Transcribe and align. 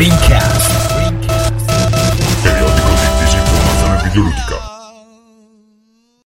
Rincast. 0.00 1.04
Periodico 2.42 2.88
di 2.88 3.22
disinformazione 3.22 4.02
videoludica. 4.04 4.56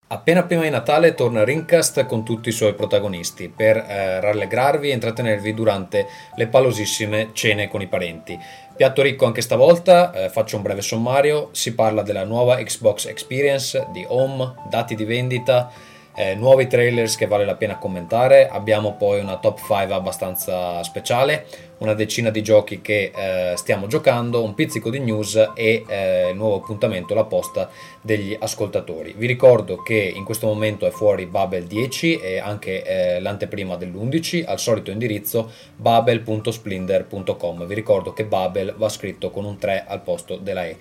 Appena 0.07 0.45
prima 0.45 0.63
di 0.63 0.71
Natale 0.71 1.15
torna 1.15 1.43
Rincast 1.43 2.07
con 2.07 2.25
tutti 2.25 2.51
i 2.51 2.53
suoi 2.53 2.75
protagonisti 2.75 3.49
per 3.49 3.79
eh, 3.79 4.21
rallegrarvi 4.21 4.91
e 4.91 4.93
intrattenervi 4.93 5.55
durante 5.55 6.07
le 6.37 6.47
palosissime 6.47 7.31
cene 7.33 7.67
con 7.67 7.81
i 7.81 7.89
parenti. 7.89 8.39
Piatto 8.77 9.03
ricco 9.03 9.27
anche 9.27 9.41
stavolta, 9.41 10.13
eh, 10.13 10.29
faccio 10.29 10.55
un 10.55 10.63
breve 10.63 10.81
sommario, 10.81 11.49
si 11.51 11.75
parla 11.75 12.03
della 12.03 12.25
nuova 12.25 12.63
Xbox 12.63 13.07
Experience, 13.07 13.89
di 13.91 14.05
Home, 14.07 14.55
dati 14.71 14.95
di 14.95 15.05
vendita, 15.05 15.69
eh, 16.15 16.35
nuovi 16.35 16.67
trailers 16.67 17.17
che 17.17 17.27
vale 17.27 17.45
la 17.45 17.57
pena 17.57 17.79
commentare, 17.79 18.49
abbiamo 18.49 18.95
poi 18.95 19.21
una 19.21 19.39
top 19.39 19.59
5 19.59 19.93
abbastanza 19.93 20.83
speciale, 20.83 21.47
una 21.79 21.95
decina 21.95 22.31
di 22.31 22.43
giochi 22.43 22.81
che 22.81 23.11
eh, 23.15 23.57
stiamo 23.57 23.87
giocando, 23.87 24.43
un 24.43 24.55
pizzico 24.55 24.91
di 24.91 25.01
news 25.01 25.35
e 25.55 25.85
eh, 25.87 26.31
il 26.31 26.37
nuovo 26.37 26.57
appuntamento, 26.57 27.15
la 27.15 27.25
posta 27.25 27.69
degli 28.01 28.37
ascoltatori. 28.39 29.15
Vi 29.17 29.27
ricordo 29.27 29.83
che 29.83 30.13
in 30.15 30.25
questo 30.25 30.47
momento 30.47 30.87
è 30.87 30.91
fuori 30.91 31.27
Babel 31.27 31.65
10 31.65 32.21
e 32.21 32.39
anche 32.39 32.85
eh, 32.85 33.21
l'anteprima 33.21 33.77
dell'11 33.77 34.45
al 34.47 34.61
solito 34.61 34.91
indirizzo 34.91 35.51
babel.splinder.com. 35.77 37.67
Vi 37.67 37.75
ricordo 37.75 38.13
che 38.13 38.25
Babel 38.25 38.75
va 38.77 38.89
scritto 38.89 39.31
con 39.31 39.45
un 39.45 39.59
3 39.59 39.85
al 39.87 40.03
posto 40.03 40.37
della 40.37 40.65
E 40.65 40.77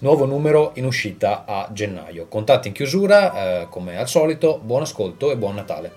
nuovo 0.00 0.24
numero 0.24 0.72
in 0.74 0.84
uscita 0.84 1.44
a 1.46 1.68
gennaio. 1.72 2.26
Contatti 2.28 2.68
in 2.68 2.74
chiusura, 2.74 3.62
eh, 3.62 3.68
come 3.68 3.96
al 3.96 4.08
solito, 4.08 4.58
buon 4.62 4.82
ascolto 4.82 5.30
e 5.30 5.36
buon 5.36 5.54
Natale. 5.54 5.92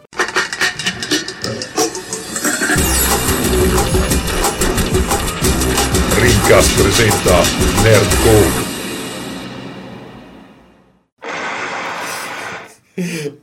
Rincast 6.16 6.82
presenta 6.82 7.42
Nerdcore 7.84 8.63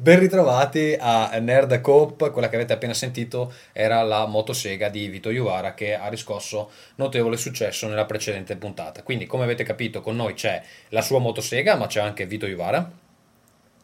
Ben 0.00 0.18
ritrovati 0.18 0.96
a 0.98 1.38
Nerd 1.40 1.82
Coop, 1.82 2.30
quella 2.30 2.48
che 2.48 2.54
avete 2.54 2.72
appena 2.72 2.94
sentito 2.94 3.52
era 3.70 4.00
la 4.00 4.24
motosega 4.24 4.88
di 4.88 5.08
Vito 5.08 5.28
Iuvara 5.28 5.74
che 5.74 5.94
ha 5.94 6.08
riscosso 6.08 6.70
notevole 6.94 7.36
successo 7.36 7.86
nella 7.86 8.06
precedente 8.06 8.56
puntata. 8.56 9.02
Quindi 9.02 9.26
come 9.26 9.44
avete 9.44 9.62
capito 9.62 10.00
con 10.00 10.16
noi 10.16 10.32
c'è 10.32 10.62
la 10.88 11.02
sua 11.02 11.18
motosega 11.18 11.76
ma 11.76 11.86
c'è 11.86 12.00
anche 12.00 12.24
Vito 12.24 12.46
Iuvara. 12.46 12.90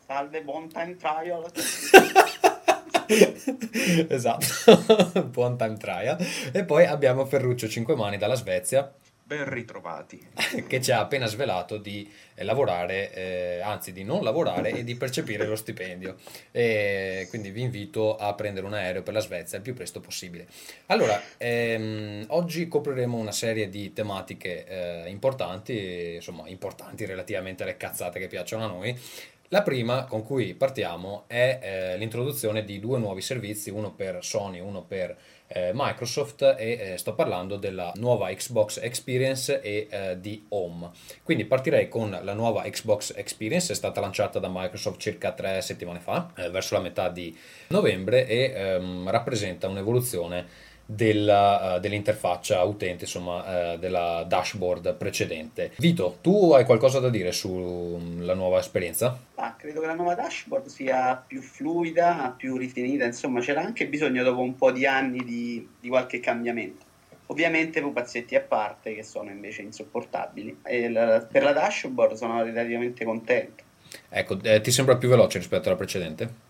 Salve, 0.06 0.40
buon 0.40 0.70
time 0.70 0.96
trial. 0.96 1.52
esatto, 4.08 5.20
buon 5.28 5.58
time 5.58 5.76
trial. 5.76 6.16
E 6.50 6.64
poi 6.64 6.86
abbiamo 6.86 7.26
Ferruccio 7.26 7.68
Cinquemani 7.68 8.16
dalla 8.16 8.36
Svezia 8.36 8.90
Ben 9.26 9.48
ritrovati. 9.50 10.24
che 10.68 10.80
ci 10.80 10.92
ha 10.92 11.00
appena 11.00 11.26
svelato 11.26 11.78
di 11.78 12.08
eh, 12.36 12.44
lavorare, 12.44 13.12
eh, 13.12 13.60
anzi 13.60 13.92
di 13.92 14.04
non 14.04 14.22
lavorare 14.22 14.70
e 14.70 14.84
di 14.84 14.94
percepire 14.94 15.46
lo 15.46 15.56
stipendio. 15.56 16.14
E 16.52 17.26
quindi 17.28 17.50
vi 17.50 17.62
invito 17.62 18.14
a 18.14 18.32
prendere 18.34 18.66
un 18.66 18.74
aereo 18.74 19.02
per 19.02 19.14
la 19.14 19.18
Svezia 19.18 19.58
il 19.58 19.64
più 19.64 19.74
presto 19.74 19.98
possibile. 19.98 20.46
Allora, 20.86 21.20
ehm, 21.38 22.26
oggi 22.28 22.68
copriremo 22.68 23.16
una 23.16 23.32
serie 23.32 23.68
di 23.68 23.92
tematiche 23.92 24.64
eh, 24.64 25.08
importanti, 25.10 26.14
insomma 26.14 26.46
importanti 26.46 27.04
relativamente 27.04 27.64
alle 27.64 27.76
cazzate 27.76 28.20
che 28.20 28.28
piacciono 28.28 28.64
a 28.64 28.68
noi. 28.68 28.96
La 29.48 29.62
prima 29.62 30.04
con 30.04 30.24
cui 30.24 30.54
partiamo 30.54 31.24
è 31.26 31.58
eh, 31.60 31.96
l'introduzione 31.98 32.64
di 32.64 32.78
due 32.78 33.00
nuovi 33.00 33.22
servizi, 33.22 33.70
uno 33.70 33.92
per 33.92 34.24
Sony, 34.24 34.60
uno 34.60 34.82
per 34.82 35.16
eh, 35.48 35.70
Microsoft 35.74 36.42
e 36.58 36.92
eh, 36.92 36.96
sto 36.98 37.14
parlando 37.14 37.56
della 37.56 37.92
nuova 37.96 38.32
Xbox 38.32 38.78
Experience 38.78 39.60
e 39.60 39.86
eh, 39.90 40.20
di 40.20 40.44
Home. 40.50 40.90
Quindi 41.22 41.44
partirei 41.44 41.88
con 41.88 42.18
la 42.22 42.34
nuova 42.34 42.62
Xbox 42.62 43.12
Experience, 43.16 43.72
è 43.72 43.76
stata 43.76 44.00
lanciata 44.00 44.38
da 44.38 44.48
Microsoft 44.50 45.00
circa 45.00 45.32
tre 45.32 45.60
settimane 45.62 46.00
fa, 46.00 46.32
eh, 46.36 46.50
verso 46.50 46.74
la 46.74 46.80
metà 46.80 47.08
di 47.08 47.36
novembre 47.68 48.26
e 48.26 48.52
ehm, 48.54 49.10
rappresenta 49.10 49.68
un'evoluzione 49.68 50.64
della, 50.86 51.74
uh, 51.74 51.80
dell'interfaccia 51.80 52.62
utente, 52.62 53.04
insomma, 53.04 53.72
uh, 53.72 53.78
della 53.78 54.24
dashboard 54.26 54.94
precedente. 54.94 55.72
Vito, 55.78 56.18
tu 56.22 56.52
hai 56.52 56.64
qualcosa 56.64 57.00
da 57.00 57.10
dire 57.10 57.32
sulla 57.32 58.34
nuova 58.34 58.60
esperienza? 58.60 59.18
Ah, 59.34 59.54
credo 59.56 59.80
che 59.80 59.86
la 59.86 59.94
nuova 59.94 60.14
dashboard 60.14 60.66
sia 60.66 61.22
più 61.26 61.42
fluida, 61.42 62.32
più 62.36 62.56
rifinita, 62.56 63.04
insomma, 63.04 63.40
c'era 63.40 63.62
anche 63.62 63.88
bisogno 63.88 64.22
dopo 64.22 64.40
un 64.40 64.54
po' 64.54 64.70
di 64.70 64.86
anni 64.86 65.24
di, 65.24 65.68
di 65.80 65.88
qualche 65.88 66.20
cambiamento. 66.20 66.84
Ovviamente 67.26 67.80
pupazzetti 67.80 68.36
a 68.36 68.40
parte 68.40 68.94
che 68.94 69.02
sono 69.02 69.30
invece 69.30 69.62
insopportabili. 69.62 70.58
E 70.62 70.88
la, 70.88 71.26
per 71.28 71.42
la 71.42 71.52
dashboard 71.52 72.14
sono 72.14 72.44
relativamente 72.44 73.04
contento. 73.04 73.64
Ecco, 74.08 74.38
eh, 74.42 74.60
ti 74.60 74.70
sembra 74.70 74.96
più 74.96 75.08
veloce 75.08 75.38
rispetto 75.38 75.68
alla 75.68 75.76
precedente? 75.76 76.44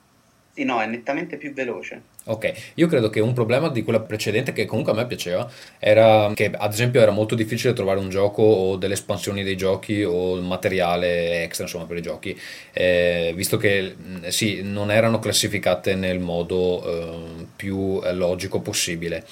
Sì, 0.52 0.64
no, 0.64 0.80
è 0.80 0.86
nettamente 0.86 1.38
più 1.38 1.54
veloce. 1.54 2.14
Ok, 2.28 2.72
io 2.74 2.88
credo 2.88 3.08
che 3.08 3.20
un 3.20 3.32
problema 3.34 3.68
di 3.68 3.84
quella 3.84 4.00
precedente, 4.00 4.52
che 4.52 4.64
comunque 4.64 4.90
a 4.90 4.96
me 4.96 5.06
piaceva, 5.06 5.48
era 5.78 6.32
che 6.34 6.50
ad 6.52 6.72
esempio 6.72 7.00
era 7.00 7.12
molto 7.12 7.36
difficile 7.36 7.72
trovare 7.72 8.00
un 8.00 8.08
gioco 8.08 8.42
o 8.42 8.76
delle 8.76 8.94
espansioni 8.94 9.44
dei 9.44 9.56
giochi 9.56 10.02
o 10.02 10.34
materiale 10.40 11.44
extra 11.44 11.64
insomma 11.64 11.84
per 11.84 11.98
i 11.98 12.02
giochi, 12.02 12.36
eh, 12.72 13.32
visto 13.36 13.56
che 13.58 13.94
sì, 14.28 14.60
non 14.62 14.90
erano 14.90 15.20
classificate 15.20 15.94
nel 15.94 16.18
modo 16.18 16.82
eh, 16.84 17.46
più 17.54 18.00
logico 18.12 18.60
possibile. 18.60 19.24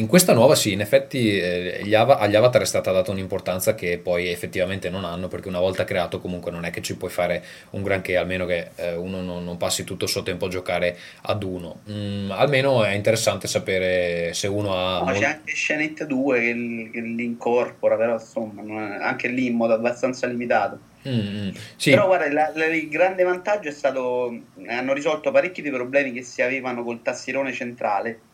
In 0.00 0.06
questa 0.06 0.32
nuova 0.32 0.54
sì, 0.54 0.72
in 0.72 0.80
effetti 0.80 1.38
eh, 1.38 1.80
agli, 1.82 1.94
av- 1.94 2.16
agli 2.18 2.34
avatar 2.34 2.62
è 2.62 2.64
stata 2.64 2.90
data 2.90 3.10
un'importanza 3.10 3.74
che 3.74 3.98
poi 3.98 4.28
effettivamente 4.28 4.88
non 4.88 5.04
hanno, 5.04 5.28
perché 5.28 5.48
una 5.48 5.60
volta 5.60 5.84
creato 5.84 6.20
comunque 6.20 6.50
non 6.50 6.64
è 6.64 6.70
che 6.70 6.80
ci 6.80 6.96
puoi 6.96 7.10
fare 7.10 7.44
un 7.70 7.82
granché, 7.82 8.16
almeno 8.16 8.46
che 8.46 8.70
eh, 8.76 8.94
uno 8.94 9.20
non, 9.20 9.44
non, 9.44 9.58
passi 9.58 9.84
tutto 9.84 10.04
il 10.04 10.10
suo 10.10 10.22
tempo 10.22 10.46
a 10.46 10.48
giocare 10.48 10.96
ad 11.20 11.42
uno. 11.42 11.82
Mm, 11.90 12.30
almeno 12.30 12.82
è 12.82 12.94
interessante 12.94 13.46
sapere 13.46 14.32
se 14.32 14.46
uno 14.46 14.74
ha... 14.74 15.02
No, 15.04 15.12
c'è 15.12 15.26
anche 15.26 15.52
Scenette 15.52 16.06
2 16.06 16.40
che, 16.40 16.90
che 16.94 17.00
li 17.00 17.24
incorpora, 17.24 17.96
però 17.96 18.14
insomma 18.14 19.00
anche 19.00 19.28
lì 19.28 19.48
in 19.48 19.56
modo 19.56 19.74
abbastanza 19.74 20.26
limitato. 20.26 20.78
Mm, 21.06 21.50
sì. 21.76 21.90
Però 21.90 22.06
guarda, 22.06 22.32
la, 22.32 22.50
la, 22.54 22.64
il 22.64 22.88
grande 22.88 23.22
vantaggio 23.22 23.68
è 23.68 23.72
stato 23.72 24.34
hanno 24.66 24.94
risolto 24.94 25.30
parecchi 25.30 25.60
dei 25.60 25.70
problemi 25.70 26.12
che 26.12 26.22
si 26.22 26.40
avevano 26.40 26.84
col 26.84 27.02
tastierone 27.02 27.52
centrale 27.52 28.28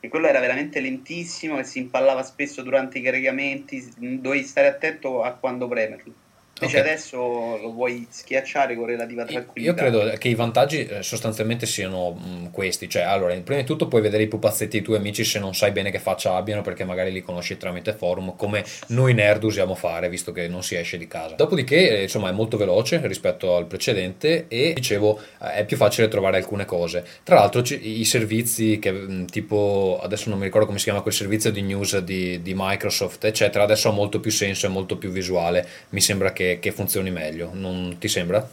e 0.00 0.08
quello 0.08 0.26
era 0.26 0.40
veramente 0.40 0.80
lentissimo 0.80 1.58
e 1.58 1.64
si 1.64 1.78
impallava 1.78 2.22
spesso 2.22 2.62
durante 2.62 2.98
i 2.98 3.02
caricamenti, 3.02 3.92
dovevi 4.20 4.44
stare 4.44 4.68
attento 4.68 5.22
a 5.22 5.32
quando 5.32 5.66
premerlo. 5.68 6.14
Invece 6.60 6.80
okay. 6.80 6.90
adesso 6.90 7.16
lo 7.16 7.72
vuoi 7.72 8.06
schiacciare 8.08 8.74
con 8.74 8.86
relativa 8.86 9.24
tranquillità. 9.24 9.70
Io 9.70 9.74
credo 9.74 10.16
che 10.18 10.28
i 10.28 10.34
vantaggi 10.34 10.86
eh, 10.86 11.02
sostanzialmente 11.02 11.66
siano 11.66 12.12
mh, 12.12 12.50
questi, 12.50 12.88
cioè 12.88 13.02
allora, 13.02 13.34
prima 13.40 13.60
di 13.60 13.66
tutto 13.66 13.86
puoi 13.86 14.00
vedere 14.00 14.24
i 14.24 14.28
pupazzetti 14.28 14.76
dei 14.78 14.82
tuoi 14.82 14.96
amici 14.98 15.24
se 15.24 15.38
non 15.38 15.54
sai 15.54 15.70
bene 15.70 15.90
che 15.90 15.98
faccia 15.98 16.34
abbiano 16.34 16.62
perché 16.62 16.84
magari 16.84 17.12
li 17.12 17.22
conosci 17.22 17.56
tramite 17.56 17.92
forum, 17.92 18.34
come 18.36 18.64
noi 18.88 19.14
nerd 19.14 19.44
usiamo 19.44 19.74
fare 19.74 20.08
visto 20.08 20.32
che 20.32 20.48
non 20.48 20.62
si 20.62 20.74
esce 20.74 20.98
di 20.98 21.06
casa. 21.06 21.34
Dopodiché, 21.36 21.98
eh, 21.98 22.02
insomma, 22.02 22.28
è 22.28 22.32
molto 22.32 22.56
veloce 22.56 23.00
rispetto 23.06 23.56
al 23.56 23.66
precedente 23.66 24.46
e 24.48 24.72
dicevo 24.74 25.20
eh, 25.42 25.52
è 25.52 25.64
più 25.64 25.76
facile 25.76 26.08
trovare 26.08 26.38
alcune 26.38 26.64
cose. 26.64 27.04
Tra 27.22 27.36
l'altro 27.36 27.62
i 27.68 28.04
servizi 28.04 28.78
che 28.78 28.90
mh, 28.90 29.26
tipo 29.26 30.00
adesso 30.02 30.28
non 30.28 30.38
mi 30.38 30.44
ricordo 30.44 30.66
come 30.66 30.78
si 30.78 30.84
chiama 30.84 31.00
quel 31.00 31.14
servizio 31.14 31.50
di 31.50 31.62
news 31.62 31.98
di, 31.98 32.42
di 32.42 32.52
Microsoft, 32.54 33.24
eccetera, 33.24 33.64
adesso 33.64 33.88
ha 33.88 33.92
molto 33.92 34.20
più 34.20 34.30
senso 34.30 34.66
e 34.66 34.68
molto 34.68 34.96
più 34.96 35.10
visuale. 35.10 35.66
Mi 35.90 36.00
sembra 36.00 36.32
che 36.32 36.47
che, 36.58 36.72
funzioni 36.72 37.10
meglio, 37.10 37.50
non 37.52 37.96
ti 37.98 38.08
sembra? 38.08 38.46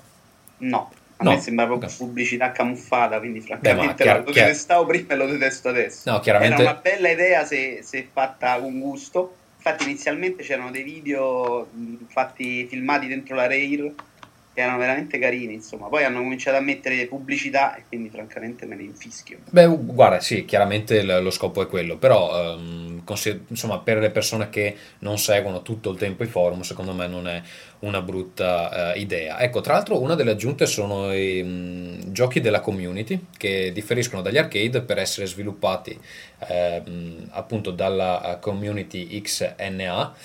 No, 0.58 0.92
a 1.18 1.24
no. 1.24 1.32
me 1.32 1.40
sembra 1.40 1.66
proprio 1.66 1.88
okay. 1.88 1.98
pubblicità 1.98 2.52
camuffata, 2.52 3.20
quindi 3.20 3.42
francamente 3.42 3.94
Beh, 3.96 4.03
chiar- 4.03 4.26
lo 4.26 4.32
chiar- 4.32 4.47
detestavo 4.47 4.86
prima 4.86 5.14
e 5.14 5.16
lo 5.16 5.28
detesto 5.28 5.70
adesso. 5.70 6.12
No, 6.12 6.20
chiaramente... 6.20 6.62
Era 6.62 6.72
una 6.72 6.80
bella 6.82 7.09
idea 7.09 7.46
se, 7.46 7.80
se 7.84 8.08
fatta 8.12 8.59
con 8.59 8.80
gusto. 8.80 9.36
Infatti 9.58 9.86
inizialmente 9.86 10.44
c'erano 10.44 10.70
dei 10.70 10.84
video 10.84 11.68
fatti 12.08 12.68
filmati 12.68 13.08
dentro 13.08 13.36
la 13.36 13.47
Rare 13.47 13.94
che 14.55 14.61
erano 14.61 14.78
veramente 14.78 15.19
carini, 15.19 15.53
insomma. 15.53 15.87
Poi 15.87 16.05
hanno 16.05 16.19
cominciato 16.19 16.55
a 16.55 16.61
mettere 16.61 17.05
pubblicità 17.07 17.75
e 17.75 17.84
quindi 17.90 18.09
francamente 18.09 18.66
me 18.66 18.75
ne 18.75 18.84
infischio. 18.84 19.40
Beh, 19.49 19.67
guarda, 19.67 20.22
sì, 20.22 20.46
chiaramente 20.46 21.03
lo 21.03 21.29
scopo 21.29 21.61
è 21.61 21.67
quello, 21.67 21.97
però 21.97 22.55
um, 22.55 23.03
insomma, 23.49 23.79
per 23.79 23.97
le 23.97 24.11
persone 24.11 24.49
che 24.49 24.75
non 24.99 25.17
seguono 25.17 25.61
tutto 25.61 25.91
il 25.91 25.97
tempo 25.97 26.23
i 26.23 26.28
forum, 26.28 26.61
secondo 26.61 26.93
me 26.93 27.05
non 27.05 27.28
è 27.28 27.41
una 27.79 28.02
brutta 28.02 28.93
uh, 28.96 28.97
idea. 28.97 29.41
Ecco, 29.41 29.59
tra 29.59 29.73
l'altro 29.73 30.02
una 30.02 30.16
delle 30.16 30.31
aggiunte 30.31 30.66
sono 30.66 31.13
i 31.13 31.41
um, 31.41 32.13
giochi 32.13 32.40
della 32.40 32.61
community 32.61 33.25
che 33.37 33.73
differiscono 33.73 34.22
dagli 34.22 34.37
arcade 34.37 34.81
per 34.81 34.99
essere 34.99 35.25
sviluppati 35.25 35.99
um, 36.47 37.28
appunto 37.31 37.72
dalla 37.72 38.37
community 38.40 39.19
XNA 39.19 40.16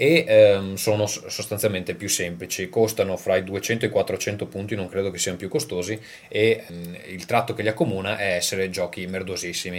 e 0.00 0.24
ehm, 0.26 0.74
sono 0.76 1.04
sostanzialmente 1.06 1.94
più 1.94 2.08
semplici, 2.08 2.70
costano 2.70 3.18
fra 3.18 3.36
i 3.36 3.44
200 3.44 3.84
e 3.84 3.88
i 3.88 3.90
400 3.90 4.46
punti, 4.46 4.74
non 4.74 4.88
credo 4.88 5.10
che 5.10 5.18
siano 5.18 5.36
più 5.36 5.50
costosi 5.50 6.00
e 6.26 6.64
ehm, 6.66 6.96
il 7.08 7.26
tratto 7.26 7.52
che 7.52 7.60
li 7.60 7.68
accomuna 7.68 8.16
è 8.16 8.32
essere 8.36 8.70
giochi 8.70 9.06
merdosissimi. 9.06 9.76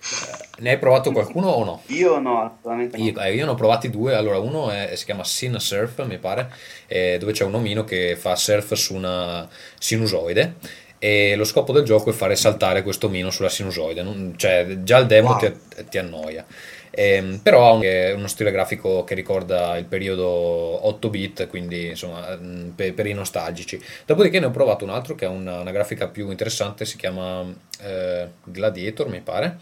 Eh, 0.00 0.60
ne 0.62 0.70
hai 0.70 0.78
provato 0.78 1.10
qualcuno 1.10 1.48
o 1.48 1.64
no? 1.64 1.82
Io 1.86 2.20
no, 2.20 2.40
assolutamente 2.44 2.96
no. 2.98 3.02
Io, 3.04 3.20
eh, 3.20 3.34
io 3.34 3.44
ne 3.46 3.50
ho 3.50 3.54
provati 3.56 3.90
due, 3.90 4.14
allora 4.14 4.38
uno 4.38 4.70
è- 4.70 4.94
si 4.94 5.04
chiama 5.04 5.24
Sin 5.24 5.58
Surf, 5.58 6.04
mi 6.06 6.18
pare, 6.18 6.52
eh, 6.86 7.16
dove 7.18 7.32
c'è 7.32 7.42
un 7.42 7.54
omino 7.56 7.82
che 7.82 8.14
fa 8.16 8.36
surf 8.36 8.74
su 8.74 8.94
una 8.94 9.48
sinusoide 9.80 10.54
e 11.00 11.34
lo 11.34 11.44
scopo 11.44 11.72
del 11.72 11.82
gioco 11.84 12.10
è 12.10 12.12
fare 12.12 12.36
saltare 12.36 12.82
questo 12.84 13.06
omino 13.08 13.30
sulla 13.30 13.48
sinusoide, 13.48 14.02
non- 14.02 14.34
cioè 14.36 14.82
già 14.84 14.98
il 14.98 15.06
demo 15.06 15.30
Wow. 15.30 15.38
ti, 15.38 15.52
ti 15.90 15.98
annoia. 15.98 16.46
Ehm, 16.90 17.40
però 17.42 17.68
ha 17.68 17.72
un- 17.72 17.82
è 17.82 18.12
uno 18.12 18.26
stile 18.28 18.50
grafico 18.50 19.04
che 19.04 19.14
ricorda 19.14 19.76
il 19.76 19.84
periodo 19.84 20.26
8 20.26 21.10
bit, 21.10 21.46
quindi 21.48 21.88
insomma 21.88 22.36
mm, 22.36 22.70
per, 22.70 22.94
per 22.94 23.06
i 23.06 23.12
nostalgici. 23.12 23.80
Dopodiché 24.06 24.40
ne 24.40 24.46
ho 24.46 24.50
provato 24.50 24.84
un 24.84 24.90
altro 24.90 25.14
che 25.14 25.24
ha 25.26 25.28
una, 25.30 25.60
una 25.60 25.70
grafica 25.72 26.08
più 26.08 26.30
interessante, 26.30 26.84
si 26.84 26.96
chiama 26.96 27.44
eh, 27.82 28.28
Gladiator, 28.44 29.08
mi 29.08 29.20
pare. 29.20 29.58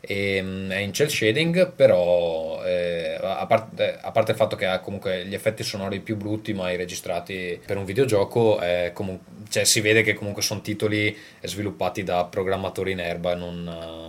E, 0.00 0.40
mm, 0.42 0.70
è 0.70 0.76
in 0.78 0.92
cel 0.92 1.10
shading, 1.10 1.72
però 1.72 2.64
eh, 2.64 3.18
a, 3.20 3.46
parte, 3.46 3.98
a 4.00 4.10
parte 4.10 4.30
il 4.32 4.36
fatto 4.36 4.56
che 4.56 4.66
ha 4.66 4.80
comunque 4.80 5.26
gli 5.26 5.34
effetti 5.34 5.62
sonori 5.62 6.00
più 6.00 6.16
brutti, 6.16 6.52
mai 6.54 6.76
registrati 6.76 7.60
per 7.64 7.76
un 7.76 7.84
videogioco, 7.84 8.58
è 8.58 8.90
comu- 8.94 9.20
cioè, 9.50 9.64
si 9.64 9.80
vede 9.80 10.02
che 10.02 10.14
comunque 10.14 10.42
sono 10.42 10.60
titoli 10.62 11.14
sviluppati 11.42 12.02
da 12.04 12.24
programmatori 12.24 12.92
in 12.92 13.00
erba, 13.00 13.34
non, 13.34 13.66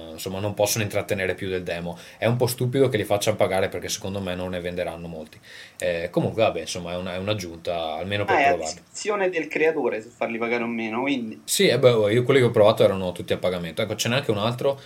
eh, 0.09 0.11
insomma, 0.13 0.39
non 0.39 0.53
possono 0.53 0.83
intrattenere 0.83 1.35
più 1.35 1.49
del 1.49 1.63
demo. 1.63 1.97
È 2.17 2.25
un 2.27 2.35
po' 2.37 2.47
stupido 2.47 2.87
che 2.89 2.97
li 2.97 3.03
facciano 3.03 3.35
pagare 3.35 3.67
perché 3.67 3.89
secondo 3.89 4.21
me 4.21 4.35
non 4.35 4.51
ne 4.51 4.59
venderanno 4.61 5.07
molti. 5.07 5.39
Eh, 5.79 6.09
comunque, 6.11 6.43
vabbè, 6.43 6.59
insomma, 6.61 6.93
è, 6.93 6.95
una- 6.95 7.15
è 7.15 7.17
un'aggiunta 7.17 7.95
almeno 7.95 8.23
per 8.23 8.35
Ah, 8.35 8.39
è 8.39 8.43
a 8.43 8.47
provarli. 8.49 8.73
discrezione 8.73 9.29
del 9.29 9.47
creatore 9.47 10.01
se 10.01 10.09
farli 10.15 10.37
pagare 10.37 10.63
o 10.63 10.67
meno, 10.67 11.01
quindi 11.01 11.41
Sì, 11.43 11.67
eh, 11.67 11.79
beh, 11.79 12.13
io 12.13 12.23
quelli 12.23 12.39
che 12.39 12.45
ho 12.45 12.51
provato 12.51 12.83
erano 12.83 13.11
tutti 13.11 13.33
a 13.33 13.37
pagamento. 13.37 13.81
Ecco, 13.81 13.95
ce 13.95 14.09
n'è 14.09 14.15
anche 14.17 14.31
un 14.31 14.37
altro, 14.37 14.79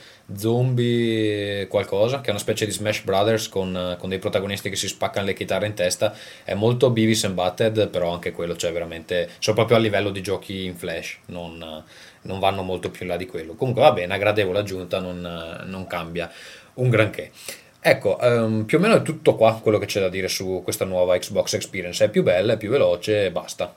Zombie 0.66 1.68
qualcosa, 1.68 2.22
che 2.22 2.28
è 2.28 2.30
una 2.32 2.40
specie 2.40 2.66
di 2.66 2.72
Smash 2.72 3.02
Brothers 3.04 3.50
con, 3.50 3.96
con 4.00 4.10
dei 4.10 4.20
protagonisti 4.20 4.70
che 4.70 4.76
si 4.76 4.88
spaccano 4.88 5.26
le 5.26 5.34
chitarre 5.34 5.68
in 5.68 5.74
testa. 5.74 6.16
È 6.44 6.54
molto 6.54 6.90
Beavis 6.90 7.24
and 7.26 7.34
Butthead, 7.36 7.90
però 7.90 8.12
anche 8.14 8.32
quello, 8.32 8.56
cioè 8.56 8.72
veramente, 8.72 9.30
sono 9.40 9.56
proprio 9.56 9.78
a 9.78 9.80
livello 9.80 10.10
di 10.12 10.22
giochi 10.22 10.45
in 10.50 10.76
flash, 10.76 11.18
non, 11.28 11.62
eh, 11.62 11.90
non 12.24 12.40
vanno 12.40 12.62
molto 12.62 12.90
più 12.90 13.04
in 13.04 13.10
là 13.12 13.18
di 13.18 13.26
quello. 13.26 13.56
Comunque 13.56 13.82
va 13.84 13.92
bene, 13.92 14.06
una 14.08 14.18
gradevole 14.18 14.60
aggiunta, 14.60 15.00
non, 15.00 15.26
eh, 15.26 15.66
non 15.66 15.88
cambia 15.88 16.32
un 16.76 16.90
granché. 16.90 17.32
Ecco, 17.80 18.20
ehm, 18.20 18.64
più 18.66 18.78
o 18.80 18.82
meno 18.82 18.96
è 18.96 19.02
tutto 19.04 19.36
qua 19.36 19.60
quello 19.62 19.78
che 19.78 19.86
c'è 19.86 20.00
da 20.00 20.10
dire 20.10 20.28
su 20.28 20.62
questa 20.64 20.86
nuova 20.86 21.18
Xbox 21.18 21.54
Experience. 21.54 22.04
È 22.04 22.10
più 22.10 22.24
bella, 22.24 22.54
è 22.54 22.58
più 22.58 22.70
veloce 22.70 23.26
e 23.26 23.32
basta. 23.32 23.74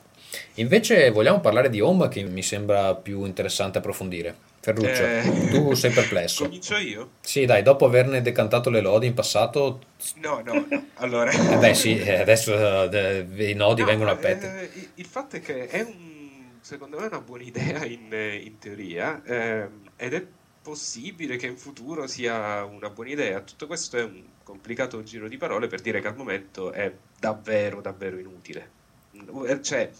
Invece 0.55 1.09
vogliamo 1.11 1.39
parlare 1.39 1.69
di 1.69 1.79
Home 1.81 2.07
che 2.07 2.23
mi 2.23 2.41
sembra 2.43 2.93
più 2.95 3.23
interessante 3.25 3.77
approfondire. 3.79 4.35
Ferruccio, 4.61 5.03
Eh, 5.03 5.47
tu 5.49 5.73
sei 5.73 5.91
perplesso. 5.91 6.43
Comincio 6.43 6.75
io? 6.77 7.09
Sì, 7.21 7.45
dai, 7.45 7.63
dopo 7.63 7.85
averne 7.85 8.21
decantato 8.21 8.69
le 8.69 8.81
lodi 8.81 9.07
in 9.07 9.13
passato, 9.13 9.79
No, 10.15 10.41
no, 10.43 10.65
no. 10.69 10.85
Allora... 10.95 11.31
eh 11.31 11.57
beh 11.57 11.73
sì, 11.73 11.97
eh, 11.99 12.19
adesso 12.19 12.89
eh, 12.91 13.25
i 13.37 13.53
nodi 13.53 13.81
No, 13.81 13.87
vengono 13.87 14.09
a 14.11 14.13
eh, 14.13 14.17
pettine. 14.17 14.69
il- 14.73 14.89
il 14.95 15.05
fatto 15.05 15.37
è 15.37 15.41
che 15.41 15.67
è 15.67 15.81
un, 15.81 16.18
secondo 16.61 16.99
me 16.99 17.05
una 17.07 17.21
buona 17.21 17.43
idea 17.43 17.85
in, 17.85 18.11
in 18.13 18.57
teoria 18.59 19.21
ehm, 19.23 19.91
ed 19.95 20.13
è 20.13 20.27
possibile 20.61 21.37
che 21.37 21.47
in 21.47 21.57
futuro 21.57 22.07
sia 22.07 22.63
una 22.65 22.89
buona 22.89 23.09
idea. 23.11 23.41
Tutto 23.43 23.67
questo 23.67 23.97
è 23.97 24.03
un 24.03 24.35
complicato 24.43 25.01
giro 25.03 25.27
di 25.27 25.37
parole 25.37 25.67
per 25.67 25.81
dire 25.81 26.01
che 26.01 26.07
al 26.07 26.15
momento 26.17 26.71
è 26.71 26.95
davvero, 27.17 27.81
davvero 27.81 28.17
inutile. 28.19 28.75
Eh, 29.11 29.61
Cioè, 29.61 29.91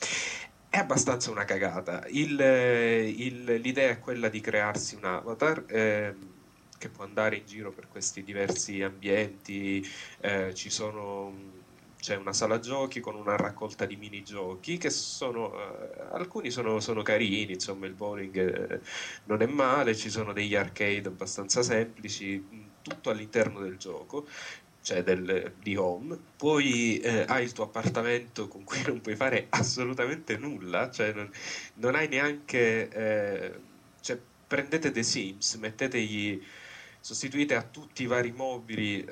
è 0.70 0.78
abbastanza 0.78 1.32
una 1.32 1.46
cagata. 1.46 2.06
Il- 2.08 2.40
il- 2.40 3.44
l'idea 3.62 3.90
è 3.90 4.00
quella 4.00 4.30
di 4.30 4.40
crearsi 4.42 4.96
un 4.96 5.06
avatar 5.06 5.66
ehm, 5.68 6.38
che 6.78 6.90
può 6.90 7.04
andare 7.04 7.38
in 7.38 7.46
giro 7.46 7.72
per 7.74 7.88
questi 7.88 8.24
diversi 8.24 8.82
ambienti. 8.82 9.86
eh, 10.22 10.54
ci 10.54 10.70
sono 10.70 11.59
c'è 12.00 12.16
una 12.16 12.31
sala 12.34 12.60
giochi 12.60 13.01
con 13.01 13.16
una 13.16 13.36
raccolta 13.36 13.86
di 13.86 13.98
minigiochi 13.98 14.78
che 14.78 14.90
sono 14.90 15.54
eh, 15.54 16.01
alcuni 16.12 16.50
sono, 16.50 16.80
sono 16.80 17.01
carini, 17.01 17.54
insomma 17.54 17.88
il 17.88 17.94
bowling 17.94 18.36
eh, 18.72 18.80
non 19.25 19.42
è 19.42 19.46
male, 19.48 19.96
ci 19.96 20.10
sono 20.10 20.31
degli 20.34 20.56
arcade 20.56 21.07
abbastanza 21.10 21.62
semplici, 21.62 22.38
mh, 22.38 22.69
tutto 22.81 23.10
all'interno 23.10 23.60
del 23.60 23.78
gioco, 23.78 24.28
cioè 24.81 25.04
del, 25.04 25.54
di 25.62 25.75
home. 25.75 26.18
Poi 26.38 27.00
eh, 27.00 27.25
hai 27.28 27.44
il 27.44 27.51
tuo 27.51 27.66
appartamento 27.66 28.48
con 28.48 28.63
cui 28.63 28.81
non 28.86 29.02
puoi 29.02 29.16
fare 29.16 29.48
assolutamente 29.50 30.38
nulla, 30.38 30.90
cioè 30.90 31.12
non, 31.13 31.30
non 31.75 31.95
hai 31.95 32.07
neanche... 32.07 32.90
eh, 32.90 33.60
cioè, 34.02 34.18
prendete 34.48 34.92
The 34.92 35.04
Sims, 35.04 35.56
mettetegli, 35.56 36.42
sostituite 37.00 37.56
a 37.56 37.63
tutti 37.63 38.04
i 38.04 38.07
vari 38.07 38.31
mobili... 38.31 39.04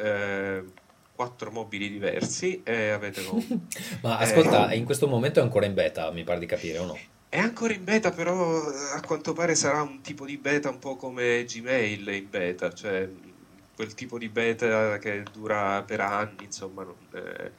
eh, 1.17 1.25
quattro 1.27 1.51
mobili 1.51 1.89
diversi 1.89 2.61
e 2.63 2.89
avete. 2.89 3.21
Ma 4.01 4.19
eh, 4.19 4.23
ascolta, 4.23 4.73
in 4.73 4.85
questo 4.85 5.07
momento 5.07 5.39
è 5.39 5.43
ancora 5.43 5.65
in 5.65 5.73
beta, 5.73 6.11
mi 6.11 6.23
pare 6.23 6.39
di 6.39 6.45
capire, 6.45 6.77
o 6.77 6.85
no? 6.85 6.97
È 7.27 7.39
ancora 7.39 7.73
in 7.73 7.83
beta, 7.83 8.11
però 8.11 8.61
a 8.93 9.01
quanto 9.01 9.33
pare 9.33 9.55
sarà 9.55 9.81
un 9.81 10.01
tipo 10.01 10.25
di 10.25 10.37
beta 10.37 10.69
un 10.69 10.79
po' 10.79 10.95
come 10.95 11.43
Gmail 11.43 12.07
in 12.09 12.29
beta, 12.29 12.71
cioè 12.71 13.09
quel 13.75 13.93
tipo 13.93 14.17
di 14.17 14.29
beta 14.29 14.97
che 14.97 15.23
dura 15.31 15.83
per 15.83 15.99
anni, 16.01 16.45
insomma, 16.45 16.83
non, 16.83 16.95
eh, 17.13 17.51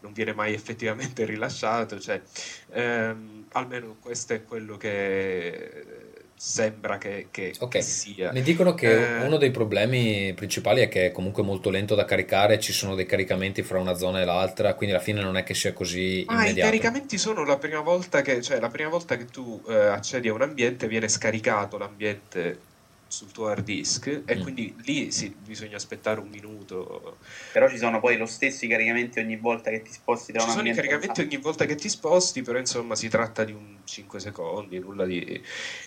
non 0.00 0.12
viene 0.12 0.32
mai 0.32 0.52
effettivamente 0.52 1.24
rilasciato, 1.26 1.98
cioè, 1.98 2.22
ehm, 2.70 3.46
almeno 3.52 3.96
questo 4.00 4.34
è 4.34 4.44
quello 4.44 4.76
che 4.76 6.05
sembra 6.38 6.98
che, 6.98 7.28
che- 7.30 7.54
Ok. 7.60 7.70
che 7.70 7.82
sia. 7.82 8.30
Mi 8.32 8.42
dicono 8.42 8.74
che 8.74 9.20
Eh. 9.20 9.24
uno 9.24 9.36
dei 9.38 9.50
problemi 9.50 10.32
principali 10.34 10.82
è 10.82 10.88
che 10.88 11.06
è 11.06 11.12
comunque 11.12 11.42
molto 11.42 11.70
lento 11.70 11.94
da 11.94 12.04
caricare, 12.04 12.60
ci 12.60 12.72
sono 12.72 12.94
dei 12.94 13.06
caricamenti 13.06 13.62
fra 13.62 13.78
una 13.78 13.94
zona 13.94 14.20
e 14.20 14.24
l'altra, 14.24 14.74
quindi 14.74 14.94
alla 14.94 15.02
fine 15.04 15.22
non 15.22 15.36
è 15.36 15.42
che 15.42 15.54
sia 15.54 15.72
così 15.72 16.24
Ah, 16.28 16.34
i 16.34 16.44
immediato. 16.44 16.68
caricamenti 16.70 17.16
sono 17.18 17.44
la 17.44 17.56
prima 17.56 17.80
volta 17.80 18.20
che, 18.22 18.42
cioè, 18.42 18.60
la 18.60 18.68
prima 18.68 18.88
volta 18.90 19.16
che 19.16 19.24
tu 19.26 19.62
eh, 19.68 19.74
accedi 19.74 20.28
a 20.28 20.32
un 20.34 20.42
ambiente 20.42 20.86
viene 20.88 21.08
scaricato 21.08 21.78
l'ambiente 21.78 22.58
sul 23.08 23.30
tuo 23.32 23.46
hard 23.48 23.64
disk 23.64 24.22
e 24.26 24.36
Mm. 24.36 24.42
quindi 24.42 24.74
lì 24.84 25.10
sì, 25.12 25.28
bisogna 25.38 25.76
aspettare 25.76 26.20
un 26.20 26.28
minuto. 26.28 27.18
però 27.52 27.68
ci 27.68 27.78
sono 27.78 28.00
poi 28.00 28.16
lo 28.16 28.26
stesso 28.26 28.66
caricamenti 28.66 29.18
ogni 29.20 29.36
volta 29.36 29.70
che 29.70 29.82
ti 29.82 29.92
sposti 29.92 30.32
da 30.32 30.40
Ci 30.40 30.46
un 30.48 30.52
sono 30.52 30.68
i 30.68 30.74
caricamenti 30.74 31.20
ogni 31.22 31.36
volta 31.38 31.64
che 31.64 31.74
ti 31.74 31.88
sposti, 31.88 32.42
però 32.42 32.58
insomma 32.58 32.94
si 32.94 33.08
tratta 33.08 33.44
di 33.44 33.52
un 33.52 33.78
5 33.84 34.20
secondi, 34.20 34.78
nulla 34.78 35.04
di... 35.06 35.42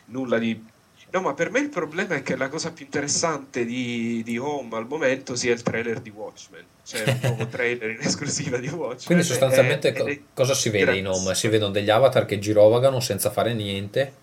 Nulla 0.06 0.38
di... 0.38 0.78
No, 1.12 1.22
ma 1.22 1.34
per 1.34 1.50
me 1.50 1.60
il 1.60 1.70
problema 1.70 2.16
è 2.16 2.22
che 2.22 2.36
la 2.36 2.50
cosa 2.50 2.72
più 2.72 2.86
interessante 2.86 3.66
di, 3.66 4.22
di 4.24 4.38
Home 4.38 4.76
al 4.78 4.86
momento 4.88 5.36
sia 5.36 5.54
il 5.54 5.64
trailer 5.64 6.02
di 6.02 6.10
Watchmen, 6.12 6.64
cioè 6.84 7.02
il 7.02 7.20
nuovo 7.24 7.48
trailer 7.50 7.90
in 7.92 8.00
esclusiva 8.02 8.58
di 8.58 8.68
Watchmen. 8.68 9.06
Quindi 9.06 9.24
sostanzialmente 9.24 9.88
Ed 9.88 9.98
co- 9.98 10.06
è 10.08 10.20
cosa 10.34 10.54
si 10.54 10.70
vede 10.70 10.96
in 10.98 11.04
grandissimo. 11.04 11.16
home? 11.26 11.36
Si 11.36 11.48
vedono 11.48 11.72
degli 11.72 11.90
avatar 11.90 12.26
che 12.26 12.38
girovagano 12.38 13.00
senza 13.00 13.32
fare 13.32 13.54
niente, 13.54 14.14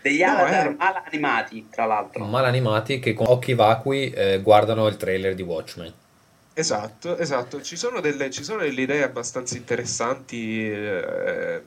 degli 0.00 0.22
No, 0.22 0.30
avatar 0.30 0.66
eh. 0.68 0.74
mal 0.76 1.02
animati 1.04 1.68
tra 1.70 1.86
l'altro 1.86 2.24
mal 2.24 2.44
animati, 2.44 2.98
che 2.98 3.14
con 3.14 3.26
occhi 3.28 3.54
vacui 3.54 4.10
eh, 4.10 4.40
guardano 4.42 4.86
il 4.86 4.96
trailer 4.96 5.34
di 5.34 5.42
Watchmen. 5.42 5.94
Esatto, 6.52 7.16
esatto. 7.16 7.62
Ci 7.62 7.76
sono 7.76 8.00
delle, 8.00 8.30
ci 8.30 8.42
sono 8.44 8.60
delle 8.62 8.82
idee 8.82 9.02
abbastanza 9.02 9.56
interessanti 9.56 10.68
eh, 10.70 11.62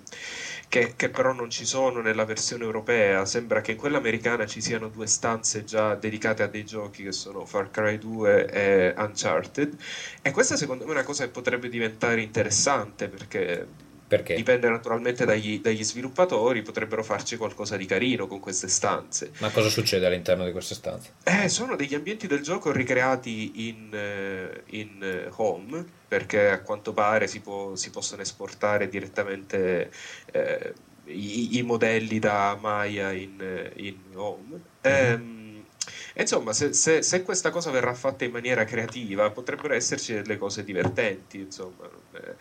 che, 0.68 0.94
che 0.96 1.10
però 1.10 1.32
non 1.34 1.50
ci 1.50 1.66
sono 1.66 2.02
nella 2.02 2.26
versione 2.26 2.64
europea. 2.64 3.26
Sembra 3.26 3.62
che 3.62 3.72
in 3.72 3.78
quella 3.78 3.98
americana 3.98 4.46
ci 4.46 4.62
siano 4.62 4.90
due 4.90 5.08
stanze 5.08 5.64
già 5.64 5.96
dedicate 5.96 6.44
a 6.44 6.48
dei 6.48 6.64
giochi 6.66 7.04
che 7.04 7.12
sono 7.12 7.46
Far 7.46 7.72
Cry 7.72 7.98
2 7.98 8.46
e 8.48 8.94
Uncharted. 8.98 9.76
E 10.22 10.32
questa 10.32 10.56
secondo 10.58 10.84
me 10.84 10.92
è 10.92 10.94
una 10.94 11.04
cosa 11.04 11.24
che 11.26 11.32
potrebbe 11.32 11.70
diventare 11.70 12.22
interessante 12.22 13.08
perché 13.10 13.68
Perché? 14.16 14.36
dipende 14.36 14.70
naturalmente 14.70 15.26
dagli, 15.26 15.60
dagli 15.60 15.84
sviluppatori, 15.84 16.62
potrebbero 16.62 17.04
farci 17.04 17.36
qualcosa 17.36 17.78
di 17.78 17.86
carino 17.86 18.28
con 18.28 18.40
queste 18.40 18.68
stanze. 18.68 19.32
Ma 19.40 19.50
cosa 19.50 19.70
succede 19.70 20.06
all'interno 20.06 20.46
di 20.46 20.52
queste 20.52 20.76
stanze? 20.76 21.14
Eh, 21.24 21.50
sono 21.50 21.76
degli 21.76 21.96
ambienti 21.96 22.28
del 22.28 22.42
gioco 22.42 22.72
ricreati 22.72 23.68
in, 23.70 23.90
eh, 23.92 24.64
in, 24.78 25.00
eh, 25.02 25.30
home, 25.36 25.84
perché 26.08 26.50
a 26.50 26.62
quanto 26.62 26.94
pare 26.94 27.26
si, 27.28 27.42
può- 27.42 27.76
si 27.76 27.90
possono 27.90 28.22
esportare 28.22 28.88
direttamente 28.88 29.92
eh, 30.32 30.74
i, 31.06 31.58
i 31.58 31.62
modelli 31.64 32.20
da 32.20 32.56
Maya 32.60 33.12
in, 33.12 33.42
eh, 33.42 33.72
in 33.78 34.12
home. 34.14 34.62
Ehm, 34.82 35.43
e 36.14 36.22
insomma, 36.22 36.54
se, 36.54 36.74
se- 36.74 37.02
se 37.02 37.24
questa 37.24 37.50
cosa 37.50 37.72
verrà 37.72 37.94
fatta 37.94 38.24
in 38.24 38.32
maniera 38.32 38.64
creativa, 38.66 39.30
potrebbero 39.32 39.74
esserci 39.74 40.14
delle 40.14 40.38
cose 40.38 40.64
divertenti, 40.64 41.40
insomma. 41.40 41.90
Eh, 42.14 42.36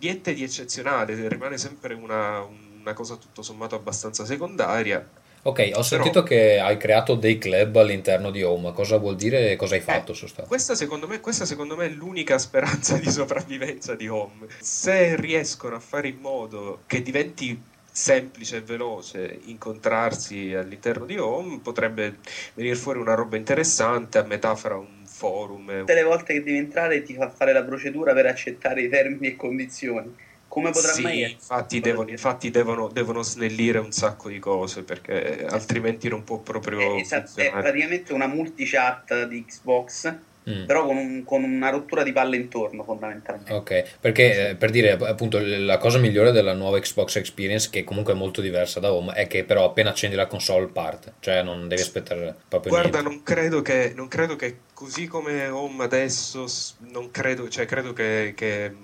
niente 0.00 0.34
di 0.34 0.42
eccezionale, 0.42 1.28
rimane 1.28 1.58
sempre 1.58 1.94
una, 1.94 2.40
una 2.42 2.92
cosa 2.92 3.16
tutto 3.16 3.42
sommato 3.42 3.74
abbastanza 3.74 4.24
secondaria. 4.24 5.08
Ok, 5.46 5.70
ho 5.74 5.82
sentito 5.82 6.22
che 6.22 6.58
hai 6.58 6.78
creato 6.78 7.14
dei 7.16 7.36
club 7.38 7.76
all'interno 7.76 8.30
di 8.30 8.42
home, 8.42 8.72
cosa 8.72 8.96
vuol 8.96 9.16
dire 9.16 9.50
e 9.52 9.56
cosa 9.56 9.74
hai 9.74 9.82
fatto 9.82 10.12
Eh, 10.12 10.14
sostanzialmente? 10.14 10.48
Questa 10.48 10.74
secondo 10.74 11.06
me, 11.06 11.20
questa 11.20 11.44
secondo 11.44 11.76
me 11.76 11.86
è 11.86 11.88
l'unica 11.90 12.38
speranza 12.38 12.96
di 12.98 13.10
sopravvivenza 13.10 13.94
di 13.94 14.08
Home. 14.08 14.46
Se 14.58 15.16
riescono 15.16 15.76
a 15.76 15.80
fare 15.80 16.08
in 16.08 16.18
modo 16.18 16.82
che 16.86 17.02
diventi 17.02 17.60
semplice 17.94 18.56
e 18.56 18.60
veloce 18.62 19.38
incontrarsi 19.44 20.52
all'interno 20.52 21.06
di 21.06 21.16
Home, 21.16 21.60
potrebbe 21.60 22.18
venire 22.54 22.74
fuori 22.74 22.98
una 22.98 23.14
roba 23.14 23.36
interessante 23.36 24.18
a 24.18 24.22
metà 24.24 24.54
fra 24.56 24.76
un 24.76 25.04
forum. 25.06 25.70
e 25.70 25.74
un- 25.74 25.78
Tutte 25.80 25.94
le 25.94 26.02
volte 26.02 26.32
che 26.34 26.42
devi 26.42 26.58
entrare 26.58 27.02
ti 27.02 27.14
fa 27.14 27.30
fare 27.30 27.52
la 27.52 27.64
procedura 27.64 28.12
per 28.12 28.26
accettare 28.26 28.82
i 28.82 28.88
termini 28.88 29.28
e 29.28 29.36
condizioni. 29.36 30.14
Come 30.48 30.70
potrà 30.70 30.92
Sì, 30.92 31.02
mai 31.02 31.22
infatti, 31.32 31.80
devono, 31.80 32.10
infatti 32.10 32.50
devono, 32.50 32.88
devono 32.88 33.22
snellire 33.22 33.78
un 33.78 33.90
sacco 33.92 34.28
di 34.28 34.38
cose 34.38 34.82
perché 34.84 35.44
altrimenti 35.46 36.08
non 36.08 36.22
può 36.24 36.40
proprio 36.40 36.78
È, 36.94 37.00
esatto, 37.00 37.40
è 37.40 37.50
praticamente 37.50 38.12
una 38.12 38.26
multichat 38.26 39.26
di 39.26 39.44
Xbox, 39.44 40.16
Mm. 40.48 40.64
però 40.66 40.84
con, 40.84 40.96
un- 40.96 41.24
con 41.24 41.42
una 41.42 41.70
rottura 41.70 42.02
di 42.02 42.12
palle 42.12 42.36
intorno, 42.36 42.82
fondamentalmente. 42.82 43.52
Ok, 43.52 43.84
perché 43.98 44.50
eh, 44.50 44.54
per 44.56 44.70
dire 44.70 44.92
appunto 44.92 45.38
la 45.40 45.78
cosa 45.78 45.98
migliore 45.98 46.32
della 46.32 46.52
nuova 46.52 46.78
Xbox 46.78 47.16
Experience, 47.16 47.70
che 47.70 47.82
comunque 47.82 48.12
è 48.12 48.16
molto 48.16 48.40
diversa 48.42 48.78
da 48.78 48.92
Home, 48.92 49.12
è 49.14 49.26
che 49.26 49.44
però 49.44 49.64
appena 49.64 49.90
accendi 49.90 50.16
la 50.16 50.26
console 50.26 50.66
parte, 50.66 51.14
cioè 51.20 51.42
non 51.42 51.66
devi 51.68 51.80
aspettare 51.80 52.34
proprio 52.46 52.72
Guarda, 52.72 53.00
niente. 53.00 53.08
non 53.14 53.22
credo, 53.22 53.62
che, 53.62 53.92
non 53.96 54.08
credo 54.08 54.36
che 54.36 54.58
così 54.74 55.06
come 55.06 55.46
Home 55.48 55.82
adesso, 55.82 56.44
non 56.90 57.10
credo, 57.10 57.48
cioè 57.48 57.64
credo 57.64 57.92
che, 57.94 58.34
che, 58.36 58.74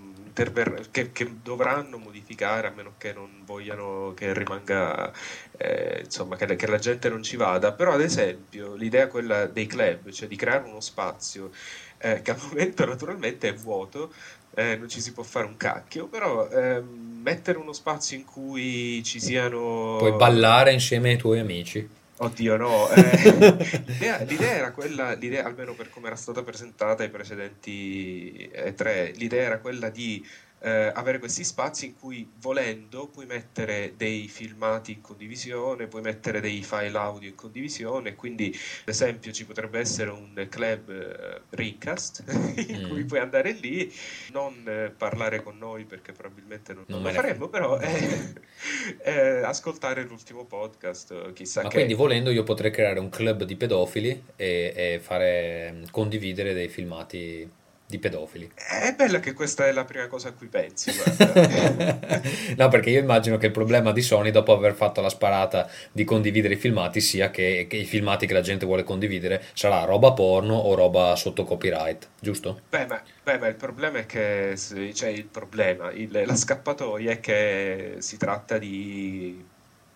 che- 0.91 1.13
che 1.13 1.37
dovranno 1.43 1.99
modificare 1.99 2.67
a 2.69 2.71
meno 2.71 2.95
che 2.99 3.13
non 3.13 3.43
vogliano 3.45 4.13
che 4.15 4.33
rimanga, 4.35 5.13
eh, 5.57 6.03
insomma, 6.05 6.37
che, 6.37 6.57
che 6.57 6.67
la 6.67 6.79
gente 6.79 7.09
non 7.09 7.23
ci 7.23 7.37
vada. 7.37 7.73
Però, 7.73 7.93
ad 7.93 8.01
esempio, 8.01 8.75
l'idea 8.75 9.09
quella 9.09 9.47
dei 9.47 9.67
club, 9.67 10.11
cioè 10.11 10.29
di 10.29 10.37
creare 10.37 10.69
uno 10.69 10.81
spazio 10.81 11.51
eh, 11.99 12.23
che 12.23 12.31
al 12.31 12.39
momento 12.49 12.85
naturalmente 12.87 13.49
è 13.49 13.55
vuoto, 13.55 14.13
eh, 14.55 14.77
non 14.77 14.89
ci 14.89 15.01
si 15.01 15.13
può 15.13 15.23
fare 15.23 15.47
un 15.47 15.57
cacchio, 15.57 16.07
però 16.09 16.49
ehm, 16.49 17.21
mettere 17.23 17.59
uno 17.59 17.73
spazio 17.73 18.17
in 18.17 18.25
cui 18.25 19.03
ci 19.05 19.21
siano... 19.21 19.97
Puoi 19.99 20.13
ballare 20.13 20.73
insieme 20.73 21.11
ai 21.11 21.17
tuoi 21.17 21.39
amici. 21.39 22.00
Oddio, 22.23 22.57
no. 22.59 22.87
eh, 22.93 23.83
l'idea, 23.87 24.19
l'idea 24.25 24.53
era 24.53 24.73
quella, 24.73 25.15
l'idea, 25.15 25.47
almeno 25.47 25.73
per 25.73 25.89
come 25.89 26.09
era 26.09 26.17
stata 26.17 26.43
presentata 26.43 27.03
ai 27.03 27.09
precedenti 27.09 28.51
E3, 28.53 29.17
l'idea 29.17 29.45
era 29.45 29.59
quella 29.59 29.89
di 29.89 30.23
eh, 30.63 30.91
avere 30.95 31.19
questi 31.19 31.45
spazi 31.45 31.87
in 31.87 31.97
cui 31.99 32.29
volendo 32.41 33.09
puoi 33.09 33.27
mettere 33.27 33.95
dei 33.97 34.29
filmati 34.29 34.93
in 34.93 35.01
condivisione, 35.01 35.87
puoi 35.87 36.03
mettere 36.03 36.41
dei 36.41 36.63
file 36.63 36.97
audio 36.99 37.29
in 37.29 37.35
condivisione, 37.35 38.15
quindi 38.15 38.47
ad 38.83 38.89
esempio 38.89 39.33
ci 39.33 39.45
potrebbe 39.47 39.79
essere 39.79 40.11
un 40.11 40.47
club 40.51 40.91
eh, 40.91 41.41
Rincast 41.51 42.25
in 42.69 42.79
Mm. 42.81 42.89
cui 42.89 43.05
puoi 43.05 43.21
andare 43.21 43.53
lì, 43.53 43.93
non 44.33 44.63
eh, 44.67 44.93
parlare 44.97 45.43
con 45.43 45.59
noi 45.59 45.85
perché 45.85 46.13
probabilmente 46.13 46.73
non, 46.73 46.85
Non 46.89 47.03
lo 47.03 47.11
faremmo, 47.11 47.49
però 47.49 47.79
eh, 47.81 48.35
eh, 49.05 49.43
ascoltare 49.43 50.03
l'ultimo 50.05 50.45
podcast, 50.45 51.11
eh, 51.13 51.33
chissà 51.33 51.63
Ma 51.63 51.69
che... 51.69 51.75
quindi 51.77 51.95
volendo 51.95 52.31
io 52.31 52.43
potrei 52.43 52.71
creare 52.71 53.01
un 53.01 53.09
club 53.09 53.45
di 53.45 53.57
pedofili 53.57 54.23
e, 54.37 54.73
e 54.77 55.01
fare 55.01 55.83
condividere 55.91 56.53
dei 56.55 56.69
filmati 56.69 57.49
di 57.91 57.99
pedofili. 57.99 58.51
È 58.55 58.95
bella 58.97 59.21
che 59.21 59.33
questa 59.33 59.67
è 59.67 59.73
la 59.73 59.85
prima 59.85 60.07
cosa 60.07 60.29
a 60.29 60.33
cui 60.33 60.47
pensi, 60.47 60.91
no, 62.57 62.69
perché 62.69 62.91
io 62.91 63.01
immagino 63.01 63.37
che 63.37 63.47
il 63.47 63.53
problema 63.53 63.93
di 63.93 64.03
Sony, 64.03 64.31
dopo 64.31 64.53
aver 64.53 64.75
fatto 64.75 65.01
la 65.01 65.09
sparata 65.09 65.69
di 65.93 66.05
condividere 66.05 66.55
i 66.55 66.57
filmati, 66.57 67.01
sia 67.01 67.31
che, 67.31 67.67
che 67.69 67.77
i 67.77 67.85
filmati 67.85 68.27
che 68.27 68.33
la 68.35 68.41
gente 68.41 68.67
vuole 68.67 68.85
condividere 68.85 69.45
sarà 69.53 69.85
roba 69.85 70.13
porno 70.13 70.55
o 70.55 70.75
roba 70.75 71.15
sotto 71.17 71.45
copyright, 71.45 72.09
giusto? 72.21 72.61
Beh, 72.69 72.87
ma, 72.87 73.03
beh, 73.25 73.39
ma 73.39 73.47
il 73.49 73.55
problema 73.57 73.99
è 73.99 74.07
che, 74.07 74.55
cioè 74.95 75.09
il 75.09 75.25
problema, 75.25 75.91
il- 75.91 76.23
la 76.25 76.37
scappatoia 76.37 77.13
è 77.13 77.21
che 77.21 77.97
si 77.99 78.17
tratta 78.17 78.59
di 78.59 79.45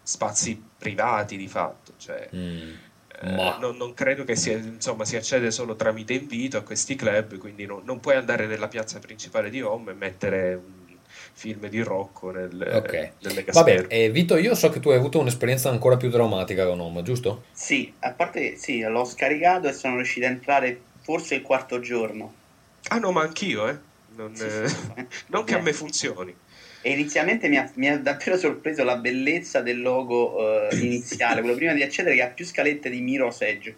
spazi 0.03 0.63
privati 0.79 1.37
di 1.37 1.49
fatto, 1.49 1.93
cioè 1.97 2.29
Mm. 2.35 2.73
Eh, 3.23 3.27
Ma- 3.27 3.57
non, 3.59 3.77
non 3.77 3.95
credo 3.95 4.25
che 4.25 4.37
sia, 4.37 4.57
insomma, 4.59 5.05
si 5.05 5.17
accede 5.17 5.51
solo 5.51 5.77
tramite 5.77 6.13
invito 6.15 6.57
a 6.59 6.63
questi 6.63 6.95
club, 6.95 7.39
quindi 7.39 7.65
non, 7.67 7.83
non 7.85 7.99
puoi 8.01 8.17
andare 8.17 8.47
nella 8.47 8.69
piazza 8.69 8.99
principale 8.99 9.51
di 9.51 9.61
Home 9.63 9.93
e 9.93 9.95
mettere 9.95 10.55
un 10.55 10.99
film 11.33 11.67
di 11.69 11.81
Rocco 11.83 12.31
nel, 12.31 12.51
Ok. 12.73 13.17
nel 13.21 13.33
mega 13.35 13.53
Vabbè, 13.53 13.53
schermo. 13.53 13.89
e 13.89 14.11
Vito, 14.11 14.37
io 14.37 14.55
so 14.55 14.69
che 14.69 14.81
tu 14.81 14.91
hai 14.91 14.97
avuto 14.99 15.19
un'esperienza 15.19 15.71
ancora 15.71 15.97
più 15.97 16.09
drammatica 16.11 16.67
con 16.67 16.81
Home, 16.81 17.03
giusto? 17.03 17.43
Sì, 17.53 17.97
a 18.01 18.13
parte 18.13 18.41
che 18.51 18.57
sì, 18.59 18.81
l'ho 18.83 19.07
scaricato 19.07 19.67
e 19.69 19.73
sono 19.73 19.97
riuscito 19.97 20.27
a 20.27 20.29
entrare 20.29 20.91
forse 21.01 21.37
il 21.37 21.41
quarto 21.41 21.81
giorno. 21.81 22.35
Ah 22.91 22.99
no, 22.99 23.13
ma 23.13 23.23
anch'io, 23.23 23.69
eh. 23.69 23.79
Non, 24.07 24.33
Sì, 24.33 24.51
eh, 24.51 24.67
sì, 24.67 24.67
sì. 24.69 24.93
non 25.29 25.45
che 25.45 25.55
a 25.55 25.59
Eh. 25.59 25.63
me 25.63 25.73
funzioni. 25.73 26.39
E 26.87 26.91
inizialmente 26.91 27.49
mi 27.49 27.57
ha, 27.57 27.71
mi 27.77 27.89
ha 27.89 27.99
davvero 27.99 28.37
sorpreso 28.37 28.85
la 28.85 28.97
bellezza 28.97 29.63
del 29.63 29.81
logo 29.81 30.69
eh, 30.69 30.77
iniziale, 30.85 31.41
quello 31.41 31.57
prima 31.57 31.73
di 31.73 31.83
accedere 31.83 32.15
che 32.15 32.21
ha 32.21 32.29
più 32.29 32.45
scalette 32.45 32.91
di 32.91 33.01
Miro's 33.01 33.41
Edge. 33.41 33.75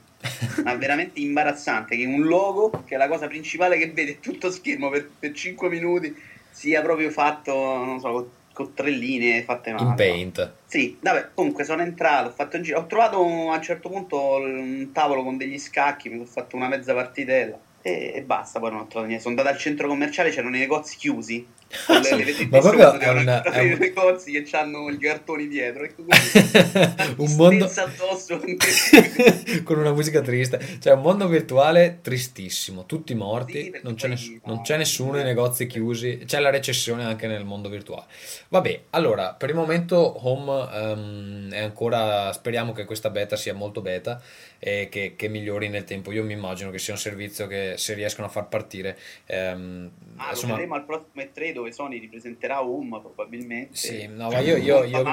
Ma 0.64 0.74
veramente 0.74 1.20
imbarazzante 1.20 1.96
che 1.96 2.04
un 2.04 2.22
logo, 2.22 2.82
che 2.84 2.96
è 2.96 2.98
la 2.98 3.06
cosa 3.06 3.28
principale 3.28 3.78
che 3.78 3.92
vede 3.92 4.18
tutto 4.18 4.50
schermo 4.50 4.88
per, 4.90 5.08
per 5.20 5.30
5 5.30 5.68
minuti, 5.68 6.16
sia 6.50 6.82
proprio 6.82 7.10
fatto, 7.10 7.54
non 7.54 8.00
so, 8.00 8.10
con, 8.10 8.28
con 8.52 8.74
tre 8.74 8.90
linee 8.90 9.44
fatte 9.44 9.70
male. 9.70 9.84
In 9.84 9.94
Paint. 9.94 10.52
Sì, 10.66 10.98
vabbè, 11.00 11.28
comunque 11.32 11.62
sono 11.62 11.82
entrato, 11.82 12.30
ho 12.30 12.32
fatto 12.32 12.56
un 12.56 12.62
giro, 12.64 12.80
ho 12.80 12.86
trovato 12.86 13.18
a 13.18 13.20
un 13.20 13.62
certo 13.62 13.88
punto 13.88 14.38
un 14.38 14.90
tavolo 14.92 15.22
con 15.22 15.36
degli 15.36 15.60
scacchi, 15.60 16.08
mi 16.08 16.16
sono 16.16 16.28
fatto 16.28 16.56
una 16.56 16.66
mezza 16.66 16.92
partitella 16.92 17.56
e, 17.86 18.12
e 18.16 18.22
basta, 18.22 18.58
poi 18.58 18.70
non 18.70 18.80
ho 18.80 18.86
trovato 18.86 19.06
niente. 19.06 19.22
Sono 19.22 19.36
andato 19.36 19.54
al 19.54 19.60
centro 19.60 19.86
commerciale, 19.88 20.30
c'erano 20.30 20.56
i 20.56 20.60
negozi 20.60 20.96
chiusi. 20.96 21.46
con 21.86 22.00
le- 22.00 22.10
le 22.16 22.24
vedete 22.24 22.46
Ma 22.48 22.60
proprio 22.60 22.92
è 22.98 23.08
un- 23.10 23.74
i 23.74 23.76
negozi 23.78 24.30
che 24.30 24.56
hanno 24.56 24.88
i 24.88 24.98
cartoni 24.98 25.48
dietro. 25.48 25.86
Così. 25.94 26.50
un 27.18 27.34
mondo 27.36 27.64
addosso. 27.64 28.40
con 29.64 29.78
una 29.78 29.92
musica 29.92 30.20
triste, 30.20 30.78
cioè 30.80 30.92
un 30.94 31.00
mondo 31.02 31.26
virtuale 31.28 31.98
tristissimo, 32.02 32.86
tutti 32.86 33.14
morti, 33.14 33.62
Sì, 33.64 33.80
non 33.82 33.94
c'è, 33.94 34.08
ness- 34.08 34.28
no. 34.30 34.40
non 34.44 34.62
c'è 34.62 34.76
nessuno, 34.76 35.18
i 35.18 35.24
negozi 35.24 35.66
chiusi, 35.66 36.22
c'è 36.24 36.38
la 36.38 36.50
recessione 36.50 37.04
anche 37.04 37.26
nel 37.26 37.44
mondo 37.44 37.68
virtuale. 37.68 38.04
Vabbè, 38.48 38.80
allora, 38.90 39.34
per 39.34 39.48
il 39.50 39.54
momento 39.56 40.26
Home 40.26 40.68
ehm, 40.72 41.52
è 41.52 41.60
ancora, 41.60 42.32
speriamo 42.32 42.72
che 42.72 42.84
questa 42.84 43.10
beta 43.10 43.36
sia 43.36 43.54
molto 43.54 43.80
beta 43.80 44.20
e 44.58 44.88
che, 44.90 45.14
che 45.16 45.28
migliori 45.28 45.68
nel 45.68 45.84
tempo. 45.84 46.12
Io 46.12 46.22
mi 46.24 46.32
immagino 46.32 46.70
che 46.70 46.78
sia 46.78 46.92
un 46.94 46.98
servizio 46.98 47.46
che 47.46 47.74
se 47.76 47.94
riescono 47.94 48.26
a 48.26 48.30
far 48.30 48.48
partire, 48.48 48.98
ehm, 49.26 49.90
Ah, 50.16 50.24
lo 50.26 50.30
insomma, 50.30 50.52
vedremo 50.54 50.74
al 50.74 50.84
prossimo 50.84 51.12
E3 51.22 51.52
dove 51.52 51.72
Sony 51.72 51.98
ripresenterà 51.98 52.62
Home 52.64 53.00
probabilmente. 53.00 53.76
sì, 53.76 54.06
no, 54.06 54.30
ma 54.30 54.38
io, 54.40 54.56
io- 54.56 54.84
io- 54.84 55.04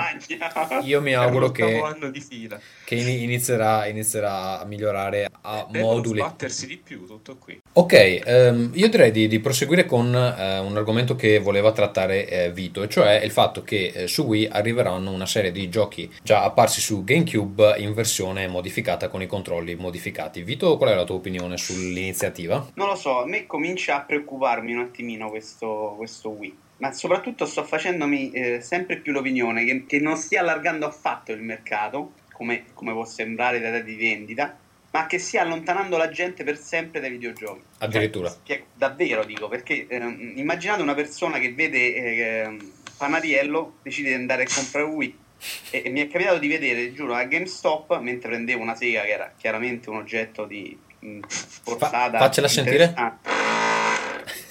io 0.83 1.01
mi 1.01 1.13
auguro 1.13 1.51
che, 1.51 1.79
anno 1.79 2.09
di 2.09 2.21
fila. 2.21 2.59
che 2.85 2.95
ini- 2.95 3.23
inizierà, 3.23 3.85
inizierà 3.87 4.59
a 4.59 4.65
migliorare 4.65 5.27
a 5.41 5.67
Devono 5.69 5.95
moduli. 5.95 6.19
sbattersi 6.19 6.67
di 6.67 6.77
più, 6.77 7.05
tutto 7.05 7.37
qui. 7.37 7.59
Ok, 7.75 8.21
ehm, 8.23 8.69
io 8.75 8.87
direi 8.87 9.09
di, 9.09 9.27
di 9.27 9.39
proseguire 9.39 9.87
con 9.87 10.13
eh, 10.13 10.59
un 10.59 10.77
argomento 10.77 11.15
che 11.15 11.39
voleva 11.39 11.71
trattare 11.71 12.29
eh, 12.29 12.51
Vito, 12.51 12.83
e 12.83 12.87
cioè 12.87 13.15
il 13.23 13.31
fatto 13.31 13.63
che 13.63 13.91
eh, 13.95 14.07
su 14.07 14.25
Wii 14.25 14.49
arriveranno 14.51 15.09
una 15.09 15.25
serie 15.25 15.51
di 15.51 15.67
giochi 15.69 16.07
già 16.21 16.43
apparsi 16.43 16.81
su 16.81 17.03
GameCube 17.03 17.77
in 17.79 17.95
versione 17.95 18.47
modificata 18.47 19.07
con 19.07 19.23
i 19.23 19.25
controlli 19.25 19.73
modificati. 19.73 20.43
Vito, 20.43 20.77
qual 20.77 20.91
è 20.91 20.95
la 20.95 21.03
tua 21.03 21.15
opinione 21.15 21.57
sull'iniziativa? 21.57 22.63
Non 22.75 22.89
lo 22.89 22.95
so, 22.95 23.23
a 23.23 23.25
me 23.25 23.47
comincia 23.47 23.95
a 23.95 24.01
preoccuparmi 24.01 24.71
un 24.75 24.81
attimino 24.81 25.31
questo, 25.31 25.95
questo 25.97 26.29
Wii. 26.29 26.55
Ma 26.77 26.91
soprattutto 26.91 27.47
sto 27.47 27.63
facendomi 27.63 28.29
eh, 28.33 28.61
sempre 28.61 28.97
più 28.97 29.11
l'opinione 29.11 29.65
che, 29.65 29.85
che 29.87 29.99
non 29.99 30.15
stia 30.17 30.41
allargando 30.41 30.85
affatto 30.85 31.31
il 31.31 31.41
mercato, 31.41 32.11
come, 32.33 32.65
come 32.75 32.91
può 32.91 33.05
sembrare 33.05 33.59
dai 33.59 33.71
dati 33.71 33.95
di 33.95 33.95
vendita, 33.95 34.57
ma 34.93 35.07
che 35.07 35.17
stia 35.17 35.41
allontanando 35.41 35.97
la 35.97 36.09
gente 36.09 36.43
per 36.43 36.57
sempre 36.57 36.99
dai 36.99 37.09
videogiochi. 37.09 37.61
Addirittura. 37.79 38.29
Cioè, 38.29 38.37
spiego- 38.41 38.65
davvero 38.75 39.25
dico, 39.25 39.47
perché 39.47 39.87
ehm, 39.89 40.33
immaginate 40.35 40.83
una 40.83 40.93
persona 40.93 41.39
che 41.39 41.51
vede 41.51 41.95
eh, 41.95 42.57
Panariello, 42.95 43.77
decide 43.81 44.09
di 44.09 44.15
andare 44.15 44.43
a 44.43 44.47
comprare 44.53 44.85
Wii. 44.85 45.17
E, 45.71 45.81
e 45.85 45.89
mi 45.89 45.99
è 45.99 46.07
capitato 46.07 46.37
di 46.37 46.47
vedere, 46.47 46.93
giuro, 46.93 47.15
a 47.15 47.23
GameStop, 47.23 47.97
mentre 47.99 48.29
prendevo 48.29 48.61
una 48.61 48.75
sega 48.75 49.01
che 49.01 49.09
era 49.09 49.33
chiaramente 49.35 49.89
un 49.89 49.97
oggetto 49.97 50.45
di 50.45 50.77
mh, 50.99 51.19
portata. 51.63 52.19
faccela 52.19 52.47
sentire. 52.47 52.93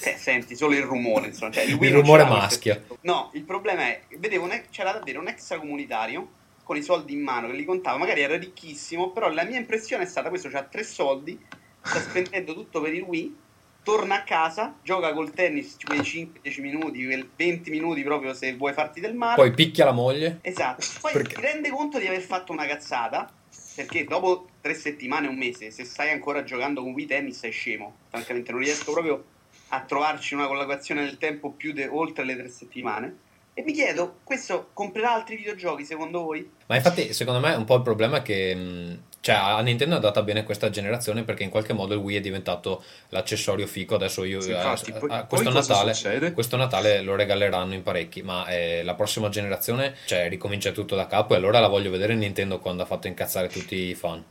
Eh, 0.04 0.16
senti 0.18 0.56
solo 0.56 0.74
il 0.74 0.82
rumore, 0.82 1.28
insomma, 1.28 1.52
cioè, 1.52 1.62
il, 1.62 1.92
rumore 1.92 2.24
maschio. 2.24 2.82
No, 3.02 3.30
il 3.34 3.44
problema 3.44 3.82
è, 3.82 4.02
vedevo 4.18 4.48
c'era 4.72 4.90
davvero 4.90 5.20
un 5.20 5.28
extracomunitario 5.28 6.28
con 6.72 6.80
i 6.80 6.82
soldi 6.82 7.12
in 7.12 7.20
mano 7.20 7.48
che 7.48 7.52
li 7.52 7.64
contava, 7.64 7.98
magari 7.98 8.22
era 8.22 8.38
ricchissimo, 8.38 9.10
però 9.10 9.30
la 9.30 9.44
mia 9.44 9.58
impressione 9.58 10.04
è 10.04 10.06
stata 10.06 10.30
questo, 10.30 10.48
c'ha 10.48 10.62
tre 10.62 10.82
soldi, 10.84 11.38
sta 11.82 12.00
spendendo 12.00 12.54
tutto 12.54 12.80
per 12.80 12.94
il 12.94 13.02
Wii, 13.02 13.36
torna 13.82 14.14
a 14.14 14.22
casa, 14.22 14.78
gioca 14.82 15.12
col 15.12 15.32
tennis 15.32 15.76
quei 15.84 16.00
5-10 16.00 16.60
minuti, 16.62 17.04
quei 17.04 17.28
20 17.36 17.70
minuti 17.70 18.02
proprio 18.02 18.32
se 18.32 18.54
vuoi 18.56 18.72
farti 18.72 19.00
del 19.00 19.14
male. 19.14 19.36
Poi 19.36 19.52
picchia 19.52 19.84
la 19.84 19.92
moglie. 19.92 20.38
Esatto, 20.40 20.86
poi 21.02 21.12
Perché? 21.12 21.34
ti 21.34 21.40
rende 21.42 21.68
conto 21.68 21.98
di 21.98 22.06
aver 22.06 22.22
fatto 22.22 22.52
una 22.52 22.64
cazzata, 22.64 23.30
perché 23.74 24.04
dopo 24.04 24.48
tre 24.62 24.72
settimane, 24.72 25.26
un 25.26 25.36
mese, 25.36 25.70
se 25.70 25.84
stai 25.84 26.10
ancora 26.10 26.42
giocando 26.42 26.80
con 26.80 26.92
Wii 26.92 27.06
Tennis 27.06 27.38
sei 27.38 27.50
scemo, 27.50 27.96
francamente 28.08 28.50
non 28.50 28.60
riesco 28.60 28.92
proprio 28.92 29.24
a 29.68 29.80
trovarci 29.82 30.32
una 30.32 30.46
collocazione 30.46 31.04
del 31.04 31.18
tempo 31.18 31.50
più 31.50 31.72
de- 31.74 31.88
oltre 31.88 32.24
le 32.24 32.36
tre 32.36 32.48
settimane. 32.48 33.16
E 33.54 33.62
mi 33.62 33.72
chiedo, 33.72 34.20
questo 34.24 34.70
comprerà 34.72 35.12
altri 35.12 35.36
videogiochi 35.36 35.84
secondo 35.84 36.22
voi? 36.22 36.50
Ma 36.66 36.76
infatti, 36.76 37.12
secondo 37.12 37.40
me, 37.40 37.54
un 37.54 37.64
po' 37.64 37.76
il 37.76 37.82
problema 37.82 38.18
è 38.18 38.22
che 38.22 38.98
cioè, 39.22 39.36
a 39.36 39.60
Nintendo 39.60 39.94
è 39.94 39.98
andata 39.98 40.20
bene 40.22 40.42
questa 40.42 40.68
generazione 40.68 41.22
perché 41.22 41.44
in 41.44 41.50
qualche 41.50 41.72
modo 41.72 41.94
il 41.94 42.00
Wii 42.00 42.16
è 42.16 42.20
diventato 42.20 42.82
l'accessorio 43.10 43.68
fico. 43.68 43.94
Adesso 43.94 44.24
io 44.24 44.40
Sì, 44.40 44.50
eh, 44.50 44.54
infatti, 44.54 44.90
poi- 44.90 45.10
eh, 45.10 45.24
poi 45.26 45.26
questo, 45.28 45.50
Natale, 45.52 46.32
questo 46.32 46.56
Natale 46.56 47.02
lo 47.02 47.14
regaleranno 47.14 47.72
in 47.74 47.84
parecchi, 47.84 48.22
ma 48.22 48.46
eh, 48.48 48.82
la 48.82 48.94
prossima 48.94 49.28
generazione 49.28 49.94
cioè, 50.06 50.28
ricomincia 50.28 50.72
tutto 50.72 50.96
da 50.96 51.06
capo 51.06 51.34
e 51.34 51.36
allora 51.36 51.60
la 51.60 51.68
voglio 51.68 51.90
vedere 51.90 52.16
Nintendo 52.16 52.58
quando 52.58 52.82
ha 52.82 52.86
fatto 52.86 53.06
incazzare 53.06 53.46
tutti 53.46 53.76
i 53.76 53.94
fan. 53.94 54.24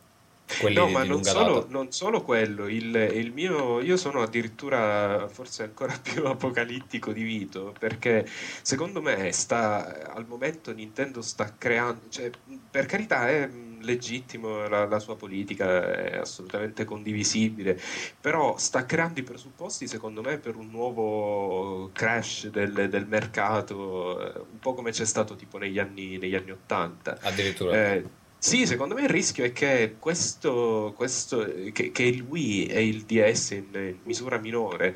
Quelli 0.60 0.76
No, 0.76 0.88
ma 0.90 1.04
non 1.04 1.24
solo, 1.24 1.66
non 1.70 1.92
solo 1.92 2.22
quello, 2.22 2.68
il, 2.68 2.96
il 2.96 3.32
mio, 3.32 3.80
io 3.82 3.98
sono 3.98 4.22
addirittura 4.22 5.28
forse 5.28 5.64
ancora 5.64 5.98
più 6.02 6.26
apocalittico 6.26 7.12
di 7.12 7.24
Vito, 7.24 7.74
perché 7.78 8.28
secondo 8.62 9.02
me 9.02 9.32
sta, 9.32 10.12
al 10.14 10.26
momento 10.28 10.74
Nintendo 10.74 11.22
sta 11.22 11.56
creando, 11.58 12.02
cioè, 12.10 12.30
per 12.70 12.86
carità 12.86 13.30
è 13.30 13.48
mh, 13.48 13.82
legittimo, 13.82 14.68
la, 14.68 14.86
la 14.86 15.00
sua 15.00 15.16
politica 15.16 15.94
è 15.94 16.18
assolutamente 16.18 16.86
condivisibile, 16.86 17.80
però 18.20 18.58
sta 18.58 18.86
creando 18.86 19.20
i 19.20 19.24
presupposti 19.24 19.88
secondo 19.88 20.22
me 20.22 20.38
per 20.38 20.56
un 20.56 20.70
nuovo 20.70 21.90
crash 21.94 22.48
del, 22.50 22.88
del 22.90 23.08
mercato, 23.08 24.20
eh, 24.36 24.40
un 24.52 24.60
po' 24.60 24.74
come 24.74 24.92
c'è 24.92 25.06
stato 25.06 25.36
tipo 25.36 25.58
negli 25.58 25.80
anni, 25.80 26.18
negli 26.18 26.36
anni 26.36 26.52
80. 26.52 27.20
Addirittura. 27.22 27.94
Eh, 27.94 28.20
sì, 28.44 28.66
secondo 28.66 28.96
me 28.96 29.04
il 29.04 29.10
rischio 29.10 29.44
è 29.46 29.52
che 29.54 29.98
questo, 30.00 30.94
questo 30.96 31.46
che, 31.72 31.92
che 31.92 32.04
il 32.04 32.22
Wii 32.24 32.66
e 32.66 32.88
il 32.88 33.04
DS 33.06 33.52
in, 33.52 34.00
misura 34.04 34.40
minore 34.40 34.96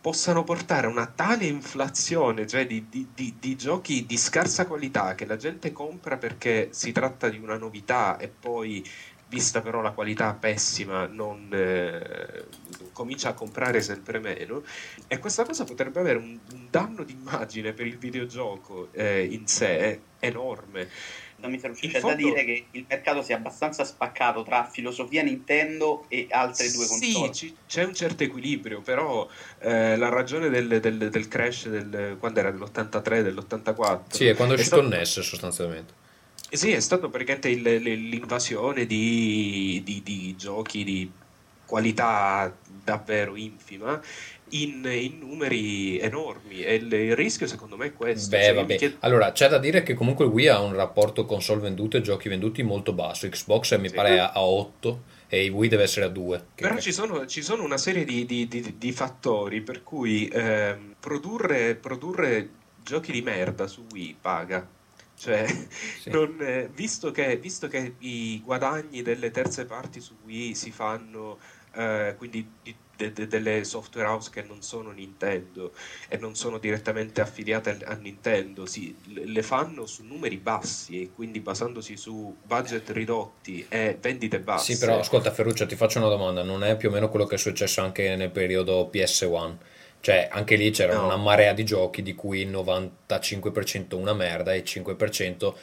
possano 0.00 0.44
portare 0.44 0.86
a 0.86 0.90
una 0.90 1.06
tale 1.08 1.46
inflazione, 1.46 2.46
cioè 2.46 2.66
di, 2.66 2.88
di- 2.88 3.10
di- 3.12 3.36
di 3.40 3.56
giochi 3.56 4.06
di 4.06 4.16
scarsa 4.16 4.66
qualità 4.66 5.14
che 5.16 5.26
la 5.26 5.36
gente 5.36 5.72
compra 5.72 6.16
perché 6.16 6.68
si 6.72 6.92
tratta 6.92 7.28
di 7.28 7.38
una 7.38 7.58
novità 7.58 8.16
e 8.18 8.28
poi, 8.28 8.84
vista 9.26 9.60
però 9.62 9.80
la 9.80 9.90
qualità 9.92 10.32
pessima, 10.34 11.06
non, 11.06 11.48
eh, 11.52 12.46
comincia 12.92 13.30
a 13.30 13.34
comprare 13.34 13.80
sempre 13.80 14.20
meno. 14.20 14.62
E 15.08 15.18
questa 15.18 15.44
cosa 15.44 15.64
potrebbe 15.64 15.98
avere 16.00 16.18
un, 16.18 16.38
un 16.52 16.68
danno 16.70 17.02
d'immagine 17.04 17.72
per 17.72 17.86
il 17.86 17.98
videogioco 17.98 18.92
eh, 18.92 19.24
in 19.24 19.46
sé 19.46 20.04
enorme. 20.20 20.88
Non 21.40 21.50
mi 21.50 21.58
da 22.00 22.08
fondo- 22.08 22.16
dire 22.28 22.44
che 22.44 22.66
il 22.72 22.84
mercato 22.88 23.22
si 23.22 23.32
è 23.32 23.34
abbastanza 23.34 23.84
spaccato 23.84 24.42
tra 24.42 24.64
filosofia 24.70 25.22
Nintendo 25.22 26.04
e 26.08 26.26
altre 26.30 26.70
due 26.70 26.84
Sì, 26.84 27.12
console. 27.12 27.32
ci- 27.32 27.56
c'è 27.66 27.84
un 27.84 27.94
certo 27.94 28.22
equilibrio, 28.22 28.80
però 28.82 29.26
eh, 29.60 29.96
la 29.96 30.08
ragione 30.08 30.48
del, 30.50 30.80
del- 30.80 31.08
del 31.10 31.28
crash 31.28 31.68
del, 31.68 32.16
quando 32.18 32.40
era 32.40 32.50
dell'83, 32.50 33.22
dell'84 33.22 34.02
Sì, 34.16 34.26
è 34.26 34.34
quando 34.34 34.54
è 34.54 34.56
uscito 34.58 34.76
stato- 34.76 34.88
il 34.92 34.98
NES 34.98 35.20
sostanzialmente. 35.20 35.92
Sì, 36.52 36.72
è 36.72 36.80
stato 36.80 37.08
praticamente 37.10 37.48
il- 37.48 37.62
l'invasione 37.62 38.84
di, 38.84 39.80
di- 39.84 40.02
di 40.02 40.34
giochi 40.36 40.84
di 40.84 41.10
qualità 41.64 42.52
davvero 42.82 43.36
infima 43.36 44.00
in, 44.50 44.84
in 44.84 45.18
numeri 45.18 45.98
enormi 45.98 46.62
e 46.62 46.74
il, 46.76 46.92
il 46.92 47.16
rischio 47.16 47.46
secondo 47.46 47.76
me 47.76 47.86
è 47.86 47.92
questo. 47.92 48.30
Beh, 48.36 48.42
Cioè, 48.44 48.54
vabbè. 48.54 48.76
chiedo- 48.76 48.96
Allora, 49.00 49.32
c'è 49.32 49.48
da 49.48 49.58
dire 49.58 49.82
che 49.82 49.94
comunque 49.94 50.24
il 50.24 50.30
Wii 50.30 50.48
ha 50.48 50.60
un 50.60 50.74
rapporto 50.74 51.24
console 51.24 51.60
vendute 51.60 51.98
e 51.98 52.00
giochi 52.02 52.28
venduti 52.28 52.62
molto 52.62 52.92
basso. 52.92 53.28
Xbox 53.28 53.78
mi 53.78 53.88
Sì. 53.88 53.94
pare 53.94 54.18
a 54.18 54.32
a 54.32 54.42
8 54.42 55.02
e 55.28 55.44
il 55.44 55.50
Wii 55.52 55.68
deve 55.68 55.82
essere 55.84 56.06
a 56.06 56.08
2. 56.08 56.46
Che- 56.54 56.62
Però 56.66 56.78
ci 56.78 56.92
sono, 56.92 57.26
ci 57.26 57.42
sono 57.42 57.62
una 57.62 57.78
serie 57.78 58.04
di, 58.04 58.26
di- 58.26 58.46
di- 58.48 58.74
di 58.78 58.92
fattori 58.92 59.60
per 59.60 59.82
cui 59.82 60.28
ehm, 60.32 60.94
produrre, 61.00 61.74
produrre 61.76 62.48
giochi 62.82 63.12
di 63.12 63.22
merda 63.22 63.66
su 63.66 63.84
Wii 63.92 64.16
paga. 64.20 64.66
Cioè, 65.16 65.44
Sì. 66.00 66.08
non, 66.10 66.36
eh, 66.40 66.70
visto, 66.74 67.10
che, 67.10 67.36
visto 67.36 67.68
che 67.68 67.94
i 67.98 68.40
guadagni 68.42 69.02
delle 69.02 69.30
terze 69.30 69.66
parti 69.66 70.00
su 70.00 70.14
Wii 70.24 70.54
si 70.54 70.70
fanno, 70.70 71.38
eh, 71.74 72.14
quindi 72.16 72.48
di- 72.62 72.74
de- 73.00 73.12
de- 73.12 73.26
delle 73.26 73.64
software 73.64 74.06
house 74.08 74.30
che 74.30 74.42
non 74.42 74.60
sono 74.62 74.90
Nintendo 74.90 75.72
e 76.08 76.18
non 76.18 76.34
sono 76.34 76.58
direttamente 76.58 77.20
affiliate 77.22 77.78
a 77.84 77.94
Nintendo, 77.94 78.66
si, 78.66 78.94
le 79.14 79.24
le 79.26 79.42
fanno 79.42 79.86
su 79.86 80.02
numeri 80.04 80.36
bassi 80.36 81.00
e 81.00 81.10
quindi 81.14 81.40
basandosi 81.40 81.96
su 81.96 82.36
budget 82.42 82.90
ridotti 82.90 83.64
e 83.68 83.96
vendite 84.00 84.40
basse. 84.40 84.74
Sì, 84.74 84.78
però 84.78 84.98
ascolta 84.98 85.30
Ferruccio, 85.32 85.64
ti 85.66 85.76
faccio 85.76 85.98
una 85.98 86.08
domanda, 86.08 86.42
non 86.42 86.62
è 86.62 86.76
più 86.76 86.88
o 86.88 86.92
meno 86.92 87.08
quello 87.08 87.24
che 87.26 87.36
è 87.36 87.38
successo 87.38 87.80
anche 87.80 88.14
nel 88.16 88.30
periodo 88.30 88.88
PS1? 88.92 89.56
Cioè, 90.02 90.28
anche 90.32 90.56
lì 90.56 90.70
c'era 90.70 90.94
No. 90.94 91.04
una 91.04 91.16
marea 91.16 91.52
di 91.52 91.62
giochi 91.64 92.02
di 92.02 92.14
cui 92.14 92.40
il 92.40 92.48
95% 92.50 93.96
una 93.96 94.14
merda 94.14 94.54
e 94.54 94.58
il 94.58 94.62
5% 94.64 95.54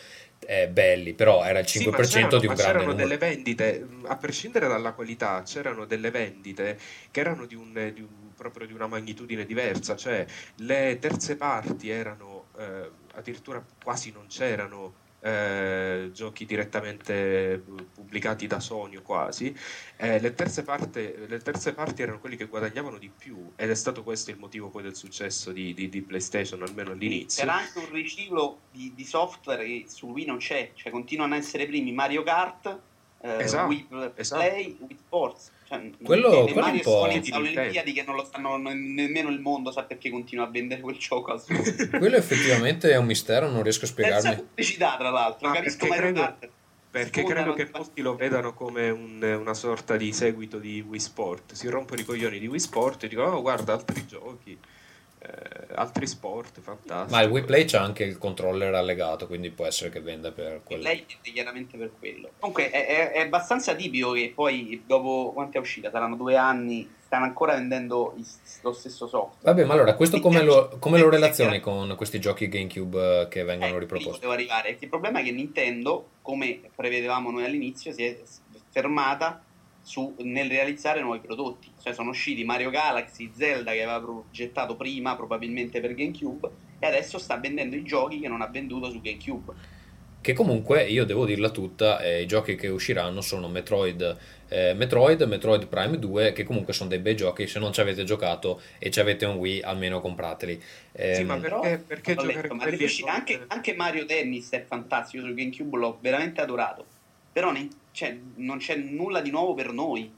eh, 0.50 0.70
belli, 0.70 1.14
però 1.14 1.44
era 1.44 1.60
il 1.60 1.66
5% 1.66 2.38
Sì, 2.38 2.38
c'erano, 2.38 2.38
di 2.40 2.48
un 2.48 2.54
ma 2.54 2.54
grande 2.54 2.72
c'erano 2.80 2.92
numero. 2.92 3.08
delle 3.10 3.18
vendite, 3.18 3.88
a 4.06 4.16
prescindere 4.18 4.68
dalla 4.68 4.94
qualità, 4.94 5.42
c'erano 5.44 5.86
delle 5.86 6.10
vendite 6.12 6.80
che 7.12 7.20
erano 7.20 7.46
di 7.46 7.56
un, 7.56 7.92
di 7.94 8.02
un- 8.02 8.34
proprio 8.36 8.68
di 8.68 8.74
una 8.74 8.88
magnitudine 8.88 9.46
diversa, 9.46 9.96
cioè 9.96 10.26
le 10.58 10.98
terze 11.00 11.36
parti 11.38 11.90
erano, 11.90 12.50
eh, 12.58 12.90
addirittura 13.16 13.66
quasi 13.84 14.12
non 14.12 14.28
c'erano 14.28 14.96
eh, 15.28 16.10
giochi 16.14 16.46
direttamente 16.46 17.54
eh, 17.54 17.62
pubblicati 17.94 18.48
da 18.48 18.60
Sony 18.60 19.02
quasi, 19.02 19.56
eh, 19.98 20.20
le, 20.20 20.34
terze 20.34 20.64
parte- 20.64 21.26
le 21.28 21.40
terze 21.40 21.74
parti 21.74 22.02
erano 22.02 22.20
quelli 22.20 22.36
che 22.38 22.46
guadagnavano 22.46 22.98
di 22.98 23.10
più 23.16 23.52
ed 23.56 23.70
è 23.70 23.76
stato 23.76 24.04
questo 24.04 24.32
il 24.32 24.38
motivo 24.38 24.70
poi 24.70 24.84
del 24.84 24.96
successo 24.96 25.52
di, 25.52 25.74
di- 25.74 25.90
di 25.90 26.02
PlayStation, 26.02 26.62
almeno 26.62 26.92
all'inizio. 26.92 27.44
C'era 27.44 27.58
anche 27.58 27.80
un 27.80 27.92
riciclo 27.92 28.60
di, 28.72 28.94
di 28.96 29.04
software 29.04 29.66
che 29.66 29.86
su 29.88 30.08
Wii 30.08 30.26
non 30.26 30.38
c'è, 30.38 30.72
cioè 30.74 30.92
continuano 30.92 31.34
a 31.34 31.38
essere 31.38 31.66
primi 31.66 31.92
Mario 31.92 32.24
Kart, 32.24 32.80
eh, 33.22 33.38
Esatto, 33.44 33.68
Wii 33.68 33.88
esatto. 34.16 34.42
Play, 34.42 34.78
Wii 34.80 34.98
Sports. 34.98 35.52
Cioè, 35.68 35.92
Quello- 36.02 36.30
le 36.46 36.52
quello 36.52 36.60
Mario 36.62 36.76
un 36.76 36.82
po'- 36.82 36.92
Sony 37.10 37.30
alle 37.32 37.50
Olimpiadi 37.50 37.92
che 37.92 38.04
non 38.04 38.16
lo 38.16 38.24
stanno 38.24 38.56
ne- 38.58 38.74
nemmeno 38.74 39.30
il 39.30 39.40
mondo 39.42 39.72
sa 39.72 39.84
perché 39.84 40.10
continua 40.10 40.46
a 40.46 40.50
vendere 40.50 40.80
quel 40.82 40.96
gioco 40.98 41.32
al 41.32 41.42
suo. 41.42 41.56
Quello 42.00 42.16
effettivamente 42.16 42.90
è 42.92 42.98
un 42.98 43.06
mistero, 43.06 43.50
non 43.50 43.64
riesco 43.64 43.84
a 43.86 43.88
Senza 43.88 44.20
spiegarmi. 44.20 44.44
pubblicità, 44.44 44.96
tra 44.98 45.10
l'altro. 45.10 45.50
Ah, 45.50 45.54
Capisco 45.54 45.88
perché 45.88 46.02
Mario 46.02 46.14
credo-. 46.14 46.56
Perché 46.90 47.24
credo 47.26 47.54
che 47.54 47.70
molti 47.74 48.02
lo 48.02 48.16
vedano 48.16 48.54
come 48.54 48.90
un- 48.90 49.22
una 49.40 49.54
sorta 49.54 49.98
di 49.98 50.12
seguito 50.14 50.58
di 50.58 50.84
Wii 50.88 51.00
Sport. 51.00 51.54
Si 51.54 51.68
rompono 51.68 52.00
i 52.00 52.06
coglioni 52.06 52.40
di 52.40 52.48
Wii 52.48 52.60
Sport 52.60 53.04
e 53.04 53.08
dicono: 53.10 53.36
Oh, 53.36 53.42
guarda, 53.42 53.74
altri 53.74 54.06
giochi, 54.08 54.58
altri 55.76 56.08
sport, 56.08 56.60
fantastico. 56.60 57.16
Ma 57.16 57.22
il 57.22 57.30
Wii 57.30 57.44
Play 57.44 57.66
c'ha 57.66 57.82
anche 57.82 58.04
il 58.04 58.18
controller 58.18 58.74
allegato, 58.74 59.28
quindi 59.28 59.50
può 59.52 59.66
essere 59.66 59.90
che 59.90 60.00
venda 60.02 60.32
per 60.32 60.62
quello. 60.64 60.84
Lei 60.84 61.06
è 61.22 61.32
chiaramente 61.32 61.78
per 61.78 61.92
quello. 62.00 62.30
Comunque 62.40 62.70
è, 62.70 62.86
è- 62.88 63.12
è 63.12 63.20
abbastanza 63.22 63.76
tipico 63.76 64.12
che 64.12 64.32
poi 64.34 64.84
dopo 64.86 65.32
quanto 65.34 65.58
è 65.58 65.60
uscita? 65.60 65.90
Saranno 65.92 66.16
due 66.16 66.36
anni, 66.36 66.90
stanno 67.06 67.26
ancora 67.26 67.54
vendendo 67.54 68.14
il- 68.18 68.26
lo 68.62 68.74
stesso 68.74 69.08
software. 69.08 69.40
Vabbè, 69.44 69.66
ma 69.66 69.74
allora, 69.74 69.94
questo 69.96 70.20
come 70.20 70.42
lo, 70.44 70.76
come 70.80 70.98
lo 70.98 71.06
Sì, 71.06 71.12
relazioni 71.12 71.56
sì, 71.56 71.60
con 71.62 71.94
questi 71.96 72.20
giochi 72.20 72.48
GameCube 72.48 73.22
eh, 73.22 73.28
che 73.28 73.44
vengono 73.44 73.76
Eh, 73.76 73.80
riproposti? 73.80 74.12
volevo 74.26 74.32
arrivare. 74.34 74.78
Il 74.80 74.90
problema 74.90 75.20
è 75.20 75.24
che 75.24 75.32
Nintendo, 75.32 76.10
come 76.22 76.60
prevedevamo 76.76 77.32
noi 77.32 77.46
all'inizio, 77.46 77.92
si 77.94 78.04
è 78.04 78.18
fermata 78.72 79.42
su- 79.88 80.14
nel 80.20 80.50
realizzare 80.50 81.00
nuovi 81.02 81.20
prodotti. 81.20 81.72
Cioè 81.82 81.94
sono 81.94 82.10
usciti 82.10 82.44
Mario 82.44 82.70
Galaxy, 82.70 83.32
Zelda 83.34 83.72
che 83.72 83.82
aveva 83.82 84.02
progettato 84.02 84.76
prima, 84.76 85.16
probabilmente 85.16 85.80
per 85.80 85.94
GameCube, 85.96 86.50
e 86.78 86.86
adesso 86.86 87.18
sta 87.18 87.38
vendendo 87.38 87.78
i 87.78 87.84
giochi 87.84 88.20
che 88.20 88.28
non 88.28 88.42
ha 88.42 88.48
venduto 88.48 88.92
su 88.92 89.00
GameCube. 89.00 89.54
Che 90.20 90.34
comunque, 90.34 90.84
io 90.84 91.06
devo 91.06 91.26
dirla 91.26 91.52
tutta, 91.52 92.02
eh, 92.02 92.24
i 92.24 92.28
giochi 92.28 92.56
che 92.56 92.68
usciranno 92.68 93.22
sono 93.22 93.48
Metroid, 93.48 94.18
eh, 94.50 94.74
Metroid, 94.74 95.22
Metroid 95.22 95.68
Prime 95.68 95.98
2, 95.98 96.34
che 96.34 96.44
comunque 96.44 96.74
sono 96.74 96.90
dei 96.90 97.00
bei 97.00 97.16
giochi, 97.16 97.48
se 97.48 97.60
non 97.60 97.72
ci 97.72 97.80
avete 97.80 98.04
giocato 98.04 98.62
e 98.80 98.92
ci 98.92 99.00
avete 99.00 99.26
un 99.26 99.38
Wii, 99.38 99.62
almeno 99.62 100.02
comprateli. 100.02 100.62
Sì, 101.14 101.24
ma 101.24 101.38
Però, 101.38 101.62
perché, 101.62 101.78
perché 101.86 102.12
ho 102.12 102.16
giocare 102.16 102.42
letto, 102.42 103.06
non- 103.06 103.10
anche, 103.16 103.46
anche 103.48 103.74
Mario 103.76 104.06
Tennis 104.06 104.50
è 104.50 104.66
fantastico 104.68 105.24
su 105.26 105.34
GameCube, 105.34 105.78
l'ho 105.78 105.98
veramente 106.02 106.42
adorato. 106.42 106.86
Però 107.32 107.52
ne- 107.52 107.70
cioè, 107.98 108.16
non 108.36 108.60
c'è 108.60 108.76
nulla 108.76 109.22
di 109.22 109.32
nuovo 109.32 109.56
per 109.56 109.74
noi. 109.74 110.14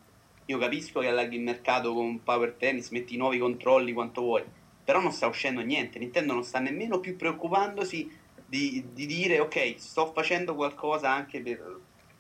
Io 0.48 0.58
capisco 0.58 1.00
che 1.00 1.08
allarghi 1.08 1.38
il 1.38 1.44
mercato 1.44 1.94
con 1.94 2.22
Power 2.22 2.56
Tennis, 2.58 2.90
metti 2.90 3.16
nuovi 3.16 3.38
controlli 3.38 3.94
quanto 3.94 4.20
vuoi, 4.20 4.44
però 4.84 5.00
non 5.00 5.14
sta 5.14 5.28
uscendo 5.28 5.62
niente. 5.62 5.98
Nintendo 5.98 6.34
non 6.34 6.44
sta 6.44 6.60
nemmeno 6.60 7.00
più 7.00 7.16
preoccupandosi 7.16 8.12
di, 8.46 8.84
di 8.92 9.06
dire 9.06 9.40
ok, 9.40 9.76
sto 9.78 10.12
facendo 10.12 10.56
qualcosa 10.56 11.10
anche 11.10 11.40
per, 11.40 11.80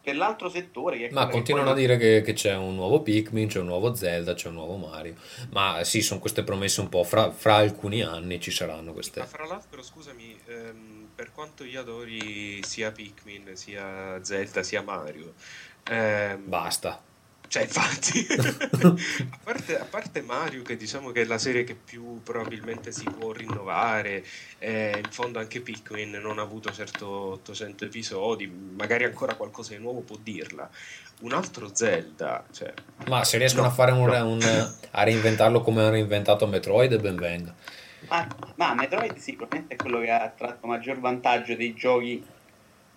per 0.09 0.17
l'altro 0.17 0.49
settore. 0.49 1.09
Ma 1.11 1.27
continuano 1.27 1.69
a 1.69 1.73
poi- 1.73 1.81
dire 1.81 1.97
che, 1.97 2.21
che 2.21 2.33
c'è 2.33 2.55
un 2.55 2.75
nuovo 2.75 3.01
Pikmin, 3.01 3.47
c'è 3.47 3.59
un 3.59 3.65
nuovo 3.67 3.93
Zelda, 3.93 4.33
c'è 4.33 4.47
un 4.47 4.55
nuovo 4.55 4.75
Mario. 4.75 5.15
Ma 5.51 5.83
sì, 5.83 6.01
sono 6.01 6.19
queste 6.19 6.43
promesse 6.43 6.81
un 6.81 6.89
po', 6.89 7.03
fra, 7.03 7.31
fra 7.31 7.55
alcuni 7.55 8.01
anni 8.01 8.39
ci 8.39 8.51
saranno 8.51 8.93
queste. 8.93 9.19
Ma 9.19 9.25
fra 9.25 9.45
l'altro, 9.45 9.81
scusami, 9.81 10.39
ehm, 10.47 11.07
per 11.15 11.31
quanto 11.31 11.63
io 11.63 11.81
adori 11.81 12.61
sia 12.63 12.91
Pikmin, 12.91 13.55
sia 13.55 14.23
Zelda, 14.23 14.63
sia 14.63 14.81
Mario, 14.81 15.33
ehm, 15.89 16.47
Basta. 16.47 17.03
Cioè, 17.49 17.63
infatti, 17.63 18.27
a, 18.29 19.39
parte, 19.43 19.79
a, 19.79 19.83
parte, 19.83 20.21
Mario, 20.21 20.61
che 20.61 20.77
diciamo 20.77 21.09
che 21.09 21.23
è 21.23 21.25
la 21.25 21.39
serie 21.39 21.63
che 21.63 21.73
più 21.73 22.21
probabilmente 22.21 22.91
si 22.91 23.05
può 23.05 23.31
rinnovare, 23.31 24.23
eh, 24.59 25.01
in 25.03 25.09
fondo 25.09 25.39
anche 25.39 25.59
Pikmin 25.59 26.11
non 26.21 26.37
ha 26.37 26.43
avuto 26.43 26.71
certo 26.71 27.07
800 27.07 27.85
episodi, 27.85 28.45
magari 28.45 29.05
ancora 29.05 29.33
qualcosa 29.33 29.71
di 29.73 29.79
nuovo 29.81 30.01
può 30.01 30.15
dirla. 30.21 30.69
Un 31.21 31.33
altro 31.33 31.71
Zelda, 31.73 32.45
cioè, 32.51 32.71
ma 33.07 33.23
se 33.23 33.39
riescono 33.39 33.63
no, 33.63 33.69
a 33.69 33.71
fare 33.71 33.93
un, 33.93 34.05
no. 34.05 34.27
un, 34.27 34.73
a 34.91 35.01
reinventarlo 35.01 35.61
come 35.61 35.81
hanno 35.81 35.89
reinventato 35.89 36.45
Metroid, 36.45 37.01
ben 37.01 37.15
venga. 37.15 37.55
Ma, 38.09 38.27
ma 38.57 38.75
Metroid 38.75 39.17
sicuramente 39.17 39.73
è 39.73 39.75
quello 39.75 40.01
che 40.01 40.11
ha 40.11 40.29
tratto 40.29 40.67
maggior 40.67 40.99
vantaggio 40.99 41.55
dei 41.55 41.73
giochi 41.73 42.23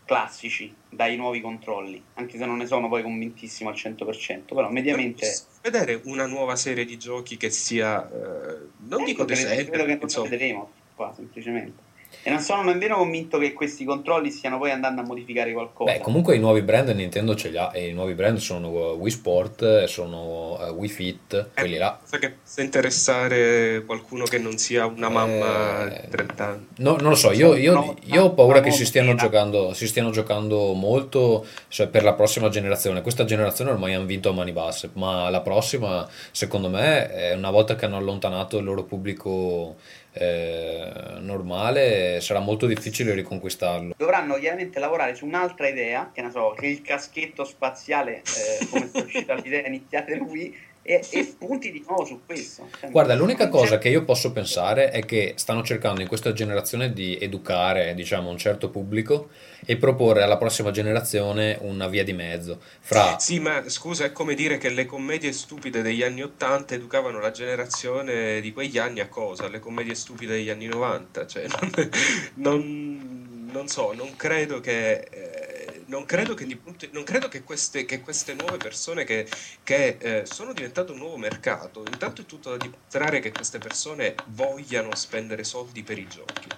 classici 0.05 0.81
dai 0.93 1.17
nuovi 1.17 1.41
controlli, 1.41 2.03
anche 2.15 2.37
se 2.37 2.45
non 2.45 2.59
ne 2.59 2.67
sono 2.67 2.89
poi 2.89 3.03
convintissimo 3.03 3.71
al 3.71 3.77
100%, 3.77 4.55
però 4.55 4.71
mediamente... 4.71 5.27
Vedere 5.63 6.01
una 6.05 6.27
nuova 6.27 6.55
serie 6.55 6.85
di 6.85 6.99
giochi 6.99 7.39
che 7.39 7.49
sia... 7.49 8.07
Eh, 8.07 8.59
non 8.89 9.01
ecco, 9.01 9.05
dico 9.05 9.25
decente, 9.25 9.65
credo 9.71 9.85
che 9.87 9.99
non 10.15 10.29
vedremo 10.29 10.71
qua, 10.95 11.13
semplicemente. 11.15 11.91
E 12.25 12.31
non 12.31 12.39
sono 12.39 12.63
nemmeno 12.63 12.97
convinto 12.97 13.39
che 13.39 13.53
questi 13.53 13.85
controlli 13.85 14.31
stiano 14.31 14.57
poi 14.57 14.71
andando 14.71 15.01
a 15.01 15.05
modificare 15.05 15.53
qualcosa. 15.53 15.93
Beh, 15.93 15.99
comunque 15.99 16.37
i 16.37 16.39
nuovi 16.39 16.63
brand 16.63 16.89
Nintendo 16.91 17.35
ce 17.35 17.49
li 17.49 17.57
ha 17.57 17.71
e 17.75 17.89
i 17.89 17.93
nuovi 17.93 18.15
brand 18.15 18.39
sono 18.39 18.69
Wii 18.69 19.11
Sport, 19.11 19.85
sono 19.85 20.53
uh, 20.53 20.73
Wii 20.73 20.89
Fit, 20.89 21.35
eh, 21.35 21.61
quelli 21.61 21.79
là. 21.79 21.99
Cosa 22.01 22.19
che 22.19 22.31
possa 22.31 22.63
interessare 22.63 23.83
qualcuno 23.85 24.25
che 24.25 24.39
non 24.39 24.57
sia 24.57 24.87
una 24.87 25.09
mamma 25.09 25.93
eh, 25.93 26.01
di 26.03 26.09
30 26.11 26.47
anni? 26.47 26.67
No, 26.77 26.97
non 27.01 27.11
lo 27.11 27.17
so, 27.17 27.33
io, 27.33 27.57
io, 27.57 27.75
no, 27.75 27.97
io 28.05 28.23
ho 28.23 28.35
paura 28.35 28.61
che 28.61 28.71
si 28.71 28.85
stiano, 28.85 29.17
giocando, 29.17 29.75
si 29.75 29.89
stiano 29.89 30.11
giocando 30.11 30.75
molto 30.75 31.45
cioè, 31.67 31.89
per 31.89 32.05
la 32.05 32.13
prossima 32.13 32.49
generazione. 32.49 33.03
Questa 33.03 33.25
generazione 33.25 33.73
ormai 33.73 33.95
hanno 33.95 34.07
vinto 34.07 34.29
a 34.29 34.33
mani 34.33 34.53
basse, 34.53 34.91
ma 34.93 35.29
la 35.29 35.41
prossima, 35.41 36.09
secondo 36.31 36.69
me, 36.69 37.33
una 37.35 37.51
volta 37.51 37.75
che 37.75 37.85
hanno 37.85 37.97
allontanato 37.97 38.59
il 38.59 38.65
loro 38.65 38.85
pubblico 38.85 39.75
eh, 40.13 40.93
normale 41.21 42.21
sarà 42.21 42.41
molto 42.41 42.67
difficile 42.67 43.15
riconquistarlo. 43.15 43.95
Dovranno 43.97 44.35
chiaramente 44.35 44.79
lavorare 44.79 45.15
su 45.15 45.27
un'altra 45.27 45.69
idea, 45.69 46.11
che 46.13 46.23
ne 46.23 46.31
so, 46.31 46.55
che 46.57 46.67
il 46.67 46.83
caschetto 46.83 47.45
spaziale, 47.45 48.23
eh, 48.23 48.67
come 48.71 48.91
è 48.93 49.01
uscita 49.01 49.35
l'idea 49.35 49.67
iniziale 49.67 50.19
Wii, 50.19 50.57
e, 50.83 51.01
e, 51.11 51.35
punti 51.39 51.71
di 51.71 51.85
nuovo 51.87 52.05
su 52.05 52.21
questo. 52.27 52.69
Cioè, 52.79 52.91
Guarda, 52.91 53.15
l'unica 53.15 53.49
cosa 53.49 53.79
che 53.79 53.89
io 53.89 54.05
posso 54.05 54.33
pensare 54.33 54.91
è 54.91 55.05
che 55.05 55.35
stanno 55.37 55.63
cercando 55.63 56.01
in 56.01 56.09
questa 56.09 56.33
generazione 56.33 56.93
di 56.93 57.17
educare, 57.21 57.95
diciamo, 57.95 58.29
un 58.29 58.37
certo 58.37 58.69
pubblico 58.69 59.29
e 59.65 59.77
proporre 59.77 60.23
alla 60.23 60.37
prossima 60.37 60.73
generazione 60.73 61.57
una 61.61 61.87
via 61.87 62.03
di 62.03 62.13
mezzo. 62.13 62.61
Fra... 62.81 63.19
Sì, 63.19 63.39
ma 63.39 63.63
scusa, 63.69 64.05
è 64.05 64.13
come 64.13 64.35
dire 64.35 64.59
che 64.59 64.71
le 64.71 64.85
commedie 64.85 65.33
stupide 65.33 65.83
degli 65.83 66.03
anni 66.03 66.23
80 66.23 66.75
educavano 66.75 67.21
la 67.21 67.31
generazione 67.31 68.41
di 68.41 68.53
quegli 68.53 68.79
anni 68.79 69.01
a 69.01 69.09
cosa? 69.09 69.49
Le 69.49 69.61
commedie 69.61 69.95
stupide 69.95 70.35
degli 70.35 70.51
anni 70.51 70.67
90? 70.67 71.27
Cioè, 71.27 71.47
non, 71.47 71.91
non, 72.35 73.49
non 73.53 73.69
so, 73.69 73.93
non 73.93 74.17
credo 74.17 74.61
che... 74.61 75.07
Eh, 75.11 75.42
non 75.87 76.05
credo 76.05 76.35
che, 76.35 76.47
non 76.91 77.03
credo 77.05 77.29
che, 77.29 77.43
queste, 77.43 77.85
che 77.85 78.01
queste, 78.01 78.35
nuove 78.35 78.57
persone 78.57 79.05
che, 79.05 79.27
che 79.63 79.97
eh, 79.99 80.27
sono 80.27 80.53
diventate 80.53 80.93
un 80.93 80.99
nuovo 80.99 81.17
mercato, 81.17 81.83
intanto 81.91 82.23
è 82.23 82.27
tutto 82.27 82.51
da 82.51 82.57
dimostrare 82.57 83.21
che 83.21 83.33
queste 83.33 83.59
persone 83.59 84.15
vogliano 84.29 84.95
spendere 84.95 85.45
soldi 85.45 85.83
per 85.83 85.99
i 85.99 86.07
giochi, 86.09 86.49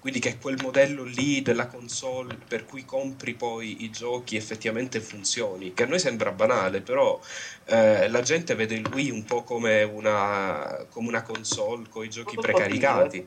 quindi 0.00 0.20
che 0.20 0.38
quel 0.38 0.58
modello 0.60 1.04
lì 1.04 1.42
della 1.42 1.66
console 1.66 2.36
per 2.46 2.64
cui 2.64 2.84
compri 2.84 3.34
poi 3.34 3.84
i 3.84 3.90
giochi 3.90 4.36
effettivamente 4.36 5.00
funzioni, 5.00 5.74
che 5.74 5.84
a 5.84 5.86
noi 5.86 5.98
sembra 5.98 6.32
banale, 6.32 6.80
però 6.80 7.20
eh, 7.66 8.08
la 8.08 8.20
gente 8.22 8.54
vede 8.54 8.74
il 8.74 8.86
Wii 8.92 9.10
un 9.10 9.24
po' 9.24 9.42
come 9.42 9.82
una, 9.82 10.86
come 10.90 11.08
una 11.08 11.22
console 11.22 11.86
con 11.88 12.04
i 12.04 12.10
giochi 12.10 12.36
precaricati. 12.36 13.26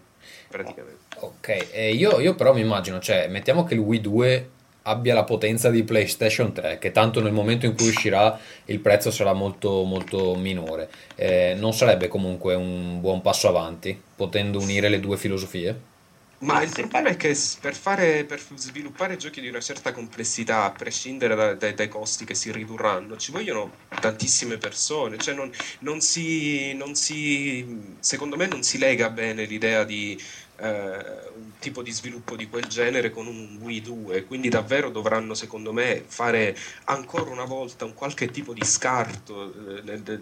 Praticamente. 0.49 1.15
Ok, 1.19 1.67
eh, 1.71 1.93
io, 1.93 2.19
io 2.19 2.35
però 2.35 2.53
mi 2.53 2.61
immagino, 2.61 2.99
cioè, 2.99 3.27
mettiamo 3.27 3.63
che 3.63 3.73
il 3.73 3.79
Wii 3.79 4.01
2 4.01 4.49
abbia 4.87 5.13
la 5.13 5.23
potenza 5.23 5.69
di 5.69 5.83
PlayStation 5.83 6.53
3, 6.53 6.79
che 6.79 6.91
tanto 6.91 7.21
nel 7.21 7.33
momento 7.33 7.65
in 7.65 7.75
cui 7.75 7.89
uscirà 7.89 8.39
il 8.65 8.79
prezzo 8.79 9.11
sarà 9.11 9.33
molto, 9.33 9.83
molto 9.83 10.35
minore. 10.35 10.89
Eh, 11.15 11.55
non 11.57 11.73
sarebbe 11.73 12.07
comunque 12.07 12.55
un 12.55 12.99
buon 13.01 13.21
passo 13.21 13.47
avanti, 13.49 13.99
potendo 14.15 14.59
unire 14.59 14.89
le 14.89 14.99
due 14.99 15.17
filosofie? 15.17 15.95
Ma 16.39 16.61
il 16.61 16.69
problema 16.69 17.09
è 17.09 17.17
che 17.17 17.35
per, 17.59 17.73
fare, 17.73 18.23
per 18.23 18.39
sviluppare 18.55 19.17
giochi 19.17 19.41
di 19.41 19.47
una 19.47 19.59
certa 19.59 19.91
complessità, 19.91 20.65
a 20.65 20.71
prescindere 20.71 21.33
da, 21.33 21.55
da, 21.55 21.71
dai 21.71 21.87
costi 21.87 22.25
che 22.25 22.35
si 22.35 22.51
ridurranno, 22.51 23.17
ci 23.17 23.31
vogliono 23.31 23.71
tantissime 23.99 24.57
persone. 24.57 25.17
Cioè 25.17 25.33
non, 25.33 25.51
non, 25.79 25.99
si, 25.99 26.73
non 26.75 26.93
si, 26.93 27.95
secondo 27.99 28.35
me 28.37 28.45
non 28.45 28.61
si 28.61 28.77
lega 28.77 29.09
bene 29.09 29.45
l'idea 29.45 29.83
di 29.83 30.21
eh, 30.59 31.29
un 31.35 31.51
tipo 31.59 31.81
di 31.81 31.91
sviluppo 31.91 32.35
di 32.35 32.47
quel 32.49 32.65
genere 32.65 33.09
con 33.11 33.27
un 33.27 33.57
Wii 33.61 33.81
2, 33.81 34.25
quindi 34.25 34.49
davvero 34.49 34.89
dovranno 34.89 35.33
secondo 35.33 35.71
me 35.73 36.03
fare 36.07 36.55
ancora 36.85 37.29
una 37.29 37.45
volta 37.45 37.85
un 37.85 37.93
qualche 37.93 38.29
tipo 38.31 38.53
di 38.53 38.63
scarto 38.63 39.53
eh, 39.85 40.21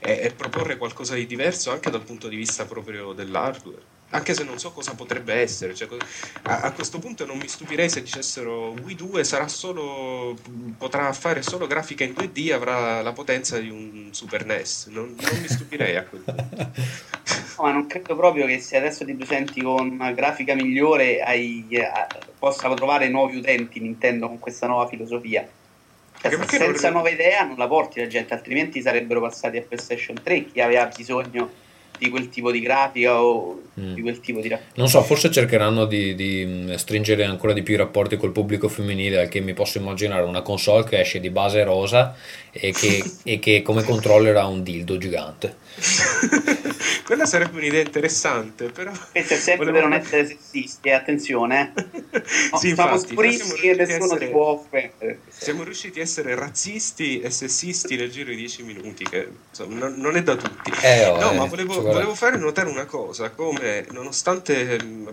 e, 0.00 0.20
e 0.22 0.32
proporre 0.34 0.76
qualcosa 0.76 1.14
di 1.14 1.26
diverso 1.26 1.70
anche 1.70 1.90
dal 1.90 2.04
punto 2.04 2.28
di 2.28 2.36
vista 2.36 2.64
proprio 2.66 3.12
dell'hardware 3.12 3.93
anche 4.14 4.32
se 4.32 4.44
non 4.44 4.58
so 4.58 4.70
cosa 4.70 4.94
potrebbe 4.94 5.34
essere. 5.34 5.74
Cioè, 5.74 5.88
a, 6.42 6.60
a, 6.60 6.72
questo 6.72 6.98
punto 6.98 7.26
non 7.26 7.36
mi 7.36 7.48
stupirei 7.48 7.90
se 7.90 8.00
dicessero 8.00 8.70
Wii 8.70 8.94
2 8.94 9.24
sarà 9.24 9.48
solo, 9.48 10.36
potrà 10.78 11.12
fare 11.12 11.42
solo 11.42 11.66
grafica 11.66 12.04
in 12.04 12.12
2D, 12.12 12.52
avrà 12.52 13.02
la 13.02 13.12
potenza 13.12 13.58
di 13.58 13.68
un 13.68 14.08
Super 14.12 14.46
NES. 14.46 14.86
Non, 14.86 15.16
non 15.20 15.40
mi 15.40 15.48
stupirei 15.48 15.96
a 15.96 16.04
quel 16.04 16.22
punto. 16.22 16.70
No, 17.56 17.64
ma 17.64 17.72
non 17.72 17.86
credo 17.86 18.16
proprio 18.16 18.46
che 18.46 18.60
se 18.60 18.76
adesso 18.76 19.04
ti 19.04 19.14
presenti 19.14 19.62
con 19.62 19.90
una 19.90 20.12
grafica 20.12 20.54
migliore 20.54 21.20
hai, 21.20 21.66
eh, 21.70 21.90
possa 22.38 22.72
trovare 22.74 23.08
nuovi 23.08 23.36
utenti 23.36 23.80
Nintendo 23.80 24.28
con 24.28 24.38
questa 24.38 24.66
nuova 24.66 24.86
filosofia. 24.86 25.46
Cioè, 26.20 26.30
senza 26.46 26.88
non... 26.88 26.92
nuova 26.94 27.10
idea 27.10 27.44
non 27.44 27.56
la 27.56 27.66
porti 27.66 28.00
la 28.00 28.06
gente, 28.06 28.32
altrimenti 28.32 28.80
sarebbero 28.80 29.20
passati 29.20 29.56
a 29.56 29.62
PlayStation 29.62 30.20
3 30.22 30.46
chi 30.46 30.60
aveva 30.60 30.86
bisogno 30.86 31.62
di 31.98 32.10
quel 32.10 32.28
tipo 32.28 32.50
di 32.50 32.60
grafica 32.60 33.22
o 33.22 33.62
mm. 33.78 33.94
di 33.94 34.00
quel 34.00 34.20
tipo 34.20 34.40
di 34.40 34.48
rapporto. 34.48 34.80
Non 34.80 34.88
so, 34.88 35.02
forse 35.02 35.30
cercheranno 35.30 35.84
di, 35.84 36.14
di, 36.14 36.44
mm, 36.46 36.74
stringere 36.74 37.24
ancora 37.24 37.52
di 37.52 37.62
più 37.62 37.74
i 37.74 37.78
rapporti 37.78 38.16
col 38.16 38.32
pubblico 38.32 38.68
femminile, 38.68 39.28
che 39.28 39.40
mi 39.40 39.54
posso 39.54 39.78
immaginare 39.78 40.22
una 40.22 40.42
console 40.42 40.84
che 40.84 41.00
esce 41.00 41.20
di 41.20 41.30
base 41.30 41.62
rosa 41.64 42.14
e 42.56 42.72
che, 42.72 43.04
e 43.24 43.38
che 43.40 43.62
come 43.62 43.82
controller 43.82 44.36
ha 44.36 44.46
un 44.46 44.62
dildo 44.62 44.96
gigante. 44.96 45.56
Quella 47.04 47.26
sarebbe 47.26 47.58
un'idea 47.58 47.82
interessante, 47.82 48.70
però... 48.70 48.92
Questo 49.10 49.34
è 49.34 49.36
sempre 49.36 49.66
Volevo... 49.66 49.88
per 49.88 49.88
non 49.88 49.98
essere 49.98 50.26
sessisti, 50.26 50.90
attenzione. 50.90 51.72
Eh. 51.76 52.22
No, 52.54 52.58
sì, 52.58 52.68
infatti, 52.68 53.08
siamo 53.08 53.54
e 53.54 53.74
nessuno 53.74 54.04
essere... 54.14 54.28
può 54.28 54.46
offendere. 54.46 55.20
Siamo 55.28 55.64
riusciti 55.64 55.98
a 55.98 56.02
essere 56.02 56.34
razzisti 56.36 57.20
e 57.20 57.30
sessisti 57.30 57.96
nel 57.96 58.10
giro 58.10 58.30
di 58.30 58.36
10 58.36 58.62
minuti, 58.62 59.04
che 59.04 59.28
insomma, 59.50 59.78
non, 59.78 59.94
non, 59.96 60.16
è 60.16 60.22
da 60.22 60.36
tutti. 60.36 60.72
Eh, 60.82 61.08
oh, 61.08 61.18
no, 61.18 61.32
eh, 61.32 61.36
ma 61.36 61.44
volevo, 61.46 61.82
volevo, 61.82 62.14
fare 62.14 62.36
notare 62.36 62.68
una 62.68 62.84
cosa, 62.84 63.30
come 63.30 63.84
nonostante 63.90 64.78
mm, 64.82 65.08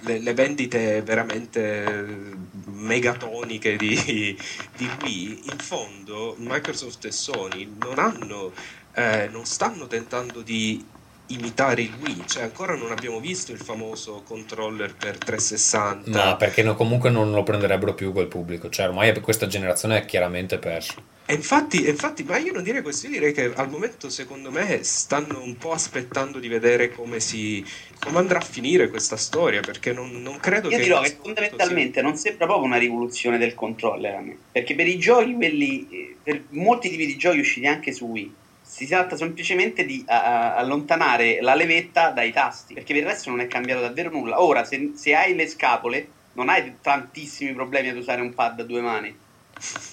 le, 0.00 0.18
le 0.20 0.34
vendite 0.34 1.02
veramente 1.02 2.36
megatoniche 2.66 3.76
di, 3.76 4.38
di 4.72 4.86
Wii, 4.88 5.50
in 5.50 5.58
fondo 5.58 6.34
Microsoft 6.38 7.04
e 7.06 7.12
Sony 7.12 7.66
non 7.78 7.98
hanno 7.98 8.52
eh, 8.92 9.28
non 9.30 9.44
stanno 9.46 9.86
tentando 9.86 10.42
di 10.42 10.92
imitare 11.32 11.82
il 11.82 11.92
Wii, 12.00 12.24
cioè 12.26 12.44
ancora 12.44 12.74
non 12.74 12.90
abbiamo 12.90 13.20
visto 13.20 13.52
il 13.52 13.58
famoso 13.58 14.22
controller 14.24 14.94
per 14.94 15.18
360. 15.18 16.24
No, 16.24 16.36
perché 16.36 16.62
no, 16.62 16.74
comunque 16.74 17.10
non 17.10 17.30
lo 17.32 17.42
prenderebbero 17.42 17.94
più 17.94 18.12
quel 18.12 18.28
pubblico, 18.28 18.68
cioè 18.68 18.86
ormai 18.86 19.18
questa 19.20 19.46
generazione 19.46 19.98
è 19.98 20.04
chiaramente 20.04 20.58
persa. 20.58 20.94
E 21.30 21.34
infatti, 21.34 21.88
infatti, 21.88 22.24
ma 22.24 22.38
io 22.38 22.52
non 22.52 22.64
direi 22.64 22.82
questo, 22.82 23.06
io 23.06 23.12
direi 23.12 23.32
che 23.32 23.52
al 23.54 23.70
momento 23.70 24.10
secondo 24.10 24.50
me 24.50 24.82
stanno 24.82 25.40
un 25.40 25.56
po' 25.56 25.70
aspettando 25.70 26.40
di 26.40 26.48
vedere 26.48 26.90
come, 26.90 27.20
si, 27.20 27.64
come 28.00 28.18
andrà 28.18 28.38
a 28.38 28.44
finire 28.44 28.90
questa 28.90 29.16
storia, 29.16 29.60
perché 29.60 29.92
non, 29.92 30.10
non 30.22 30.38
credo 30.40 30.68
io 30.68 30.76
che... 30.76 30.82
Io 30.82 30.88
dirò 30.88 31.00
che 31.02 31.16
fondamentalmente 31.22 32.00
sia... 32.00 32.02
non 32.02 32.16
sembra 32.16 32.46
proprio 32.46 32.66
una 32.66 32.78
rivoluzione 32.78 33.38
del 33.38 33.54
controller 33.54 34.14
a 34.16 34.20
me, 34.20 34.36
perché 34.50 34.74
per 34.74 34.88
i 34.88 34.98
giochi, 34.98 35.34
quelli, 35.34 35.86
eh, 35.90 36.16
per 36.20 36.42
molti 36.48 36.90
tipi 36.90 37.06
di 37.06 37.16
giochi 37.16 37.38
usciti 37.38 37.66
anche 37.68 37.92
su 37.92 38.06
Wii, 38.06 38.34
si 38.80 38.86
tratta 38.86 39.14
semplicemente 39.14 39.84
di 39.84 39.98
uh, 39.98 40.04
allontanare 40.06 41.40
la 41.42 41.54
levetta 41.54 42.12
dai 42.12 42.32
tasti, 42.32 42.72
perché 42.72 42.94
per 42.94 43.02
il 43.02 43.08
resto 43.08 43.28
non 43.28 43.40
è 43.40 43.46
cambiato 43.46 43.82
davvero 43.82 44.08
nulla. 44.08 44.42
Ora, 44.42 44.64
se, 44.64 44.92
se 44.94 45.14
hai 45.14 45.34
le 45.34 45.46
scapole, 45.48 46.08
non 46.32 46.48
hai 46.48 46.76
tantissimi 46.80 47.52
problemi 47.52 47.90
ad 47.90 47.98
usare 47.98 48.22
un 48.22 48.32
pad 48.32 48.60
a 48.60 48.62
due 48.62 48.80
mani. 48.80 49.14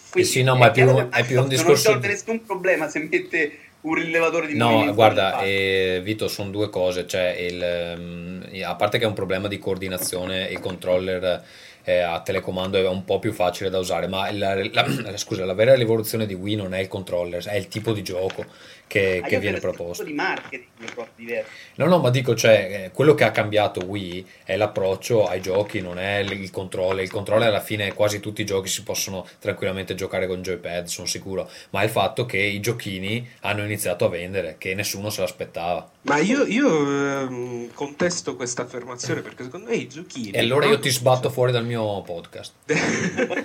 Quindi, 0.09 0.29
eh 0.29 0.31
sì, 0.31 0.41
no, 0.41 0.55
ma 0.55 0.67
è 0.67 0.71
più, 0.71 1.09
è 1.09 1.25
più 1.25 1.41
un 1.41 1.49
discorso. 1.49 1.91
Non 1.91 1.99
risolve 1.99 2.07
nessun 2.07 2.45
problema 2.45 2.87
se 2.87 2.99
mette 2.99 3.59
un 3.81 3.95
rilevatore 3.95 4.47
di 4.47 4.55
No, 4.55 4.93
guarda, 4.93 5.41
eh, 5.41 5.99
Vito, 6.01 6.29
sono 6.29 6.49
due 6.49 6.69
cose. 6.69 7.05
Cioè, 7.05 7.35
il, 7.39 7.93
um, 7.97 8.41
a 8.63 8.75
parte 8.75 8.99
che 8.99 9.03
è 9.03 9.07
un 9.07 9.13
problema 9.13 9.49
di 9.49 9.59
coordinazione, 9.59 10.45
il 10.45 10.61
controller 10.61 11.43
eh, 11.87 11.99
a 11.99 12.19
telecomando 12.19 12.77
è 12.77 12.85
un 12.85 13.05
po' 13.05 13.17
più 13.17 13.31
facile 13.31 13.69
da 13.69 13.79
usare, 13.79 14.07
ma 14.07 14.29
la, 14.31 14.55
la- 14.71 15.15
scusa, 15.17 15.45
la 15.45 15.53
vera 15.53 15.73
rivoluzione 15.73 16.25
di 16.25 16.33
Wii 16.33 16.57
non 16.57 16.73
è 16.73 16.79
il 16.79 16.89
controller, 16.89 17.41
è 17.45 17.55
il 17.55 17.69
tipo 17.69 17.93
di 17.93 18.03
gioco 18.03 18.45
che, 18.87 19.21
Ah, 19.23 19.27
che 19.27 19.39
viene 19.39 19.59
proposto. 19.59 20.03
di 20.03 20.13
marketing 20.13 20.65
proprio 20.93 21.13
diverso. 21.15 21.51
No, 21.75 21.85
no, 21.85 21.99
ma 21.99 22.09
dico, 22.09 22.35
cioè, 22.35 22.85
eh, 22.85 22.91
quello 22.91 23.13
che 23.13 23.23
ha 23.25 23.31
cambiato 23.31 23.83
Wii 23.85 24.25
è 24.45 24.55
l'approccio 24.55 25.25
ai 25.27 25.41
giochi, 25.41 25.81
non 25.81 25.99
è 25.99 26.19
il 26.19 26.49
controller. 26.51 27.03
Il 27.03 27.11
controller 27.11 27.49
alla 27.49 27.61
fine 27.61 27.93
quasi 27.93 28.19
tutti 28.19 28.41
i 28.41 28.45
giochi 28.45 28.69
si 28.69 28.83
possono 28.83 29.27
tranquillamente 29.39 29.93
giocare 29.95 30.25
con 30.27 30.41
joypad, 30.41 30.85
sono 30.85 31.05
sicuro, 31.07 31.49
ma 31.71 31.81
è 31.81 31.83
il 31.83 31.89
fatto 31.89 32.25
che 32.25 32.37
i 32.37 32.59
giochini 32.59 33.27
hanno 33.41 33.63
iniziato 33.63 34.05
a 34.05 34.09
vendere, 34.09 34.55
che 34.57 34.73
nessuno 34.73 35.09
se 35.09 35.21
l'aspettava. 35.21 35.89
Ma 36.03 36.17
io, 36.19 36.45
io, 36.45 36.67
ehm, 36.69 37.73
contesto 37.73 38.35
questa 38.37 38.61
affermazione 38.61 39.21
perché 39.21 39.43
secondo 39.43 39.69
me 39.69 39.75
i 39.75 39.87
giochini... 39.89 40.31
E 40.31 40.39
allora 40.39 40.67
io 40.67 40.79
ti 40.79 40.89
sbatto 40.89 41.29
fuori 41.29 41.51
dal 41.51 41.65
mio 41.65 42.01
podcast. 42.03 42.53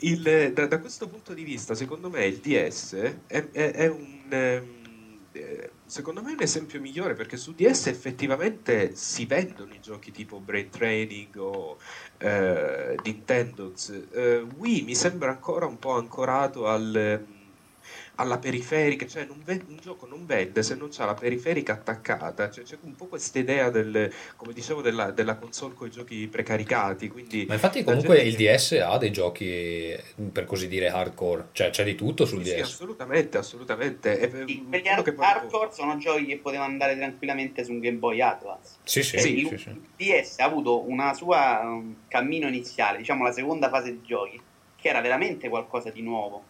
Il- 0.00 0.52
da, 0.52 0.66
da 0.66 0.78
questo 0.80 1.08
punto 1.08 1.32
di 1.32 1.42
vista, 1.42 1.74
secondo 1.74 2.10
me 2.10 2.26
il 2.26 2.38
DS 2.38 2.94
è, 3.26 3.44
è- 3.52 3.70
è 3.72 3.86
un, 3.88 4.15
ehm, 4.32 5.26
eh, 5.32 5.76
secondo 5.84 6.22
me 6.22 6.30
è 6.30 6.34
un 6.34 6.42
esempio 6.42 6.80
migliore 6.80 7.14
perché 7.14 7.36
su 7.36 7.54
DS 7.54 7.86
effettivamente 7.88 8.94
si 8.94 9.26
vendono 9.26 9.72
i 9.74 9.80
giochi 9.80 10.10
tipo 10.10 10.40
Brain 10.40 10.70
Training 10.70 11.36
o 11.36 11.78
eh, 12.18 13.00
Nintendo's. 13.02 13.88
Eh, 14.12 14.40
Wii 14.40 14.82
mi 14.82 14.94
sembra 14.94 15.30
ancora 15.30 15.66
un 15.66 15.78
po' 15.78 15.92
ancorato 15.92 16.66
al, 16.66 17.26
alla 18.16 18.38
periferica, 18.38 19.06
cioè 19.06 19.24
non 19.26 19.42
ven- 19.44 19.64
un 19.68 19.76
gioco 19.80 20.06
non 20.06 20.24
vende 20.24 20.62
se 20.62 20.74
non 20.74 20.88
c'ha 20.90 21.04
la 21.04 21.14
periferica 21.14 21.74
attaccata, 21.74 22.50
cioè, 22.50 22.64
c'è 22.64 22.78
un 22.80 22.94
po' 22.94 23.06
questa 23.06 23.38
idea 23.38 23.68
del, 23.70 24.10
come 24.36 24.52
dicevo, 24.54 24.80
della, 24.80 25.10
della 25.10 25.36
console 25.36 25.74
con 25.74 25.86
i 25.86 25.90
giochi 25.90 26.26
precaricati, 26.26 27.08
quindi 27.08 27.44
Ma 27.46 27.54
infatti 27.54 27.82
comunque 27.84 28.16
gente- 28.22 28.28
il 28.30 28.36
DS 28.36 28.72
ha 28.82 28.96
dei 28.96 29.12
giochi, 29.12 29.94
per 30.32 30.46
così 30.46 30.66
dire, 30.66 30.88
hardcore, 30.88 31.48
cioè 31.52 31.68
c'è 31.70 31.84
di 31.84 31.94
tutto 31.94 32.24
sul 32.24 32.42
Sì, 32.42 32.50
sì, 32.50 32.56
DS. 32.56 32.60
assolutamente, 32.62 33.36
assolutamente. 33.38 34.18
E, 34.18 34.30
Sì, 34.46 34.64
quelli 34.66 34.82
poi- 35.14 35.14
hardcore 35.26 35.70
sono 35.72 35.98
giochi 35.98 36.24
che 36.24 36.38
potevano 36.38 36.70
andare 36.70 36.96
tranquillamente 36.96 37.64
su 37.64 37.72
un 37.72 37.80
Game 37.80 37.98
Boy 37.98 38.20
Advance. 38.22 38.76
Sì, 38.84 39.02
sì, 39.02 39.10
Cioè, 39.18 39.20
sì, 39.20 39.38
il 39.40 39.46
sì, 39.48 39.58
sì. 39.58 39.80
DS 39.96 40.38
ha 40.38 40.44
avuto 40.44 40.88
una 40.88 41.12
sua 41.12 41.60
um, 41.64 41.96
cammino 42.08 42.48
iniziale, 42.48 42.96
diciamo 42.96 43.24
la 43.24 43.32
seconda 43.32 43.68
fase 43.68 43.90
di 43.92 44.00
giochi, 44.02 44.40
che 44.74 44.88
era 44.88 45.02
veramente 45.02 45.50
qualcosa 45.50 45.90
di 45.90 46.00
nuovo. 46.00 46.42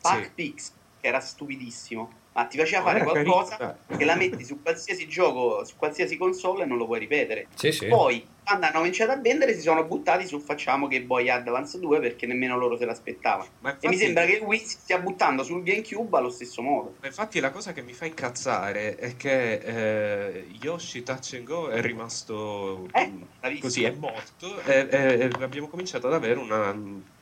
Pac 0.00 0.24
Sì. 0.24 0.30
Pix, 0.34 0.72
che 1.06 1.12
era 1.12 1.20
stupidissimo, 1.20 2.10
ma 2.32 2.44
ti 2.46 2.58
faceva 2.58 2.82
fare 2.82 3.02
qualcosa 3.02 3.56
carino, 3.56 3.96
che 3.96 4.04
la 4.04 4.16
metti 4.16 4.44
su 4.44 4.60
qualsiasi 4.60 5.06
gioco, 5.08 5.64
su 5.64 5.76
qualsiasi 5.76 6.16
console 6.16 6.64
e 6.64 6.66
non 6.66 6.76
lo 6.76 6.86
puoi 6.86 6.98
ripetere. 6.98 7.46
Sì, 7.54 7.70
sì. 7.70 7.86
Poi, 7.86 8.26
quando 8.44 8.66
hanno 8.66 8.78
cominciato 8.78 9.12
a 9.12 9.16
vendere, 9.16 9.54
si 9.54 9.60
sono 9.60 9.84
buttati 9.84 10.26
su 10.26 10.38
facciamo 10.40 10.88
Game 10.88 11.04
Boy 11.04 11.28
Advance 11.30 11.78
2 11.78 12.00
perché 12.00 12.26
nemmeno 12.26 12.56
loro 12.58 12.76
se 12.76 12.84
l'aspettavano. 12.84 13.48
Ma 13.60 13.70
E 13.70 13.72
infatti, 13.74 13.88
mi 13.88 13.96
sembra 13.96 14.24
che 14.24 14.38
Wii 14.44 14.58
si 14.58 14.68
stia 14.80 14.98
buttando 14.98 15.42
sul 15.44 15.62
GameCube 15.62 16.16
allo 16.18 16.30
stesso 16.30 16.60
modo. 16.60 16.96
ma 17.00 17.06
infatti 17.06 17.38
la 17.40 17.50
cosa 17.50 17.72
che 17.72 17.82
mi 17.82 17.92
fa 17.92 18.04
incazzare 18.06 18.96
è 18.96 19.16
che 19.16 19.52
eh, 19.54 20.46
Yoshi 20.60 21.02
Touch 21.04 21.34
and 21.34 21.44
Go 21.44 21.68
è 21.68 21.80
rimasto 21.80 22.88
Eh, 22.92 23.58
così, 23.60 23.84
è 23.84 23.92
morto 23.92 24.60
e- 24.62 24.88
e 24.90 25.30
abbiamo 25.40 25.68
cominciato 25.68 26.08
ad 26.08 26.12
avere 26.14 26.38
una... 26.38 27.14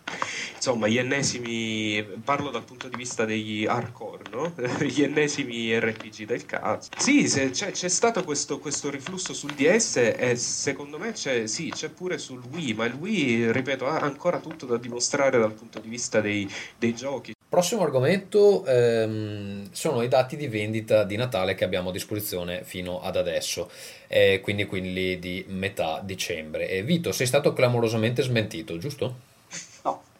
mm, 0.72 0.84
Insomma, 0.84 0.88
gli 0.88 0.98
ennesimi, 0.98 2.02
parlo 2.24 2.50
dal 2.50 2.64
punto 2.64 2.88
di 2.88 2.96
vista 2.96 3.24
degli 3.24 3.66
hardcore, 3.66 4.22
no? 4.30 4.54
Gli 4.80 5.02
ennesimi 5.02 5.78
RPG 5.78 6.24
del 6.24 6.46
cazzo. 6.46 6.88
Sì, 6.96 7.28
se- 7.28 7.50
c'è, 7.50 7.70
c'è 7.70 7.88
stato 7.88 8.24
questo, 8.24 8.58
questo 8.58 8.90
riflusso 8.90 9.34
sul 9.34 9.52
DS 9.52 9.96
e 10.16 10.36
secondo 10.36 10.98
me 10.98 11.12
c'è, 11.12 11.46
sì, 11.46 11.70
c'è 11.70 11.90
pure 11.90 12.16
sul 12.18 12.42
Wii, 12.50 12.72
ma 12.74 12.86
il 12.86 12.94
Wii, 12.94 13.52
ripeto, 13.52 13.86
ha 13.86 13.98
ancora 14.00 14.38
tutto 14.40 14.64
da 14.66 14.78
dimostrare 14.78 15.38
dal 15.38 15.52
punto 15.52 15.78
di 15.80 15.88
vista 15.88 16.20
dei, 16.20 16.50
dei 16.78 16.94
giochi. 16.94 17.32
Prossimo 17.46 17.82
argomento 17.82 18.64
ehm, 18.66 19.68
sono 19.70 20.02
i 20.02 20.08
dati 20.08 20.36
di 20.36 20.48
vendita 20.48 21.04
di 21.04 21.16
Natale 21.16 21.54
che 21.54 21.62
abbiamo 21.64 21.90
a 21.90 21.92
disposizione 21.92 22.64
fino 22.64 23.00
ad 23.00 23.16
adesso, 23.16 23.70
eh, 24.08 24.40
quindi 24.42 24.64
quelli 24.64 25.18
di 25.20 25.44
metà 25.48 26.00
dicembre. 26.02 26.68
E 26.68 26.82
Vito, 26.82 27.12
sei 27.12 27.26
stato 27.26 27.52
clamorosamente 27.52 28.22
smentito, 28.22 28.76
giusto? 28.78 29.23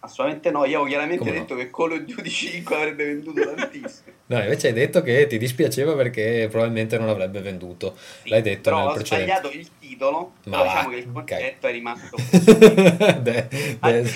No, 0.05 0.11
assolutamente 0.11 0.51
no. 0.51 0.59
Io 0.65 0.81
avevo 0.81 0.85
chiaramente 0.85 1.19
Come 1.25 1.33
no? 1.33 1.41
detto 1.41 1.55
che 1.57 1.71
Call 1.71 1.93
of 1.93 1.99
Duty 2.01 2.29
5 2.29 2.77
avrebbe 2.77 3.05
venduto 3.07 3.55
tantissimo. 3.55 4.13
No, 4.27 4.41
invece 4.41 4.69
hai 4.69 4.73
detto 4.73 5.03
che 5.03 5.27
ti 5.27 5.37
dispiaceva 5.37 5.95
perché 5.95 6.49
probabilmente 6.51 6.97
non 6.97 7.11
avrebbe 7.11 7.43
venduto. 7.43 7.95
Sì, 8.23 8.31
L'hai 8.31 8.41
detto 8.41 8.71
però 8.71 8.79
nel 8.79 8.89
ho 8.89 8.93
precedente. 8.95 9.31
sbagliato 9.33 9.51
il 9.55 9.69
titolo, 9.79 10.33
Ma 10.45 10.63
diciamo 10.63 10.89
che 10.89 10.97
il 10.97 11.13
concetto 11.13 11.67
è 11.67 11.73
rimasto 11.73 12.17
De- 13.21 13.49
de- 13.49 14.11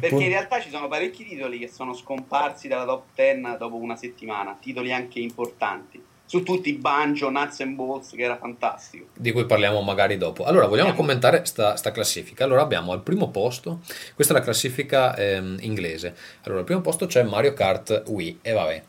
perché 0.00 0.22
in 0.22 0.28
realtà 0.28 0.58
ci 0.60 0.70
sono 0.70 0.88
parecchi 0.88 1.26
titoli 1.26 1.58
che 1.58 1.68
sono 1.68 1.92
scomparsi 1.92 2.66
dalla 2.66 2.86
top 2.86 3.08
10 3.14 3.58
dopo 3.58 3.76
una 3.76 3.94
settimana, 3.96 4.56
titoli 4.58 4.90
anche 4.90 5.20
importanti. 5.20 6.02
Su 6.30 6.44
tutti 6.44 6.72
Banjo, 6.74 7.28
Nuts 7.28 7.58
and 7.58 7.74
Balls, 7.74 8.10
che 8.10 8.22
era 8.22 8.36
fantastico. 8.36 9.06
di 9.16 9.32
cui 9.32 9.46
parliamo 9.46 9.80
magari 9.80 10.16
dopo. 10.16 10.44
Allora, 10.44 10.68
vogliamo 10.68 10.94
commentare 10.94 11.44
sta, 11.44 11.74
sta 11.74 11.90
classifica. 11.90 12.44
Allora, 12.44 12.62
abbiamo 12.62 12.92
al 12.92 13.02
primo 13.02 13.30
posto, 13.30 13.80
questa 14.14 14.32
è 14.32 14.36
la 14.36 14.42
classifica 14.44 15.16
ehm, 15.16 15.56
inglese. 15.62 16.14
Allora, 16.42 16.60
al 16.60 16.66
primo 16.66 16.82
posto 16.82 17.06
c'è 17.06 17.24
Mario 17.24 17.52
Kart 17.52 18.04
Wii, 18.06 18.38
e 18.42 18.52
vabbè. 18.52 18.82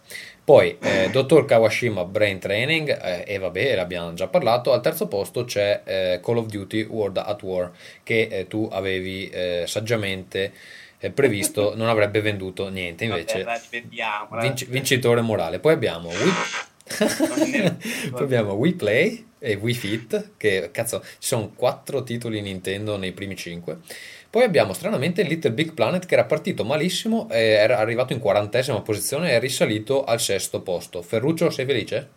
Poi, 0.44 0.78
eh, 0.84 1.10
Dottor 1.12 1.46
Kawashima 1.46 2.06
Brain 2.06 2.38
Training, 2.38 2.90
eh, 2.90 3.24
e 3.26 3.40
vabbè, 3.40 3.74
l'abbiamo 3.74 4.14
già 4.14 4.28
parlato. 4.28 4.72
Al 4.72 4.82
terzo 4.82 5.08
posto 5.08 5.44
c'è 5.44 5.82
eh, 5.84 6.20
Call 6.24 6.38
of 6.38 6.46
Duty 6.46 6.84
World 6.84 7.18
at 7.18 7.42
War, 7.42 7.72
che 8.04 8.28
eh, 8.30 8.48
tu 8.48 8.70
avevi 8.72 9.28
eh, 9.30 9.64
saggiamente 9.66 10.54
eh, 11.00 11.10
previsto 11.10 11.74
non 11.76 11.88
avrebbe 11.88 12.22
venduto 12.22 12.70
niente, 12.70 13.06
invece 13.06 13.44
Vabbè, 13.44 14.42
vinci- 14.42 14.66
vincitore 14.66 15.22
morale. 15.22 15.58
Poi 15.58 15.74
abbiamo 15.74 16.10
Wii... 16.10 16.70
Poi 18.10 18.24
abbiamo 18.24 18.54
Wii 18.54 18.74
Play 18.74 19.26
e 19.40 19.56
Wii 19.56 19.74
Fit, 19.74 20.32
che 20.38 20.70
cazzo, 20.72 21.02
ci 21.02 21.28
sono 21.28 21.52
quattro 21.56 22.04
titoli 22.04 22.42
Nintendo 22.42 22.98
nei 22.98 23.12
primi 23.14 23.36
cinque. 23.36 23.80
Poi 24.30 24.44
abbiamo 24.44 24.74
stranamente 24.74 25.24
Little 25.24 25.52
Big 25.52 25.74
Planet 25.74 26.06
che 26.06 26.14
era 26.14 26.26
partito 26.26 26.64
malissimo, 26.64 27.28
era 27.30 27.78
arrivato 27.78 28.14
in 28.14 28.20
quarantesima 28.20 28.82
posizione 28.82 29.32
e 29.32 29.36
è 29.36 29.40
risalito 29.40 30.04
al 30.04 30.20
sesto 30.22 30.62
posto. 30.62 31.02
Ferruccio, 31.02 31.50
sei 31.50 31.66
felice? 31.66 32.10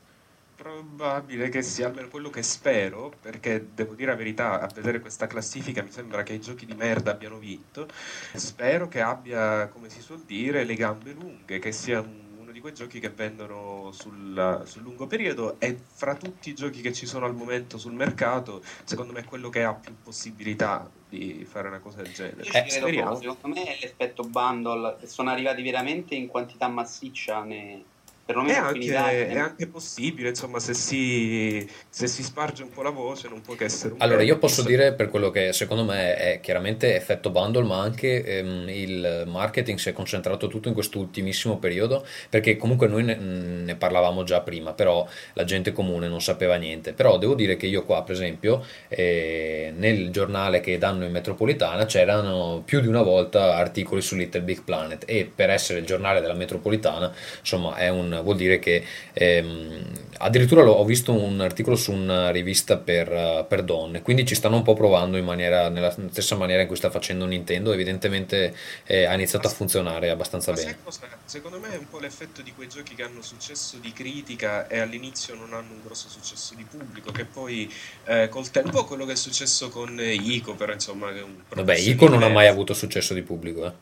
Probabile 0.57 1.49
che 1.49 1.63
sia 1.63 1.87
almeno 1.89 2.09
quello 2.09 2.31
che 2.31 2.43
spero, 2.45 3.19
perché 3.21 3.73
devo 3.75 3.95
dire 3.97 4.11
la 4.13 4.17
verità, 4.17 4.61
a 4.61 4.69
vedere 4.73 5.01
questa 5.01 5.27
classifica 5.27 5.83
mi 5.83 5.91
sembra 5.91 6.23
che 6.23 6.33
i 6.35 6.41
giochi 6.41 6.65
di 6.65 6.75
merda 6.75 7.11
abbiano 7.11 7.39
vinto. 7.39 7.89
Spero 8.33 8.87
che 8.87 9.01
abbia, 9.01 9.67
come 9.69 9.89
si 9.91 10.01
suol 10.01 10.25
dire, 10.25 10.63
le 10.65 10.75
gambe 10.77 11.13
lunghe, 11.13 11.59
che 11.59 11.73
sia 11.73 12.01
un- 12.01 12.24
quei 12.65 12.73
giochi 12.73 12.99
che 12.99 13.11
vendono 13.11 13.91
sul, 13.93 14.63
sul 14.65 14.81
lungo 14.81 15.07
periodo 15.07 15.61
e 15.61 15.77
fra 15.87 16.15
tutti 16.15 16.49
i 16.49 16.55
giochi 16.55 16.81
che 16.81 16.95
ci 16.95 17.05
sono 17.05 17.27
al 17.27 17.35
momento 17.35 17.77
sul 17.77 17.93
mercato, 17.93 18.63
secondo 18.85 19.13
me 19.13 19.21
è 19.21 19.25
quello 19.25 19.51
che 19.51 19.65
ha 19.65 19.75
più 19.75 19.95
possibilità 20.03 20.91
di 21.07 21.45
fare 21.45 21.69
una 21.69 21.79
cosa 21.79 22.01
del 22.01 22.15
genere. 22.15 22.43
Io 22.43 22.53
Eh, 22.55 22.65
credo 22.65 22.87
proprio, 22.87 23.35
secondo 23.35 23.61
me 23.61 23.65
è 23.67 23.79
l'effetto 23.83 24.23
bundle 24.25 24.97
sono 25.05 25.29
arrivati 25.29 25.61
veramente 25.63 26.15
in 26.15 26.27
quantità 26.27 26.67
massiccia, 26.69 27.43
ne- 27.45 27.75
È 27.75 27.94
perlomeno 28.25 28.59
in 28.59 28.65
anche, 28.65 28.79
Italia. 28.79 29.27
è 29.27 29.39
anche 29.39 29.67
possibile, 29.67 30.31
insomma, 30.31 30.59
se 30.59 30.75
si, 30.75 31.69
se 31.89 32.07
si 32.07 32.23
sparge 32.23 32.63
un 32.63 32.71
po' 32.71 32.83
la 32.83 32.91
voce, 32.91 33.29
non 33.29 33.41
può 33.41 33.55
che 33.55 33.65
essere 33.65 33.95
un 33.95 34.01
Allora, 34.01 34.23
io 34.23 34.39
posso 34.39 34.63
dire 34.63 34.95
per 34.95 35.09
quello 35.11 35.31
che 35.31 35.53
secondo 35.53 35.85
me 35.85 36.17
è 36.17 36.41
chiaramente 36.41 36.97
effetto 36.97 37.31
bundle, 37.31 37.65
ma 37.65 37.81
anche 37.81 38.25
ehm, 38.25 38.69
il 38.69 39.25
marketing 39.27 39.79
si 39.79 39.91
è 39.91 39.93
concentrato 39.93 40.49
tutto 40.49 40.69
in 40.69 40.75
quest'ultimissimo 40.75 41.59
periodo, 41.59 42.07
perché 42.31 42.57
comunque 42.57 42.87
noi 42.87 43.05
ne, 43.05 43.17
ne 43.17 43.75
parlavamo 43.77 44.23
già 44.25 44.41
prima, 44.41 44.73
però 44.73 45.07
la 45.35 45.45
gente 45.45 45.73
comune 45.73 46.09
non 46.09 46.23
sapeva 46.23 46.57
niente. 46.57 46.93
Però 46.93 47.19
devo 47.19 47.35
dire 47.35 47.57
che 47.57 47.67
io 47.67 47.85
qua, 47.85 48.03
per 48.03 48.15
esempio, 48.15 48.65
eh, 48.89 49.73
nel 49.77 50.11
giornale 50.11 50.61
che 50.61 50.79
danno 50.79 51.05
in 51.05 51.13
metropolitana 51.13 51.85
c'erano 51.85 52.63
più 52.65 52.81
di 52.81 52.87
una 52.87 53.03
volta 53.03 53.57
articoli 53.57 54.01
su 54.01 54.17
Little 54.17 54.43
Big 54.43 54.63
Planet 54.63 55.05
e 55.07 55.31
per 55.33 55.51
essere 55.51 55.81
il 55.81 55.87
giornale 55.87 56.21
della 56.21 56.35
metropolitana, 56.35 57.13
insomma, 57.41 57.77
è 57.77 57.89
un, 57.89 58.14
vuol 58.21 58.37
dire 58.37 58.59
che 58.59 58.85
ehm, 59.13 59.83
addirittura 60.19 60.63
l'ho- 60.63 60.73
ho 60.73 60.85
visto 60.85 61.13
un 61.13 61.41
articolo 61.41 61.77
su 61.77 61.93
una 61.93 62.31
rivista 62.31 62.77
per, 62.77 63.13
eh, 63.13 63.45
per 63.49 63.63
donne, 63.63 64.03
quindi 64.03 64.25
ci 64.27 64.35
stanno 64.35 64.57
un 64.57 64.63
po' 64.63 64.75
provando 64.75 65.17
in 65.17 65.25
maniera, 65.25 65.69
nella 65.69 65.91
stessa 66.11 66.37
maniera 66.37 66.63
in 66.63 66.69
cui 66.69 66.77
sta 66.77 66.91
facendo 66.91 67.25
Nintendo, 67.27 67.73
evidentemente 67.73 68.55
eh, 68.85 69.05
ha 69.05 69.15
iniziato 69.15 69.47
a 69.47 69.51
funzionare 69.51 70.11
abbastanza 70.11 70.53
Ma 70.53 70.57
bene. 70.59 70.79
cosa? 70.83 71.01
Secondo 71.25 71.59
me 71.59 71.73
è 71.73 71.77
un 71.77 71.89
po' 71.89 71.99
l'effetto 71.99 72.43
di 72.43 72.53
quei 72.53 72.69
giochi 72.69 72.95
che 72.95 73.03
hanno 73.03 73.23
successo 73.23 73.79
di 73.79 73.93
critica 73.93 74.67
e 74.69 74.79
all'inizio 74.79 75.35
non 75.35 75.53
hanno 75.53 75.73
un 75.73 75.81
grosso 75.83 76.09
successo 76.09 76.55
di 76.55 76.65
pubblico, 76.65 77.13
che 77.13 77.25
poi 77.25 77.73
eh, 78.05 78.29
col 78.29 78.51
tempo 78.51 78.85
quello 78.85 79.05
che 79.05 79.13
è 79.13 79.17
successo 79.17 79.69
con 79.69 79.99
Ico, 80.01 80.55
però 80.55 80.73
insomma 80.73 81.13
che 81.13 81.19
è 81.19 81.23
un 81.23 81.43
Vabbè, 81.49 81.77
Ico 81.77 82.09
non 82.09 82.23
ha 82.23 82.29
mai 82.29 82.47
avuto 82.47 82.75
successo 82.75 83.15
di 83.15 83.23
pubblico, 83.23 83.67
eh. 83.67 83.73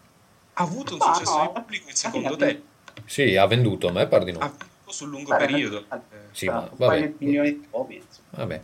Ha 0.55 0.62
avuto 0.64 0.95
un 0.95 1.01
successo 1.01 1.37
no. 1.37 1.42
di 1.45 1.61
pubblico 1.61 1.88
in 1.88 1.97
secondo 1.97 2.37
tempo, 2.37 2.62
Sì, 3.05 3.37
ha 3.37 3.46
venduto, 3.46 3.88
a 3.88 3.92
me 3.92 4.07
pare 4.07 4.24
di 4.24 4.33
no. 4.33 4.38
ha 4.40 4.48
vinto 4.48 4.90
sul 4.92 5.09
lungo 5.11 5.31
Beh, 5.31 5.46
periodo. 5.46 5.78
eh, 5.78 5.94
Eh, 5.94 6.18
Sì, 6.33 6.46
ma 6.46 6.68
vabbè. 6.74 7.12
Vabbè. 8.31 8.61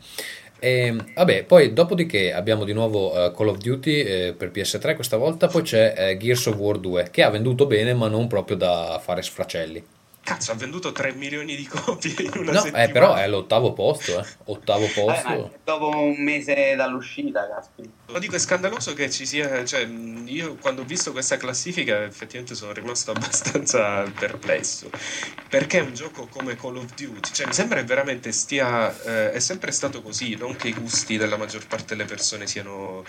E, 0.61 0.97
vabbè, 1.15 1.45
poi 1.45 1.73
dopodiché 1.73 2.33
abbiamo 2.33 2.65
di 2.65 2.73
nuovo 2.73 3.15
eh, 3.15 3.33
Call 3.33 3.49
of 3.49 3.59
Duty 3.59 4.01
eh, 4.01 4.35
per 4.37 4.51
PS3 4.51 4.95
questa 4.95 5.17
volta, 5.17 5.47
poi 5.47 5.63
c'è 5.63 5.95
eh, 5.97 6.17
Gears 6.17 6.47
of 6.47 6.57
War 6.57 6.79
2 6.79 7.09
che 7.11 7.23
ha 7.23 7.31
venduto 7.31 7.67
bene 7.67 7.95
ma 7.95 8.09
non 8.09 8.27
proprio 8.27 8.57
da 8.57 9.01
fare 9.03 9.23
sfracelli. 9.23 9.85
Cazzo, 10.23 10.53
ha 10.53 10.55
venduto 10.57 10.93
3 10.93 11.15
milioni 11.15 11.57
di 11.57 11.67
copie 11.67 12.15
in 12.19 12.31
una 12.37 12.53
No, 12.53 12.61
settimana. 12.61 12.85
eh, 12.85 12.91
però 12.91 13.15
è 13.15 13.23
all'ottavo 13.23 13.73
posto, 13.73 14.21
eh. 14.21 14.27
Ottavo 14.45 14.85
Eh, 14.85 14.91
posto. 14.91 15.59
dopo 15.65 15.89
un 15.89 16.23
mese 16.23 16.75
dall'uscita, 16.77 17.49
caspita. 17.49 17.89
Lo 18.13 18.19
dico, 18.19 18.37
è 18.37 18.39
scandaloso 18.39 18.93
che 18.93 19.09
ci 19.11 19.25
sia, 19.25 19.65
cioè, 19.65 19.87
io 20.27 20.57
quando 20.57 20.83
ho 20.83 20.85
visto 20.85 21.13
questa 21.13 21.39
classifica 21.39 22.03
effettivamente 22.05 22.55
sono 22.55 22.73
rimasto 22.73 23.11
abbastanza 23.17 24.03
perplesso, 24.19 24.91
perché 25.49 25.81
un 25.81 25.95
gioco 25.95 26.27
come 26.27 26.57
Call 26.57 26.77
of 26.77 26.95
Duty, 26.95 27.31
cioè 27.33 27.47
mi 27.47 27.55
sembra 27.55 27.81
che 27.81 27.87
veramente 27.87 28.31
stia, 28.33 28.95
eh, 29.05 29.33
è 29.33 29.39
sempre 29.39 29.71
stato 29.73 30.03
così, 30.03 30.35
non 30.37 30.57
che 30.57 30.69
i 30.69 30.75
gusti 30.75 31.17
della 31.17 31.39
maggior 31.39 31.67
parte 31.67 31.97
delle 31.97 32.05
persone 32.07 32.47
siano 32.47 33.03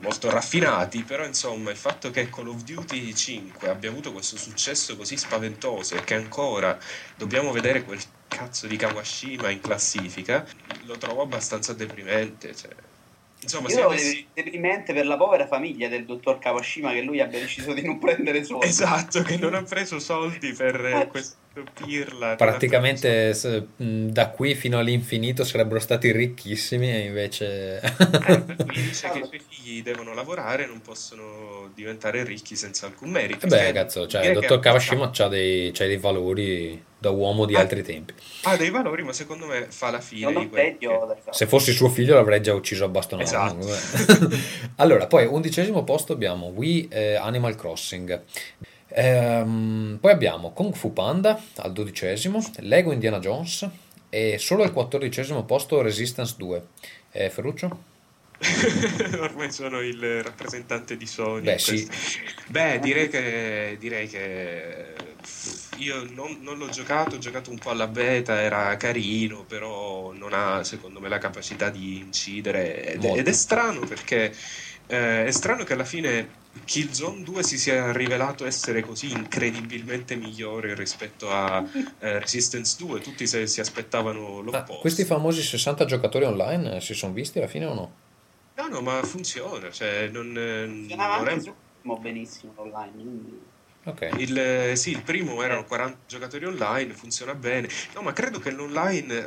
molto 0.00 0.28
raffinati, 0.30 1.02
però 1.02 1.24
insomma 1.24 1.70
il 1.70 1.76
fatto 1.76 2.10
che 2.10 2.28
Call 2.28 2.48
of 2.48 2.62
Duty 2.62 3.14
5 3.14 3.68
abbia 3.68 3.88
avuto 3.90 4.12
questo 4.12 4.36
successo 4.36 4.96
così 4.96 5.16
spaventoso 5.16 5.94
e 5.94 6.04
che 6.04 6.13
ancora 6.14 6.78
dobbiamo 7.16 7.52
vedere 7.52 7.84
quel 7.84 8.00
cazzo 8.28 8.66
di 8.66 8.76
Kawashima 8.76 9.50
in 9.50 9.60
classifica, 9.60 10.44
lo 10.84 10.96
trovo 10.98 11.22
abbastanza 11.22 11.72
deprimente, 11.72 12.54
cioè. 12.54 12.70
Insomma, 13.44 13.68
Io 13.68 13.86
avessi... 13.86 14.26
deprimente 14.32 14.94
per 14.94 15.06
la 15.06 15.18
povera 15.18 15.46
famiglia 15.46 15.88
del 15.88 16.06
dottor 16.06 16.38
Kawashima 16.38 16.92
che 16.92 17.02
lui 17.02 17.20
abbia 17.20 17.38
deciso 17.38 17.74
di 17.74 17.82
non 17.82 17.98
prendere 17.98 18.42
soldi. 18.44 18.66
Esatto, 18.66 19.22
che 19.22 19.36
non 19.36 19.54
ha 19.54 19.62
preso 19.62 19.98
soldi 19.98 20.52
per 20.52 20.84
eh, 20.84 21.06
questo 21.08 21.36
pirla. 21.74 22.36
Praticamente 22.36 23.36
mh, 23.76 24.06
da 24.06 24.30
qui 24.30 24.54
fino 24.54 24.78
all'infinito 24.78 25.44
sarebbero 25.44 25.78
stati 25.78 26.10
ricchissimi 26.10 26.90
e 26.90 27.00
invece... 27.00 27.80
Eh, 27.80 28.44
dice 28.72 29.10
che 29.10 29.18
i 29.18 29.26
suoi 29.26 29.42
figli 29.46 29.82
devono 29.82 30.14
lavorare 30.14 30.66
non 30.66 30.80
possono 30.80 31.63
diventare 31.74 32.24
ricchi 32.24 32.56
senza 32.56 32.86
alcun 32.86 33.10
merito. 33.10 33.46
Eh 33.46 33.48
beh, 33.48 33.56
Cioè, 33.56 33.72
cazzo, 33.72 34.06
cioè, 34.06 34.26
il 34.26 34.32
dottor 34.34 34.58
ha- 34.58 34.60
Kawashima 34.60 35.10
c'ha 35.10 35.28
dei, 35.28 35.70
c'ha 35.72 35.86
dei 35.86 35.96
valori 35.96 36.82
da 36.98 37.10
uomo 37.10 37.44
di 37.44 37.54
Ah. 37.54 37.60
altri 37.60 37.82
tempi. 37.82 38.14
Ha 38.44 38.56
dei 38.56 38.70
valori, 38.70 39.02
ma 39.02 39.12
secondo 39.12 39.46
me 39.46 39.66
fa 39.68 39.90
la 39.90 40.00
fine 40.00 40.30
idiota. 40.42 41.16
cioè. 41.24 41.34
Se 41.34 41.46
fossi 41.46 41.72
suo 41.72 41.88
figlio 41.88 42.14
l'avrei 42.14 42.40
già 42.40 42.54
ucciso 42.54 42.84
a 42.84 42.88
bastonate. 42.88 43.28
Esatto. 43.28 44.38
allora, 44.76 45.06
poi 45.06 45.26
undicesimo 45.26 45.84
posto 45.84 46.12
abbiamo 46.12 46.46
Wii 46.54 46.88
eh, 46.90 47.14
Animal 47.16 47.56
Crossing. 47.56 48.22
Ehm, 48.88 49.98
poi 50.00 50.12
abbiamo 50.12 50.52
Kung 50.52 50.74
Fu 50.74 50.92
Panda 50.92 51.40
al 51.56 51.72
dodicesimo, 51.72 52.38
Lego 52.60 52.92
Indiana 52.92 53.18
Jones 53.18 53.68
e 54.08 54.38
solo 54.38 54.62
al 54.62 54.72
quattordicesimo 54.72 55.44
posto 55.44 55.82
Resistance 55.82 56.34
2. 56.38 56.62
Eh, 57.10 57.30
Ferruccio? 57.30 57.92
Ormai 59.20 59.50
sono 59.52 59.80
il 59.80 60.22
rappresentante 60.22 60.96
di 60.96 61.06
Sony. 61.06 61.44
Beh, 61.44 61.58
sì. 61.58 61.88
Beh, 62.48 62.78
direi 62.80 63.08
che, 63.08 63.76
direi 63.78 64.08
che 64.08 64.94
io 65.78 66.06
non, 66.12 66.38
non 66.42 66.58
l'ho 66.58 66.68
giocato, 66.68 67.16
ho 67.16 67.18
giocato 67.18 67.50
un 67.50 67.58
po' 67.58 67.70
alla 67.70 67.86
beta, 67.88 68.40
era 68.40 68.76
carino, 68.76 69.44
però 69.44 70.12
non 70.12 70.32
ha 70.32 70.62
secondo 70.64 71.00
me 71.00 71.08
la 71.08 71.18
capacità 71.18 71.70
di 71.70 71.98
incidere 71.98 72.94
ed, 72.94 73.04
ed 73.04 73.26
è 73.26 73.32
strano 73.32 73.80
perché 73.80 74.32
eh, 74.86 75.24
è 75.24 75.30
strano 75.30 75.64
che 75.64 75.72
alla 75.72 75.84
fine 75.84 76.42
Killzone 76.64 77.24
2 77.24 77.42
si 77.42 77.58
sia 77.58 77.90
rivelato 77.92 78.46
essere 78.46 78.82
così 78.82 79.10
incredibilmente 79.10 80.14
migliore 80.14 80.74
rispetto 80.74 81.30
a 81.30 81.64
eh, 81.98 82.18
Resistance 82.20 82.76
2, 82.78 83.00
tutti 83.00 83.26
se- 83.26 83.46
si 83.48 83.60
aspettavano 83.60 84.38
Ah, 84.38 84.42
l'opposto. 84.42 84.78
questi 84.80 85.04
famosi 85.04 85.42
60 85.42 85.84
giocatori 85.84 86.24
online 86.24 86.80
si 86.80 86.94
sono 86.94 87.12
visti 87.12 87.38
alla 87.38 87.48
fine 87.48 87.64
o 87.64 87.74
no? 87.74 87.94
No, 88.56 88.68
no, 88.68 88.80
ma 88.80 89.02
funziona, 89.02 89.70
cioè 89.70 90.08
non, 90.08 90.32
Funzionava 90.68 91.16
non 91.18 91.28
è- 91.28 91.32
anche 91.32 91.54
benissimo 92.00 92.54
online. 92.56 92.92
quindi- 92.92 93.52
Ok. 93.86 94.08
Il, 94.16 94.72
sì, 94.78 94.92
il 94.92 95.02
primo 95.02 95.42
erano 95.42 95.64
40 95.64 95.98
giocatori 96.06 96.46
online, 96.46 96.94
funziona 96.94 97.34
bene. 97.34 97.68
No, 97.94 98.00
ma 98.00 98.14
credo 98.14 98.38
che 98.38 98.50
l'online 98.50 99.26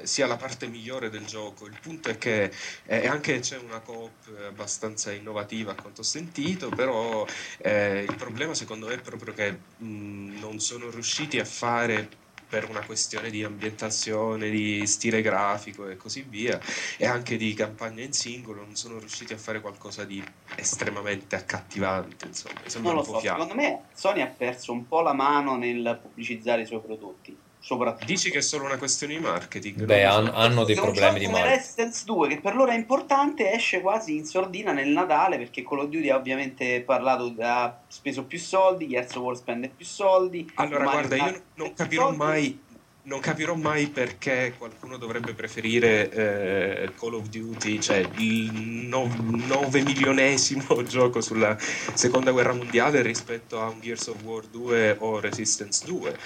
eh, 0.00 0.06
sia 0.06 0.26
la 0.26 0.36
parte 0.38 0.66
migliore 0.66 1.10
del 1.10 1.26
gioco. 1.26 1.66
Il 1.66 1.78
punto 1.78 2.08
è 2.08 2.16
che 2.16 2.50
eh, 2.86 3.06
anche 3.06 3.40
c'è 3.40 3.58
una 3.58 3.80
coop 3.80 4.34
abbastanza 4.48 5.12
innovativa 5.12 5.72
a 5.72 5.74
quanto 5.74 6.00
ho 6.00 6.04
sentito, 6.04 6.70
però 6.70 7.26
eh, 7.58 8.06
il 8.08 8.16
problema 8.16 8.54
secondo 8.54 8.86
me 8.86 8.94
è 8.94 9.00
proprio 9.02 9.34
che 9.34 9.64
mh, 9.76 10.38
non 10.38 10.58
sono 10.58 10.88
riusciti 10.88 11.38
a 11.38 11.44
fare 11.44 12.08
per 12.52 12.68
una 12.68 12.84
questione 12.84 13.30
di 13.30 13.42
ambientazione, 13.42 14.50
di 14.50 14.86
stile 14.86 15.22
grafico 15.22 15.88
e 15.88 15.96
così 15.96 16.20
via, 16.22 16.60
e 16.98 17.06
anche 17.06 17.38
di 17.38 17.54
campagna 17.54 18.02
in 18.04 18.12
singolo, 18.12 18.62
non 18.62 18.74
sono 18.74 18.98
riusciti 18.98 19.32
a 19.32 19.38
fare 19.38 19.60
qualcosa 19.62 20.04
di 20.04 20.30
estremamente 20.54 21.34
accattivante. 21.34 22.26
Insomma, 22.26 22.60
sembra 22.68 22.90
Non 22.90 22.96
lo 22.96 23.00
un 23.00 23.04
po' 23.04 23.14
so, 23.14 23.20
fiato. 23.20 23.40
secondo 23.40 23.54
me 23.54 23.88
Sony 23.94 24.20
ha 24.20 24.28
perso 24.34 24.72
un 24.72 24.86
po' 24.86 25.00
la 25.00 25.14
mano 25.14 25.56
nel 25.56 25.98
pubblicizzare 26.02 26.62
i 26.62 26.66
suoi 26.66 26.82
prodotti. 26.82 27.42
Soprattutto. 27.64 28.06
Dici 28.06 28.28
che 28.32 28.38
è 28.38 28.42
solo 28.42 28.64
una 28.64 28.76
questione 28.76 29.14
di 29.14 29.20
marketing? 29.20 29.84
Beh, 29.84 30.04
han- 30.04 30.32
hanno 30.34 30.64
dei 30.64 30.74
Se 30.74 30.80
problemi 30.80 31.20
di 31.20 31.26
marketing. 31.28 31.54
Resistance 31.56 32.02
2, 32.04 32.28
che 32.28 32.40
per 32.40 32.56
loro 32.56 32.72
è 32.72 32.74
importante, 32.74 33.52
esce 33.52 33.80
quasi 33.80 34.16
in 34.16 34.24
sordina 34.26 34.72
nel 34.72 34.88
Natale 34.88 35.36
perché 35.38 35.62
Call 35.62 35.78
of 35.78 35.86
Duty 35.88 36.08
ha 36.10 36.16
ovviamente 36.16 36.80
parlato, 36.80 37.32
ha 37.38 37.78
speso 37.86 38.24
più 38.24 38.40
soldi, 38.40 38.88
Gears 38.88 39.14
of 39.14 39.22
War 39.22 39.36
spende 39.36 39.68
più 39.68 39.86
soldi. 39.86 40.50
Allora, 40.56 40.82
guarda, 40.82 41.14
io 41.14 41.42
non- 41.54 41.72
capirò 41.74 42.02
soldi. 42.06 42.16
mai. 42.16 42.60
Non 43.04 43.18
capirò 43.18 43.56
mai 43.56 43.90
perché 43.90 44.54
qualcuno 44.56 44.96
dovrebbe 44.96 45.34
preferire 45.34 46.08
eh, 46.12 46.94
Call 46.94 47.14
of 47.14 47.26
Duty, 47.26 47.80
cioè 47.80 47.96
il 48.14 48.52
9 48.52 49.82
milionesimo 49.82 50.82
gioco 50.86 51.20
sulla 51.20 51.56
seconda 51.58 52.30
guerra 52.30 52.52
mondiale 52.54 53.02
rispetto 53.02 53.60
a 53.60 53.68
un 53.70 53.80
Gears 53.80 54.06
of 54.06 54.18
War 54.20 54.46
2 54.46 54.96
o 55.00 55.18
Resistance 55.18 55.82
2. 55.84 56.16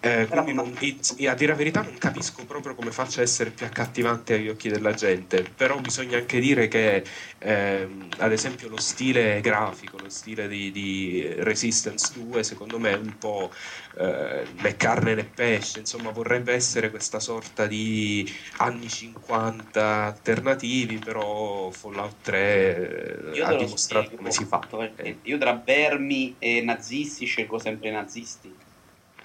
Eh, 0.00 0.28
non- 0.52 0.74
e- 0.80 0.98
e 1.16 1.28
a 1.28 1.34
dire 1.34 1.52
la 1.52 1.56
verità 1.56 1.82
non 1.82 1.96
capisco 1.96 2.44
proprio 2.44 2.74
come 2.74 2.90
faccia 2.90 3.20
a 3.20 3.22
essere 3.22 3.52
più 3.52 3.64
accattivante 3.64 4.34
agli 4.34 4.48
occhi 4.48 4.68
della 4.68 4.94
gente, 4.94 5.44
però 5.48 5.80
bisogna 5.80 6.18
anche 6.18 6.40
dire 6.40 6.66
che 6.66 7.04
ehm, 7.38 8.14
ad 8.18 8.32
esempio 8.32 8.68
lo 8.68 8.78
stile 8.80 9.40
grafico, 9.40 9.96
lo 9.98 10.08
stile 10.08 10.48
di, 10.48 10.72
di 10.72 11.24
Resistance 11.38 12.10
2 12.12 12.42
secondo 12.42 12.80
me 12.80 12.90
è 12.94 12.96
un 12.96 13.16
po' 13.16 13.52
eh, 13.98 14.44
né 14.60 14.76
carne 14.76 15.14
né 15.14 15.24
pesce, 15.24 15.78
insomma 15.80 16.10
vorrebbe 16.10 16.52
essere 16.52 16.90
questa 16.90 17.18
sorta 17.18 17.66
di 17.66 18.30
anni 18.58 18.88
50 18.88 20.04
alternativi, 20.04 20.98
però 20.98 21.70
Fallout 21.70 22.16
3 22.22 23.32
eh, 23.32 23.36
Io 23.36 23.46
ha 23.46 23.54
dimostrato 23.54 24.04
spiego, 24.06 24.16
come 24.16 24.30
si 24.30 24.44
fa. 24.44 24.60
Eh, 24.96 25.18
Io 25.22 25.38
tra 25.38 25.60
vermi 25.64 26.36
e 26.38 26.60
nazisti 26.62 27.24
scelgo 27.24 27.58
sempre 27.58 27.88
i 27.88 27.92
nazisti. 27.92 28.54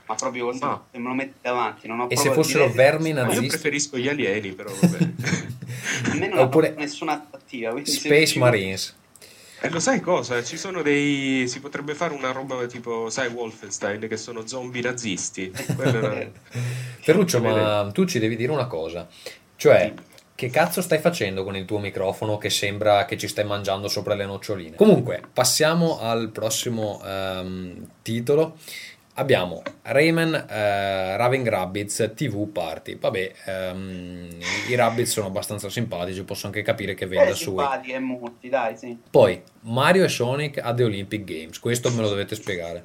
Ma 0.08 0.16
proprio 0.16 0.46
così, 0.48 0.60
Ma- 0.60 0.86
se 0.92 0.98
me 0.98 1.08
lo 1.08 1.14
metti 1.14 1.36
davanti. 1.42 1.88
Non 1.88 2.00
ho 2.02 2.08
E 2.10 2.18
se 2.18 2.32
fossero 2.32 2.66
direi- 2.68 2.76
vermi 2.76 3.14
ma 3.14 3.20
io 3.22 3.26
nazisti? 3.26 3.48
preferisco 3.48 3.98
gli 3.98 4.08
alieni, 4.10 4.52
però 4.54 4.70
vabbè. 4.74 4.98
A 6.12 6.14
me 6.16 6.28
non 6.28 6.40
Oppure- 6.40 6.74
ha 6.76 6.80
nessuna 6.80 7.14
attrattiva. 7.14 7.72
quindi 7.72 7.92
se 7.92 8.00
Space 8.00 8.26
ci- 8.28 8.40
Marines. 8.40 9.00
E 9.64 9.70
lo 9.70 9.80
sai 9.80 10.00
cosa? 10.02 10.44
Ci 10.44 10.58
sono 10.58 10.82
dei. 10.82 11.48
Si 11.48 11.60
potrebbe 11.60 11.94
fare 11.94 12.16
una 12.16 12.32
roba 12.32 12.66
tipo, 12.66 13.12
sai, 13.12 13.28
Wolfenstein, 13.28 14.08
che 14.08 14.18
sono 14.18 14.48
zombie 14.48 14.82
nazisti. 14.82 15.52
Era- 15.78 16.28
Ferruccio, 17.02 17.40
ma 17.40 17.90
tu 17.94 18.06
ci 18.06 18.18
devi 18.18 18.36
dire 18.36 18.52
una 18.52 18.66
cosa. 18.66 19.08
Cioè, 19.56 19.94
che 20.34 20.50
cazzo 20.50 20.82
stai 20.82 20.98
facendo 20.98 21.44
con 21.44 21.56
il 21.56 21.66
tuo 21.66 21.78
microfono 21.78 22.40
che 22.40 22.50
sembra 22.50 23.06
che 23.06 23.16
ci 23.16 23.28
stai 23.28 23.46
mangiando 23.46 23.88
sopra 23.88 24.16
le 24.16 24.26
noccioline? 24.26 24.76
Comunque, 24.76 25.22
passiamo 25.32 26.00
al 26.00 26.32
prossimo 26.32 27.00
ehm, 27.06 27.88
titolo. 28.02 28.58
Abbiamo 29.16 29.62
Rayman 29.82 30.34
eh, 30.50 31.18
Raving 31.18 31.48
Rabbids 31.48 32.12
TV 32.16 32.48
Party. 32.48 32.98
Vabbè, 32.98 33.34
ehm, 33.46 34.30
i 34.70 34.76
Rabbids 34.76 35.12
sono 35.12 35.28
abbastanza 35.28 35.70
simpatici, 35.70 36.24
posso 36.24 36.46
anche 36.48 36.62
capire 36.62 36.94
che 36.94 37.06
venda 37.08 37.32
Eh, 37.32 37.36
su. 37.36 37.44
simpatiche 37.50 37.94
e 37.96 38.00
molti, 38.00 38.48
dai, 38.50 38.78
sì. 38.78 38.98
Poi 39.10 39.42
Mario 39.62 40.06
e 40.06 40.08
Sonic 40.08 40.60
a 40.60 40.74
The 40.74 40.84
Olympic 40.86 41.24
Games. 41.26 41.60
Questo 41.60 41.92
me 41.92 42.02
lo 42.02 42.10
dovete 42.10 42.36
spiegare. 42.36 42.84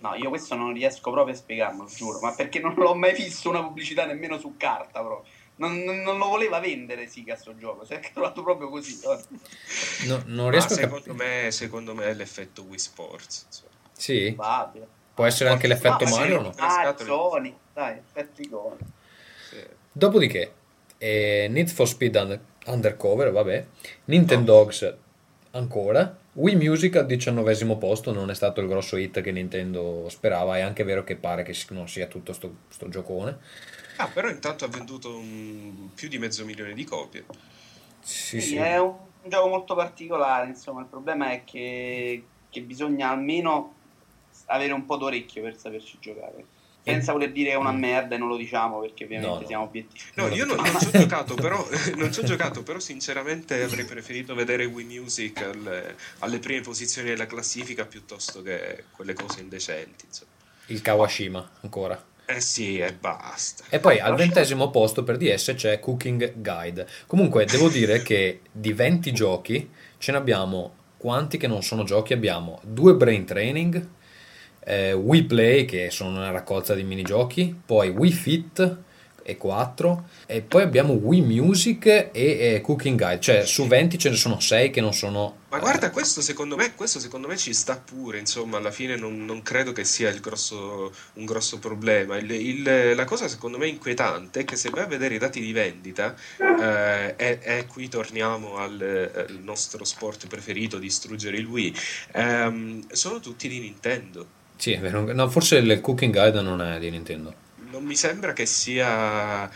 No, 0.00 0.14
io 0.14 0.30
questo 0.30 0.54
non 0.54 0.72
riesco 0.72 1.10
proprio 1.10 1.34
a 1.34 1.36
spiegarlo, 1.36 1.86
giuro, 1.94 2.18
ma 2.20 2.34
perché 2.34 2.58
non 2.58 2.74
l'ho 2.74 2.94
mai 2.94 3.14
visto 3.14 3.48
una 3.50 3.62
pubblicità 3.62 4.06
nemmeno 4.06 4.38
su 4.38 4.54
carta, 4.56 5.00
proprio. 5.02 5.30
Non, 5.56 5.76
non- 5.78 6.18
lo 6.18 6.28
voleva 6.28 6.60
vendere 6.60 7.08
Siga 7.08 7.34
sto 7.36 7.56
gioco, 7.56 7.84
si 7.84 7.94
è 7.94 8.00
trovato 8.12 8.42
proprio 8.42 8.68
così. 8.68 8.98
No- 10.06 10.22
non 10.26 10.44
Ma 10.46 10.50
riesco 10.50 10.72
a 10.74 10.76
secondo 10.76 11.14
me, 11.14 11.48
secondo 11.50 11.94
me 11.94 12.04
è 12.06 12.14
l'effetto 12.14 12.62
Wii 12.62 12.78
Sports. 12.78 13.44
insomma. 13.46 13.70
Sì? 13.92 14.32
Probabile. 14.34 14.88
Può 15.16 15.24
essere 15.24 15.48
anche 15.48 15.66
l'effetto 15.66 16.04
Ah, 16.04 16.06
sì, 16.06 16.18
Mario 16.18 16.38
o 16.40 16.42
no? 16.42 16.52
Ah. 16.58 16.94
Sony, 16.94 17.56
dai, 17.72 17.96
effetti 17.96 18.46
Sony. 18.50 18.76
Sì. 19.48 19.64
Dopodiché, 19.90 20.52
eh, 20.98 21.46
Need 21.48 21.70
for 21.70 21.88
Speed 21.88 22.14
Un- 22.16 22.38
Undercover, 22.66 23.32
vabbè, 23.32 23.66
Nintendogs 24.04 24.94
ancora, 25.52 26.18
Wii 26.34 26.56
Music 26.56 26.96
al 26.96 27.06
diciannovesimo 27.06 27.78
posto 27.78 28.12
non 28.12 28.28
è 28.28 28.34
stato 28.34 28.60
il 28.60 28.68
grosso 28.68 28.98
hit 28.98 29.22
che 29.22 29.32
Nintendo 29.32 30.06
sperava, 30.10 30.58
è 30.58 30.60
anche 30.60 30.84
vero 30.84 31.02
che 31.02 31.16
pare 31.16 31.44
che 31.44 31.56
non 31.70 31.88
sia 31.88 32.08
tutto 32.08 32.34
sto, 32.34 32.54
sto 32.68 32.90
giocone. 32.90 33.38
Ah, 33.96 34.08
però 34.08 34.28
intanto 34.28 34.66
ha 34.66 34.68
venduto 34.68 35.16
un, 35.16 35.94
più 35.94 36.08
di 36.08 36.18
mezzo 36.18 36.44
milione 36.44 36.74
di 36.74 36.84
copie. 36.84 37.24
Sì, 38.00 38.38
sì, 38.38 38.48
sì. 38.48 38.56
È 38.56 38.78
un, 38.78 38.94
un, 39.22 39.30
gioco 39.30 39.48
molto 39.48 39.74
particolare, 39.74 40.48
insomma, 40.48 40.82
il 40.82 40.88
problema 40.88 41.30
è 41.30 41.42
che, 41.44 42.22
che 42.50 42.60
bisogna 42.60 43.08
almeno 43.08 43.75
avere 44.46 44.72
un 44.72 44.84
po' 44.84 44.96
d'orecchio 44.96 45.42
per 45.42 45.56
saperci 45.56 45.98
giocare 46.00 46.44
senza 46.86 47.10
voler 47.10 47.32
dire 47.32 47.54
una 47.56 47.72
mm. 47.72 47.78
merda 47.78 48.14
e 48.14 48.18
non 48.18 48.28
lo 48.28 48.36
diciamo 48.36 48.78
perché 48.78 49.04
ovviamente 49.04 49.34
no, 49.34 49.40
no. 49.40 49.46
siamo 49.46 49.64
obiettivi. 49.64 50.00
No, 50.14 50.28
io 50.28 50.44
non, 50.44 50.56
non 50.56 50.80
ci 50.80 50.86
ho 50.86 50.90
giocato, 51.00 51.34
però, 51.36 51.66
non 51.96 52.12
ci 52.12 52.20
ho 52.20 52.22
giocato, 52.22 52.62
però 52.62 52.78
sinceramente 52.78 53.60
avrei 53.60 53.84
preferito 53.84 54.34
vedere 54.36 54.64
Wii 54.66 54.86
Music 54.86 55.42
alle, 55.42 55.96
alle, 56.20 56.38
prime 56.38 56.60
posizioni 56.60 57.08
della 57.08 57.26
classifica 57.26 57.84
piuttosto 57.86 58.40
che 58.42 58.84
quelle 58.92 59.14
cose 59.14 59.40
indecenti. 59.40 60.04
Insomma. 60.06 60.30
Il 60.66 60.80
Kawashima 60.80 61.50
ancora. 61.62 62.00
Eh 62.24 62.40
sì, 62.40 62.78
e 62.78 62.92
basta. 62.92 63.64
E 63.68 63.80
poi 63.80 63.98
al 63.98 64.14
ventesimo 64.14 64.70
posto 64.70 65.02
per 65.02 65.16
DS 65.16 65.54
c'è 65.56 65.80
Cooking 65.80 66.34
Guide. 66.36 66.86
Comunque 67.06 67.46
devo 67.46 67.68
dire 67.68 68.02
che 68.02 68.42
di 68.52 68.72
20 68.72 69.12
giochi 69.12 69.70
ce 69.98 70.12
ne 70.12 70.18
abbiamo 70.18 70.74
quanti 70.96 71.36
che 71.36 71.46
non 71.46 71.62
sono 71.62 71.84
giochi? 71.84 72.12
Abbiamo 72.12 72.60
due 72.62 72.94
Brain 72.94 73.24
Training, 73.24 73.88
eh, 74.66 75.24
Play 75.26 75.64
che 75.64 75.90
sono 75.90 76.10
una 76.10 76.30
raccolta 76.30 76.74
di 76.74 76.82
minigiochi, 76.82 77.54
poi 77.64 77.88
Wii 77.88 78.12
Fit 78.12 78.76
e 79.26 79.36
4 79.36 80.08
e 80.26 80.40
poi 80.42 80.62
abbiamo 80.62 80.92
Wii 80.92 81.20
Music 81.20 81.86
e, 81.86 82.10
e, 82.12 82.60
Cooking 82.62 82.96
Guide, 82.96 83.20
cioè 83.20 83.44
su 83.44 83.66
20 83.66 83.98
ce 83.98 84.10
ne 84.10 84.14
sono 84.14 84.38
6 84.38 84.70
che 84.70 84.80
non 84.80 84.94
sono... 84.94 85.38
Ma 85.48 85.58
guarda, 85.58 85.90
questo 85.90 86.20
secondo 86.20 86.54
me, 86.54 86.74
questo 86.74 87.00
secondo 87.00 87.26
me 87.26 87.36
ci 87.36 87.52
sta 87.52 87.76
pure, 87.76 88.18
insomma, 88.18 88.58
alla 88.58 88.70
fine 88.70 88.96
non, 88.96 89.24
non 89.24 89.42
credo 89.42 89.72
che 89.72 89.84
sia 89.84 90.12
grosso, 90.12 90.92
un 91.14 91.24
grosso 91.24 91.58
problema. 91.58 92.16
Il, 92.18 92.30
il, 92.30 92.94
la 92.94 93.04
cosa 93.04 93.26
secondo 93.26 93.58
me 93.58 93.66
inquietante 93.66 94.40
è 94.40 94.44
che 94.44 94.54
se 94.54 94.70
vai 94.70 94.84
a 94.84 94.86
vedere 94.86 95.14
i 95.14 95.18
dati 95.18 95.40
di 95.40 95.52
vendita, 95.52 96.14
eh, 96.38 97.14
e, 97.16 97.38
e, 97.42 97.66
qui 97.66 97.88
torniamo 97.88 98.56
al, 98.56 99.10
al, 99.12 99.38
nostro 99.42 99.84
sport 99.84 100.26
preferito, 100.26 100.78
distruggere 100.78 101.36
il 101.36 101.46
Wii, 101.46 101.74
ehm, 102.12 102.86
sono 102.92 103.18
tutti 103.20 103.48
di 103.48 103.58
Nintendo. 103.58 104.35
Sì, 104.56 104.72
è 104.72 104.80
vero. 104.80 105.12
No, 105.12 105.28
forse 105.28 105.56
il 105.56 105.80
Cooking 105.80 106.12
Guide 106.12 106.40
non 106.40 106.62
è 106.62 106.78
di 106.78 106.90
Nintendo. 106.90 107.34
Non 107.70 107.84
mi 107.84 107.96
sembra 107.96 108.32
che 108.32 108.46
sia 108.46 109.50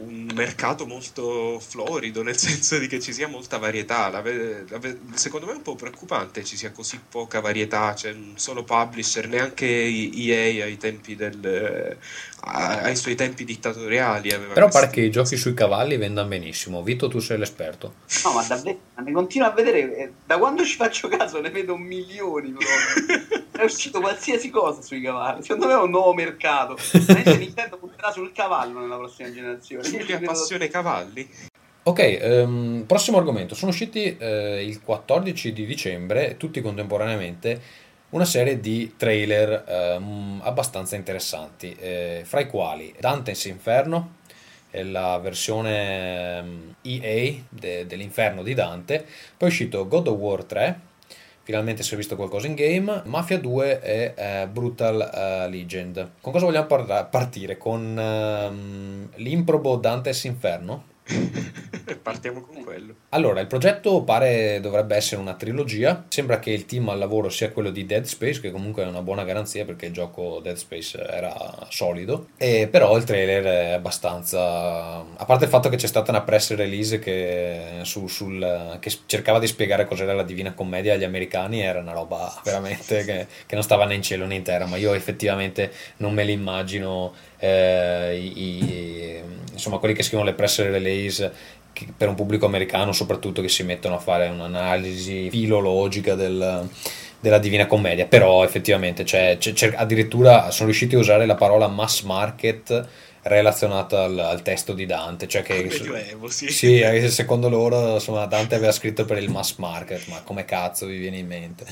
un 0.00 0.30
mercato 0.34 0.86
molto 0.86 1.58
florido, 1.60 2.22
nel 2.22 2.36
senso 2.38 2.78
di 2.78 2.86
che 2.86 3.00
ci 3.00 3.12
sia 3.12 3.28
molta 3.28 3.58
varietà. 3.58 4.08
La, 4.08 4.22
la, 4.22 4.80
secondo 5.14 5.46
me 5.46 5.52
è 5.52 5.56
un 5.56 5.62
po' 5.62 5.74
preoccupante 5.74 6.44
ci 6.44 6.56
sia 6.56 6.70
così 6.72 7.00
poca 7.08 7.40
varietà, 7.40 7.92
c'è 7.94 8.12
un 8.12 8.32
solo 8.36 8.64
publisher, 8.64 9.28
neanche 9.28 9.66
EA 9.66 10.64
ai 10.64 10.76
tempi 10.76 11.16
del, 11.16 11.96
ai 12.40 12.96
suoi 12.96 13.14
tempi 13.14 13.44
dittatoriali. 13.44 14.30
Però 14.52 14.68
pare 14.68 14.88
che 14.88 15.00
i 15.00 15.10
giochi 15.10 15.36
sui 15.36 15.54
cavalli 15.54 15.96
vendano 15.96 16.28
benissimo. 16.28 16.82
Vito, 16.82 17.08
tu 17.08 17.18
sei 17.18 17.38
l'esperto. 17.38 17.94
No, 18.24 18.32
ma 18.32 18.42
davvero, 18.42 18.78
ne 19.02 19.12
continuo 19.12 19.48
a 19.48 19.50
vedere, 19.50 19.96
eh, 19.96 20.12
da 20.24 20.38
quando 20.38 20.64
ci 20.64 20.76
faccio 20.76 21.08
caso 21.08 21.40
ne 21.40 21.50
vedo 21.50 21.76
milioni. 21.76 22.54
è 23.52 23.64
uscito 23.64 24.00
qualsiasi 24.00 24.50
cosa 24.50 24.82
sui 24.82 25.00
cavalli. 25.00 25.42
Secondo 25.42 25.66
me 25.66 25.72
è 25.72 25.82
un 25.82 25.90
nuovo 25.90 26.14
mercato. 26.14 26.76
Nintendo 26.92 27.76
punterà 27.76 28.12
sul 28.12 28.32
cavallo 28.32 28.80
nella 28.80 28.96
prossima 28.96 29.32
generazione. 29.32 29.82
Giulia 29.82 30.20
passione 30.20 30.68
cavalli. 30.68 31.28
Ok, 31.82 32.18
um, 32.20 32.84
prossimo 32.86 33.16
argomento. 33.16 33.54
Sono 33.54 33.70
usciti 33.70 34.16
uh, 34.20 34.24
il 34.60 34.80
14 34.82 35.52
di 35.54 35.64
dicembre, 35.64 36.36
tutti 36.36 36.60
contemporaneamente, 36.60 37.60
una 38.10 38.24
serie 38.24 38.58
di 38.60 38.94
trailer 38.96 39.96
um, 39.98 40.40
abbastanza 40.42 40.96
interessanti, 40.96 41.74
eh, 41.78 42.22
fra 42.24 42.40
i 42.40 42.46
quali 42.46 42.94
Dante's 42.98 43.44
Inferno, 43.44 44.16
la 44.70 45.18
versione 45.18 46.74
EA 46.82 47.34
de- 47.48 47.86
dell'inferno 47.86 48.42
di 48.42 48.54
Dante, 48.54 49.04
poi 49.36 49.48
è 49.48 49.50
uscito 49.50 49.88
God 49.88 50.08
of 50.08 50.18
War 50.18 50.44
3, 50.44 50.80
finalmente 51.42 51.82
si 51.82 51.94
è 51.94 51.96
visto 51.96 52.16
qualcosa 52.16 52.46
in 52.46 52.54
game, 52.54 53.02
Mafia 53.06 53.38
2 53.38 53.80
e 53.80 54.14
eh, 54.16 54.46
Brutal 54.46 54.96
uh, 54.96 55.50
Legend. 55.50 56.10
Con 56.20 56.32
cosa 56.32 56.44
vogliamo 56.44 56.66
par- 56.66 57.08
partire? 57.08 57.56
Con 57.56 57.96
um, 57.96 59.08
l'improbo 59.16 59.76
Dante's 59.76 60.24
Inferno? 60.24 60.96
Partiamo 62.02 62.40
con 62.40 62.62
quello. 62.62 62.94
Allora, 63.10 63.40
il 63.40 63.46
progetto 63.46 64.02
pare 64.02 64.60
dovrebbe 64.60 64.96
essere 64.96 65.20
una 65.20 65.34
trilogia. 65.34 66.04
Sembra 66.08 66.38
che 66.38 66.50
il 66.50 66.66
team 66.66 66.88
al 66.90 66.98
lavoro 66.98 67.28
sia 67.28 67.50
quello 67.50 67.70
di 67.70 67.86
Dead 67.86 68.04
Space, 68.04 68.40
che 68.40 68.50
comunque 68.50 68.82
è 68.82 68.86
una 68.86 69.02
buona 69.02 69.24
garanzia 69.24 69.64
perché 69.64 69.86
il 69.86 69.92
gioco 69.92 70.40
Dead 70.42 70.56
Space 70.56 70.98
era 71.02 71.66
solido. 71.70 72.28
E 72.36 72.68
però 72.70 72.96
il 72.96 73.04
trailer 73.04 73.44
è 73.44 73.72
abbastanza. 73.72 74.98
A 75.00 75.24
parte 75.24 75.44
il 75.44 75.50
fatto 75.50 75.68
che 75.68 75.76
c'è 75.76 75.86
stata 75.86 76.10
una 76.10 76.22
press 76.22 76.54
release 76.54 76.98
che, 76.98 77.80
su, 77.82 78.06
sul, 78.06 78.76
che 78.80 78.92
cercava 79.06 79.38
di 79.38 79.46
spiegare 79.46 79.86
cos'era 79.86 80.12
la 80.12 80.22
Divina 80.22 80.52
Commedia 80.52 80.94
agli 80.94 81.04
americani, 81.04 81.60
era 81.60 81.80
una 81.80 81.92
roba 81.92 82.40
veramente 82.44 83.04
che, 83.04 83.26
che 83.46 83.54
non 83.54 83.64
stava 83.64 83.86
né 83.86 83.94
in 83.94 84.02
cielo 84.02 84.26
né 84.26 84.34
in 84.34 84.42
terra. 84.42 84.66
Ma 84.66 84.76
io 84.76 84.92
effettivamente 84.92 85.72
non 85.98 86.12
me 86.12 86.24
l'immagino 86.24 87.14
eh, 87.38 88.16
i, 88.16 89.22
insomma 89.52 89.78
quelli 89.78 89.94
che 89.94 90.02
scrivono 90.02 90.28
le 90.28 90.34
press 90.34 90.60
release 90.60 91.32
per 91.96 92.08
un 92.08 92.14
pubblico 92.14 92.46
americano 92.46 92.92
soprattutto 92.92 93.40
che 93.40 93.48
si 93.48 93.62
mettono 93.62 93.96
a 93.96 93.98
fare 93.98 94.28
un'analisi 94.28 95.30
filologica 95.30 96.14
del, 96.14 96.68
della 97.20 97.38
Divina 97.38 97.66
Commedia 97.66 98.06
però 98.06 98.42
effettivamente 98.44 99.04
c'è, 99.04 99.36
c'è, 99.38 99.52
c'è, 99.52 99.72
addirittura 99.76 100.50
sono 100.50 100.66
riusciti 100.66 100.96
a 100.96 100.98
usare 100.98 101.26
la 101.26 101.36
parola 101.36 101.68
mass 101.68 102.02
market 102.02 102.86
relazionata 103.22 104.04
al, 104.04 104.18
al 104.18 104.42
testo 104.42 104.72
di 104.72 104.86
Dante 104.86 105.28
cioè 105.28 105.42
che 105.42 105.62
Medioevo, 105.62 106.28
sì. 106.28 106.48
sì 106.48 106.80
eh, 106.80 107.08
secondo 107.10 107.48
loro 107.48 107.94
insomma, 107.94 108.26
Dante 108.26 108.54
aveva 108.54 108.72
scritto 108.72 109.04
per 109.04 109.18
il 109.18 109.30
mass 109.30 109.56
market 109.56 110.06
ma 110.08 110.22
come 110.22 110.44
cazzo 110.44 110.86
vi 110.86 110.98
viene 110.98 111.18
in 111.18 111.26
mente 111.26 111.64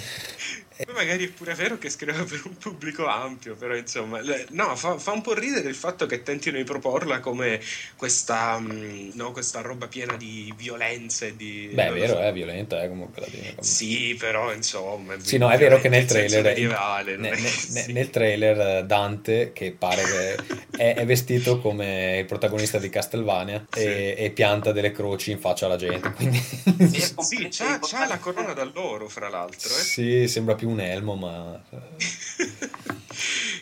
poi 0.84 0.94
magari 0.94 1.26
è 1.26 1.30
pure 1.30 1.54
vero 1.54 1.78
che 1.78 1.88
scriveva 1.88 2.24
per 2.24 2.42
un 2.44 2.56
pubblico 2.56 3.06
ampio, 3.06 3.54
però 3.54 3.74
insomma, 3.74 4.20
no, 4.50 4.76
fa, 4.76 4.98
fa, 4.98 5.12
un 5.12 5.22
po' 5.22 5.32
ridere 5.32 5.68
il 5.68 5.74
fatto 5.74 6.04
che 6.04 6.22
tentino 6.22 6.58
di 6.58 6.64
proporla 6.64 7.20
come 7.20 7.60
questa, 7.96 8.58
mm, 8.58 9.10
no, 9.14 9.32
questa 9.32 9.62
roba 9.62 9.86
piena 9.86 10.16
di 10.16 10.52
violenze. 10.56 11.34
Di, 11.34 11.70
Beh, 11.72 11.88
è 11.88 11.92
vero, 11.92 12.12
so. 12.14 12.20
è 12.20 12.32
violenta, 12.32 12.82
eh, 12.82 12.88
comunque 12.88 13.22
la 13.22 13.28
Divina 13.30 13.62
Sì, 13.62 14.16
però 14.18 14.52
insomma. 14.52 15.14
È 15.14 15.18
sì, 15.20 15.38
no, 15.38 15.48
è 15.48 15.56
vero 15.56 15.80
che 15.80 15.88
nel 15.88 16.04
trailer. 16.04 16.42
Medievale, 16.42 17.16
ne, 17.16 17.30
ne, 17.30 17.86
nel 17.88 18.10
trailer 18.10 18.84
Dante, 18.84 19.52
che 19.54 19.72
pare 19.72 20.02
che 20.02 20.36
è, 20.76 20.94
è, 20.96 21.06
vestito 21.06 21.58
come 21.60 22.18
il 22.18 22.26
protagonista 22.26 22.78
di 22.78 22.90
Castlevania 22.90 23.64
sì. 23.70 23.80
e, 23.80 24.14
e, 24.18 24.30
pianta 24.30 24.72
delle 24.72 24.92
croci 24.92 25.30
in 25.30 25.38
faccia 25.38 25.66
alla 25.66 25.76
gente. 25.76 26.12
Quindi... 26.12 26.38
sì, 26.38 27.48
c'ha, 27.50 27.78
c'ha 27.80 28.06
la 28.06 28.18
corona 28.18 28.52
d'alloro, 28.52 29.08
fra 29.08 29.28
l'altro. 29.28 29.70
Eh? 29.70 29.80
Sì, 29.80 30.28
sembra 30.28 30.54
più 30.54 30.65
un 30.66 30.80
elmo, 30.80 31.14
ma... 31.14 31.62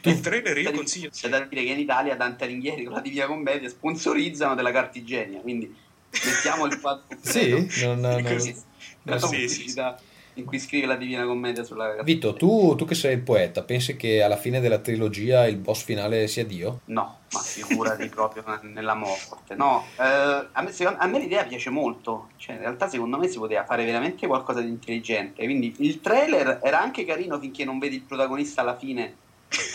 il 0.03 0.21
trailer 0.21 0.59
io 0.59 0.73
consiglio... 0.73 1.11
C'è 1.11 1.29
da 1.29 1.41
dire 1.41 1.65
che 1.65 1.71
in 1.71 1.79
Italia 1.79 2.17
Dante 2.17 2.45
Alighieri 2.45 2.85
con 2.85 2.95
la 2.95 3.01
Divina 3.01 3.27
Commedia 3.27 3.69
sponsorizzano 3.69 4.55
della 4.55 4.73
cartigienia, 4.73 5.41
quindi 5.41 5.75
mettiamo 6.25 6.67
il 6.67 6.75
fatto... 6.79 7.17
sì? 7.21 7.51
Non, 7.51 8.01
non, 8.01 8.23
non, 8.23 8.23
non, 9.03 9.21
sì, 9.21 9.49
sì, 9.49 9.69
sì 9.69 9.83
in 10.35 10.45
cui 10.45 10.59
scrive 10.59 10.87
la 10.87 10.97
Divina 10.97 11.25
Commedia 11.25 11.63
sulla 11.63 12.03
Vito, 12.03 12.35
tu, 12.35 12.75
tu, 12.77 12.85
che 12.85 12.95
sei 12.95 13.15
il 13.15 13.21
poeta, 13.21 13.63
pensi 13.63 13.97
che 13.97 14.23
alla 14.23 14.37
fine 14.37 14.61
della 14.61 14.79
trilogia 14.79 15.47
il 15.47 15.57
boss 15.57 15.83
finale 15.83 16.27
sia 16.27 16.45
Dio? 16.45 16.81
No, 16.87 17.19
ma 17.33 17.41
figurati 17.41 18.09
proprio 18.11 18.43
nella 18.63 18.95
morte. 18.95 19.55
No, 19.55 19.85
eh, 19.99 20.49
a, 20.51 20.63
me, 20.63 20.73
secondo, 20.73 21.01
a, 21.01 21.07
me, 21.07 21.19
l'idea 21.19 21.45
piace 21.45 21.71
molto. 21.71 22.29
Cioè, 22.37 22.57
in 22.57 22.61
realtà, 22.63 22.89
secondo 22.89 23.17
me 23.19 23.29
si 23.29 23.39
poteva 23.39 23.65
fare 23.65 23.85
veramente 23.85 24.27
qualcosa 24.27 24.61
di 24.61 24.69
intelligente. 24.69 25.45
Quindi 25.45 25.75
il 25.79 26.01
trailer 26.01 26.61
era 26.63 26.81
anche 26.81 27.05
carino 27.05 27.39
finché 27.39 27.65
non 27.65 27.79
vedi 27.79 27.97
il 27.97 28.03
protagonista 28.03 28.63
alla 28.63 28.77
fine. 28.77 29.17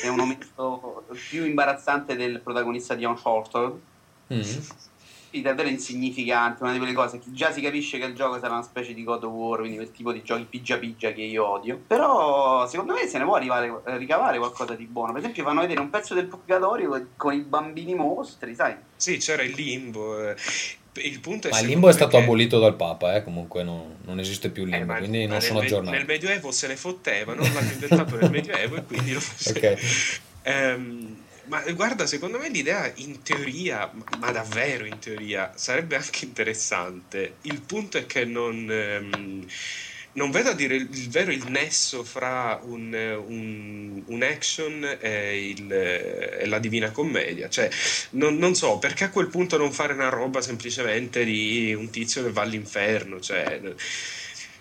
È 0.02 0.08
un 0.08 0.18
momento 0.18 1.06
più 1.30 1.46
imbarazzante 1.46 2.16
del 2.16 2.42
protagonista 2.42 2.96
di 2.96 3.06
Uncharted. 3.06 3.80
Mm 4.34 4.42
sì, 5.32 5.42
davvero 5.42 5.70
insignificante, 5.70 6.64
una 6.64 6.72
di 6.72 6.80
quelle 6.80 6.94
cose 6.94 7.20
che 7.20 7.32
già 7.32 7.52
si 7.52 7.62
capisce 7.62 8.00
che 8.00 8.06
il 8.06 8.16
gioco 8.16 8.40
sarà 8.40 8.54
una 8.54 8.64
specie 8.64 8.94
di 8.94 9.04
God 9.04 9.24
of 9.24 9.32
War, 9.32 9.60
quindi 9.60 9.78
quel 9.78 9.92
tipo 9.92 10.12
di 10.12 10.24
giochi 10.24 10.46
pigia 10.50 10.78
pigia 10.78 11.12
che 11.12 11.22
io 11.22 11.48
odio. 11.48 11.80
Però 11.86 12.68
secondo 12.68 12.94
me 12.94 13.06
se 13.08 13.20
ne 13.20 13.26
può 13.26 13.36
arrivare, 13.36 13.82
ricavare 13.98 14.38
qualcosa 14.40 14.74
di 14.74 14.86
buono. 14.86 15.12
Per 15.12 15.22
esempio 15.22 15.44
fanno 15.44 15.62
vedere 15.62 15.80
un 15.82 15.90
pezzo 15.90 16.14
del 16.16 16.26
purgatorio 16.26 17.08
con 17.16 17.34
i 17.34 17.42
bambini 17.42 17.94
mostri, 17.94 18.56
sai? 18.56 18.76
Sì, 18.96 19.18
c'era 19.18 19.44
il 19.44 19.54
limbo. 19.54 20.30
Eh. 20.30 20.36
Il 20.94 21.20
punto 21.20 21.48
è 21.48 21.52
ma 21.52 21.60
il 21.60 21.68
limbo 21.68 21.88
è 21.88 21.94
stato 21.94 22.18
che... 22.18 22.24
abolito 22.24 22.60
dal 22.60 22.76
Papa, 22.76 23.16
eh? 23.16 23.24
comunque 23.24 23.64
non, 23.64 23.98
non, 24.04 24.20
esiste 24.20 24.50
più 24.50 24.64
il 24.64 24.70
limbo, 24.70 24.96
eh, 24.96 24.98
quindi 24.98 25.28
non 25.28 25.40
sono 25.40 25.60
aggiornato. 25.60 25.96
Nel 25.96 26.06
Medioevo 26.06 26.52
se 26.52 26.68
ne 26.68 26.76
fottevano, 26.76 27.42
l'hanno 27.42 27.72
inventato 27.72 28.18
nel 28.18 28.32
Medioevo 28.32 28.76
e 28.76 28.84
quindi 28.84 29.14
lo 29.14 29.20
facevano. 29.22 29.76
Ok. 29.76 30.20
Um, 30.46 31.19
ma 31.50 31.62
guarda, 31.72 32.06
secondo 32.06 32.38
me 32.38 32.50
l'idea 32.50 32.92
in 32.96 33.22
teoria, 33.22 33.92
ma 34.20 34.32
davvero 34.32 34.86
in 34.86 35.00
teoria, 35.00 35.52
sarebbe 35.56 35.96
anche 35.96 36.26
interessante. 36.26 37.38
Il 37.42 37.62
punto 37.62 37.98
è 37.98 38.06
che 38.06 38.24
non... 38.24 38.68
Ehm, 38.70 39.48
non 40.12 40.32
vedo 40.32 40.50
a 40.50 40.54
dire 40.54 40.76
il, 40.76 41.10
vero 41.10 41.32
il 41.32 41.46
nesso 41.50 42.04
fra 42.04 42.60
un, 42.64 42.94
un, 42.94 44.02
un 44.06 44.24
action 44.24 44.98
e, 45.00 45.50
il, 45.50 45.72
e, 45.72 46.46
la 46.48 46.60
Divina 46.60 46.92
Commedia. 46.92 47.48
Cioè, 47.48 47.70
non, 48.12 48.36
non, 48.38 48.56
so 48.56 48.80
perché 48.80 49.06
a 49.06 49.10
quel 49.12 49.28
punto 49.28 49.58
non 49.58 49.72
fare 49.72 49.94
una 49.94 50.10
roba 50.10 50.42
semplicemente 50.42 51.24
di 51.24 51.74
un 51.74 51.90
tizio 51.90 52.24
che 52.24 52.32
va 52.32 52.42
all'inferno. 52.42 53.20
Cioè, 53.20 53.62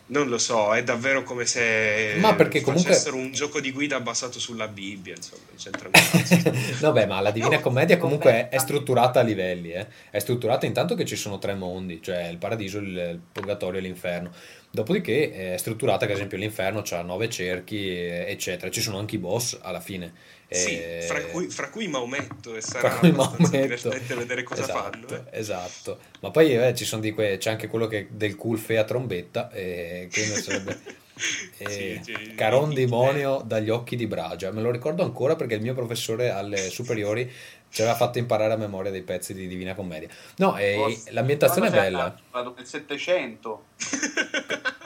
non 0.08 0.28
lo 0.28 0.38
so, 0.38 0.74
è 0.74 0.82
davvero 0.82 1.22
come 1.22 1.44
se 1.44 2.16
ma 2.18 2.34
perché 2.34 2.60
comunque... 2.60 2.92
facessero 2.92 3.16
un 3.16 3.32
gioco 3.32 3.60
di 3.60 3.72
guida 3.72 4.00
basato 4.00 4.38
sulla 4.38 4.68
Bibbia, 4.68 5.14
insomma, 5.14 5.42
c'entra 5.56 5.88
beh, 6.92 7.06
ma 7.06 7.20
la 7.20 7.30
Divina 7.30 7.56
no, 7.56 7.60
Commedia 7.60 7.98
comunque 7.98 8.48
è 8.48 8.58
strutturata 8.58 9.20
a 9.20 9.22
livelli, 9.22 9.72
eh? 9.72 9.86
È 10.10 10.18
strutturata 10.18 10.66
intanto 10.66 10.94
che 10.94 11.04
ci 11.04 11.16
sono 11.16 11.38
tre 11.38 11.54
mondi, 11.54 12.00
cioè 12.02 12.28
il 12.28 12.38
paradiso, 12.38 12.78
il 12.78 13.20
purgatorio 13.32 13.80
e 13.80 13.82
l'inferno. 13.82 14.30
Dopodiché 14.70 15.54
è 15.54 15.56
strutturata 15.56 16.04
ad 16.04 16.10
esempio, 16.10 16.36
l'inferno 16.36 16.82
ha 16.90 17.02
nove 17.02 17.30
cerchi, 17.30 17.96
eccetera. 17.96 18.70
Ci 18.70 18.80
sono 18.80 18.98
anche 18.98 19.16
i 19.16 19.18
boss 19.18 19.58
alla 19.60 19.80
fine. 19.80 20.12
Sì, 20.50 20.78
e... 20.78 21.04
fra, 21.06 21.20
cui, 21.24 21.48
fra, 21.48 21.68
cui, 21.68 21.88
Maometto 21.88 22.54
e 22.54 22.62
sarà 22.62 22.88
fra 22.88 22.98
cui 22.98 23.12
Maometto. 23.12 23.48
divertente 23.48 24.14
vedere 24.14 24.42
cosa 24.42 24.62
esatto, 24.62 25.06
fanno. 25.06 25.26
Eh. 25.30 25.38
Esatto, 25.38 25.98
ma 26.20 26.30
poi 26.30 26.56
eh, 26.56 26.74
ci 26.74 26.86
sono 26.86 27.02
di 27.02 27.12
que... 27.12 27.36
c'è 27.36 27.50
anche 27.50 27.66
quello 27.66 27.86
che 27.86 28.08
del 28.10 28.34
culfe 28.34 28.78
a 28.78 28.84
trombetta, 28.84 29.50
e 29.50 30.08
quindi 30.10 30.40
sarebbe... 30.40 31.06
sì, 31.68 32.00
sì, 32.02 32.34
Caron 32.34 32.72
demonio 32.72 33.42
dagli 33.44 33.68
occhi 33.68 33.96
di 33.96 34.06
Bragia, 34.06 34.50
me 34.50 34.62
lo 34.62 34.70
ricordo 34.70 35.02
ancora 35.02 35.36
perché 35.36 35.54
il 35.54 35.60
mio 35.60 35.74
professore 35.74 36.30
alle 36.30 36.70
superiori 36.70 37.30
ci 37.70 37.82
aveva 37.82 37.96
fatto 37.96 38.18
imparare 38.18 38.52
a 38.52 38.56
memoria 38.56 38.90
dei 38.90 39.02
pezzi 39.02 39.34
di 39.34 39.46
Divina 39.46 39.74
Commedia. 39.74 40.08
No, 40.36 40.56
e 40.56 41.00
l'ambientazione 41.10 41.68
è 41.68 41.70
bella. 41.70 42.14
Vado 42.30 42.54
nel 42.56 42.66
700. 42.66 43.64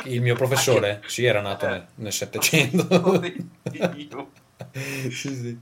Il 0.05 0.21
mio 0.21 0.35
professore? 0.35 1.03
Sì, 1.07 1.25
era 1.25 1.41
nato 1.41 1.67
nel, 1.69 1.87
nel 1.97 2.13
700. 2.13 3.23
sì, 5.11 5.11
sì. 5.11 5.59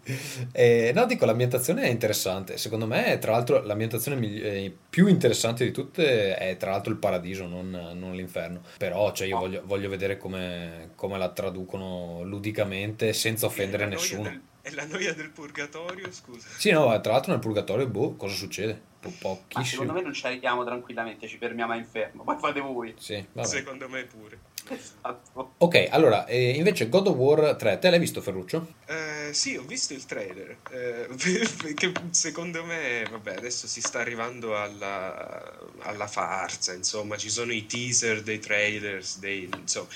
Eh, 0.53 0.93
no, 0.95 1.07
dico, 1.07 1.25
l'ambientazione 1.27 1.83
è 1.83 1.89
interessante. 1.89 2.57
Secondo 2.57 2.87
me, 2.87 3.18
tra 3.18 3.33
l'altro, 3.33 3.62
l'ambientazione 3.62 4.16
migli- 4.18 4.45
eh, 4.45 4.75
più 4.89 5.07
interessante 5.07 5.64
di 5.64 5.73
tutte 5.73 6.37
è 6.37 6.57
tra 6.57 6.71
l'altro 6.71 6.93
il 6.93 6.99
paradiso, 6.99 7.47
non, 7.47 7.71
non 7.95 8.14
l'inferno. 8.14 8.62
Però, 8.79 9.12
cioè, 9.12 9.29
io 9.29 9.39
voglio, 9.39 9.62
voglio 9.64 9.89
vedere 9.89 10.16
come, 10.16 10.91
come, 10.95 11.18
la 11.18 11.29
traducono 11.31 12.23
ludicamente 12.23 13.12
senza 13.12 13.47
offendere 13.47 13.87
nessuno. 13.87 14.23
Del, 14.23 14.41
è 14.62 14.70
la 14.70 14.86
noia 14.86 15.12
del 15.14 15.30
purgatorio, 15.30 16.11
scusa. 16.12 16.48
Sì, 16.56 16.70
no, 16.70 17.00
tra 17.00 17.12
l'altro 17.12 17.32
nel 17.32 17.40
purgatorio, 17.40 17.86
boh, 17.86 18.16
cosa 18.16 18.34
succede? 18.34 18.88
Po- 19.00 19.11
pochissimo. 19.18 19.64
secondo 19.64 19.92
me 19.94 20.02
non 20.02 20.12
ci 20.12 20.26
arriviamo 20.26 20.62
tranquillamente, 20.62 21.26
ci 21.26 21.38
fermiamo 21.38 21.72
a 21.72 21.76
inferno. 21.76 22.22
Poi 22.22 22.36
fate 22.38 22.61
voi. 22.61 22.94
Sì, 22.98 23.24
Secondo 23.40 23.88
me 23.88 24.04
pure. 24.04 24.38
Esatto. 24.68 25.54
Ok, 25.56 25.88
allora, 25.90 26.26
eh, 26.26 26.50
invece 26.50 26.88
God 26.90 27.06
of 27.06 27.16
War 27.16 27.56
3, 27.56 27.78
te 27.78 27.88
l'hai 27.88 27.98
visto 27.98 28.20
Ferruccio? 28.20 28.74
Eh, 28.86 29.32
sì, 29.32 29.56
ho 29.56 29.62
visto 29.62 29.94
il 29.94 30.04
trailer, 30.04 30.58
eh, 30.70 31.08
che 31.74 31.92
secondo 32.11 32.62
me, 32.64 33.04
vabbè, 33.11 33.36
adesso 33.36 33.66
si 33.66 33.80
sta 33.80 34.00
arrivando 34.00 34.56
alla, 34.56 35.58
alla 35.78 36.06
farsa, 36.06 36.74
insomma, 36.74 37.16
ci 37.16 37.30
sono 37.30 37.52
i 37.52 37.64
teaser 37.64 38.22
dei 38.22 38.38
trailers, 38.38 39.18
dei, 39.18 39.48
insomma... 39.56 39.88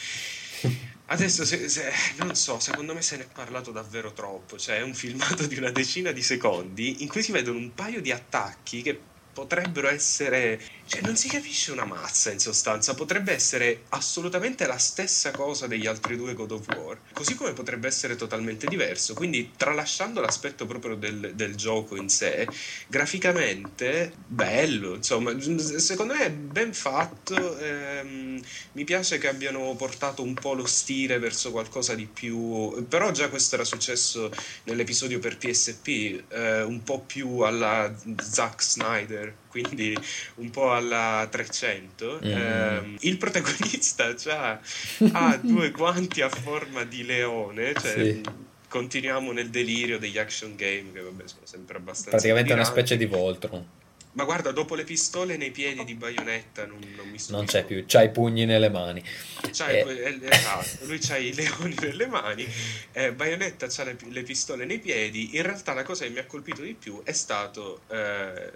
Adesso, 1.07 1.45
se, 1.45 1.69
se, 1.69 1.93
non 2.17 2.35
so, 2.35 2.59
secondo 2.59 2.95
me 2.95 3.03
se 3.03 3.17
ne 3.17 3.25
è 3.25 3.29
parlato 3.31 3.71
davvero 3.71 4.13
troppo, 4.13 4.57
cioè 4.59 4.79
è 4.79 4.83
un 4.83 4.95
filmato 4.95 5.47
di 5.47 5.57
una 5.59 5.71
decina 5.71 6.13
di 6.13 6.23
secondi 6.23 7.03
in 7.03 7.09
cui 7.09 7.23
si 7.23 7.31
vedono 7.31 7.59
un 7.59 7.75
paio 7.75 8.01
di 8.01 8.11
attacchi 8.11 8.81
che 8.81 9.14
potrebbero 9.35 9.89
essere 9.89 10.59
cioè, 10.87 11.01
non 11.01 11.17
si 11.17 11.29
capisce 11.29 11.73
una 11.73 11.87
mazza 11.87 12.31
in 12.31 12.39
sostanza, 12.39 12.95
potrebbe 12.95 13.33
essere 13.33 13.85
assolutamente 13.91 14.67
la 14.67 14.77
stessa 14.77 15.31
cosa 15.31 15.67
degli 15.67 15.87
altri 15.87 16.17
due 16.17 16.35
God 16.35 16.53
of 16.53 16.69
War, 16.69 17.01
così 17.13 17.35
come 17.35 17.55
potrebbe 17.55 17.87
essere 17.87 18.17
totalmente 18.17 18.67
diverso. 18.67 19.15
Quindi, 19.15 19.53
tralasciando 19.57 20.21
l'aspetto 20.21 20.67
proprio 20.67 20.95
del, 20.95 21.33
del 21.35 21.55
gioco 21.57 21.97
in 21.97 22.11
sé, 22.11 22.49
graficamente 22.87 24.13
bello, 24.27 24.95
insomma, 24.97 25.35
secondo 25.79 26.15
me 26.15 26.27
è 26.27 26.31
ben 26.31 26.75
fatto. 26.75 27.57
Ehm, 27.59 28.41
mi 28.73 28.85
piace 28.85 29.17
che 29.19 29.29
abbiano 29.29 29.75
portato 29.77 30.23
un 30.23 30.37
po' 30.37 30.53
lo 30.53 30.67
stile 30.67 31.19
verso 31.19 31.51
qualcosa 31.51 31.95
di 31.95 32.07
più, 32.07 32.87
però 32.89 33.11
già 33.11 33.31
questo 33.31 33.55
era 33.55 33.65
successo 33.65 34.31
nell'episodio 34.65 35.19
per 35.19 35.39
PSP, 35.39 36.25
eh, 36.29 36.63
un 36.63 36.83
po' 36.83 37.01
più 37.05 37.39
alla 37.41 37.95
Zack 38.19 38.63
Snyder 38.63 39.24
quindi 39.49 39.97
un 40.37 40.51
po' 40.51 40.73
alla 40.73 41.27
300. 41.31 42.21
Mm. 42.25 42.29
Eh, 42.29 42.97
il 43.01 43.17
protagonista 43.17 44.15
ha 45.13 45.37
due 45.41 45.71
guanti 45.71 46.21
a 46.21 46.29
forma 46.29 46.85
di 46.85 47.05
leone, 47.05 47.75
cioè 47.75 47.93
sì. 47.93 48.21
continuiamo 48.69 49.33
nel 49.33 49.51
delirio 49.51 49.99
degli 49.99 50.19
action 50.19 50.57
game, 50.57 50.93
che 50.93 51.01
vabbè 51.01 51.23
sono 51.27 51.43
sempre 51.45 51.77
abbastanza... 51.77 52.11
Praticamente 52.11 52.51
è 52.51 52.55
una 52.55 52.65
specie 52.65 52.97
di 52.97 53.07
Voltron. 53.07 53.83
Ma 54.15 54.23
guarda, 54.23 54.53
dopo 54.53 54.77
le 54.77 54.85
pistole 54.85 55.37
nei 55.37 55.51
piedi 55.51 55.85
di 55.85 55.95
Bayonetta 55.95 56.67
non, 56.67 56.79
non 56.97 57.09
mi 57.09 57.19
Non 57.31 57.47
c'è 57.47 57.65
più, 57.65 57.85
c'ha 57.85 58.03
i 58.03 58.11
pugni 58.11 58.45
nelle 58.45 58.71
mani. 58.71 59.03
C'hai, 59.51 59.81
eh. 59.81 60.19
Esatto, 60.23 60.87
lui 60.87 60.99
c'ha 60.99 61.17
i 61.17 61.35
leoni 61.35 61.75
nelle 61.81 62.07
mani, 62.07 62.47
eh, 62.93 63.13
Bayonetta 63.13 63.67
c'ha 63.69 63.83
le, 63.83 63.97
le, 64.11 64.23
pistole 64.23 64.67
nei 64.67 64.79
piedi. 64.79 65.37
In 65.37 65.43
realtà 65.43 65.75
la 65.75 65.83
cosa 65.83 66.05
che 66.05 66.11
mi 66.11 66.21
ha 66.21 66.27
colpito 66.27 66.63
di 66.63 66.75
più 66.75 67.03
è 67.03 67.11
stato, 67.11 67.81
eh, 67.89 68.53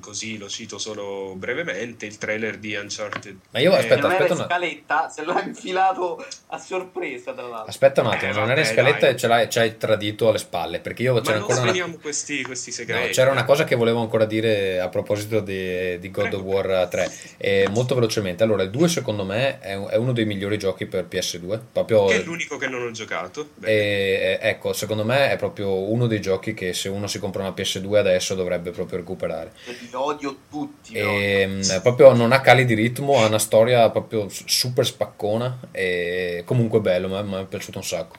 così 0.00 0.36
lo 0.36 0.48
cito 0.48 0.78
solo 0.78 1.34
brevemente, 1.36 2.04
il 2.04 2.18
trailer 2.18 2.58
di 2.58 2.74
Uncharted. 2.74 3.36
Ma 3.50 3.60
io 3.60 3.72
aspetta, 3.74 4.00
non 4.00 4.10
aspetta 4.10 4.34
una... 4.34 4.44
scaletta, 4.46 5.08
se 5.08 5.24
l'ha 5.24 5.42
infilato 5.42 6.26
a 6.48 6.58
sorpresa 6.58 7.32
tra 7.32 7.46
l'altro. 7.46 7.70
Aspetta 7.70 8.00
un 8.00 8.08
attimo, 8.08 8.32
eh, 8.32 8.34
non 8.34 8.50
era 8.50 8.60
in 8.60 8.66
scaletta 8.66 8.98
dai. 8.98 9.10
e 9.10 9.16
ce 9.16 9.26
l'hai, 9.28 9.48
ci 9.48 9.60
hai 9.60 9.76
tradito 9.76 10.28
alle 10.28 10.38
spalle, 10.38 10.80
perché 10.80 11.02
io 11.02 11.20
c'era 11.20 11.38
Ma 11.38 11.46
ancora 11.46 11.70
non 11.70 11.90
una... 11.90 11.98
questi, 12.00 12.42
questi 12.42 12.72
segreti. 12.72 13.06
No, 13.06 13.12
c'era 13.12 13.30
una 13.30 13.44
cosa 13.44 13.62
che 13.62 13.76
volevo 13.76 14.00
ancora 14.00 14.24
dire 14.24 14.86
a 14.88 14.90
proposito 14.90 15.40
di, 15.40 15.98
di 15.98 16.10
God 16.10 16.34
of 16.34 16.42
War 16.42 16.88
3, 16.88 17.12
eh, 17.36 17.68
molto 17.70 17.94
velocemente. 17.94 18.42
Allora, 18.42 18.62
il 18.62 18.70
2 18.70 18.88
secondo 18.88 19.24
me 19.24 19.60
è, 19.60 19.78
è, 19.78 19.96
uno 19.96 20.12
dei 20.12 20.24
migliori 20.24 20.58
giochi 20.58 20.86
per 20.86 21.06
PS2. 21.08 21.60
Proprio, 21.72 22.06
che 22.06 22.16
è 22.16 22.22
l'unico 22.24 22.56
che 22.56 22.66
non 22.66 22.82
ho 22.82 22.90
giocato. 22.90 23.50
E, 23.62 24.38
ecco, 24.40 24.72
secondo 24.72 25.04
me 25.04 25.30
è 25.30 25.36
proprio 25.36 25.70
uno 25.90 26.06
dei 26.06 26.20
giochi 26.20 26.54
che 26.54 26.72
se 26.72 26.88
uno 26.88 27.06
si 27.06 27.18
compra 27.18 27.42
una 27.42 27.54
PS2 27.56 27.96
adesso 27.96 28.34
dovrebbe 28.34 28.70
proprio 28.70 28.98
recuperare. 28.98 29.52
Li 29.64 29.88
odio 29.92 30.36
tutti. 30.50 30.94
E, 30.94 31.44
odio. 31.44 31.80
Proprio 31.80 32.12
non 32.12 32.32
ha 32.32 32.40
cali 32.40 32.64
di 32.64 32.74
ritmo, 32.74 33.22
ha 33.22 33.26
una 33.26 33.38
storia 33.38 33.88
proprio 33.90 34.26
super 34.28 34.84
spaccona 34.84 35.68
e 35.70 36.42
comunque 36.44 36.80
bello, 36.80 37.08
mi 37.22 37.34
è 37.40 37.44
piaciuto 37.44 37.78
un 37.78 37.84
sacco. 37.84 38.16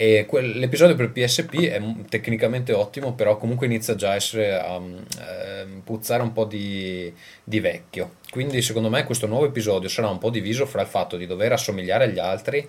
E 0.00 0.26
quel, 0.26 0.56
l'episodio 0.60 0.94
per 0.94 1.10
PSP 1.10 1.56
è 1.62 1.82
tecnicamente 2.08 2.72
ottimo, 2.72 3.14
però 3.14 3.36
comunque 3.36 3.66
inizia 3.66 3.96
già 3.96 4.10
a 4.10 4.14
essere 4.14 4.56
a 4.56 4.76
um, 4.76 5.04
eh, 5.20 5.66
puzzare 5.82 6.22
un 6.22 6.32
po' 6.32 6.44
di, 6.44 7.12
di, 7.42 7.58
vecchio. 7.58 8.12
Quindi 8.30 8.62
secondo 8.62 8.90
me 8.90 9.02
questo 9.02 9.26
nuovo 9.26 9.46
episodio 9.46 9.88
sarà 9.88 10.08
un 10.08 10.18
po' 10.18 10.30
diviso 10.30 10.66
fra 10.66 10.82
il 10.82 10.86
fatto 10.86 11.16
di 11.16 11.26
dover 11.26 11.50
assomigliare 11.50 12.04
agli 12.04 12.20
altri, 12.20 12.64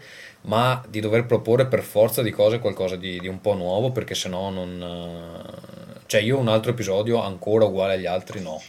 ma 0.45 0.83
di 0.89 0.99
dover 1.01 1.27
proporre 1.27 1.67
per 1.67 1.83
forza 1.83 2.23
di 2.23 2.31
cose 2.31 2.57
qualcosa 2.57 2.95
di, 2.95 3.19
di 3.19 3.27
un 3.27 3.39
po' 3.41 3.53
nuovo, 3.53 3.91
perché 3.91 4.15
sennò 4.15 4.49
non... 4.49 5.45
Cioè 6.07 6.21
io 6.21 6.39
un 6.39 6.47
altro 6.47 6.71
episodio 6.71 7.21
ancora 7.21 7.65
uguale 7.65 7.93
agli 7.93 8.07
altri 8.07 8.41
no. 8.41 8.59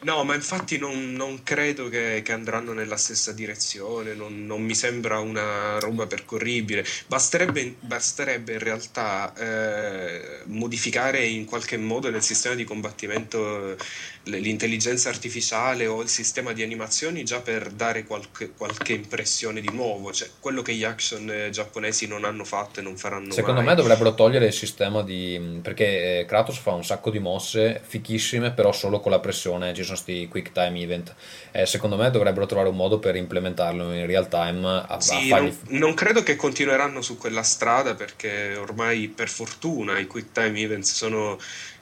No, 0.00 0.22
ma 0.22 0.34
infatti 0.34 0.78
non, 0.78 1.12
non 1.12 1.42
credo 1.42 1.88
che, 1.88 2.22
che, 2.24 2.32
andranno 2.32 2.72
nella 2.72 2.96
stessa 2.96 3.32
direzione, 3.32 4.14
non, 4.14 4.46
non, 4.46 4.62
mi 4.62 4.74
sembra 4.74 5.18
una 5.18 5.80
roba 5.80 6.06
percorribile. 6.06 6.84
Basterebbe, 7.08 7.74
basterebbe 7.80 8.52
in 8.52 8.58
realtà 8.60 9.34
eh, 9.34 10.42
modificare 10.44 11.24
in 11.24 11.44
qualche 11.46 11.76
modo 11.76 12.10
nel 12.10 12.22
sistema 12.22 12.54
di 12.54 12.62
combattimento 12.62 13.76
l'intelligenza 14.24 15.08
artificiale 15.08 15.86
o 15.86 16.02
il 16.02 16.08
sistema 16.08 16.52
di 16.52 16.62
animazioni 16.62 17.24
già 17.24 17.40
per 17.40 17.70
dare 17.70 18.04
qualche, 18.04 18.50
qualche 18.50 18.92
impressione 18.92 19.60
di 19.60 19.70
nuovo, 19.72 20.12
cioè 20.12 20.28
quello 20.38 20.62
che 20.62 20.74
gli 20.74 20.84
action 20.84 21.30
eh, 21.30 21.50
giapponesi 21.50 22.06
non 22.06 22.24
hanno 22.24 22.44
fatto 22.44 22.80
e 22.80 22.82
non 22.82 22.96
faranno 22.96 23.32
Secondo 23.32 23.60
mai. 23.60 23.70
me 23.70 23.74
dovrebbero 23.74 24.14
togliere 24.14 24.46
il 24.46 24.52
sistema 24.52 25.02
di... 25.02 25.60
perché 25.62 26.20
eh, 26.20 26.24
Kratos 26.26 26.58
fa 26.58 26.72
un 26.72 26.84
sacco 26.84 27.10
di 27.10 27.18
mosse 27.18 27.80
fichissime 27.84 28.52
però 28.52 28.72
solo 28.72 29.00
con 29.00 29.10
la 29.10 29.20
pressione, 29.20 29.72
sono 29.94 30.00
questi 30.02 30.28
quick 30.28 30.52
time 30.52 30.80
event. 30.80 31.14
Eh, 31.52 31.66
secondo 31.66 31.96
me 31.96 32.10
dovrebbero 32.10 32.46
trovare 32.46 32.68
un 32.68 32.76
modo 32.76 32.98
per 32.98 33.16
implementarlo 33.16 33.92
in 33.92 34.06
real 34.06 34.28
time. 34.28 34.84
A, 34.86 35.00
sì, 35.00 35.14
a 35.14 35.36
fargli... 35.36 35.56
non, 35.68 35.78
non, 35.78 35.94
credo 35.94 36.22
che 36.22 36.36
continueranno 36.36 37.02
su 37.02 37.16
quella 37.16 37.42
strada 37.42 37.94
perché 37.94 38.56
ormai 38.56 39.08
per 39.08 39.28
fortuna 39.28 39.98
i 39.98 40.06
quick 40.06 40.32
time 40.32 40.58
event 40.60 40.84
sono 40.84 41.38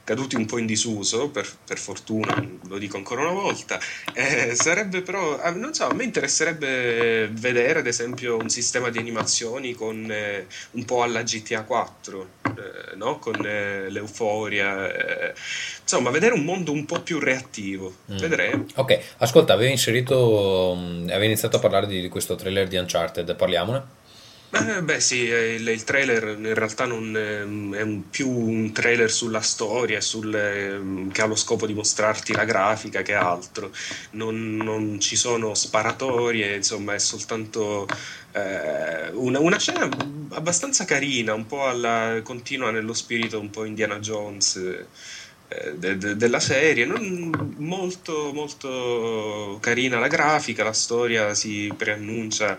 caduti 0.07 0.37
un 0.37 0.45
po' 0.45 0.57
in 0.57 0.65
disuso, 0.65 1.29
per, 1.29 1.45
per 1.65 1.77
fortuna, 1.77 2.41
lo 2.69 2.77
dico 2.77 2.95
ancora 2.95 3.23
una 3.23 3.41
volta. 3.41 3.77
Eh, 4.13 4.55
sarebbe 4.55 5.01
però, 5.01 5.37
eh, 5.43 5.51
non 5.51 5.73
so, 5.73 5.85
a 5.85 5.93
me 5.93 6.05
interesserebbe 6.05 7.27
vedere 7.33 7.79
ad 7.79 7.87
esempio 7.87 8.37
un 8.37 8.47
sistema 8.47 8.89
di 8.89 8.99
animazioni 8.99 9.73
con 9.73 10.09
eh, 10.09 10.47
un 10.71 10.85
po' 10.85 11.03
alla 11.03 11.23
GTA 11.23 11.63
4 11.63 12.27
eh, 12.43 12.95
no? 12.95 13.19
con 13.19 13.45
eh, 13.45 13.89
l'euforia, 13.89 14.89
eh, 14.89 15.33
insomma, 15.81 16.09
vedere 16.09 16.35
un 16.35 16.45
mondo 16.45 16.71
un 16.71 16.85
po' 16.85 17.01
più 17.01 17.19
reattivo. 17.19 17.93
Mm. 18.09 18.17
Vedremo. 18.17 18.65
Ok, 18.75 18.99
ascolta, 19.17 19.51
avevi 19.51 19.71
inserito, 19.71 20.73
mh, 20.73 21.09
avevi 21.09 21.25
iniziato 21.25 21.57
a 21.57 21.59
parlare 21.59 21.85
di 21.85 22.07
questo 22.07 22.35
trailer 22.35 22.69
di 22.69 22.77
Uncharted, 22.77 23.35
parliamone? 23.35 24.05
Eh, 24.49 24.81
beh 24.81 25.01
sì, 25.01 25.29
eh, 25.29 25.55
il, 25.55 25.67
il 25.67 25.83
trailer 25.83 26.23
in 26.39 26.53
realtà 26.53 26.85
non 26.85 27.13
ehm, 27.15 27.75
è 27.75 27.81
un- 27.81 28.09
più 28.09 28.29
un 28.29 28.71
trailer 28.71 29.11
sulla 29.11 29.41
storia, 29.41 29.99
sul, 29.99 30.33
ehm, 30.33 31.11
che 31.11 31.21
ha 31.21 31.25
lo 31.25 31.35
scopo 31.35 31.67
di 31.67 31.73
mostrarti 31.73 32.31
la 32.33 32.45
grafica 32.45 33.01
che 33.01 33.13
altro. 33.13 33.73
Non, 34.11 34.55
non 34.55 34.99
ci 35.01 35.17
sono 35.17 35.53
sparatorie, 35.53 36.55
insomma 36.55 36.93
è 36.93 36.99
soltanto 36.99 37.85
eh, 38.31 39.09
una, 39.13 39.39
una 39.39 39.59
scena 39.59 39.89
abbastanza 40.29 40.85
carina, 40.85 41.33
un 41.33 41.45
po' 41.45 41.65
alla, 41.67 42.21
continua 42.23 42.71
nello 42.71 42.93
spirito 42.93 43.39
un 43.41 43.49
po' 43.49 43.65
Indiana 43.65 43.99
Jones 43.99 44.55
eh, 45.49 45.77
de- 45.77 45.97
de- 45.97 46.15
della 46.15 46.39
serie. 46.39 46.85
Non- 46.85 47.55
molto, 47.57 48.31
molto 48.33 49.57
carina 49.61 49.99
la 49.99 50.07
grafica, 50.07 50.63
la 50.63 50.73
storia 50.73 51.33
si 51.33 51.73
preannuncia 51.75 52.57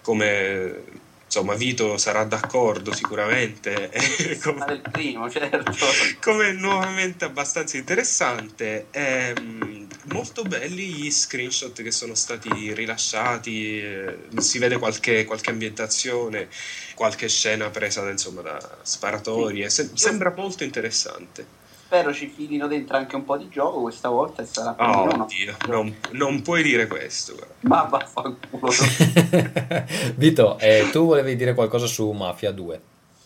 come 0.00 0.84
insomma 1.32 1.54
Vito 1.54 1.96
sarà 1.96 2.24
d'accordo 2.24 2.92
sicuramente. 2.92 3.90
Come, 4.42 4.66
del 4.66 4.82
primo, 4.82 5.30
certo. 5.30 5.72
come 6.20 6.52
nuovamente 6.52 7.24
abbastanza 7.24 7.78
interessante 7.78 8.88
Ehm, 8.90 9.86
molto 10.04 10.44
belli 10.44 10.84
gli 10.84 11.10
screenshot 11.10 11.80
che 11.82 11.90
sono 11.90 12.14
stati 12.14 12.74
rilasciati 12.74 13.78
eh, 13.78 14.16
si 14.38 14.58
vede 14.58 14.78
qualche, 14.78 15.24
qualche 15.24 15.50
ambientazione 15.50 16.48
qualche 16.94 17.28
scena 17.28 17.70
presa 17.70 18.08
insomma 18.10 18.42
da 18.42 18.78
sparatorie. 18.82 19.70
Se- 19.70 19.90
sembra 19.94 20.34
molto 20.36 20.64
interessante 20.64 21.60
Spero 21.92 22.14
ci 22.14 22.26
filino 22.28 22.68
dentro 22.68 22.96
anche 22.96 23.16
un 23.16 23.24
po' 23.26 23.36
di 23.36 23.50
gioco 23.50 23.82
questa 23.82 24.08
volta 24.08 24.40
e 24.40 24.46
sarà 24.46 24.72
più 24.72 24.82
oh 24.82 25.02
o 25.02 25.04
meno- 25.04 25.26
Dio, 25.26 25.54
non, 25.68 25.94
non 26.12 26.40
puoi 26.40 26.62
dire 26.62 26.86
questo. 26.86 27.34
Ma 27.60 27.82
vaffanculo. 27.82 28.72
Vito, 30.16 30.58
eh, 30.58 30.88
tu 30.90 31.04
volevi 31.04 31.36
dire 31.36 31.52
qualcosa 31.52 31.84
su 31.84 32.10
Mafia 32.12 32.50
2? 32.50 32.80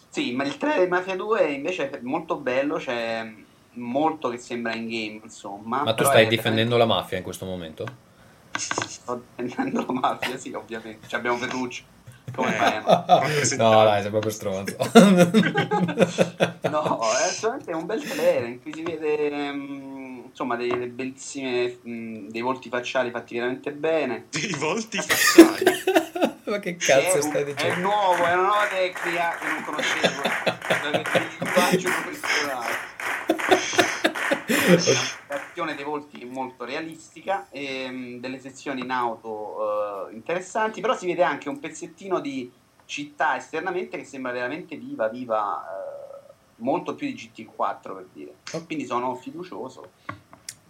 Sì, 0.08 0.32
ma 0.32 0.42
il 0.42 0.56
trailer 0.56 0.82
di 0.82 0.90
Mafia 0.90 1.14
2 1.14 1.52
invece 1.52 1.90
è 1.90 2.00
molto 2.02 2.38
bello, 2.38 2.78
c'è 2.78 3.32
molto 3.74 4.30
che 4.30 4.38
sembra 4.38 4.74
in 4.74 4.88
game, 4.88 5.20
insomma. 5.22 5.84
Ma 5.84 5.94
tu 5.94 6.02
stai 6.02 6.26
difendendo 6.26 6.76
la 6.76 6.86
mafia 6.86 7.18
in 7.18 7.22
questo 7.22 7.44
momento? 7.46 7.84
veramente- 7.84 8.88
Sto 8.88 9.22
difendendo 9.36 9.84
la 9.86 9.92
mafia, 9.92 10.36
sì, 10.38 10.52
ovviamente. 10.52 11.06
Ci 11.06 11.14
abbiamo 11.14 11.36
Ferruccio. 11.36 11.84
Come 12.34 12.54
Eh. 12.86 13.56
No, 13.56 13.84
dai, 13.84 14.02
sei 14.02 14.10
proprio 14.10 14.30
stronzo. 14.30 14.76
No, 16.68 17.00
è 17.12 17.30
solamente 17.32 17.72
un 17.72 17.86
bel 17.86 18.02
trailer 18.02 18.48
in 18.48 18.60
cui 18.60 18.72
si 18.74 18.82
vede 18.82 19.52
mm, 19.52 20.24
insomma 20.26 20.56
delle 20.56 20.88
bellissime 20.88 21.78
mm, 21.88 22.28
dei 22.28 22.40
volti 22.42 22.68
facciali 22.68 23.10
fatti 23.10 23.36
veramente 23.38 23.70
bene. 23.72 24.26
i 24.32 24.54
volti 24.58 24.98
facciali 24.98 25.64
Ma 26.44 26.58
che 26.58 26.70
È, 26.70 26.76
cazzo 26.76 27.16
un- 27.16 27.22
stai 27.22 27.42
è 27.42 27.44
dicendo? 27.44 27.80
nuovo, 27.80 28.24
è 28.24 28.32
una 28.32 28.42
nuova 28.42 28.66
tecnica 28.68 29.36
che 29.40 29.46
non 29.48 29.62
conoscevo. 29.64 30.22
Veramente 30.68 31.18
il 31.18 31.26
linguaggio 31.40 31.88
professionale. 32.02 34.05
L'azione 35.28 35.74
dei 35.74 35.84
volti 35.84 36.22
è 36.22 36.24
molto 36.24 36.64
realistica, 36.64 37.46
e, 37.50 37.88
mm, 37.90 38.18
delle 38.18 38.38
sezioni 38.38 38.80
in 38.80 38.90
auto 38.90 40.08
eh, 40.08 40.14
interessanti, 40.14 40.80
però 40.80 40.96
si 40.96 41.06
vede 41.06 41.22
anche 41.22 41.48
un 41.48 41.58
pezzettino 41.58 42.20
di 42.20 42.50
città 42.84 43.36
esternamente 43.36 43.98
che 43.98 44.04
sembra 44.04 44.32
veramente 44.32 44.76
viva, 44.76 45.08
viva, 45.08 45.62
eh, 45.62 46.32
molto 46.56 46.94
più 46.94 47.06
di 47.06 47.14
GT4 47.14 47.94
per 47.94 48.06
dire. 48.12 48.34
Quindi 48.66 48.86
sono 48.86 49.14
fiducioso. 49.14 49.90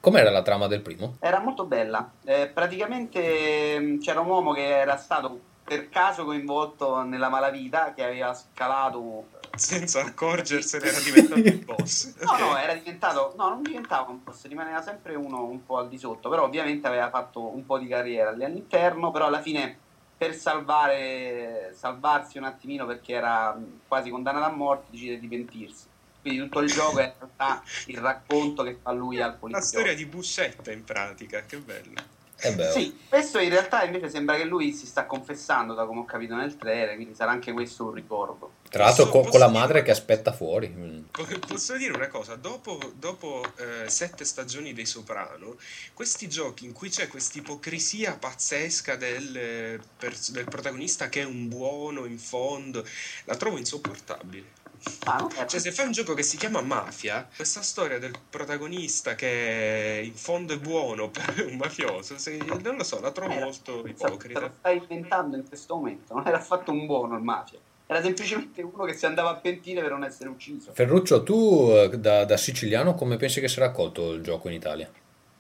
Com'era 0.01 0.30
la 0.30 0.42
trama 0.42 0.66
del 0.66 0.82
primo? 0.82 1.16
Era 1.20 1.40
molto 1.40 1.64
bella. 1.64 2.11
Eh, 2.24 2.47
praticamente 2.47 3.78
mh, 3.78 3.99
c'era 3.99 4.20
un 4.20 4.28
uomo 4.28 4.53
che 4.53 4.64
era 4.64 4.97
stato 4.97 5.55
per 5.64 5.88
caso 5.88 6.24
coinvolto 6.24 7.03
nella 7.03 7.28
malavita, 7.28 7.92
che 7.92 8.05
aveva 8.05 8.32
scalato. 8.34 9.26
Senza 9.57 10.04
accorgersene 10.04 10.86
era 10.86 10.98
diventato 11.00 11.40
il 11.40 11.64
boss 11.64 12.14
No, 12.22 12.36
no, 12.38 12.57
era 12.57 12.74
diventato. 12.74 13.34
No, 13.36 13.48
non 13.48 13.62
diventava 13.62 14.11
un 14.11 14.22
boss, 14.22 14.46
rimaneva 14.46 14.82
sempre 14.82 15.14
uno 15.14 15.44
un 15.44 15.64
po' 15.64 15.78
al 15.78 15.88
di 15.88 15.98
sotto. 15.98 16.28
Però 16.28 16.44
ovviamente 16.44 16.86
aveva 16.86 17.09
fatto 17.11 17.40
un 17.54 17.64
po' 17.66 17.78
di 17.78 17.86
carriera 17.86 18.30
lì 18.30 18.44
all'interno. 18.44 19.11
Però 19.11 19.26
alla 19.26 19.40
fine, 19.42 19.76
per 20.16 20.34
salvare, 20.34 21.74
salvarsi 21.76 22.38
un 22.38 22.44
attimino 22.44 22.86
perché 22.86 23.12
era 23.14 23.59
quasi 23.86 24.11
condannato 24.11 24.46
a 24.46 24.54
morte, 24.54 24.86
decide 24.90 25.18
di 25.18 25.28
pentirsi. 25.28 25.84
Quindi 26.20 26.40
tutto 26.42 26.61
il 26.61 26.68
gioco 26.72 26.98
è 26.98 27.04
in 27.04 27.12
realtà 27.18 27.62
il 27.86 27.98
racconto 27.98 28.62
che 28.64 28.78
fa 28.82 28.90
lui 28.92 29.20
al 29.20 29.30
La 29.30 29.36
poliziotto. 29.36 29.66
storia 29.68 29.94
di 29.94 30.07
Buscetta 30.07 30.72
in 30.72 30.82
pratica, 30.82 31.42
che 31.42 31.59
bello. 31.59 32.14
Eh 32.39 32.53
beh, 32.55 32.68
oh. 32.68 32.72
Sì, 32.72 32.99
questo 33.09 33.39
in 33.39 33.49
realtà 33.49 33.82
invece 33.84 34.11
sembra 34.11 34.37
che 34.37 34.45
lui 34.45 34.72
si 34.72 34.84
sta 34.87 35.07
confessando, 35.07 35.72
da 35.74 35.87
come 35.87 36.01
ho 36.01 36.05
capito 36.05 36.34
nel 36.34 36.57
trailer, 36.57 36.95
quindi 36.97 37.14
sarà 37.14 37.30
anche 37.30 37.53
questo 37.53 37.84
un 37.87 37.93
ricordo. 37.93 38.53
tra 38.68 38.84
l'altro 38.84 39.07
Posso- 39.07 39.20
co- 39.22 39.30
con 39.30 39.39
la 39.41 39.49
madre 39.49 39.74
dire- 39.74 39.82
che 39.84 39.91
aspetta 39.93 40.32
fuori. 40.32 40.68
Mm. 40.68 40.99
Po- 41.12 41.24
Posso 41.47 41.76
dire 41.78 41.95
una 41.95 42.09
cosa, 42.09 42.34
dopo, 42.34 42.78
dopo, 42.97 43.43
eh, 43.57 43.89
sette 43.89 44.24
stagioni 44.26 44.74
dei 44.74 44.84
Soprano, 44.84 45.57
questi 45.95 46.28
giochi 46.28 46.66
in 46.66 46.72
cui 46.72 46.91
c'è 46.91 47.07
questa 47.09 47.39
ipocrisia 47.39 48.16
pazzesca 48.18 48.97
del, 48.97 49.34
eh, 49.37 49.80
pers- 49.97 50.30
del 50.32 50.45
protagonista 50.45 51.09
che 51.09 51.22
è 51.22 51.24
un 51.24 51.49
buono 51.49 52.05
in 52.05 52.18
fondo, 52.18 52.84
la 53.24 53.37
trovo 53.37 53.57
insopportabile. 53.57 54.64
Ah, 55.05 55.29
Cioè, 55.47 55.61
se 55.61 55.72
fai 55.72 55.87
un 55.87 55.93
gioco 55.93 56.14
che 56.14 56.22
si 56.22 56.37
chiama 56.37 56.61
Mafia, 56.61 57.29
questa 57.35 57.62
storia 57.62 57.99
del 57.99 58.12
protagonista 58.29 59.14
che 59.14 60.03
in 60.05 60.14
fondo 60.14 60.55
è 60.55 60.59
buono 60.59 61.09
per 61.11 61.47
un 61.49 61.57
mafioso, 61.57 62.18
se- 62.18 62.39
non 62.62 62.77
lo 62.77 62.85
so, 62.85 63.01
la 63.01 63.11
trovo 63.12 63.33
Era- 63.33 63.45
molto 63.45 63.83
te 63.83 63.91
ipocrita. 63.91 64.41
lo 64.41 64.51
stai 64.59 64.77
inventando 64.79 65.37
in 65.37 65.47
questo 65.47 65.74
momento, 65.77 66.14
non 66.14 66.27
era 66.27 66.37
affatto 66.39 66.70
un 66.72 66.87
buono 66.87 67.16
il 67.16 67.22
mafia, 67.22 67.59
era 67.87 68.03
semplicemente 68.03 68.62
uno 68.62 68.85
che 68.85 68.95
si 68.95 69.07
andava 69.07 69.31
a 69.31 69.35
pentire 69.37 69.81
per 69.81 69.91
non 69.91 70.05
essere 70.05 70.29
ucciso. 70.29 70.72
Ferruccio, 70.72 71.22
tu 71.22 71.68
eh, 71.70 71.91
da, 71.99 72.24
da 72.24 72.37
siciliano 72.37 72.95
come 72.95 73.16
pensi 73.16 73.41
che 73.41 73.49
sarà 73.49 73.66
accolto 73.66 74.12
il 74.12 74.22
gioco 74.22 74.49
in 74.49 74.55
Italia? 74.55 74.91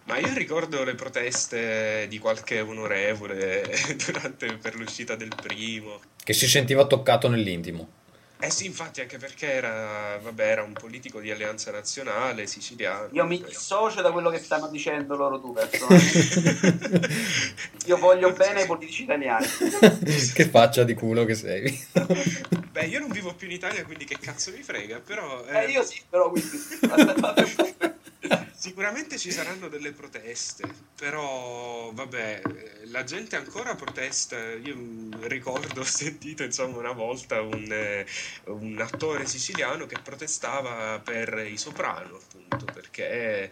Ma 0.04 0.18
io 0.18 0.32
ricordo 0.34 0.84
le 0.84 0.94
proteste 0.94 2.06
di 2.08 2.18
qualche 2.20 2.60
onorevole 2.60 3.64
durante, 4.06 4.54
per 4.56 4.76
l'uscita 4.76 5.16
del 5.16 5.32
primo. 5.34 6.00
Che 6.22 6.32
si 6.32 6.46
sentiva 6.46 6.86
toccato 6.86 7.28
nell'intimo. 7.28 7.88
Eh 8.38 8.50
sì, 8.50 8.66
infatti, 8.66 9.00
anche 9.00 9.16
perché 9.16 9.50
era, 9.50 10.18
vabbè, 10.22 10.46
era 10.46 10.62
un 10.62 10.74
politico 10.74 11.20
di 11.20 11.30
Alleanza 11.30 11.70
Nazionale 11.70 12.46
siciliano. 12.46 13.08
Io 13.12 13.24
mi 13.24 13.42
dissocio 13.42 14.02
da 14.02 14.12
quello 14.12 14.28
che 14.28 14.38
stanno 14.38 14.68
dicendo 14.68 15.16
loro 15.16 15.38
due, 15.38 15.64
personalmente. 15.66 17.08
Io 17.86 17.96
voglio 17.96 18.32
bene 18.32 18.60
ai 18.60 18.66
politici 18.66 19.04
italiani. 19.04 19.46
che 20.34 20.48
faccia 20.48 20.84
di 20.84 20.94
culo 20.94 21.24
che 21.24 21.34
sei. 21.34 21.86
Beh, 22.72 22.84
io 22.84 23.00
non 23.00 23.10
vivo 23.10 23.32
più 23.32 23.46
in 23.46 23.54
Italia, 23.54 23.82
quindi 23.84 24.04
che 24.04 24.18
cazzo 24.20 24.50
mi 24.50 24.62
frega, 24.62 25.00
però... 25.00 25.42
Eh, 25.46 25.64
eh, 25.64 25.70
io 25.70 25.82
sì, 25.82 25.98
però 26.06 26.30
quindi... 26.30 26.50
Sicuramente 28.56 29.18
ci 29.18 29.30
saranno 29.30 29.68
delle 29.68 29.92
proteste, 29.92 30.64
però 30.94 31.92
vabbè, 31.92 32.42
la 32.84 33.04
gente 33.04 33.36
ancora 33.36 33.74
protesta. 33.74 34.36
Io 34.54 34.76
ricordo, 35.22 35.80
ho 35.82 35.84
sentito 35.84 36.42
insomma 36.42 36.78
una 36.78 36.92
volta 36.92 37.40
un, 37.42 37.66
eh, 37.70 38.06
un 38.46 38.80
attore 38.80 39.26
siciliano 39.26 39.86
che 39.86 39.98
protestava 40.00 41.00
per 41.00 41.46
i 41.48 41.56
soprano, 41.56 42.16
appunto, 42.16 42.64
perché 42.64 43.50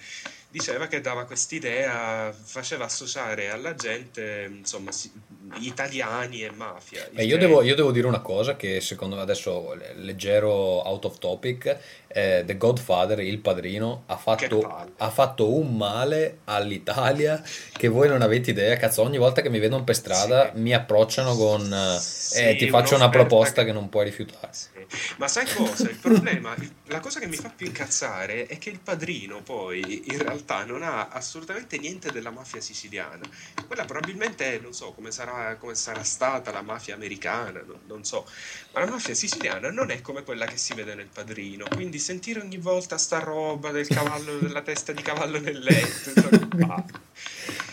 diceva 0.49 0.87
che 0.87 1.01
dava 1.01 1.25
quest'idea, 1.25 2.33
faceva 2.33 2.85
associare 2.85 3.51
alla 3.51 3.75
gente, 3.75 4.47
insomma, 4.51 4.93
si- 4.93 5.12
italiani 5.59 6.42
e 6.42 6.51
mafia. 6.51 7.09
Eh, 7.14 7.24
io, 7.24 7.38
devo, 7.38 7.62
io 7.62 7.74
devo 7.74 7.90
dire 7.92 8.07
una 8.07 8.20
cosa 8.20 8.57
che 8.57 8.80
secondo 8.80 9.16
me 9.16 9.22
adesso 9.22 9.76
leggero 9.97 10.51
out 10.51 11.05
of 11.05 11.18
topic, 11.18 11.76
eh, 12.09 12.42
The 12.47 12.57
Godfather, 12.57 13.18
il 13.20 13.38
padrino, 13.38 14.05
ha 14.07 14.16
fatto, 14.16 14.61
ha 14.97 15.11
fatto 15.11 15.53
un 15.53 15.76
male 15.76 16.38
all'Italia 16.45 17.42
che 17.72 17.88
voi 17.88 18.09
non 18.09 18.22
avete 18.22 18.51
idea. 18.51 18.76
Cazzo, 18.76 19.03
ogni 19.03 19.18
volta 19.18 19.42
che 19.42 19.51
mi 19.51 19.59
vedono 19.59 19.84
per 19.84 19.95
strada 19.97 20.53
Sì. 20.55 20.61
mi 20.61 20.72
approcciano 20.74 21.34
con 21.36 21.72
eh, 21.72 21.99
Sì, 22.01 22.40
eh, 22.42 22.57
ti 22.57 22.68
faccio 22.68 22.95
una 22.95 23.09
proposta 23.09 23.61
che- 23.62 23.66
che 23.68 23.72
non 23.72 23.88
puoi 23.88 24.05
rifiutare. 24.05 24.49
Sì. 24.53 24.68
Ma 25.16 25.26
sai 25.28 25.47
cosa? 25.47 25.88
Il 25.88 25.97
problema, 25.97 26.55
la 26.88 27.01
cosa 27.01 27.18
che 27.18 27.26
mi 27.26 27.36
fa 27.36 27.51
più 27.55 27.66
incazzare 27.66 28.47
è 28.47 28.59
che 28.59 28.68
il 28.70 28.78
padrino 28.80 29.40
poi 29.42 30.03
in 30.12 30.18
realtà 30.18 30.64
non 30.64 30.82
ha 30.82 31.09
assolutamente 31.09 31.78
niente 31.78 32.12
della 32.12 32.30
mafia 32.30 32.61
siciliana. 32.61 33.20
Quella 33.66 33.84
probabilmente 33.86 34.55
è, 34.57 34.59
non 34.61 34.74
so, 34.74 34.92
come 34.92 35.11
sarà, 35.11 35.34
come 35.59 35.74
sarà 35.74 36.03
stata 36.03 36.51
la 36.51 36.62
mafia 36.62 36.95
americana, 36.95 37.62
non, 37.66 37.80
non 37.87 38.05
so. 38.05 38.26
Ma 38.72 38.80
la 38.80 38.91
mafia 38.91 39.14
siciliana 39.14 39.70
non 39.70 39.91
è 39.91 40.01
come 40.01 40.22
quella 40.22 40.47
che 40.47 40.57
si 40.57 40.74
vede 40.74 40.95
nel 40.95 41.09
padrino. 41.12 41.66
Quindi 41.72 41.99
sentire 41.99 42.41
ogni 42.41 42.59
volta 42.59 42.99
sta 42.99 43.18
roba 43.18 43.70
del 43.70 43.87
cavallo, 43.87 44.39
della 44.43 44.62
testa 44.62 44.93
di 44.93 45.03
cavallo 45.03 45.39
nel 45.41 45.59
letto. 45.59 46.11
insomma. 46.14 46.85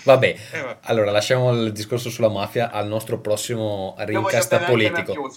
Vabbè, 0.03 0.35
Eh, 0.51 0.61
va- 0.61 0.77
allora 0.83 1.11
lasciamo 1.11 1.51
il 1.53 1.71
discorso 1.71 2.09
sulla 2.09 2.29
mafia 2.29 2.71
al 2.71 2.87
nostro 2.87 3.19
prossimo 3.19 3.95
Io 3.99 4.05
voglio 4.05 4.19
rincast 4.21 4.49
bene 4.49 4.65
anche 4.65 4.85
ai 4.85 4.91
politico. 4.91 5.35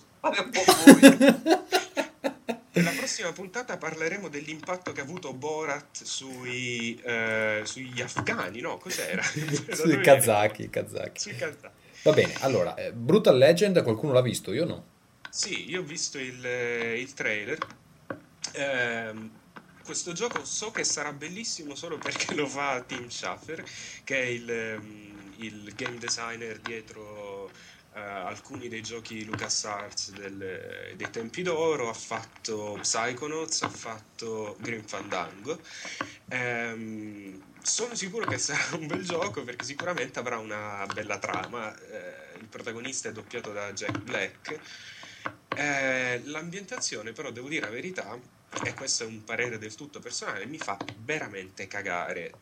Nella 2.72 2.91
prossima 2.97 3.33
puntata 3.33 3.77
parleremo 3.77 4.29
dell'impatto 4.29 4.93
che 4.93 5.01
ha 5.01 5.05
avuto 5.05 5.35
Borat 5.35 6.03
sui, 6.03 6.99
eh, 7.05 7.61
sugli 7.64 8.01
afghani, 8.01 8.61
no? 8.61 8.79
Cos'era? 8.79 9.22
sui 9.22 10.01
kazaki, 10.01 10.70
kazaki. 10.70 11.20
Sui 11.20 11.37
kazaki. 11.37 11.83
Va 12.05 12.12
bene, 12.12 12.34
allora, 12.40 12.74
eh, 12.74 12.92
Brutal 12.92 13.38
Legend 13.38 13.82
qualcuno 13.82 14.12
l'ha 14.12 14.20
visto? 14.20 14.52
Io 14.52 14.66
no. 14.66 14.84
Sì, 15.30 15.70
io 15.70 15.80
ho 15.80 15.84
visto 15.84 16.18
il, 16.18 16.44
eh, 16.44 17.00
il 17.00 17.14
trailer. 17.14 17.57
Ehm, 18.52 19.30
questo 19.82 20.12
gioco 20.12 20.44
so 20.44 20.70
che 20.70 20.84
sarà 20.84 21.14
bellissimo 21.14 21.74
solo 21.74 21.96
perché 21.96 22.34
lo 22.34 22.46
fa 22.46 22.82
Tim 22.86 23.09
Schafer, 23.09 23.64
che 24.05 24.20
è 24.20 24.26
il, 24.26 24.50
ehm, 24.50 25.32
il 25.38 25.72
game 25.74 25.96
designer 25.96 26.59
dietro 26.59 27.44
uh, 27.44 27.98
alcuni 27.98 28.68
dei 28.68 28.82
giochi 28.82 29.24
LucasArts 29.24 30.11
del, 30.11 30.92
dei 30.94 31.11
tempi 31.11 31.40
d'oro, 31.40 31.88
ha 31.88 31.94
fatto 31.94 32.76
Psychonauts, 32.82 33.62
ha 33.62 33.70
fatto 33.70 34.59
Grim 34.61 34.84
Fandango. 34.84 35.59
Um, 36.30 37.52
sono 37.65 37.95
sicuro 37.95 38.27
che 38.27 38.39
sarà 38.39 38.77
un 38.77 38.87
bel 38.87 39.05
gioco 39.05 39.43
perché 39.43 39.65
sicuramente 39.65 40.19
avrà 40.19 40.39
una 40.39 40.87
bella 40.93 41.19
trama. 41.19 41.69
Uh, 41.69 42.39
il 42.39 42.47
protagonista 42.47 43.09
è 43.09 43.12
doppiato 43.12 43.53
da 43.53 43.73
Jack 43.73 43.99
Black. 44.01 44.59
Uh, 45.57 46.29
l'ambientazione, 46.29 47.12
però, 47.12 47.31
devo 47.31 47.49
dire 47.49 47.67
la 47.67 47.73
verità, 47.73 48.19
e 48.62 48.75
questo 48.75 49.05
è 49.05 49.07
un 49.07 49.25
parere 49.25 49.59
del 49.59 49.75
tutto 49.75 49.99
personale, 49.99 50.47
mi 50.47 50.59
fa 50.59 50.77
veramente 50.99 51.67
cagare 51.67 52.33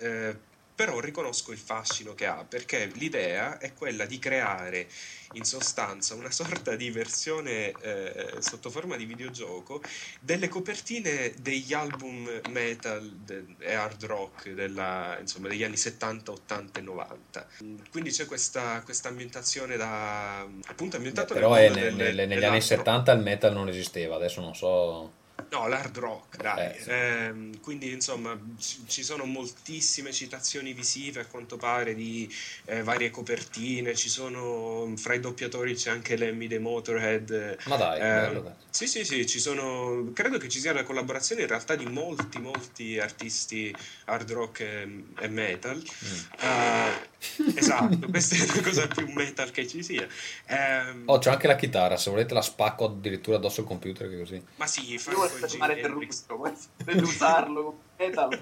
però 0.75 1.01
riconosco 1.01 1.53
il 1.53 1.59
fascino 1.59 2.15
che 2.15 2.27
ha 2.27 2.45
perché 2.49 2.91
l'idea 2.95 3.59
è 3.59 3.75
quella 3.75 4.07
di 4.07 4.19
creare 4.19 4.89
in 5.35 5.45
sostanza 5.45 6.15
una 6.15 6.31
sorta 6.31 6.75
di 6.77 6.91
versione 6.91 7.73
eh, 7.81 8.37
sotto 8.41 8.71
forma 8.71 8.97
di 8.97 9.05
videogioco 9.05 9.81
delle 10.21 10.49
copertine 10.49 11.35
degli 11.41 11.73
album 11.73 12.41
metal 12.51 13.09
de- 13.25 13.55
e 13.59 13.75
hard 13.75 14.05
rock 14.05 14.51
della, 14.51 15.17
insomma, 15.21 15.49
degli 15.49 15.63
anni 15.63 15.77
70, 15.77 16.31
80 16.31 16.79
e 16.81 16.83
90 16.83 17.47
quindi 17.91 18.11
c'è 18.11 18.27
questa, 18.27 18.83
questa 18.83 19.09
ambientazione 19.09 19.77
da 19.77 20.41
appunto 20.67 20.97
ambientato 20.97 21.35
Beh, 21.35 21.41
però 21.41 21.55
nel, 21.55 21.95
nel, 21.95 22.29
negli 22.29 22.45
anni 22.45 22.61
70 22.61 23.13
il 23.13 23.23
metal 23.23 23.53
non 23.53 23.69
esisteva 23.69 24.17
adesso 24.17 24.41
non 24.41 24.55
so 24.55 25.21
No, 25.51 25.69
l'hard 25.69 25.97
rock, 25.99 26.37
dai. 26.41 26.67
Eh, 26.67 26.81
sì. 26.81 26.91
eh, 26.91 27.51
quindi, 27.61 27.93
insomma, 27.93 28.39
ci 28.87 29.03
sono 29.03 29.25
moltissime 29.25 30.13
citazioni 30.13 30.73
visive 30.73 31.21
a 31.21 31.27
quanto 31.27 31.57
pare 31.57 31.95
di 31.95 32.33
eh, 32.65 32.83
varie 32.83 33.11
copertine. 33.11 33.95
Ci 33.95 34.09
sono 34.09 34.93
fra 34.97 35.15
i 35.15 35.21
doppiatori 35.21 35.75
c'è 35.75 35.91
anche 35.91 36.17
Lemmy 36.17 36.47
dei 36.47 36.59
Motorhead. 36.59 37.59
Ma 37.67 37.77
dai, 37.77 37.97
eh, 37.99 38.01
bello, 38.01 38.57
sì, 38.71 38.87
sì, 38.87 39.05
sì, 39.05 39.27
ci 39.27 39.39
sono. 39.39 40.11
Credo 40.15 40.39
che 40.39 40.49
ci 40.49 40.59
sia 40.59 40.73
la 40.73 40.85
collaborazione 40.85 41.43
in 41.43 41.49
realtà 41.49 41.77
di 41.77 41.85
molti, 41.85 42.39
molti 42.39 42.99
artisti 42.99 43.75
hard 44.07 44.31
rock 44.31 44.61
e, 44.61 45.05
e 45.21 45.29
metal. 45.29 45.77
Mm. 45.77 46.41
Uh, 46.41 47.55
esatto, 47.55 48.09
questa 48.09 48.37
è 48.37 48.47
la 48.47 48.63
cosa 48.63 48.87
più 48.87 49.13
metal 49.13 49.51
che 49.51 49.67
ci 49.67 49.83
sia. 49.83 50.07
Um, 50.49 51.03
oh, 51.07 51.19
c'è 51.19 51.31
anche 51.31 51.47
la 51.47 51.57
chitarra. 51.57 51.99
Se 51.99 52.09
volete, 52.09 52.33
la 52.33 52.41
spacco 52.41 52.87
addirittura 52.87 53.37
addosso 53.37 53.61
al 53.61 53.67
computer. 53.67 54.09
Che 54.09 54.19
così. 54.19 54.43
Ma 54.57 54.67
sì, 54.67 54.97
fa 54.99 55.11
fare 55.29 55.81
Ferruccio, 55.81 56.55
per 56.85 57.03
usarlo 57.03 57.79
metal. 57.97 58.39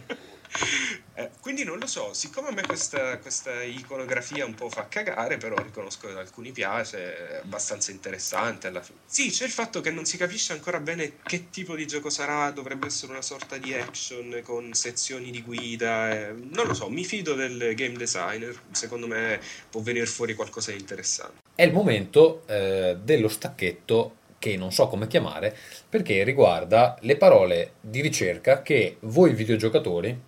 Eh, 1.14 1.30
quindi 1.40 1.64
non 1.64 1.78
lo 1.78 1.86
so, 1.86 2.12
siccome 2.12 2.48
a 2.48 2.52
me 2.52 2.62
questa, 2.62 3.18
questa, 3.18 3.62
iconografia 3.62 4.44
un 4.44 4.54
po' 4.54 4.68
fa 4.68 4.88
cagare, 4.88 5.36
però 5.36 5.56
riconosco 5.56 6.06
che 6.06 6.12
ad 6.12 6.18
alcuni 6.18 6.50
piace, 6.50 7.16
è 7.16 7.40
abbastanza 7.42 7.90
interessante 7.90 8.66
alla 8.66 8.82
fine. 8.82 8.98
Sì, 9.06 9.30
c'è 9.30 9.44
il 9.44 9.50
fatto 9.50 9.80
che 9.80 9.90
non 9.90 10.04
si 10.04 10.16
capisce 10.16 10.52
ancora 10.52 10.80
bene 10.80 11.18
che 11.22 11.50
tipo 11.50 11.76
di 11.76 11.86
gioco 11.86 12.10
sarà, 12.10 12.50
dovrebbe 12.50 12.86
essere 12.86 13.12
una 13.12 13.22
sorta 13.22 13.58
di 13.58 13.74
action 13.74 14.40
con 14.42 14.72
sezioni 14.72 15.30
di 15.30 15.42
guida, 15.42 16.10
eh, 16.10 16.32
non 16.32 16.66
lo 16.66 16.74
so, 16.74 16.88
mi 16.88 17.04
fido 17.04 17.34
del 17.34 17.74
game 17.74 17.96
designer, 17.96 18.58
secondo 18.72 19.06
me 19.06 19.40
può 19.70 19.80
venire 19.82 20.06
fuori 20.06 20.34
qualcosa 20.34 20.72
di 20.72 20.78
interessante. 20.78 21.42
È 21.54 21.62
il 21.62 21.72
momento 21.72 22.42
eh, 22.46 22.96
dello 23.00 23.28
stacchetto 23.28 24.16
che 24.40 24.56
non 24.56 24.72
so 24.72 24.88
come 24.88 25.06
chiamare, 25.06 25.54
perché 25.86 26.24
riguarda 26.24 26.96
le 27.00 27.16
parole 27.16 27.72
di 27.78 28.00
ricerca 28.00 28.62
che 28.62 28.96
voi 29.00 29.34
videogiocatori 29.34 30.18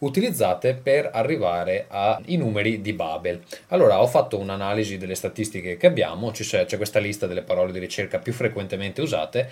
utilizzate 0.00 0.74
per 0.74 1.08
arrivare 1.10 1.86
ai 1.88 2.36
numeri 2.36 2.82
di 2.82 2.92
Babel. 2.92 3.42
Allora 3.68 4.02
ho 4.02 4.06
fatto 4.06 4.38
un'analisi 4.38 4.98
delle 4.98 5.14
statistiche 5.14 5.78
che 5.78 5.86
abbiamo, 5.86 6.30
c'è, 6.32 6.66
questa 6.76 6.98
lista 6.98 7.26
delle 7.26 7.40
parole 7.40 7.72
di 7.72 7.78
ricerca 7.78 8.18
più 8.18 8.34
frequentemente 8.34 9.00
usate 9.00 9.50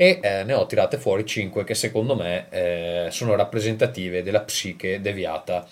e 0.00 0.20
eh, 0.22 0.44
ne 0.44 0.54
ho 0.54 0.64
tirate 0.66 0.96
fuori 0.96 1.26
5 1.26 1.64
che 1.64 1.74
secondo 1.74 2.14
me 2.14 2.46
eh, 2.50 3.08
sono 3.10 3.34
rappresentative 3.34 4.22
della 4.22 4.42
psiche 4.42 5.00
deviata 5.00 5.66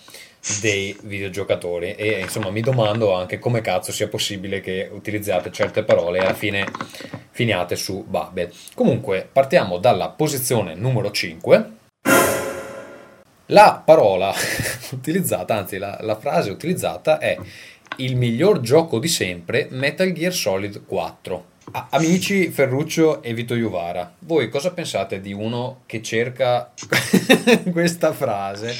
dei 0.59 0.97
videogiocatori 1.03 1.95
e 1.95 2.19
insomma 2.19 2.49
mi 2.49 2.59
domando 2.59 3.13
anche 3.13 3.39
come 3.39 3.61
cazzo 3.61 3.93
sia 3.93 4.09
possibile 4.09 4.59
che 4.59 4.89
utilizzate 4.91 5.49
certe 5.49 5.83
parole 5.83 6.19
e 6.19 6.21
alla 6.23 6.33
fine 6.33 6.65
finiate 7.31 7.77
su 7.77 8.03
Babel. 8.05 8.51
Comunque 8.73 9.29
partiamo 9.31 9.77
dalla 9.77 10.09
posizione 10.09 10.75
numero 10.75 11.09
5. 11.09 11.71
La 13.45 13.81
parola 13.85 14.33
utilizzata, 14.91 15.55
anzi 15.55 15.77
la, 15.77 15.97
la 16.01 16.19
frase 16.19 16.49
utilizzata 16.49 17.17
è 17.17 17.37
il 17.97 18.17
miglior 18.17 18.59
gioco 18.59 18.99
di 18.99 19.07
sempre 19.07 19.67
Metal 19.69 20.11
Gear 20.11 20.33
Solid 20.33 20.85
4. 20.85 21.55
Amici 21.69 22.49
Ferruccio 22.49 23.21
e 23.21 23.33
Vito 23.33 23.53
Iuvara, 23.53 24.15
voi 24.19 24.47
cosa 24.47 24.71
pensate 24.71 25.19
di 25.19 25.33
uno 25.33 25.81
che 25.85 26.01
cerca 26.01 26.71
questa 27.71 28.13
frase? 28.13 28.73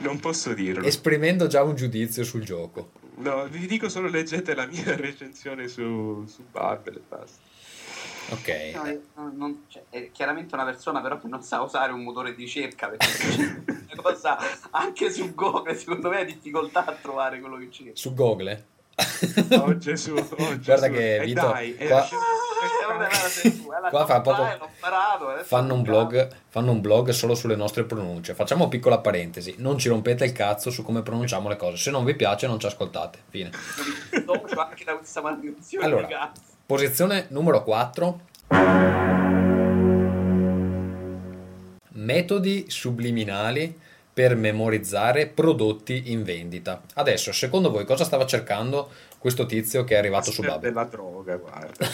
Non 0.00 0.18
posso 0.20 0.54
dirlo. 0.54 0.86
Esprimendo 0.86 1.46
già 1.48 1.62
un 1.62 1.74
giudizio 1.74 2.24
sul 2.24 2.42
gioco. 2.42 2.92
No, 3.16 3.46
vi 3.46 3.66
dico 3.66 3.90
solo 3.90 4.08
leggete 4.08 4.54
la 4.54 4.64
mia 4.64 4.82
recensione 4.96 5.68
su, 5.68 6.24
su 6.26 6.42
Babel 6.50 6.96
e 6.96 7.02
basta. 7.06 7.48
Ok. 8.30 9.02
No, 9.16 9.32
non, 9.36 9.64
cioè, 9.68 9.82
è 9.90 10.10
chiaramente 10.10 10.54
una 10.54 10.64
persona 10.64 11.02
però 11.02 11.20
che 11.20 11.28
non 11.28 11.42
sa 11.42 11.60
usare 11.60 11.92
un 11.92 12.02
motore 12.02 12.34
di 12.34 12.44
ricerca 12.44 12.88
perché 12.88 13.64
cosa 14.00 14.38
anche 14.70 15.10
su 15.10 15.34
Google 15.34 15.74
secondo 15.74 16.08
me 16.08 16.20
ha 16.20 16.24
difficoltà 16.24 16.86
a 16.86 16.92
trovare 16.92 17.38
quello 17.38 17.58
che 17.58 17.70
cerca. 17.70 17.92
Su 17.94 18.14
Google? 18.14 18.64
Oh 19.58 19.76
Gesù, 19.76 20.14
oh 20.14 20.58
Gesù. 20.58 20.60
Guarda 20.64 20.88
che 20.88 21.20
Vito, 21.24 21.48
dai, 21.48 21.76
qua, 21.76 22.08
qua 23.90 24.06
fa 24.06 24.20
proprio, 24.20 24.68
fanno, 25.42 25.74
un 25.74 25.82
blog, 25.82 26.28
fanno 26.48 26.72
un 26.72 26.80
blog 26.80 27.10
solo 27.10 27.34
sulle 27.34 27.56
nostre 27.56 27.84
pronunce. 27.84 28.34
Facciamo 28.34 28.68
piccola 28.68 28.98
parentesi, 28.98 29.54
non 29.58 29.78
ci 29.78 29.88
rompete 29.88 30.24
il 30.24 30.32
cazzo 30.32 30.70
su 30.70 30.82
come 30.82 31.02
pronunciamo 31.02 31.48
le 31.48 31.56
cose. 31.56 31.76
Se 31.76 31.90
non 31.90 32.04
vi 32.04 32.14
piace 32.14 32.46
non 32.46 32.58
ci 32.58 32.66
ascoltate. 32.66 33.18
Fine. 33.28 33.50
Allora, 35.80 36.32
posizione 36.66 37.26
numero 37.28 37.62
4. 37.62 38.20
Metodi 41.92 42.64
subliminali 42.68 43.78
per 44.12 44.36
memorizzare 44.36 45.26
prodotti 45.26 46.12
in 46.12 46.22
vendita. 46.22 46.82
Adesso, 46.94 47.32
secondo 47.32 47.70
voi, 47.70 47.84
cosa 47.84 48.04
stava 48.04 48.26
cercando 48.26 48.90
questo 49.18 49.46
tizio 49.46 49.84
che 49.84 49.94
è 49.94 49.98
arrivato 49.98 50.30
su 50.30 50.42
Babel? 50.42 50.60
Della 50.60 50.84
droga, 50.84 51.36
guarda. 51.36 51.86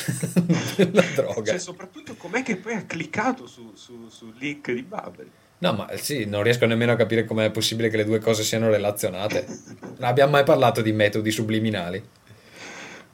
della 0.77 1.05
droga. 1.15 1.51
Cioè, 1.51 1.59
soprattutto 1.59 2.15
com'è 2.17 2.43
che 2.43 2.57
poi 2.57 2.75
ha 2.75 2.85
cliccato 2.85 3.47
sul 3.47 3.73
su, 3.75 4.09
su 4.09 4.33
link 4.39 4.73
di 4.73 4.83
Babel? 4.83 5.31
No, 5.59 5.73
ma 5.73 5.89
sì, 5.97 6.27
non 6.27 6.43
riesco 6.43 6.67
nemmeno 6.67 6.93
a 6.93 6.97
capire 6.97 7.25
com'è 7.25 7.51
possibile 7.51 7.89
che 7.89 7.97
le 7.97 8.05
due 8.05 8.19
cose 8.19 8.43
siano 8.43 8.69
relazionate. 8.69 9.47
Non 9.97 10.11
abbiamo 10.11 10.33
mai 10.33 10.45
parlato 10.45 10.83
di 10.83 10.93
metodi 10.93 11.31
subliminali. 11.31 12.07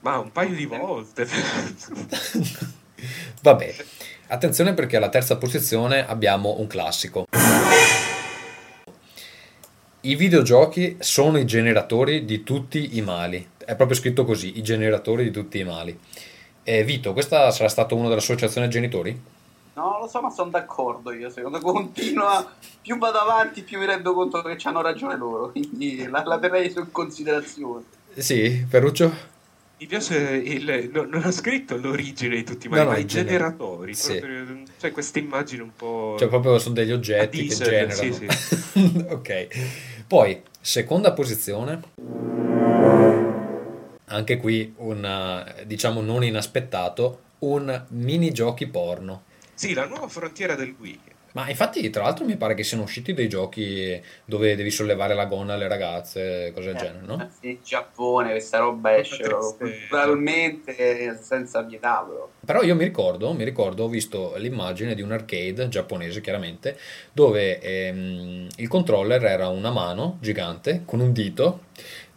Ma 0.00 0.18
un 0.18 0.32
paio 0.32 0.52
di 0.56 0.66
volte. 0.66 1.24
Vabbè, 3.40 3.74
attenzione 4.26 4.74
perché 4.74 4.96
alla 4.96 5.10
terza 5.10 5.36
posizione 5.36 6.04
abbiamo 6.04 6.56
un 6.58 6.66
classico. 6.66 7.26
I 10.04 10.16
videogiochi 10.16 10.96
sono 10.98 11.38
i 11.38 11.44
generatori 11.44 12.24
di 12.24 12.42
tutti 12.42 12.96
i 12.96 13.02
mali. 13.02 13.50
È 13.56 13.76
proprio 13.76 13.96
scritto 13.96 14.24
così, 14.24 14.58
i 14.58 14.62
generatori 14.62 15.22
di 15.22 15.30
tutti 15.30 15.60
i 15.60 15.64
mali. 15.64 15.96
Eh, 16.64 16.82
Vito, 16.82 17.12
questa 17.12 17.52
sarà 17.52 17.68
stata 17.68 17.94
una 17.94 18.08
dell'associazione 18.08 18.66
genitori? 18.66 19.16
No, 19.74 19.98
lo 20.00 20.08
so, 20.08 20.20
ma 20.20 20.30
sono 20.30 20.50
d'accordo 20.50 21.12
io. 21.12 21.30
Secondo 21.30 21.58
me 21.58 21.62
continua, 21.62 22.44
più 22.80 22.98
vado 22.98 23.18
avanti, 23.18 23.62
più 23.62 23.78
mi 23.78 23.86
rendo 23.86 24.12
conto 24.12 24.42
che 24.42 24.56
hanno 24.64 24.82
ragione 24.82 25.16
loro. 25.16 25.50
Quindi 25.52 26.04
la, 26.08 26.24
la 26.24 26.38
terrei 26.40 26.72
in 26.74 26.90
considerazione. 26.90 27.84
Sì, 28.16 28.66
Ferruccio? 28.68 29.31
Mi 29.82 29.88
piace 29.88 30.16
il. 30.16 30.90
No, 30.92 31.02
non 31.02 31.24
ha 31.24 31.32
scritto 31.32 31.76
l'origine 31.76 32.36
di 32.36 32.44
tutti 32.44 32.68
i 32.68 32.70
mali, 32.70 32.82
no, 32.82 32.86
no, 32.86 32.92
ma 32.92 32.98
i 32.98 33.04
generatori. 33.04 33.94
Sì. 33.94 34.16
Proprio, 34.16 34.62
cioè, 34.78 34.92
queste 34.92 35.18
immagini 35.18 35.62
un 35.62 35.72
po'. 35.74 36.14
Cioè, 36.20 36.28
proprio 36.28 36.56
sono 36.60 36.74
degli 36.76 36.92
oggetti 36.92 37.46
che 37.48 37.54
generano. 37.56 37.92
Sì, 37.92 38.12
sì. 38.12 39.04
ok. 39.10 39.46
Poi, 40.06 40.40
seconda 40.60 41.12
posizione. 41.12 41.80
Anche 44.04 44.36
qui 44.36 44.72
un, 44.76 45.52
diciamo, 45.66 46.00
non 46.00 46.22
inaspettato, 46.22 47.20
un 47.40 47.84
minigiochi 47.88 48.68
porno. 48.68 49.24
Sì, 49.52 49.74
la 49.74 49.86
nuova 49.86 50.06
frontiera 50.06 50.54
del 50.54 50.76
Wii. 50.78 51.00
Ma 51.32 51.48
infatti, 51.48 51.88
tra 51.90 52.02
l'altro, 52.02 52.24
mi 52.24 52.36
pare 52.36 52.54
che 52.54 52.62
siano 52.62 52.82
usciti 52.82 53.14
dei 53.14 53.28
giochi 53.28 54.00
dove 54.24 54.54
devi 54.54 54.70
sollevare 54.70 55.14
la 55.14 55.24
gonna 55.24 55.54
alle 55.54 55.68
ragazze, 55.68 56.52
cose 56.54 56.72
del 56.72 56.76
Eh, 56.76 56.78
genere, 56.78 57.06
no? 57.06 57.30
sì, 57.40 57.50
in 57.50 57.58
Giappone 57.62 58.30
questa 58.30 58.58
roba 58.58 58.96
esce 58.96 59.24
culturalmente 59.58 61.18
senza 61.20 61.64
pietà 61.64 62.04
però. 62.08 62.28
Però 62.44 62.62
io 62.62 62.74
mi 62.74 62.84
ricordo, 62.84 63.32
mi 63.32 63.44
ricordo, 63.44 63.84
ho 63.84 63.88
visto 63.88 64.34
l'immagine 64.36 64.94
di 64.94 65.02
un 65.02 65.12
arcade 65.12 65.68
giapponese, 65.68 66.20
chiaramente, 66.20 66.76
dove 67.12 67.60
ehm, 67.60 68.48
il 68.56 68.68
controller 68.68 69.24
era 69.24 69.48
una 69.48 69.70
mano 69.70 70.18
gigante 70.20 70.82
con 70.84 71.00
un 71.00 71.12
dito 71.12 71.66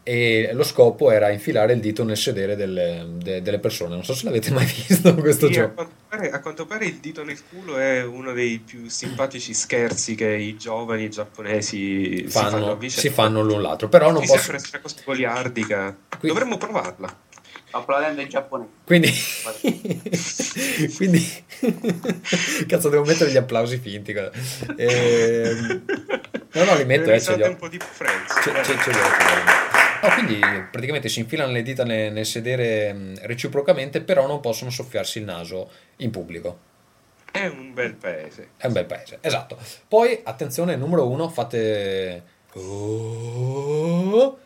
e 0.08 0.52
lo 0.54 0.62
scopo 0.64 1.10
era 1.10 1.32
infilare 1.32 1.74
il 1.74 1.80
dito 1.80 2.04
nel 2.04 2.16
sedere 2.16 2.56
delle, 2.56 3.06
de- 3.16 3.42
delle 3.42 3.58
persone. 3.58 3.96
Non 3.96 4.04
so 4.06 4.14
se 4.14 4.26
l'avete 4.26 4.52
mai 4.52 4.66
visto 4.88 5.16
questo 5.16 5.48
Sì, 5.48 5.54
a 5.54 5.62
gioco. 5.64 5.74
quanto, 5.74 5.94
pare, 6.08 6.30
a 6.30 6.40
quanto 6.42 6.66
pare 6.68 6.86
il 6.86 6.98
dito 6.98 7.24
nel 7.24 7.40
culo 7.50 7.78
è 7.78 8.04
uno 8.04 8.32
dei 8.32 8.60
più 8.60 8.88
simpatici 8.88 9.56
scherzi 9.56 10.14
che 10.14 10.28
i 10.30 10.56
giovani 10.58 11.10
giapponesi 11.10 12.20
si 12.20 12.28
fanno 12.30 12.72
a 12.74 12.78
si 12.88 13.10
fanno 13.10 13.42
l'un 13.42 13.64
l'altro, 13.64 13.90
però 13.90 14.12
non 14.12 14.22
Mi 14.22 14.28
posso... 14.28 14.40
sembra 14.42 14.60
sia 14.60 14.80
cosa 14.80 14.96
goliardica. 15.04 15.98
Qui- 16.20 16.28
Dovremmo 16.30 16.58
provarla. 16.58 17.24
Sto 17.68 17.78
applaudendo 17.78 18.22
i 18.22 18.30
giapponesi. 18.30 18.70
Quindi, 18.86 19.12
quindi, 20.98 21.44
cazzo, 22.68 22.90
devo 22.90 23.04
mettere 23.06 23.32
gli 23.32 23.38
applausi 23.38 23.78
finti. 23.80 24.12
Ehm, 24.78 25.82
no, 26.54 26.64
no, 26.64 26.76
li 26.76 26.86
metto, 26.86 27.12
eh, 27.12 27.20
ce 27.20 27.36
li 27.36 27.42
ho. 27.44 27.48
un 27.48 27.56
po' 27.58 27.68
di 27.68 27.80
Friends. 27.80 28.34
Ce, 28.44 28.52
ce- 28.64 28.78
ce 28.84 28.92
li 28.92 28.98
ho, 28.98 29.04
ce 29.04 29.24
li 29.24 29.32
ho. 29.50 29.75
No, 30.06 30.14
quindi 30.14 30.40
praticamente 30.70 31.10
si 31.10 31.20
infilano 31.20 31.52
le 31.52 31.64
dita 31.64 31.84
ne- 31.84 32.12
nel, 32.12 32.26
sedere 32.26 32.94
mh, 32.94 33.26
reciprocamente, 33.26 34.02
però 34.02 34.28
non 34.28 34.40
possono 34.40 34.70
soffiarsi 34.70 35.18
il 35.20 35.26
naso 35.26 35.70
in 35.98 36.12
pubblico. 36.12 36.74
È 37.32 37.48
un 37.48 37.74
bel 37.74 37.96
paese. 37.96 38.50
È 38.56 38.68
un 38.68 38.74
bel 38.74 38.86
paese, 38.86 39.18
esatto. 39.22 39.58
Poi, 39.88 40.22
attenzione, 40.24 40.76
numero 40.76 41.10
uno, 41.10 41.28
fate... 41.30 42.24
Oh. 42.54 44.38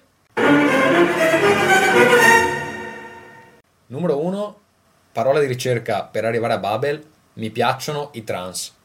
Numero 3.88 4.24
uno, 4.24 4.60
parola 5.12 5.40
di 5.40 5.46
ricerca 5.46 6.04
per 6.04 6.26
arrivare 6.26 6.54
a 6.54 6.58
Babel, 6.58 7.06
mi 7.34 7.50
piacciono 7.52 8.10
i 8.14 8.24
trans. 8.24 8.76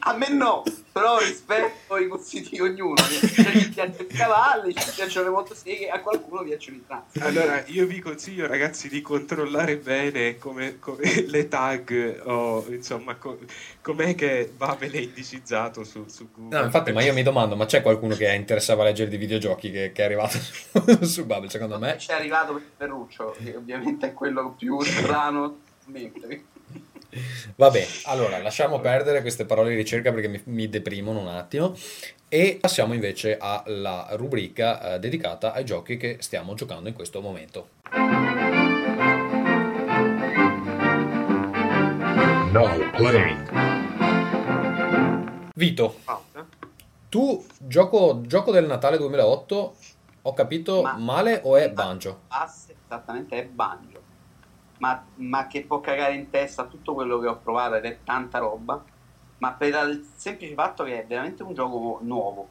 A 0.00 0.16
me 0.16 0.28
no, 0.28 0.62
però 0.92 1.18
rispetto 1.18 1.96
i 1.96 2.06
gusti 2.06 2.46
di 2.48 2.60
ognuno. 2.60 2.96
Cioè, 2.96 3.52
ci 3.58 3.70
piacciono 3.70 4.08
i 4.08 4.14
cavalli, 4.14 4.74
ci 4.74 4.90
piacciono 4.94 5.26
le 5.26 5.32
motoseghe, 5.32 5.88
a 5.88 6.00
qualcuno 6.00 6.42
piacciono 6.42 6.76
i 6.76 6.84
trans. 6.86 7.16
Allora, 7.20 7.62
io 7.66 7.86
vi 7.86 8.00
consiglio, 8.00 8.46
ragazzi, 8.46 8.88
di 8.88 9.00
controllare 9.00 9.76
bene 9.76 10.38
come, 10.38 10.78
come 10.78 11.24
le 11.26 11.48
tag 11.48 12.22
o 12.24 12.64
insomma, 12.68 13.14
co- 13.16 13.38
com'è 13.80 14.14
che 14.14 14.52
Babel 14.56 14.92
è 14.92 14.98
indicizzato 14.98 15.84
su, 15.84 16.04
su 16.08 16.28
Google. 16.34 16.58
No, 16.58 16.64
infatti, 16.64 16.92
ma 16.92 17.02
io 17.02 17.12
mi 17.12 17.22
domando, 17.22 17.56
ma 17.56 17.66
c'è 17.66 17.82
qualcuno 17.82 18.14
che 18.14 18.32
interessava 18.32 18.82
a 18.82 18.86
leggere 18.86 19.10
di 19.10 19.16
videogiochi 19.16 19.70
che, 19.70 19.92
che 19.92 20.02
è 20.02 20.04
arrivato 20.04 20.38
su 21.04 21.24
Babel? 21.24 21.50
Secondo 21.50 21.78
me 21.78 21.96
C'è 21.96 22.14
arrivato 22.14 22.54
per 22.54 22.62
Ferruccio, 22.76 23.34
che 23.42 23.56
ovviamente 23.56 24.08
è 24.08 24.12
quello 24.12 24.54
più 24.56 24.80
strano. 24.80 25.60
Vabbè, 27.56 27.86
allora 28.04 28.38
lasciamo 28.38 28.80
perdere 28.80 29.20
queste 29.20 29.44
parole 29.44 29.70
di 29.70 29.76
ricerca 29.76 30.12
perché 30.12 30.28
mi, 30.28 30.40
mi 30.44 30.68
deprimono 30.68 31.20
un 31.20 31.28
attimo 31.28 31.76
e 32.28 32.56
passiamo 32.58 32.94
invece 32.94 33.36
alla 33.38 34.08
rubrica 34.12 34.94
eh, 34.94 34.98
dedicata 34.98 35.52
ai 35.52 35.64
giochi 35.64 35.98
che 35.98 36.16
stiamo 36.20 36.54
giocando 36.54 36.88
in 36.88 36.94
questo 36.94 37.20
momento. 37.20 37.68
Now 42.52 42.90
playing. 42.92 43.50
Vito, 45.54 45.96
tu 47.10 47.44
gioco, 47.58 48.22
gioco 48.26 48.52
del 48.52 48.64
Natale 48.64 48.96
2008, 48.96 49.76
ho 50.22 50.32
capito 50.32 50.80
Ma- 50.80 50.96
male 50.96 51.40
o 51.44 51.56
è 51.56 51.70
Banjo? 51.70 52.22
Asse, 52.28 52.74
esattamente, 52.86 53.38
è 53.38 53.44
Banjo. 53.44 53.91
Ma, 54.82 55.00
ma 55.14 55.46
che 55.46 55.62
può 55.62 55.80
cagare 55.80 56.14
in 56.14 56.28
testa 56.28 56.64
tutto 56.64 56.92
quello 56.92 57.20
che 57.20 57.28
ho 57.28 57.38
provato 57.38 57.76
ed 57.76 57.84
è 57.84 57.98
tanta 58.02 58.38
roba. 58.38 58.82
Ma 59.38 59.52
per 59.52 59.68
il 59.68 60.04
semplice 60.16 60.54
fatto 60.54 60.82
che 60.82 61.02
è 61.02 61.06
veramente 61.06 61.44
un 61.44 61.54
gioco 61.54 62.00
nuovo. 62.02 62.48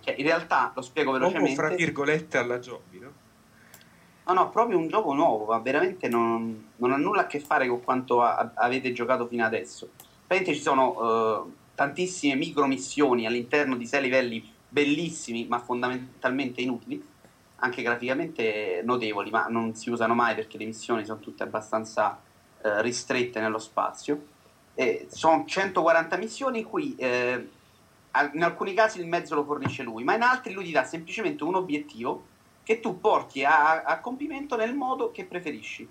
Cioè, 0.00 0.14
in 0.18 0.24
realtà, 0.24 0.72
lo 0.74 0.82
spiego 0.82 1.10
Nuovo 1.16 1.28
velocemente. 1.28 1.54
fra 1.54 1.74
virgolette 1.74 2.36
alla 2.36 2.58
Giovi, 2.58 2.98
no? 2.98 3.12
No, 4.26 4.32
no, 4.34 4.50
proprio 4.50 4.76
un 4.76 4.88
gioco 4.88 5.14
nuovo, 5.14 5.46
ma 5.46 5.58
veramente 5.58 6.06
non, 6.08 6.72
non 6.76 6.92
ha 6.92 6.96
nulla 6.96 7.22
a 7.22 7.26
che 7.26 7.40
fare 7.40 7.66
con 7.66 7.82
quanto 7.82 8.20
a- 8.22 8.52
avete 8.54 8.92
giocato 8.92 9.26
fino 9.26 9.44
adesso. 9.44 9.88
Praticamente 10.26 10.54
ci 10.54 10.60
sono 10.62 11.46
eh, 11.46 11.52
tantissime 11.74 12.34
micro 12.34 12.66
missioni 12.66 13.26
all'interno 13.26 13.76
di 13.76 13.86
sei 13.86 14.02
livelli 14.02 14.52
bellissimi, 14.68 15.46
ma 15.46 15.58
fondamentalmente 15.58 16.60
inutili, 16.60 17.02
anche 17.64 17.82
graficamente 17.82 18.82
notevoli, 18.84 19.30
ma 19.30 19.46
non 19.48 19.74
si 19.74 19.90
usano 19.90 20.14
mai 20.14 20.34
perché 20.34 20.58
le 20.58 20.66
missioni 20.66 21.04
sono 21.04 21.18
tutte 21.18 21.42
abbastanza 21.42 22.20
eh, 22.62 22.82
ristrette 22.82 23.40
nello 23.40 23.58
spazio. 23.58 24.32
E 24.74 25.06
sono 25.10 25.44
140 25.46 26.16
missioni 26.16 26.58
in 26.60 26.64
cui 26.64 26.94
eh, 26.96 27.48
in 28.32 28.42
alcuni 28.42 28.74
casi 28.74 29.00
il 29.00 29.06
mezzo 29.06 29.34
lo 29.34 29.44
fornisce 29.44 29.82
lui, 29.82 30.04
ma 30.04 30.14
in 30.14 30.22
altri 30.22 30.52
lui 30.52 30.64
ti 30.64 30.72
dà 30.72 30.84
semplicemente 30.84 31.42
un 31.42 31.54
obiettivo 31.54 32.26
che 32.62 32.80
tu 32.80 33.00
porti 33.00 33.44
a, 33.44 33.82
a 33.82 34.00
compimento 34.00 34.56
nel 34.56 34.74
modo 34.74 35.10
che 35.10 35.24
preferisci. 35.24 35.88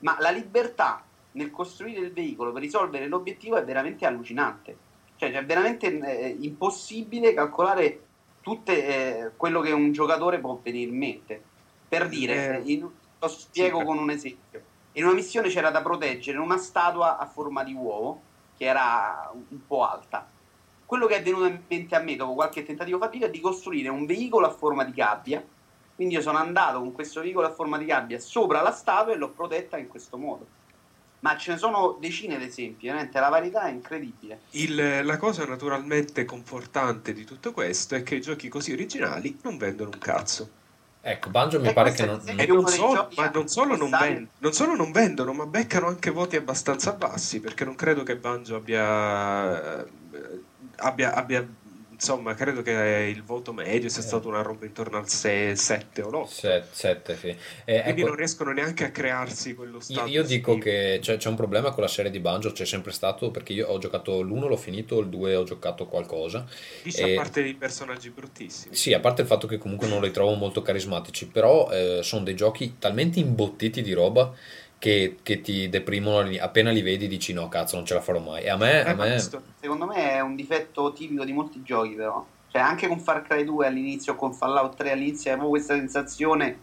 Ma 0.00 0.16
la 0.20 0.30
libertà 0.30 1.02
nel 1.32 1.50
costruire 1.50 2.00
il 2.00 2.12
veicolo 2.12 2.52
per 2.52 2.62
risolvere 2.62 3.06
l'obiettivo 3.06 3.56
è 3.56 3.64
veramente 3.64 4.04
allucinante. 4.06 4.84
Cioè, 5.16 5.32
è 5.32 5.44
veramente 5.44 5.86
eh, 5.86 6.36
impossibile 6.40 7.32
calcolare 7.32 8.05
tutto 8.46 8.72
quello 9.36 9.60
che 9.60 9.72
un 9.72 9.90
giocatore 9.90 10.38
può 10.38 10.56
venire 10.62 10.88
in 10.88 10.96
mente. 10.96 11.42
Per 11.88 12.08
dire, 12.08 12.62
Eh, 12.62 12.72
in- 12.72 12.88
lo 13.18 13.28
spiego 13.28 13.80
sì, 13.80 13.84
con 13.84 13.98
un 13.98 14.10
esempio. 14.10 14.62
In 14.92 15.04
una 15.04 15.14
missione 15.14 15.48
c'era 15.48 15.70
da 15.70 15.82
proteggere 15.82 16.38
una 16.38 16.56
statua 16.56 17.18
a 17.18 17.26
forma 17.26 17.64
di 17.64 17.74
uovo 17.74 18.20
che 18.56 18.66
era 18.66 19.32
un 19.32 19.66
po' 19.66 19.84
alta. 19.84 20.28
Quello 20.84 21.06
che 21.06 21.16
è 21.16 21.22
venuto 21.24 21.46
in 21.46 21.60
mente 21.66 21.96
a 21.96 21.98
me 21.98 22.14
dopo 22.14 22.34
qualche 22.34 22.62
tentativo 22.62 22.98
fatico 22.98 23.24
è 23.24 23.30
di 23.30 23.40
costruire 23.40 23.88
un 23.88 24.06
veicolo 24.06 24.46
a 24.46 24.50
forma 24.50 24.84
di 24.84 24.92
gabbia. 24.92 25.44
Quindi 25.96 26.14
io 26.14 26.20
sono 26.20 26.38
andato 26.38 26.78
con 26.78 26.92
questo 26.92 27.22
veicolo 27.22 27.48
a 27.48 27.52
forma 27.52 27.78
di 27.78 27.84
gabbia 27.84 28.20
sopra 28.20 28.62
la 28.62 28.70
statua 28.70 29.12
e 29.12 29.16
l'ho 29.16 29.30
protetta 29.30 29.76
in 29.76 29.88
questo 29.88 30.16
modo. 30.18 30.46
Ma 31.26 31.36
ce 31.36 31.52
ne 31.52 31.58
sono 31.58 31.96
decine 31.98 32.38
di 32.38 32.44
esempi, 32.44 32.86
veramente 32.86 33.18
la 33.18 33.28
varietà 33.28 33.62
è 33.66 33.70
incredibile. 33.72 34.42
Il- 34.50 35.00
la 35.04 35.16
cosa 35.16 35.44
naturalmente 35.44 36.24
confortante 36.24 37.12
di 37.12 37.24
tutto 37.24 37.50
questo 37.52 37.96
è 37.96 38.04
che 38.04 38.14
i 38.14 38.20
giochi 38.20 38.48
così 38.48 38.72
originali 38.72 39.36
non 39.42 39.56
vendono 39.56 39.90
un 39.92 39.98
cazzo. 39.98 40.48
Ecco, 41.00 41.30
Banjo 41.30 41.60
mi 41.60 41.68
E 41.68 41.72
pare 41.72 41.92
che 41.92 42.04
non... 42.04 42.20
E 42.24 42.46
non 42.46 42.64
giochi 42.64 43.20
ma 43.20 43.30
non 43.30 43.48
solo 43.48 43.76
non, 43.76 43.86
interessati. 43.86 44.12
ven- 44.12 44.28
non 44.38 44.52
solo 44.52 44.74
non 44.76 44.92
vendono, 44.92 45.32
ma 45.32 45.46
beccano 45.46 45.86
anche 45.88 46.10
voti 46.10 46.36
abbastanza 46.36 46.92
bassi, 46.92 47.40
perché 47.40 47.64
non 47.64 47.74
credo 47.74 48.02
che 48.04 48.16
Banjo 48.16 48.56
abbia, 48.56 49.84
eh, 49.84 49.88
abbia, 50.76 51.14
abbia- 51.14 51.46
insomma, 51.98 52.34
credo 52.34 52.60
che 52.62 53.12
il 53.14 53.22
voto 53.22 53.52
medio 53.52 53.88
sia 53.88 54.02
Eh. 54.02 54.04
stato 54.04 54.28
una 54.28 54.42
roba 54.42 54.66
intorno 54.66 54.98
al 54.98 55.08
6, 55.08 55.56
7 55.56 56.02
o 56.02 56.10
l'8. 56.10 56.26
Set- 56.28 56.66
sette, 56.72 57.16
sì. 57.16 57.28
Eh, 57.64 57.82
Quindi 57.82 58.00
ecco, 58.00 58.08
non 58.08 58.16
riescono 58.16 58.52
neanche 58.52 58.84
a 58.84 58.90
crearsi 58.90 59.54
quello 59.54 59.76
Io, 59.76 59.80
status 59.80 60.10
io 60.12 60.22
dico 60.22 60.54
di- 60.54 60.60
che 60.60 60.98
c'è, 61.00 61.16
c'è 61.16 61.28
un 61.28 61.36
problema 61.36 61.70
con 61.72 61.82
la 61.82 61.88
serie 61.88 62.10
di 62.10 62.20
Banjo, 62.20 62.52
c'è 62.52 62.64
sempre 62.66 62.92
stato 62.92 63.30
perché 63.30 63.52
io 63.54 63.66
ho 63.68 63.78
giocato 63.78 64.20
l'1, 64.20 64.46
l'ho 64.46 64.56
finito, 64.56 65.00
il 65.00 65.08
2 65.08 65.34
ho 65.34 65.44
giocato 65.44 65.86
qualcosa. 65.86 66.46
dici 66.82 67.00
e- 67.00 67.12
a 67.12 67.16
parte 67.16 67.42
dei 67.42 67.54
personaggi 67.54 68.10
bruttissimi. 68.10 68.74
Sì, 68.74 68.92
a 68.92 69.00
parte 69.00 69.22
il 69.22 69.26
fatto 69.26 69.46
che 69.46 69.58
comunque 69.58 69.88
non 69.88 70.02
li 70.02 70.10
trovo 70.10 70.34
molto 70.34 70.62
carismatici, 70.62 71.26
però 71.26 71.70
eh, 71.70 72.00
sono 72.02 72.22
dei 72.24 72.34
giochi 72.36 72.76
talmente 72.78 73.18
imbottiti 73.18 73.80
di 73.82 73.92
roba 73.92 74.32
che, 74.78 75.16
che 75.22 75.40
ti 75.40 75.68
deprimono 75.68 76.30
appena 76.40 76.70
li 76.70 76.82
vedi 76.82 77.08
dici 77.08 77.32
no 77.32 77.48
cazzo 77.48 77.76
non 77.76 77.86
ce 77.86 77.94
la 77.94 78.00
farò 78.00 78.18
mai. 78.20 78.42
E 78.44 78.50
a 78.50 78.56
me, 78.56 78.84
Eh, 78.84 78.88
a 78.90 78.94
me 78.94 79.08
questo- 79.10 79.42
Secondo 79.60 79.86
me 79.86 80.12
è 80.12 80.20
un 80.20 80.34
difetto 80.36 80.92
tipico 80.92 81.24
di 81.24 81.32
molti 81.32 81.62
giochi, 81.62 81.94
però. 81.94 82.24
Cioè, 82.48 82.60
anche 82.62 82.86
con 82.86 83.00
Far 83.00 83.22
Cry 83.22 83.44
2 83.44 83.66
all'inizio, 83.66 84.14
con 84.16 84.32
Fallout 84.32 84.76
3 84.76 84.92
all'inizio, 84.92 85.32
avevo 85.32 85.48
questa 85.50 85.74
sensazione 85.74 86.58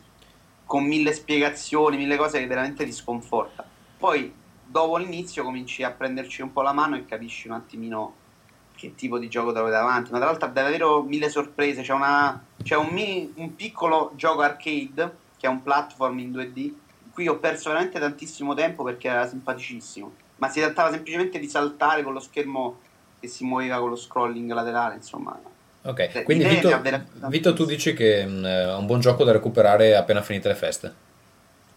con 0.66 0.86
mille 0.86 1.14
spiegazioni, 1.14 1.98
mille 1.98 2.16
cose 2.16 2.40
che 2.40 2.48
veramente 2.48 2.86
ti 2.86 2.92
sconforta. 2.92 3.64
Poi, 3.98 4.34
dopo 4.66 4.98
l'inizio, 4.98 5.44
cominci 5.44 5.84
a 5.84 5.92
prenderci 5.92 6.42
un 6.42 6.52
po' 6.52 6.62
la 6.62 6.72
mano 6.74 6.96
e 6.96 7.06
capisci 7.06 7.48
un 7.48 7.54
attimino 7.56 8.16
che 8.76 8.96
tipo 8.96 9.20
di 9.20 9.28
gioco 9.28 9.52
trovi 9.52 9.70
davanti. 9.70 10.12
Ma 10.12 10.18
tra 10.18 10.28
l'altro 10.28 10.48
ha 10.48 10.52
davvero 10.52 11.04
mille 11.04 11.30
sorprese. 11.30 11.82
C'è, 11.84 11.94
una, 11.94 12.44
c'è 12.64 12.76
un, 12.76 13.30
un 13.36 13.56
piccolo 13.56 14.14
gioco 14.16 14.42
arcade, 14.42 15.16
che 15.38 15.46
è 15.46 15.50
un 15.50 15.62
platform 15.62 16.18
in 16.20 16.32
2D, 16.32 16.72
cui 17.14 17.28
ho 17.28 17.38
perso 17.38 17.70
veramente 17.70 18.00
tantissimo 18.00 18.54
tempo 18.54 18.84
perché 18.84 19.08
era 19.08 19.28
simpaticissimo. 19.28 20.12
Ma 20.38 20.50
si 20.50 20.60
trattava 20.60 20.90
semplicemente 20.90 21.40
di 21.40 21.48
saltare 21.48 22.04
con 22.04 22.14
lo 22.14 22.20
schermo 22.20 22.80
che 23.20 23.28
si 23.28 23.46
muoveva 23.46 23.80
con 23.80 23.90
lo 23.90 23.96
scrolling 23.96 24.52
laterale, 24.52 24.96
insomma. 24.96 25.40
Ok, 25.86 26.12
Cioè, 26.12 26.24
quindi 26.24 26.46
Vito, 26.46 26.82
Vito, 27.28 27.54
tu 27.54 27.66
dici 27.66 27.94
che 27.94 28.26
mh, 28.26 28.46
è 28.46 28.74
un 28.76 28.86
buon 28.86 29.00
gioco 29.00 29.24
da 29.24 29.32
recuperare 29.32 29.96
appena 29.96 30.22
finite 30.22 30.48
le 30.48 30.56
feste. 30.56 30.94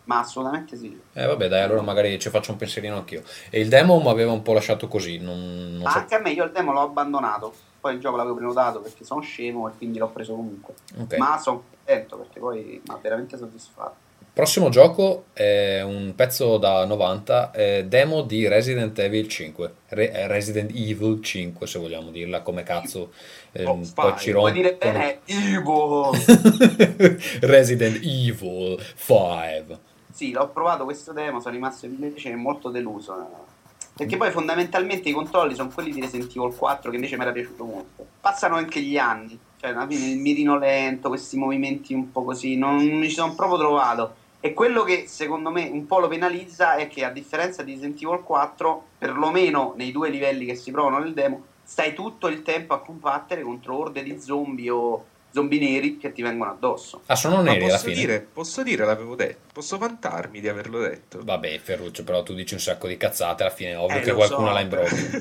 Ma 0.05 0.21
assolutamente 0.21 0.77
sì. 0.77 0.99
Eh 1.13 1.27
vabbè 1.27 1.49
dai, 1.49 1.63
allora 1.63 1.83
magari 1.83 2.17
ci 2.21 2.31
faccio 2.31 2.53
un 2.53 2.57
pensierino 2.57 2.97
anch'io. 2.97 3.25
E 3.51 3.61
il 3.61 3.69
demo 3.69 4.01
mi 4.01 4.09
aveva 4.09 4.31
un 4.31 4.43
po' 4.43 4.53
lasciato 4.53 4.87
così, 4.87 5.19
non, 5.19 5.79
non 5.81 5.91
so. 5.91 5.99
anche 5.99 6.15
a 6.15 6.21
me, 6.21 6.31
io 6.31 6.45
il 6.45 6.53
demo 6.53 6.73
l'ho 6.73 6.83
abbandonato. 6.83 7.53
Poi 7.81 7.95
il 7.95 8.01
gioco 8.01 8.17
l'avevo 8.17 8.37
prenotato 8.37 8.81
perché 8.81 9.05
sono 9.05 9.21
scemo 9.21 9.69
e 9.69 9.73
quindi 9.77 9.99
l'ho 9.99 10.09
preso 10.09 10.35
comunque. 10.35 10.75
Ok. 10.99 11.17
Ma 11.17 11.39
sono 11.39 11.65
contento 11.69 12.17
perché 12.17 12.39
poi 12.39 12.81
mi 12.85 12.95
ha 12.95 12.99
veramente 13.03 13.37
soddisfatto. 13.37 14.06
Prossimo 14.37 14.69
gioco 14.69 15.29
è 15.33 15.81
un 15.81 16.13
pezzo 16.15 16.59
da 16.59 16.85
90, 16.85 17.53
eh, 17.53 17.85
demo 17.89 18.21
di 18.21 18.47
Resident 18.47 18.99
Evil 18.99 19.29
5. 19.29 19.73
Re- 19.89 20.13
eh, 20.13 20.27
Resident 20.27 20.73
Evil 20.75 21.23
5, 21.23 21.67
se 21.67 21.79
vogliamo 21.79 22.11
dirla, 22.11 22.43
come 22.43 22.63
cazzo. 22.63 23.13
eh, 23.53 23.65
Oh, 23.65 23.77
poi 23.77 24.11
fai, 24.11 24.19
ci 24.19 24.33
Vuoi 24.33 24.53
dire 24.53 24.75
bene? 24.75 25.21
Ivo! 25.25 26.11
Resident 27.41 27.97
Evil 28.03 28.79
5. 28.95 29.79
Sì, 30.13 30.33
l'ho 30.33 30.51
provato 30.51 30.85
questo 30.85 31.15
demo, 31.15 31.41
sono 31.41 31.55
rimasto 31.55 31.87
invece 31.87 32.35
molto 32.35 32.69
deluso. 32.69 33.15
Perché 33.97 34.19
poi 34.19 34.31
fondamentalmente 34.31 35.09
i 35.09 35.13
controlli 35.13 35.55
sono 35.55 35.71
quelli 35.73 35.93
di 35.93 36.03
Resident 36.03 36.37
Evil 36.37 36.55
4 36.55 36.91
che 36.91 36.97
invece 36.97 37.17
mi 37.17 37.23
era 37.23 37.33
piaciuto 37.33 37.65
molto. 37.65 38.07
Passano 38.21 38.57
anche 38.57 38.83
gli 38.83 38.99
anni, 38.99 39.39
cioè 39.59 39.71
alla 39.71 39.87
fine 39.87 40.11
il 40.11 40.19
mirino 40.19 40.59
lento, 40.59 41.09
questi 41.09 41.39
movimenti 41.39 41.95
un 41.95 42.13
po' 42.13 42.23
così, 42.23 42.59
non 42.59 42.77
mi 42.85 43.09
ci 43.09 43.15
sono 43.15 43.35
proprio 43.35 43.57
trovato. 43.61 44.25
E 44.41 44.53
quello 44.53 44.85
che 44.85 45.05
secondo 45.09 45.51
me 45.51 45.69
un 45.73 45.87
po' 45.87 45.99
lo 45.99 46.09
penalizza 46.09 46.77
è 46.77 46.89
che 46.89 47.05
a 47.05 47.11
differenza 47.11 47.63
di 47.63 47.73
Resident 47.73 48.01
Evil 48.03 48.23
4, 48.23 48.85
perlomeno 48.99 49.75
nei 49.77 49.91
due 49.93 50.09
livelli 50.11 50.45
che 50.47 50.55
si 50.55 50.71
provano 50.71 50.99
nel 50.99 51.15
demo, 51.15 51.43
stai 51.65 51.95
tutto 51.95 52.29
il 52.29 52.43
tempo 52.43 52.75
a 52.75 52.81
combattere 52.81 53.43
contro 53.43 53.77
orde 53.79 54.03
di 54.05 54.21
zombie 54.21 54.71
o 54.71 55.05
zombie 55.33 55.59
neri 55.59 55.99
che 55.99 56.13
ti 56.13 56.23
vengono 56.23 56.51
addosso. 56.53 57.03
Ah, 57.07 57.17
sono 57.17 57.43
neri 57.43 57.65
alla 57.65 57.73
posso 57.75 57.85
fine. 57.89 57.97
dire, 57.97 58.21
posso 58.33 58.63
dire, 58.63 58.85
l'avevo 58.87 59.17
detto, 59.17 59.49
posso 59.53 59.77
vantarmi 59.77 60.41
di 60.41 60.49
averlo 60.49 60.79
detto. 60.79 61.19
Vabbè, 61.23 61.59
Ferruccio, 61.59 62.05
però 62.05 62.23
tu 62.23 62.33
dici 62.33 62.55
un 62.55 62.61
sacco 62.61 62.87
di 62.87 62.97
cazzate, 62.97 63.43
alla 63.43 63.53
fine 63.53 63.73
è 63.73 63.79
ovvio 63.79 63.99
Eh, 63.99 64.01
che 64.03 64.13
qualcuno 64.13 64.47
so. 64.49 64.53
la 64.55 64.61
imbroglia. 64.61 64.89
Però 64.91 65.21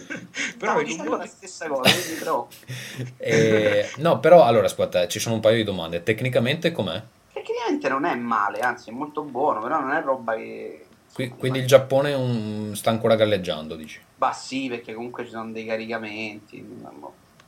Stavo 0.58 0.70
in 0.72 0.78
un 0.78 0.84
dicendo 0.86 1.04
modo- 1.10 1.18
la 1.24 1.28
stessa 1.28 1.68
cosa, 1.68 1.92
quindi 1.92 2.14
però... 2.20 2.48
Eh, 3.18 3.90
no, 3.98 4.20
però 4.20 4.44
allora 4.46 4.66
aspetta, 4.68 5.08
ci 5.08 5.20
sono 5.20 5.36
un 5.36 5.42
paio 5.42 5.56
di 5.58 5.64
domande. 5.64 6.04
Tecnicamente 6.04 6.72
com'è? 6.72 7.02
Tecnicamente 7.46 7.90
non 7.90 8.06
è 8.06 8.16
male, 8.16 8.60
anzi 8.60 8.90
è 8.90 8.94
molto 8.94 9.22
buono, 9.22 9.62
però 9.62 9.80
non 9.80 9.92
è 9.92 10.02
roba 10.02 10.36
che... 10.36 10.86
Qui- 11.14 11.30
quindi 11.30 11.60
il 11.60 11.68
Giappone 11.68 12.14
un- 12.14 12.72
sta 12.76 12.90
ancora 12.90 13.16
galleggiando, 13.16 13.76
dici? 13.76 14.00
Bah 14.16 14.34
sì, 14.34 14.68
perché 14.68 14.94
comunque 14.94 15.26
ci 15.26 15.30
sono 15.30 15.52
dei 15.52 15.66
caricamenti, 15.66 16.66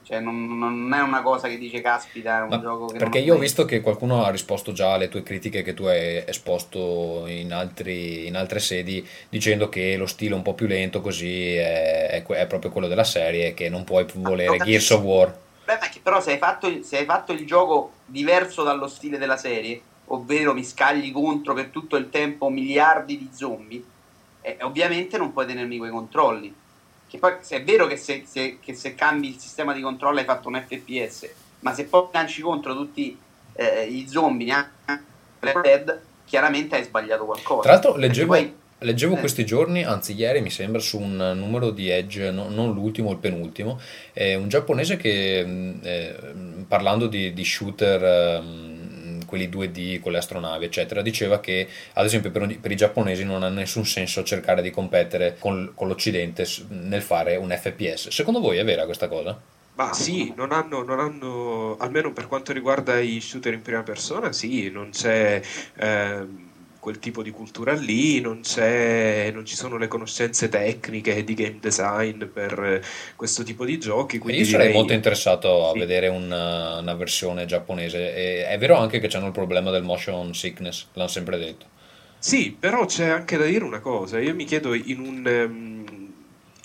cioè 0.03 0.21
non, 0.21 0.57
non 0.57 0.93
è 0.93 1.01
una 1.01 1.21
cosa 1.21 1.49
che 1.49 1.57
dice 1.57 1.81
caspita, 1.81 2.37
è 2.37 2.41
un 2.43 2.47
Ma 2.47 2.61
gioco 2.61 2.85
che... 2.85 2.97
perché 2.97 3.17
io 3.17 3.35
ho 3.35 3.37
visto 3.37 3.65
che 3.65 3.81
qualcuno 3.81 4.23
ha 4.23 4.29
risposto 4.29 4.71
già 4.71 4.93
alle 4.93 5.09
tue 5.09 5.21
critiche 5.23 5.63
che 5.63 5.73
tu 5.73 5.83
hai 5.83 6.23
esposto 6.25 7.25
in, 7.27 7.51
altri- 7.51 8.25
in 8.25 8.37
altre 8.37 8.59
sedi 8.59 9.05
dicendo 9.27 9.67
che 9.67 9.97
lo 9.97 10.05
stile 10.05 10.35
un 10.35 10.43
po' 10.43 10.53
più 10.53 10.65
lento 10.65 11.01
così 11.01 11.55
è, 11.55 12.09
è 12.09 12.23
è 12.23 12.47
proprio 12.47 12.71
quello 12.71 12.87
della 12.87 13.03
serie 13.03 13.53
che 13.53 13.67
non 13.67 13.83
puoi 13.83 14.05
volere 14.13 14.57
lo 14.57 14.63
Gears 14.63 14.91
of 14.91 15.01
War. 15.01 15.37
Problema 15.67 15.87
è 15.87 15.93
che 15.93 15.99
però 16.01 16.21
se 16.21 16.31
hai, 16.31 16.37
fatto 16.37 16.67
il, 16.67 16.85
se 16.85 16.97
hai 16.97 17.03
fatto 17.03 17.33
il 17.33 17.45
gioco 17.45 17.91
diverso 18.05 18.63
dallo 18.63 18.87
stile 18.87 19.17
della 19.17 19.35
serie, 19.35 19.81
ovvero 20.05 20.53
mi 20.53 20.63
scagli 20.63 21.11
contro 21.11 21.53
per 21.53 21.65
tutto 21.65 21.97
il 21.97 22.09
tempo 22.09 22.47
miliardi 22.47 23.17
di 23.17 23.29
zombie, 23.33 23.83
eh, 24.39 24.59
ovviamente 24.61 25.17
non 25.17 25.33
puoi 25.33 25.45
tenermi 25.45 25.77
quei 25.77 25.91
controlli. 25.91 26.55
Che 27.05 27.17
poi 27.17 27.33
se 27.41 27.57
è 27.57 27.63
vero 27.65 27.85
che 27.85 27.97
se, 27.97 28.23
se- 28.25 28.59
che 28.61 28.73
se 28.75 28.95
cambi 28.95 29.27
il 29.27 29.39
sistema 29.39 29.73
di 29.73 29.81
controllo 29.81 30.19
hai 30.19 30.23
fatto 30.25 30.47
un 30.47 30.63
FPS, 30.65 31.29
ma 31.59 31.73
se 31.73 31.83
poi 31.83 32.07
lanci 32.13 32.41
contro 32.41 32.73
tutti 32.73 33.19
eh, 33.51 33.87
i 33.87 34.07
zombie, 34.07 34.45
neanche 34.45 35.03
Red 35.41 36.01
chiaramente 36.23 36.77
hai 36.77 36.83
sbagliato 36.85 37.25
qualcosa. 37.25 37.63
Tra 37.63 37.71
l'altro 37.73 37.97
leggevo, 37.97 38.27
poi- 38.27 38.55
leggevo 38.79 39.15
eh. 39.15 39.19
questi 39.19 39.45
giorni, 39.45 39.83
anzi 39.83 40.13
ieri 40.13 40.41
mi 40.41 40.49
sembra, 40.49 40.79
su 40.79 40.99
un 40.99 41.33
numero 41.35 41.71
di 41.71 41.89
Edge, 41.89 42.31
no- 42.31 42.49
non 42.49 42.73
l'ultimo, 42.73 43.11
il 43.11 43.17
penultimo, 43.17 43.79
eh, 44.13 44.35
un 44.35 44.47
giapponese 44.47 44.97
che 44.97 45.39
eh, 45.81 46.15
parlando 46.67 47.07
di, 47.07 47.33
di 47.33 47.45
shooter, 47.45 48.03
ehm, 48.03 49.25
quelli 49.25 49.47
2D 49.47 49.99
con 49.99 50.11
le 50.11 50.19
astronavi, 50.19 50.65
eccetera, 50.65 51.01
diceva 51.01 51.39
che 51.39 51.67
ad 51.93 52.05
esempio 52.05 52.31
per, 52.31 52.57
per 52.59 52.71
i 52.71 52.75
giapponesi 52.75 53.23
non 53.23 53.43
ha 53.43 53.49
nessun 53.49 53.85
senso 53.85 54.23
cercare 54.23 54.61
di 54.61 54.71
competere 54.71 55.35
con, 55.37 55.71
con 55.75 55.87
l'Occidente 55.87 56.47
nel 56.69 57.01
fare 57.01 57.35
un 57.35 57.49
FPS. 57.49 58.09
Secondo 58.09 58.39
voi 58.39 58.57
è 58.57 58.63
vera 58.63 58.85
questa 58.85 59.07
cosa? 59.07 59.39
Ma 59.75 59.93
sì, 59.93 60.33
non 60.35 60.51
hanno, 60.51 60.81
non 60.81 60.99
hanno, 60.99 61.77
almeno 61.77 62.11
per 62.11 62.27
quanto 62.27 62.51
riguarda 62.51 62.97
i 62.97 63.21
shooter 63.21 63.53
in 63.53 63.61
prima 63.61 63.83
persona, 63.83 64.31
sì, 64.31 64.71
non 64.71 64.89
c'è 64.89 65.39
ehm, 65.75 66.46
quel 66.87 66.99
tipo 66.99 67.21
di 67.21 67.31
cultura 67.31 67.73
lì, 67.73 68.21
non 68.21 68.39
c'è, 68.39 69.29
non 69.33 69.43
ci 69.43 69.57
sono 69.57 69.75
le 69.75 69.89
conoscenze 69.89 70.47
tecniche 70.47 71.21
di 71.25 71.33
game 71.33 71.57
design 71.59 72.23
per 72.31 72.63
eh, 72.63 72.81
questo 73.13 73.43
tipo 73.43 73.65
di 73.65 73.77
giochi, 73.77 74.19
quindi 74.19 74.43
io 74.43 74.47
sarei 74.47 74.67
direi- 74.67 74.77
molto 74.79 74.93
interessato 74.93 75.67
a 75.67 75.73
sì. 75.73 75.79
vedere 75.79 76.07
una, 76.07 76.77
una 76.77 76.93
versione 76.93 77.45
giapponese. 77.45 78.15
E 78.15 78.47
è 78.47 78.57
vero 78.57 78.77
anche 78.77 79.01
che 79.01 79.17
hanno 79.17 79.25
il 79.25 79.33
problema 79.33 79.69
del 79.69 79.83
motion 79.83 80.33
sickness, 80.33 80.87
l'hanno 80.93 81.09
sempre 81.09 81.37
detto. 81.37 81.65
Sì, 82.19 82.55
però 82.57 82.85
c'è 82.85 83.09
anche 83.09 83.35
da 83.35 83.43
dire 83.43 83.65
una 83.65 83.81
cosa, 83.81 84.17
io 84.21 84.33
mi 84.33 84.45
chiedo 84.45 84.73
in 84.73 84.99
un, 84.99 85.27
ehm, 85.27 86.13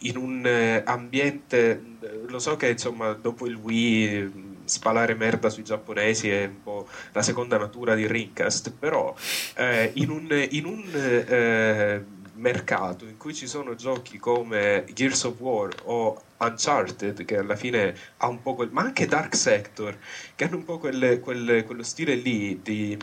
in 0.03 0.17
un 0.17 0.47
eh, 0.47 0.83
ambiente, 0.87 1.83
lo 2.29 2.39
so 2.39 2.55
che 2.55 2.69
insomma 2.69 3.13
dopo 3.13 3.49
il 3.49 3.57
Wii 3.57 4.52
spalare 4.65 5.15
merda 5.15 5.49
sui 5.51 5.65
giapponesi 5.65 6.31
è 6.31 6.45
un 6.45 6.63
po' 6.63 6.89
la 7.13 7.23
seconda 7.23 7.59
natura 7.59 7.95
di 7.95 8.07
Rincast, 8.07 8.73
però 8.79 9.15
eh, 9.57 9.91
in 9.95 10.11
un, 10.11 10.47
in 10.51 10.65
un 10.65 10.85
eh, 10.95 12.05
mercato 12.35 13.05
in 13.05 13.17
cui 13.17 13.35
ci 13.35 13.47
sono 13.47 13.75
giochi 13.75 14.19
come 14.19 14.85
Gears 14.93 15.25
of 15.25 15.39
War 15.41 15.71
o 15.85 16.23
Uncharted, 16.39 17.25
che 17.25 17.37
alla 17.39 17.57
fine 17.57 17.95
ha 18.19 18.29
un 18.29 18.43
po' 18.43 18.55
quel, 18.55 18.71
ma 18.73 18.83
anche 18.83 19.07
Dark 19.07 19.35
Sector, 19.37 19.97
che 20.35 20.45
hanno 20.45 20.57
un 20.57 20.65
po' 20.65 20.79
quelle- 20.79 21.21
quelle- 21.21 21.65
quello 21.65 21.83
stile 21.83 22.15
lì 22.15 22.61
di, 22.63 22.99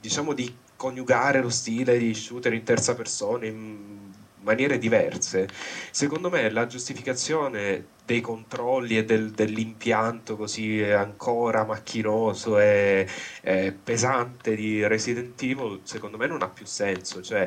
diciamo, 0.00 0.32
di 0.32 0.52
coniugare 0.76 1.42
lo 1.42 1.50
stile 1.50 1.98
di 1.98 2.14
shooter 2.14 2.54
in 2.54 2.62
terza 2.64 2.94
persona 2.94 3.44
in 3.46 3.99
maniere 4.42 4.78
diverse. 4.78 5.48
Secondo 5.90 6.30
me 6.30 6.50
la 6.50 6.66
giustificazione 6.66 7.98
dei 8.10 8.20
controlli 8.20 8.96
e 8.98 9.04
del- 9.04 9.30
dell'impianto 9.30 10.36
così 10.36 10.82
ancora 10.82 11.64
macchinoso 11.64 12.58
e 12.58 13.06
eh, 13.42 13.72
pesante 13.72 14.56
di 14.56 14.84
Resident 14.84 15.40
Evil, 15.42 15.80
secondo 15.84 16.16
me 16.16 16.26
non 16.26 16.42
ha 16.42 16.48
più 16.48 16.66
senso. 16.66 17.22
Cioè, 17.22 17.46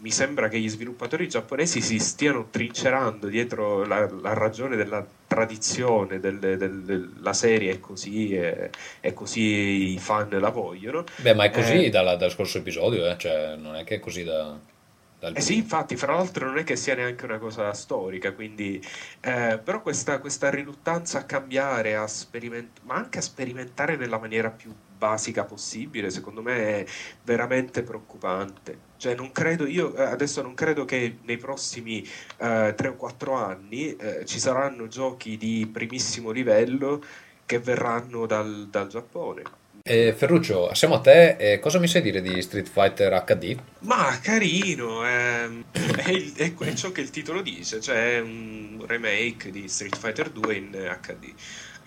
mi 0.00 0.10
sembra 0.10 0.48
che 0.48 0.58
gli 0.58 0.68
sviluppatori 0.68 1.28
giapponesi 1.28 1.80
si 1.80 1.98
stiano 1.98 2.48
trincerando 2.50 3.26
dietro 3.28 3.86
la, 3.86 4.06
la 4.20 4.34
ragione 4.34 4.76
della 4.76 5.06
tradizione 5.26 6.20
del- 6.20 6.38
del- 6.38 6.82
della 6.82 7.32
serie 7.32 7.72
è 7.72 7.80
così 7.80 8.34
e, 8.36 8.68
e 9.00 9.14
così 9.14 9.94
i 9.94 9.98
fan 9.98 10.28
la 10.28 10.50
vogliono. 10.50 11.04
Beh, 11.16 11.32
ma 11.34 11.44
è 11.44 11.50
così 11.50 11.84
Eh. 11.86 11.88
dalla- 11.88 12.16
dal 12.16 12.30
scorso 12.30 12.58
episodio, 12.58 13.08
eh? 13.10 13.16
Cioè, 13.16 13.56
non 13.56 13.76
è 13.76 13.84
che 13.84 13.94
è 13.94 13.98
così 13.98 14.24
da, 14.24 14.58
Eh 15.34 15.40
sì, 15.40 15.56
infatti, 15.56 15.96
fra 15.96 16.14
l'altro 16.16 16.46
non 16.46 16.58
è 16.58 16.64
che 16.64 16.74
sia 16.74 16.96
neanche 16.96 17.24
una 17.24 17.38
cosa 17.38 17.72
storica, 17.74 18.32
quindi, 18.32 18.82
eh, 19.20 19.60
però 19.62 19.80
questa, 19.80 20.18
questa 20.18 20.50
riluttanza 20.50 21.20
a 21.20 21.24
cambiare, 21.24 21.94
a 21.94 22.08
sperimentare, 22.08 22.84
ma 22.86 22.94
anche 22.96 23.18
a 23.18 23.22
sperimentare 23.22 23.96
nella 23.96 24.18
maniera 24.18 24.50
più 24.50 24.74
basica 24.98 25.44
possibile, 25.44 26.10
secondo 26.10 26.42
me 26.42 26.80
è 26.84 26.86
veramente 27.22 27.84
preoccupante. 27.84 28.90
Cioè, 28.96 29.14
non 29.14 29.30
credo, 29.30 29.64
io 29.66 29.94
eh, 29.94 30.02
adesso 30.02 30.42
non 30.42 30.54
credo 30.54 30.84
che 30.84 31.18
nei 31.22 31.38
prossimi 31.38 32.02
eh, 32.38 32.74
3 32.76 32.88
o 32.88 32.96
4 32.96 33.32
anni 33.34 33.94
eh, 33.96 34.24
ci 34.26 34.40
saranno 34.40 34.88
giochi 34.88 35.36
di 35.36 35.68
primissimo 35.72 36.30
livello 36.30 37.00
che 37.46 37.58
verranno 37.60 38.26
dal, 38.26 38.68
dal 38.68 38.88
Giappone. 38.88 39.61
Eh, 39.84 40.12
Ferruccio, 40.16 40.74
siamo 40.74 40.94
a 40.96 41.00
te. 41.00 41.36
eh, 41.36 41.58
cosa 41.58 41.78
mi 41.78 41.86
sai 41.88 42.02
dire 42.02 42.20
di 42.20 42.40
Street 42.42 42.68
Fighter 42.68 43.12
HD? 43.12 43.56
Ma 43.80 44.18
carino, 44.20 45.04
ehm, 45.04 45.64
è, 45.72 46.32
è- 46.36 46.54
è 46.54 46.74
ciò 46.74 46.92
che 46.92 47.00
il 47.00 47.10
titolo 47.10 47.42
dice, 47.42 47.80
cioè 47.80 48.20
un 48.20 48.84
remake 48.86 49.50
di 49.50 49.68
Street 49.68 49.96
Fighter 49.98 50.30
2 50.30 50.54
in 50.54 50.70
HD. 51.00 51.34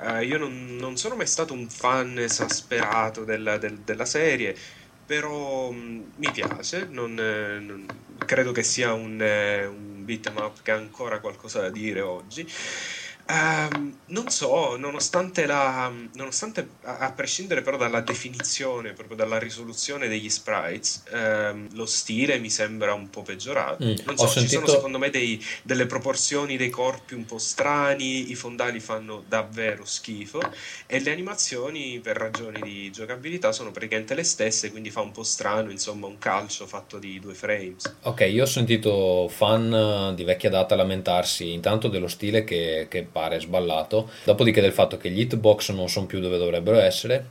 Eh, 0.01 0.25
io 0.25 0.37
non, 0.37 0.75
non 0.75 0.97
sono 0.97 1.15
mai 1.15 1.25
stato 1.27 1.53
un 1.53 1.69
fan 1.69 2.19
esasperato 2.19 3.23
della, 3.23 3.57
del- 3.57 3.79
della 3.79 4.03
serie, 4.05 4.57
però 5.05 5.71
mh, 5.71 6.11
mi 6.17 6.31
piace, 6.31 6.85
non, 6.89 7.17
eh, 7.17 7.59
non- 7.59 7.85
credo 8.25 8.51
che 8.51 8.63
sia 8.63 8.91
un, 8.93 9.21
eh, 9.21 9.65
un 9.65 10.03
beat'em 10.03 10.35
up 10.37 10.61
che 10.61 10.71
ha 10.71 10.75
ancora 10.75 11.19
qualcosa 11.21 11.61
da 11.61 11.69
dire 11.69 12.01
oggi. 12.01 12.45
Ehm, 13.27 14.01
non 14.07 14.29
so, 14.29 14.75
nonostante, 14.77 15.47
la, 15.47 15.91
nonostante 16.13 16.77
a, 16.83 16.99
a 16.99 17.11
prescindere 17.13 17.61
però 17.63 17.75
dalla 17.75 18.01
definizione, 18.01 18.93
proprio 18.93 19.17
dalla 19.17 19.39
risoluzione 19.39 20.07
degli 20.07 20.29
sprites, 20.29 21.03
ehm, 21.11 21.69
lo 21.73 21.87
stile 21.87 22.37
mi 22.37 22.51
sembra 22.51 22.93
un 22.93 23.09
po' 23.09 23.23
peggiorato. 23.23 23.83
Mm, 23.83 23.95
Non 24.05 24.15
so, 24.15 24.27
ci 24.27 24.47
sono 24.47 24.67
sentito... 24.67 24.67
secondo 24.67 24.99
me 24.99 25.09
dei- 25.09 25.43
delle 25.63 25.87
proporzioni 25.87 26.55
dei 26.55 26.69
corpi 26.69 27.15
un 27.15 27.25
po' 27.25 27.39
strani, 27.39 28.29
i 28.29 28.35
fondali 28.35 28.79
fanno 28.79 29.23
davvero 29.27 29.85
schifo 29.85 30.39
e 30.85 30.99
le 30.99 31.11
animazioni 31.11 31.99
per 31.99 32.17
ragioni 32.17 32.61
di 32.61 32.91
giocabilità 32.91 33.51
sono 33.51 33.71
praticamente 33.71 34.13
le 34.13 34.23
stesse, 34.23 34.69
quindi 34.69 34.91
fa 34.91 35.01
un 35.01 35.11
po' 35.11 35.23
strano, 35.23 35.71
insomma, 35.71 36.05
un 36.07 36.17
calcio 36.19 36.67
fatto 36.67 36.99
di 36.99 37.19
due 37.19 37.33
frames. 37.33 37.95
Ok, 38.03 38.21
io 38.21 38.43
ho 38.43 38.45
sentito 38.45 39.27
fan 39.29 40.13
di 40.15 40.23
vecchia 40.23 40.49
data 40.51 40.75
lamentarsi 40.75 41.51
intanto 41.51 41.87
dello 41.87 42.07
stile 42.07 42.43
che, 42.43 42.87
che 42.89 43.03
pare 43.15 43.39
sballato, 43.39 44.09
dopodiché 44.25 44.59
del 44.59 44.73
fatto 44.73 44.97
che 44.97 45.09
gli 45.09 45.21
hitbox 45.21 45.71
non 45.71 45.87
sono 45.87 46.05
più 46.05 46.19
dove 46.19 46.37
dovrebbero 46.37 46.79
essere 46.79 47.29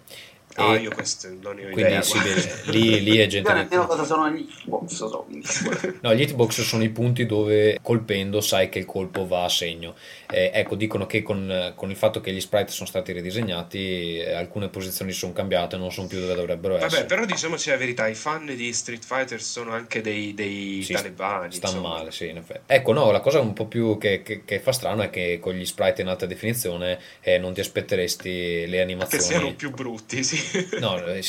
Ah, 0.57 0.77
e 0.77 0.81
io 0.83 0.91
questo 0.93 1.29
non 1.41 1.57
ne 1.57 1.67
ho 1.67 1.71
quindi 1.71 1.81
idea, 1.95 2.01
vede, 2.01 2.63
lì, 2.67 3.03
lì 3.03 3.17
è 3.19 3.27
gente 3.27 3.49
Io 3.51 3.55
che... 3.57 3.63
nemmeno 3.63 3.87
cosa 3.87 4.05
sono 4.05 4.31
gli 4.31 4.47
Xbox, 4.47 4.93
so, 4.93 5.25
quindi. 5.27 5.47
No, 6.03 6.15
gli 6.15 6.21
hitbox 6.21 6.61
sono 6.63 6.85
i 6.85 6.91
punti 6.91 7.27
dove 7.27 7.79
colpendo 7.83 8.41
sai 8.41 8.69
che 8.69 8.79
il 8.79 8.85
colpo 8.85 9.27
va 9.27 9.45
a 9.45 9.49
segno. 9.49 9.95
Eh, 10.31 10.51
ecco, 10.55 10.77
dicono 10.77 11.07
che 11.07 11.23
con, 11.23 11.73
con 11.75 11.91
il 11.91 11.97
fatto 11.97 12.21
che 12.21 12.33
gli 12.33 12.41
sprite 12.41 12.71
sono 12.71 12.89
stati 12.89 13.13
ridisegnati, 13.13 14.19
eh, 14.19 14.33
alcune 14.33 14.69
posizioni 14.69 15.13
sono 15.13 15.33
cambiate, 15.33 15.77
non 15.77 15.91
sono 15.91 16.07
più 16.07 16.21
dove 16.21 16.35
dovrebbero 16.35 16.75
Vabbè, 16.75 16.87
essere. 16.87 17.05
però 17.07 17.25
diciamoci 17.25 17.71
la 17.71 17.77
verità, 17.77 18.07
i 18.07 18.15
fan 18.15 18.47
di 18.55 18.73
Street 18.73 19.05
Fighter 19.05 19.41
sono 19.43 19.73
anche 19.73 20.01
dei, 20.03 20.35
dei 20.35 20.83
Sì, 20.83 20.93
talebani, 20.93 21.53
stanno 21.53 21.81
male, 21.81 22.11
sì, 22.13 22.29
in 22.29 22.37
effetti. 22.37 22.61
Ecco, 22.67 22.93
no, 22.93 23.11
la 23.11 23.21
cosa 23.21 23.41
un 23.41 23.53
po' 23.55 23.67
più 23.67 23.99
che, 23.99 24.23
che- 24.23 24.45
che 24.45 24.61
fa 24.61 24.73
strano 24.73 25.03
è 25.03 25.11
che 25.11 25.39
con 25.41 25.55
gli 25.55 25.65
sprite 25.65 26.03
in 26.03 26.09
alta 26.09 26.27
definizione 26.27 26.99
eh, 27.21 27.39
non 27.39 27.53
ti 27.55 27.61
aspetteresti 27.61 28.67
le 28.67 28.77
Che 28.77 28.81
animazioni. 28.81 29.23
siano 29.25 29.55
più 29.55 29.71
brutti, 29.71 30.23
sì. 30.25 30.43
No, 30.77 31.05
eh, 31.07 31.23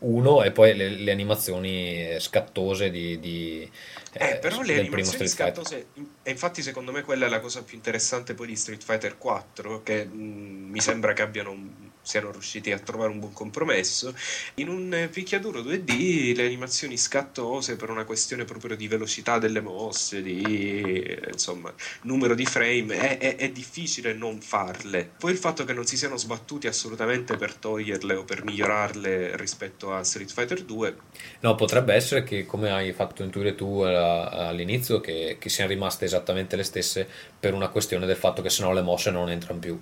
uno 0.00 0.42
e 0.44 0.52
poi 0.52 0.74
le, 0.76 0.88
le 0.88 1.10
animazioni 1.10 2.16
scattose 2.20 2.90
di, 2.90 3.18
di, 3.18 3.68
Eh, 4.12 4.30
eh, 4.30 4.36
però 4.36 4.62
le 4.62 4.78
animazioni 4.78 5.26
scattose, 5.26 5.86
e 6.22 6.30
infatti 6.30 6.62
secondo 6.62 6.92
me 6.92 7.02
quella 7.02 7.26
è 7.26 7.28
la 7.28 7.40
cosa 7.40 7.64
più 7.64 7.76
interessante 7.76 8.34
poi 8.34 8.46
di 8.46 8.56
Street 8.56 8.82
Fighter 8.82 9.18
4, 9.18 9.82
che 9.82 10.04
mh, 10.04 10.70
mi 10.70 10.80
sembra 10.80 11.12
che 11.12 11.22
abbiano 11.22 11.50
un- 11.50 11.83
siano 12.04 12.30
riusciti 12.30 12.70
a 12.72 12.78
trovare 12.78 13.10
un 13.10 13.18
buon 13.20 13.32
compromesso. 13.32 14.14
In 14.56 14.68
un 14.68 15.08
picchiaduro 15.10 15.62
2D 15.62 16.34
le 16.34 16.44
animazioni 16.44 16.96
scattose 16.96 17.76
per 17.76 17.90
una 17.90 18.04
questione 18.04 18.44
proprio 18.44 18.76
di 18.76 18.88
velocità 18.88 19.38
delle 19.38 19.60
mosse, 19.60 20.22
di 20.22 21.02
insomma, 21.32 21.74
numero 22.02 22.34
di 22.34 22.46
frame, 22.46 22.98
è, 22.98 23.18
è- 23.18 23.36
è 23.36 23.50
difficile 23.50 24.12
non 24.14 24.40
farle. 24.40 25.14
Poi 25.18 25.32
il 25.32 25.38
fatto 25.38 25.64
che 25.64 25.72
non 25.72 25.86
si 25.86 25.96
siano 25.96 26.16
sbattuti 26.16 26.66
assolutamente 26.66 27.36
per 27.36 27.54
toglierle 27.56 28.14
o 28.14 28.24
per 28.24 28.44
migliorarle 28.44 29.36
rispetto 29.36 29.92
a 29.94 30.02
Street 30.04 30.30
Fighter 30.32 30.64
2, 30.64 31.02
No, 31.42 31.54
potrebbe 31.54 31.94
essere 31.94 32.24
che, 32.24 32.44
come 32.44 32.70
hai 32.72 32.92
fatto 32.92 33.22
intuire 33.22 33.54
tu 33.54 33.80
all'inizio, 33.82 35.00
che, 35.00 35.36
che 35.38 35.48
siano 35.48 35.70
rimaste 35.70 36.04
esattamente 36.04 36.56
le 36.56 36.62
stesse 36.64 37.08
per 37.38 37.54
una 37.54 37.68
questione 37.68 38.04
del 38.06 38.16
fatto 38.16 38.42
che 38.42 38.50
sennò 38.50 38.72
le 38.72 38.82
mosse 38.82 39.10
non 39.12 39.30
entrano 39.30 39.60
più. 39.60 39.80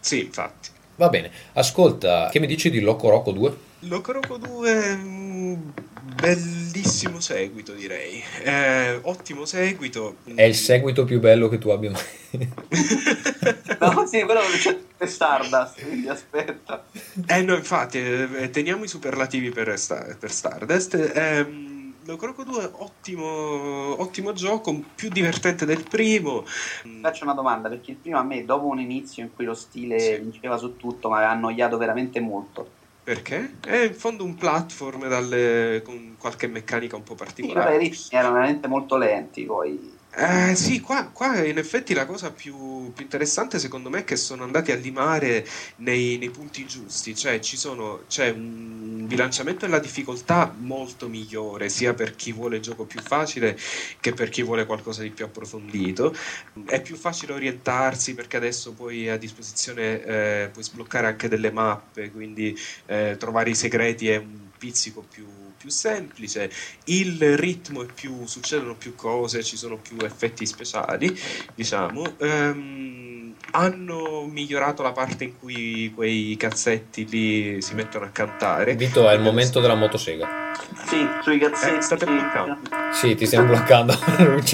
sì, 0.00 0.20
infatti. 0.24 0.70
Va 0.98 1.08
bene, 1.10 1.30
ascolta, 1.52 2.28
che 2.28 2.40
mi 2.40 2.48
dici 2.48 2.70
di 2.70 2.80
Loco 2.80 3.08
Roco 3.08 3.30
2? 3.30 3.56
Locoroco 3.82 4.36
2, 4.36 4.96
mm, 4.96 5.54
bellissimo 6.20 7.20
seguito 7.20 7.72
direi, 7.72 8.20
Eh, 8.42 8.98
ottimo 9.02 9.44
seguito. 9.44 10.16
È 10.34 10.42
il 10.42 10.56
seguito 10.56 11.04
più 11.04 11.20
bello 11.20 11.48
che 11.48 11.58
tu 11.58 11.68
abbia 11.68 11.92
mai... 11.92 12.02
No, 13.78 14.06
sì, 14.10 14.22
quello 14.24 14.40
c'è 14.60 15.06
Stardust, 15.06 15.80
quindi 15.84 16.08
aspetta. 16.08 16.84
Eh 17.28 17.42
no, 17.42 17.54
infatti, 17.54 17.98
eh, 17.98 18.50
teniamo 18.50 18.82
i 18.82 18.88
superlativi 18.88 19.50
per, 19.50 19.78
Sta- 19.78 20.16
per 20.18 20.32
Stardust. 20.32 21.12
Ehm, 21.14 21.77
Locoroco 22.08 22.42
2, 22.42 22.64
ottimo, 22.72 24.00
ottimo 24.00 24.32
gioco, 24.32 24.74
più 24.94 25.10
divertente 25.10 25.66
del 25.66 25.86
primo. 25.86 26.42
Faccio 27.02 27.24
una 27.24 27.34
domanda, 27.34 27.68
perché 27.68 27.90
il 27.90 27.98
primo 27.98 28.16
a 28.16 28.22
me, 28.22 28.46
dopo 28.46 28.64
un 28.64 28.80
inizio 28.80 29.22
in 29.22 29.34
cui 29.34 29.44
lo 29.44 29.52
stile 29.52 29.98
Sì. 29.98 30.16
vinceva 30.16 30.56
su 30.56 30.76
tutto, 30.76 31.10
mi 31.10 31.16
aveva 31.16 31.32
annoiato 31.32 31.76
veramente 31.76 32.18
molto. 32.20 32.76
Perché? 33.02 33.58
È 33.60 33.76
in 33.84 33.92
fondo 33.94 34.24
un 34.24 34.36
platform 34.36 35.06
dalle- 35.06 35.82
con 35.84 36.16
qualche 36.18 36.46
meccanica 36.46 36.96
un 36.96 37.02
po' 37.02 37.14
Sì, 37.14 37.18
vabbè, 37.18 37.24
i 37.24 37.26
particolare. 37.26 37.78
ritmi 37.78 38.18
erano 38.18 38.34
veramente 38.34 38.68
molto 38.68 38.96
lenti, 38.96 39.44
poi... 39.44 39.97
Eh, 40.20 40.56
sì, 40.56 40.80
qua, 40.80 41.10
qua 41.12 41.44
in 41.44 41.58
effetti 41.58 41.94
la 41.94 42.04
cosa 42.04 42.32
più, 42.32 42.90
più 42.92 43.04
interessante 43.04 43.60
secondo 43.60 43.88
me 43.88 44.00
è 44.00 44.04
che 44.04 44.16
sono 44.16 44.42
andati 44.42 44.72
a 44.72 44.74
limare 44.74 45.46
nei, 45.76 46.18
nei 46.18 46.30
punti 46.30 46.66
giusti, 46.66 47.14
cioè 47.14 47.38
ci 47.38 47.56
sono, 47.56 48.02
c'è 48.08 48.30
un 48.30 49.06
bilanciamento 49.06 49.64
della 49.64 49.78
difficoltà 49.78 50.52
molto 50.58 51.08
migliore, 51.08 51.68
sia 51.68 51.94
per 51.94 52.16
chi 52.16 52.32
vuole 52.32 52.56
il 52.56 52.62
gioco 52.62 52.84
più 52.84 53.00
facile 53.00 53.56
che 54.00 54.12
per 54.12 54.28
chi 54.28 54.42
vuole 54.42 54.66
qualcosa 54.66 55.02
di 55.02 55.12
più 55.12 55.24
approfondito. 55.24 56.12
È 56.66 56.82
più 56.82 56.96
facile 56.96 57.34
orientarsi 57.34 58.14
perché 58.14 58.38
adesso 58.38 58.74
poi 58.74 59.08
a 59.08 59.16
disposizione 59.16 60.02
eh, 60.02 60.50
puoi 60.52 60.64
sbloccare 60.64 61.06
anche 61.06 61.28
delle 61.28 61.52
mappe, 61.52 62.10
quindi 62.10 62.58
eh, 62.86 63.14
trovare 63.20 63.50
i 63.50 63.54
segreti 63.54 64.08
è 64.08 64.16
un 64.16 64.50
pizzico 64.58 65.02
più 65.02 65.37
più 65.58 65.68
semplice, 65.70 66.50
il 66.84 67.36
ritmo 67.36 67.82
è 67.82 67.86
più, 67.92 68.26
succedono 68.26 68.74
più 68.74 68.94
cose, 68.94 69.42
ci 69.42 69.56
sono 69.56 69.76
più 69.76 69.96
effetti 70.02 70.46
speciali, 70.46 71.18
diciamo. 71.54 72.14
Ehm, 72.18 73.34
hanno 73.50 74.26
migliorato 74.26 74.82
la 74.82 74.92
parte 74.92 75.24
in 75.24 75.38
cui 75.38 75.90
quei 75.94 76.36
cazzetti 76.38 77.06
lì 77.08 77.62
si 77.62 77.74
mettono 77.74 78.04
a 78.04 78.08
cantare. 78.08 78.74
Vito, 78.74 79.08
è 79.08 79.14
il 79.14 79.20
momento 79.20 79.60
della 79.60 79.74
motosega. 79.74 80.52
Sì, 80.86 81.06
sui 81.22 81.38
cazzetti... 81.38 81.76
Eh, 81.76 81.80
state 81.80 82.06
sì. 82.06 82.12
bloccando. 82.12 82.58
Sì, 82.92 83.14
ti 83.14 83.26
stiamo 83.26 83.46
bloccando. 83.46 83.96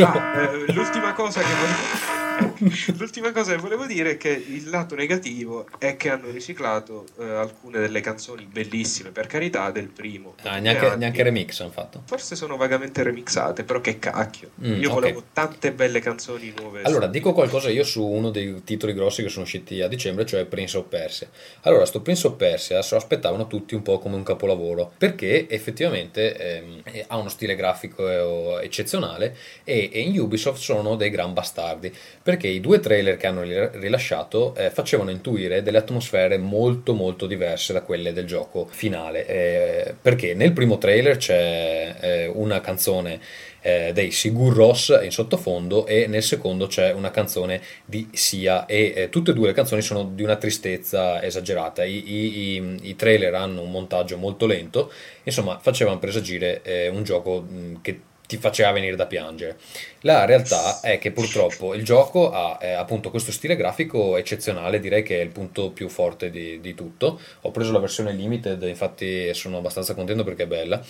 Ah, 0.05 0.41
eh, 0.41 0.73
l'ultima 0.73 1.13
cosa 1.13 1.41
che 1.41 1.47
volevo... 1.55 2.54
L'ultima 2.99 3.33
cosa 3.33 3.55
che 3.55 3.61
volevo 3.61 3.87
dire 3.87 4.13
è 4.13 4.17
che 4.17 4.31
il 4.31 4.69
lato 4.69 4.95
negativo 4.95 5.67
è 5.79 5.97
che 5.97 6.11
hanno 6.11 6.31
riciclato 6.31 7.05
eh, 7.19 7.25
alcune 7.25 7.81
delle 7.81 8.01
canzoni 8.01 8.47
bellissime, 8.51 9.11
per 9.11 9.27
carità, 9.27 9.71
del 9.71 9.89
primo. 9.89 10.35
Ah, 10.43 10.59
neanche, 10.59 10.97
neanche 10.97 11.23
remix 11.23 11.61
hanno 11.61 11.71
fatto. 11.71 12.03
Forse 12.07 12.37
sono 12.37 12.57
vagamente 12.57 13.03
remixate, 13.03 13.65
però 13.65 13.81
che 13.81 13.99
cacchio. 13.99 14.51
Mm, 14.65 14.81
Io 14.81 14.91
volevo 14.91 15.25
tante 15.33 15.73
belle 15.73 16.01
canzoni 16.01 16.53
nuove. 16.59 16.83
Allora, 16.83 17.07
dico 17.07 17.33
qualcosa 17.33 17.69
io 17.71 17.85
su 17.85 18.05
uno 18.05 18.31
dei 18.31 18.63
titoli 18.65 18.95
grossi 18.95 19.23
che 19.23 19.29
sono 19.29 19.45
usciti 19.45 19.81
a 19.83 19.89
dicembre, 19.89 20.25
cioè 20.25 20.45
Prince 20.47 20.79
of 20.79 20.87
Persia. 20.89 21.29
Allora, 21.63 21.85
sto 21.85 22.01
Prince 22.01 22.27
of 22.27 22.37
Persia 22.37 22.83
lo 22.95 22.97
aspettavano 22.97 23.47
tutti 23.47 23.75
un 23.75 23.83
po' 23.83 23.99
come 23.99 24.15
un 24.15 24.23
capolavoro, 24.23 24.93
perché 24.97 25.49
effettivamente 25.49 26.37
ehm, 26.37 26.81
eh, 26.85 27.05
ha 27.09 27.17
uno 27.17 27.29
stile 27.29 27.57
grafico 27.57 28.61
eh, 28.61 28.65
eccezionale 28.65 29.37
e, 29.65 29.91
e 29.93 30.01
in 30.01 30.19
Ubisoft 30.19 30.61
sono 30.61 30.95
dei 30.97 31.11
gran 31.11 31.33
bastardi, 31.33 31.93
perché 32.23 32.54
i 32.55 32.61
due 32.61 32.81
trailer 32.81 33.17
che 33.17 33.27
hanno 33.27 33.43
ri- 33.43 33.71
rilasciato 33.75 34.55
eh, 34.57 34.71
facevano 34.71 35.11
intuire 35.11 35.63
delle 35.63 35.79
atmosfere 35.79 36.39
molto 36.39 36.95
molto 36.95 37.27
diverse 37.27 37.73
da 37.73 37.83
quelle 37.83 38.13
del 38.13 38.27
gioco 38.27 38.67
finale, 38.71 39.27
eh, 39.27 39.95
perché 40.01 40.35
nel 40.35 40.53
primo 40.53 40.79
trailer 40.79 41.17
c'è 41.17 41.95
eh, 42.01 42.27
una 42.27 42.61
canzone 42.61 43.21
eh, 43.61 43.93
dei 43.95 44.11
Sigur 44.11 44.55
Ross 44.55 44.99
in 45.03 45.11
sottofondo 45.11 45.87
e 45.87 46.07
nel 46.07 46.23
secondo 46.23 46.67
c'è 46.67 46.93
una 46.93 47.11
canzone 47.11 47.61
di 47.85 48.09
Sia. 48.13 48.67
E 48.67 48.93
eh, 48.95 49.09
tutte 49.09 49.31
e 49.31 49.35
due 49.35 49.47
le 49.49 49.53
canzoni 49.55 49.81
sono 49.83 50.05
di 50.05 50.23
una 50.23 50.37
tristezza 50.37 51.23
esagerata. 51.23 51.83
I, 51.85 52.03
i- 52.13 52.57
i- 52.57 52.79
i 52.91 52.97
trailer 52.97 53.35
hanno 53.35 53.63
un 53.63 53.71
montaggio 53.71 54.17
molto 54.19 54.47
lento, 54.47 54.93
insomma 55.23 55.59
facevano 55.59 55.99
presagire 55.99 56.61
eh, 56.63 56.89
un 56.89 57.03
gioco 57.05 57.41
mh, 57.41 57.81
che 57.81 58.01
ti 58.27 58.37
faceva 58.39 58.73
venire 58.73 58.97
da 58.97 59.07
piangere. 59.07 59.59
La 60.01 60.25
realtà 60.25 60.81
è 60.81 60.99
che 60.99 61.13
purtroppo 61.13 61.75
il 61.75 61.85
gioco 61.85 62.31
ha 62.31 62.59
eh, 62.61 62.73
appunto 62.73 63.11
questo 63.11 63.33
stile 63.33 63.57
grafico 63.57 64.17
eccezionale, 64.17 64.81
direi 64.81 65.03
che 65.03 65.19
è 65.19 65.23
il 65.23 65.31
punto 65.31 65.71
più 65.71 65.89
forte 65.89 66.31
di, 66.31 66.61
di 66.61 66.75
tutto. 66.75 67.21
Ho 67.43 67.51
preso 67.51 67.73
la 67.73 67.79
versione 67.79 68.13
limited, 68.13 68.63
infatti 68.63 69.33
sono 69.35 69.59
abbastanza 69.59 69.95
contento 69.95 70.25
perché 70.25 70.45
è 70.45 70.47
bella. 70.47 70.83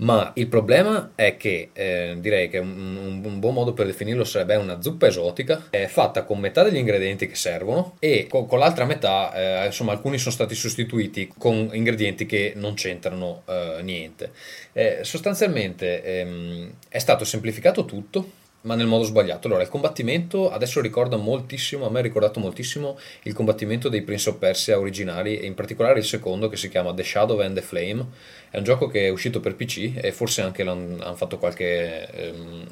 Ma 0.00 0.30
il 0.36 0.46
problema 0.46 1.10
è 1.16 1.36
che 1.36 1.70
eh, 1.72 2.16
direi 2.20 2.48
che 2.48 2.58
un, 2.58 3.20
un- 3.24 3.38
buon 3.40 3.52
modo 3.54 3.72
per 3.72 3.86
definirlo 3.86 4.22
sarebbe 4.22 4.54
una 4.54 4.80
zuppa 4.80 5.08
esotica, 5.08 5.66
è 5.70 5.86
fatta 5.86 6.22
con 6.22 6.38
metà 6.38 6.62
degli 6.62 6.76
ingredienti 6.76 7.26
che 7.26 7.34
servono 7.34 7.96
e 7.98 8.28
co- 8.28 8.44
con, 8.44 8.60
l'altra 8.60 8.84
metà, 8.84 9.62
eh, 9.62 9.66
insomma, 9.66 9.90
alcuni 9.90 10.18
sono 10.18 10.30
stati 10.32 10.54
sostituiti 10.54 11.32
con 11.36 11.70
ingredienti 11.72 12.26
che 12.26 12.52
non 12.54 12.74
c'entrano 12.74 13.42
eh, 13.46 13.78
niente. 13.82 14.30
Eh, 14.72 15.00
sostanzialmente 15.02 16.02
ehm, 16.04 16.72
è 16.88 16.98
stato 16.98 17.24
semplificato 17.24 17.84
tutto. 17.84 18.37
Ma 18.60 18.74
nel 18.74 18.86
modo 18.86 19.04
sbagliato. 19.04 19.46
Allora, 19.46 19.62
il 19.62 19.68
combattimento 19.68 20.50
adesso 20.50 20.80
ricorda 20.80 21.16
moltissimo, 21.16 21.86
a 21.86 21.90
me 21.90 22.00
ha 22.00 22.02
ricordato 22.02 22.40
moltissimo 22.40 22.98
il 23.22 23.32
combattimento 23.32 23.88
dei 23.88 24.02
Prince 24.02 24.30
of 24.30 24.38
Persia 24.38 24.78
originali, 24.78 25.38
e 25.38 25.46
in 25.46 25.54
particolare 25.54 26.00
il 26.00 26.04
secondo 26.04 26.48
che 26.48 26.56
si 26.56 26.68
chiama 26.68 26.92
The 26.92 27.04
Shadow 27.04 27.38
and 27.40 27.54
the 27.54 27.62
Flame. 27.62 28.06
È 28.50 28.56
un 28.56 28.64
gioco 28.64 28.88
che 28.88 29.06
è 29.06 29.10
uscito 29.10 29.38
per 29.40 29.54
PC 29.54 29.92
e 29.94 30.10
forse 30.10 30.42
anche 30.42 30.62
hanno 30.62 31.14
fatto 31.14 31.38
qualche, 31.38 32.10
ehm, 32.10 32.66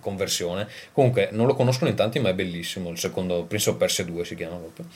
conversione. 0.00 0.68
Comunque 0.92 1.28
non 1.32 1.46
lo 1.46 1.54
conoscono 1.54 1.90
in 1.90 1.96
tanti, 1.96 2.18
ma 2.18 2.30
è 2.30 2.34
bellissimo. 2.34 2.90
Il 2.90 2.98
secondo 2.98 3.44
Prince 3.44 3.70
of 3.70 3.76
Persia 3.76 4.04
2 4.04 4.24
si 4.24 4.34
chiama 4.34 4.56
proprio. 4.56 4.86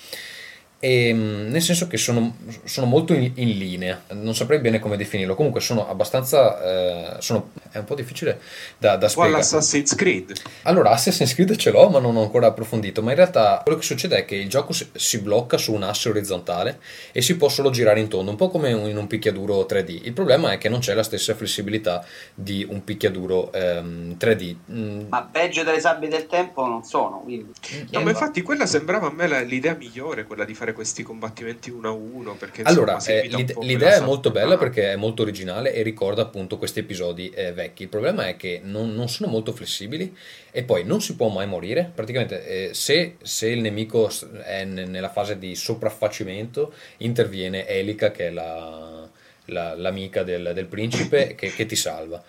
E, 0.85 1.15
mm, 1.15 1.51
nel 1.51 1.63
senso 1.63 1.87
che 1.87 1.97
sono, 1.97 2.37
sono 2.65 2.85
molto 2.85 3.15
in, 3.15 3.33
in, 3.37 3.57
linea, 3.57 4.03
non 4.11 4.35
saprei 4.35 4.59
bene 4.59 4.81
come 4.81 4.99
definirlo, 4.99 5.35
comunque 5.35 5.63
sono 5.63 5.89
abbastanza... 5.89 7.15
Eh, 7.17 7.23
sono, 7.23 7.53
è 7.71 7.79
un 7.79 7.85
po' 7.85 7.95
difficile 7.95 8.39
da, 8.77 8.99
da 8.99 9.09
spiegare. 9.09 9.33
Qual 9.33 9.43
Assassin's 9.43 9.95
Creed? 9.95 10.33
Allora, 10.65 10.91
Assassin's 10.91 11.33
Creed 11.33 11.57
ce 11.57 11.71
l'ho 11.71 11.89
ma 11.89 12.01
non 12.01 12.17
ho 12.17 12.21
ancora 12.21 12.49
approfondito, 12.49 13.01
ma 13.01 13.13
in 13.13 13.17
realtà 13.17 13.61
quello 13.63 13.79
che 13.79 13.85
succede 13.85 14.19
è 14.19 14.25
che 14.27 14.35
il 14.35 14.51
gioco 14.51 14.75
si, 14.75 14.87
si 14.93 15.23
blocca 15.23 15.57
su 15.57 15.73
un 15.73 15.85
asse 15.85 16.11
orizzontale 16.11 16.79
e 17.13 17.23
si 17.23 17.39
può 17.39 17.49
solo 17.49 17.71
girare 17.71 18.01
in 18.01 18.09
tondo, 18.09 18.31
un 18.31 18.37
po' 18.37 18.51
come 18.51 18.69
in 18.69 18.99
un 18.99 19.07
picchiaduro 19.07 19.67
3D. 19.67 20.01
Il 20.03 20.13
problema 20.13 20.53
è 20.53 20.59
che 20.59 20.69
non 20.69 20.81
c'è 20.81 20.93
la 20.93 21.03
stessa 21.03 21.35
flessibilità 21.35 22.05
di 22.35 22.67
un 22.69 22.85
picchiaduro 22.85 23.51
ehm, 23.53 24.19
3D. 24.21 24.55
Mm. 24.71 25.07
Ma 25.09 25.27
peggio 25.33 25.63
delle 25.63 25.81
sabbie 25.81 26.11
del 26.11 26.27
tempo 26.27 26.67
non 26.67 26.85
sono, 26.85 27.21
quindi... 27.21 27.53
No, 27.91 28.03
ma 28.03 28.11
infatti 28.11 28.43
quella 28.43 28.67
sembrava 28.67 29.07
a 29.07 29.13
me 29.13 29.45
l'idea 29.47 29.75
migliore, 29.75 30.25
quella 30.25 30.45
di 30.45 30.53
fare 30.53 30.73
questi 30.75 31.03
combattimenti 31.03 31.71
uno 31.71 31.89
a 31.89 31.93
uno. 31.93 32.35
Perché, 32.35 32.63
allora, 32.63 33.03
eh, 33.05 33.27
l'ide- 33.29 33.57
l'idea 33.61 33.97
è 33.97 34.01
molto 34.01 34.31
bella 34.31 34.59
perché 34.59 34.93
è 34.93 34.97
molto 34.97 35.23
originale 35.23 35.73
e 35.73 35.83
ricorda 35.83 36.21
appunto 36.21 36.59
questi 36.59 36.81
episodi 36.81 37.31
eh, 37.31 37.53
vecchi. 37.53 37.85
Il 37.85 37.89
problema 37.89 38.29
è 38.29 38.37
che 38.37 38.61
non, 38.63 38.95
non, 38.95 39.09
sono 39.09 39.31
molto 39.31 39.53
flessibili 39.53 40.15
e 40.51 40.63
poi 40.65 40.85
non 40.85 41.01
si 41.01 41.17
può 41.17 41.29
mai 41.29 41.47
morire. 41.47 41.91
Praticamente, 41.95 42.47
eh, 42.47 42.75
se, 42.75 43.17
se, 43.23 43.49
il 43.49 43.63
nemico 43.63 44.11
è 44.43 44.65
n- 44.65 44.85
nella 44.89 45.11
fase 45.11 45.39
di 45.39 45.55
sopraffacimento, 45.55 46.75
interviene 46.99 47.67
Elica, 47.67 48.11
che 48.11 48.27
è 48.27 48.31
la, 48.31 49.09
la, 49.47 49.75
l'amica 49.75 50.23
del, 50.23 50.53
del 50.55 50.67
principe, 50.67 51.35
che, 51.35 51.51
che 51.55 51.65
ti 51.65 51.77
salva. 51.77 52.23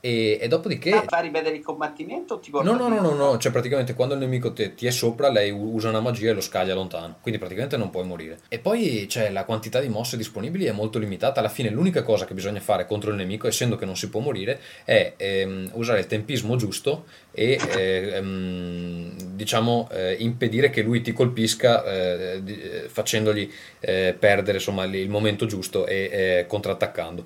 E, 0.00 0.38
e 0.40 0.48
dopodiché. 0.48 0.90
Ma 0.90 1.04
fa 1.06 1.20
ripetere 1.20 1.56
il 1.56 1.62
combattimento 1.62 2.34
o 2.34 2.38
ti 2.38 2.50
No, 2.52 2.62
no, 2.62 2.88
no, 2.88 3.00
no, 3.00 3.14
no, 3.14 3.38
cioè 3.38 3.50
praticamente 3.52 3.94
quando 3.94 4.14
il 4.14 4.20
nemico 4.20 4.52
te, 4.52 4.74
ti 4.74 4.86
è 4.86 4.90
sopra, 4.90 5.30
lei 5.30 5.50
usa 5.50 5.88
una 5.88 6.00
magia 6.00 6.30
e 6.30 6.34
lo 6.34 6.40
scaglia 6.40 6.74
lontano. 6.74 7.16
Quindi 7.20 7.38
praticamente 7.38 7.76
non 7.76 7.90
puoi 7.90 8.04
morire. 8.04 8.38
E 8.48 8.58
poi 8.58 9.06
cioè, 9.08 9.30
la 9.30 9.44
quantità 9.44 9.80
di 9.80 9.88
mosse 9.88 10.16
disponibili 10.16 10.64
è 10.66 10.72
molto 10.72 10.98
limitata. 10.98 11.40
Alla 11.40 11.48
fine 11.48 11.70
l'unica 11.70 12.02
cosa 12.02 12.24
che 12.24 12.34
bisogna 12.34 12.60
fare 12.60 12.86
contro 12.86 13.10
il 13.10 13.16
nemico, 13.16 13.46
essendo 13.46 13.76
che 13.76 13.84
non 13.84 13.96
si 13.96 14.08
può 14.08 14.20
morire, 14.20 14.60
è 14.84 15.14
ehm, 15.16 15.70
usare 15.74 16.00
il 16.00 16.06
tempismo 16.06 16.56
giusto 16.56 17.04
e 17.32 17.58
ehm, 17.76 19.14
diciamo 19.34 19.88
eh, 19.92 20.16
impedire 20.18 20.70
che 20.70 20.82
lui 20.82 21.02
ti 21.02 21.12
colpisca 21.12 21.84
eh, 21.84 22.42
eh 22.44 22.88
facendogli 22.88 23.50
eh, 23.80 24.16
perdere 24.18 24.58
insomma, 24.58 24.84
il 24.84 25.08
momento 25.08 25.46
giusto 25.46 25.86
e 25.86 26.10
eh, 26.12 26.46
contrattaccando. 26.46 27.24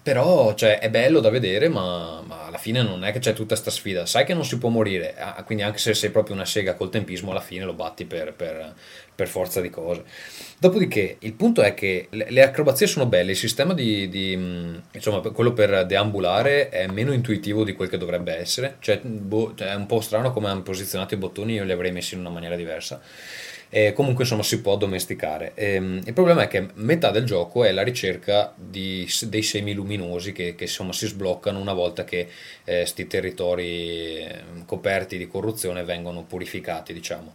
Però 0.00 0.54
cioè, 0.54 0.78
è 0.78 0.90
bello 0.90 1.20
da 1.20 1.30
vedere, 1.30 1.68
ma, 1.68 2.22
ma, 2.24 2.46
alla 2.46 2.58
fine 2.58 2.82
non 2.82 3.04
è 3.04 3.12
che 3.12 3.18
c'è 3.18 3.32
tutta 3.32 3.54
questa 3.54 3.70
sfida. 3.70 4.06
Sai 4.06 4.24
che 4.24 4.34
non 4.34 4.44
si 4.44 4.58
può 4.58 4.68
morire, 4.68 5.14
quindi 5.44 5.62
anche 5.62 5.78
se 5.78 5.94
sei 5.94 6.10
proprio 6.10 6.34
una 6.34 6.44
sega 6.44 6.74
col 6.74 6.90
tempismo, 6.90 7.30
alla 7.30 7.40
fine 7.40 7.64
lo 7.64 7.72
batti 7.72 8.04
per, 8.04 8.32
per, 8.32 8.74
per 9.14 9.28
forza 9.28 9.60
di 9.60 9.70
cose. 9.70 10.04
Dopodiché, 10.58 11.16
il 11.20 11.32
punto 11.34 11.62
è 11.62 11.74
che 11.74 12.08
le, 12.10 12.26
le 12.30 12.42
acrobazie 12.42 12.86
sono 12.86 13.06
belle, 13.06 13.32
il 13.32 13.36
sistema 13.36 13.74
di, 13.74 14.08
di, 14.08 14.32
insomma, 14.92 15.20
quello 15.30 15.52
per 15.52 15.86
deambulare 15.86 16.68
è 16.68 16.86
meno 16.86 17.12
intuitivo 17.12 17.62
di 17.62 17.74
quel 17.74 17.88
che 17.88 17.98
dovrebbe 17.98 18.36
essere. 18.36 18.76
Cioè, 18.80 19.00
boh, 19.02 19.54
cioè, 19.54 19.68
è 19.68 19.74
un 19.74 19.86
po' 19.86 20.00
strano 20.00 20.32
come 20.32 20.48
hanno 20.48 20.62
posizionato 20.62 21.14
i 21.14 21.18
bottoni, 21.18 21.54
io 21.54 21.64
li 21.64 21.72
avrei 21.72 21.92
messi 21.92 22.14
in 22.14 22.20
una 22.20 22.30
maniera 22.30 22.56
diversa 22.56 23.00
eh, 23.74 23.94
comunque 23.94 24.24
insomma 24.24 24.42
si 24.42 24.60
può 24.60 24.76
domesticare. 24.76 25.52
Ehm, 25.54 26.02
il 26.04 26.12
problema 26.12 26.42
è 26.42 26.48
che 26.48 26.68
metà 26.74 27.10
del 27.10 27.24
gioco 27.24 27.64
è 27.64 27.72
la 27.72 27.82
ricerca 27.82 28.52
di, 28.54 29.08
dei 29.22 29.42
semi 29.42 29.72
luminosi 29.72 30.32
che, 30.32 30.54
che 30.54 30.64
insomma 30.64 30.92
si 30.92 31.06
sbloccano 31.06 31.58
una 31.58 31.72
volta 31.72 32.04
che 32.04 32.28
questi 32.62 33.02
eh, 33.02 33.06
territori 33.06 34.18
ehm, 34.18 34.66
coperti 34.66 35.16
di 35.16 35.26
corruzione 35.26 35.84
vengono 35.84 36.22
purificati, 36.22 36.92
diciamo. 36.92 37.32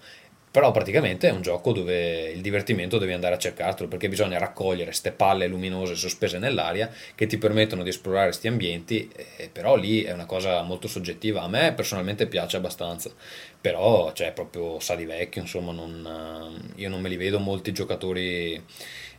Però 0.50 0.72
praticamente 0.72 1.28
è 1.28 1.32
un 1.32 1.42
gioco 1.42 1.72
dove 1.72 2.32
il 2.32 2.42
divertimento 2.42 2.98
devi 2.98 3.14
andare 3.14 3.36
a 3.36 3.38
cercartelo 3.38 3.88
perché 3.88 4.08
bisogna 4.08 4.40
raccogliere 4.40 4.86
queste 4.86 5.12
palle 5.12 5.46
luminose 5.46 5.94
sospese 5.94 6.40
nell'aria 6.40 6.90
che 7.14 7.28
ti 7.28 7.38
permettono 7.38 7.84
di 7.84 7.90
esplorare 7.90 8.28
questi 8.28 8.48
ambienti, 8.48 9.08
eh, 9.38 9.50
però 9.52 9.76
lì 9.76 10.02
è 10.02 10.14
una 10.14 10.26
cosa 10.26 10.62
molto 10.64 10.88
soggettiva. 10.88 11.42
A 11.42 11.48
me 11.48 11.74
personalmente 11.74 12.26
piace 12.26 12.58
abbastanza, 12.58 13.12
però 13.60 14.14
cioè, 14.14 14.32
proprio 14.32 14.80
sa 14.80 14.96
di 14.96 15.06
vecchio, 15.06 15.42
insomma, 15.42 15.72
non, 15.72 16.72
io 16.76 16.90
non 16.90 17.02
me 17.02 17.10
li 17.10 17.18
vedo 17.18 17.40
molti 17.40 17.72
giocatori 17.72 18.64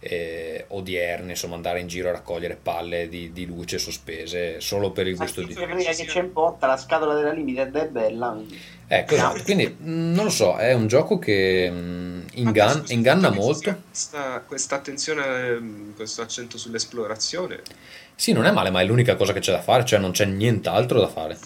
eh, 0.00 0.64
odierni, 0.68 1.30
insomma, 1.30 1.56
andare 1.56 1.80
in 1.80 1.86
giro 1.88 2.08
a 2.08 2.12
raccogliere 2.12 2.56
palle 2.56 3.08
di, 3.08 3.32
di 3.32 3.46
luce 3.46 3.78
sospese 3.78 4.60
solo 4.60 4.90
per 4.90 5.06
il 5.06 5.16
gusto 5.16 5.42
di... 5.42 5.54
che 5.54 6.04
c'è 6.06 6.20
in 6.20 6.32
porta, 6.32 6.66
la 6.66 6.76
scatola 6.76 7.14
della 7.14 7.32
limited 7.32 7.74
è 7.76 7.88
bella. 7.88 8.40
Ecco, 8.90 9.14
esatto. 9.14 9.42
quindi 9.42 9.76
mm, 9.82 10.14
non 10.14 10.24
lo 10.24 10.30
so, 10.30 10.56
è 10.56 10.72
un 10.72 10.86
gioco 10.86 11.18
che 11.18 11.68
mm, 11.70 12.20
ingan- 12.34 12.84
inganna 12.88 13.30
molto. 13.30 13.82
Questa, 13.88 14.42
questa 14.46 14.76
attenzione, 14.76 15.60
mm, 15.60 15.94
questo 15.94 16.22
accento 16.22 16.56
sull'esplorazione 16.56 17.62
sì, 18.20 18.32
non 18.32 18.46
è 18.46 18.50
male, 18.50 18.70
ma 18.70 18.80
è 18.80 18.84
l'unica 18.84 19.14
cosa 19.14 19.32
che 19.32 19.38
c'è 19.38 19.52
da 19.52 19.60
fare, 19.60 19.84
cioè 19.84 20.00
non 20.00 20.10
c'è 20.10 20.24
nient'altro 20.24 20.98
da 20.98 21.06
fare. 21.06 21.38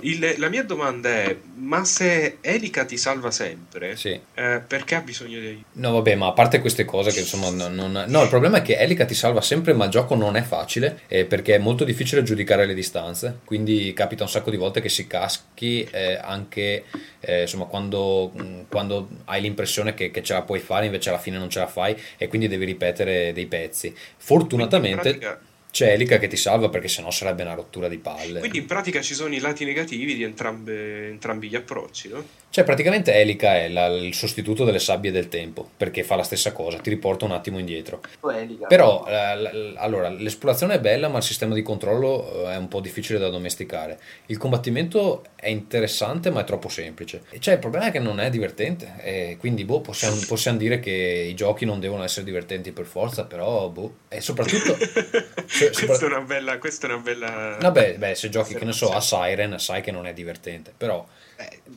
Il, 0.00 0.34
la 0.38 0.48
mia 0.48 0.64
domanda 0.64 1.08
è: 1.08 1.36
ma 1.56 1.84
se 1.84 2.38
Elica 2.40 2.84
ti 2.84 2.96
salva 2.96 3.30
sempre, 3.30 3.96
sì. 3.96 4.18
eh, 4.34 4.62
perché 4.66 4.94
ha 4.94 5.00
bisogno 5.00 5.38
di. 5.38 5.62
No, 5.72 5.92
vabbè, 5.92 6.14
ma 6.14 6.28
a 6.28 6.32
parte 6.32 6.60
queste 6.60 6.84
cose 6.84 7.10
che 7.10 7.20
insomma. 7.20 7.50
Non, 7.50 7.74
non... 7.74 8.04
No, 8.08 8.22
il 8.22 8.28
problema 8.28 8.58
è 8.58 8.62
che 8.62 8.76
Elica 8.76 9.04
ti 9.04 9.14
salva 9.14 9.40
sempre, 9.40 9.72
ma 9.72 9.84
il 9.84 9.90
gioco 9.90 10.14
non 10.14 10.36
è 10.36 10.42
facile 10.42 11.02
eh, 11.08 11.24
perché 11.24 11.54
è 11.54 11.58
molto 11.58 11.84
difficile 11.84 12.22
giudicare 12.22 12.66
le 12.66 12.74
distanze. 12.74 13.40
Quindi 13.44 13.92
capita 13.94 14.24
un 14.24 14.28
sacco 14.28 14.50
di 14.50 14.56
volte 14.56 14.80
che 14.80 14.88
si 14.88 15.06
caschi 15.06 15.86
eh, 15.90 16.18
anche 16.20 16.84
eh, 17.20 17.42
insomma, 17.42 17.64
quando, 17.64 18.32
quando, 18.68 19.08
hai 19.26 19.40
l'impressione 19.40 19.94
che, 19.94 20.10
che, 20.10 20.22
ce 20.22 20.32
la 20.32 20.42
puoi 20.42 20.60
fare, 20.60 20.86
invece 20.86 21.08
alla 21.08 21.18
fine 21.18 21.38
non 21.38 21.48
ce 21.48 21.60
la 21.60 21.66
fai 21.66 21.96
e 22.16 22.28
quindi 22.28 22.48
devi 22.48 22.64
ripetere 22.64 23.32
dei 23.32 23.46
pezzi. 23.46 23.94
Fortunatamente 24.16 25.50
c'è 25.72 25.92
Elica 25.92 26.18
che 26.18 26.28
ti 26.28 26.36
salva 26.36 26.68
perché 26.68 26.86
sennò 26.86 27.10
sarebbe 27.10 27.42
una 27.42 27.54
rottura 27.54 27.88
di 27.88 27.96
palle. 27.96 28.40
Quindi 28.40 28.58
in 28.58 28.66
pratica 28.66 29.00
ci 29.00 29.14
sono 29.14 29.34
i 29.34 29.38
lati 29.38 29.64
negativi 29.64 30.14
di 30.14 30.22
entrambe, 30.22 31.08
entrambi 31.08 31.48
gli 31.48 31.56
approcci, 31.56 32.10
no? 32.10 32.22
Cioè 32.50 32.64
praticamente 32.64 33.14
Elica 33.14 33.56
è 33.56 33.70
la, 33.70 33.86
il 33.86 34.12
sostituto 34.12 34.66
delle 34.66 34.78
sabbie 34.78 35.10
del 35.10 35.28
tempo 35.28 35.70
perché 35.74 36.02
fa 36.02 36.16
la 36.16 36.22
stessa 36.22 36.52
cosa, 36.52 36.76
ti 36.76 36.90
riporta 36.90 37.24
un 37.24 37.30
attimo 37.30 37.58
indietro. 37.58 38.02
Elica, 38.30 38.66
Però 38.66 39.06
la, 39.08 39.34
la, 39.34 39.50
allora, 39.76 40.10
l'esplorazione 40.10 40.74
è 40.74 40.78
bella 40.78 41.08
ma 41.08 41.16
il 41.16 41.24
sistema 41.24 41.54
di 41.54 41.62
controllo 41.62 42.44
eh, 42.44 42.52
è 42.52 42.56
un 42.56 42.68
po' 42.68 42.80
difficile 42.80 43.18
da 43.18 43.30
domesticare. 43.30 43.98
Il 44.26 44.36
combattimento 44.36 45.24
è 45.34 45.48
interessante 45.48 46.28
ma 46.28 46.42
è 46.42 46.44
troppo 46.44 46.68
semplice. 46.68 47.22
E 47.30 47.40
cioè 47.40 47.54
il 47.54 47.60
problema 47.60 47.86
è 47.86 47.90
che 47.90 47.98
non 47.98 48.20
è 48.20 48.28
divertente 48.28 48.96
e 49.00 49.36
quindi 49.40 49.64
boh, 49.64 49.80
possiamo, 49.80 50.18
possiamo 50.28 50.58
dire 50.58 50.80
che 50.80 50.90
i 51.30 51.34
giochi 51.34 51.64
non 51.64 51.80
devono 51.80 52.02
essere 52.02 52.26
divertenti 52.26 52.72
per 52.72 52.84
forza, 52.84 53.24
però 53.24 53.70
boh, 53.70 53.94
e 54.08 54.20
soprattutto... 54.20 54.76
questa, 55.70 56.06
è 56.06 56.08
una 56.08 56.20
bella, 56.20 56.58
questa 56.58 56.86
è 56.86 56.92
una 56.92 57.02
bella. 57.02 57.56
Vabbè, 57.60 57.96
beh, 57.96 58.14
se 58.14 58.28
giochi, 58.28 58.54
che 58.54 58.64
ne 58.64 58.72
so, 58.72 58.90
a 58.92 59.00
Siren, 59.00 59.58
sai 59.58 59.82
che 59.82 59.90
non 59.90 60.06
è 60.06 60.12
divertente, 60.12 60.72
però 60.76 61.06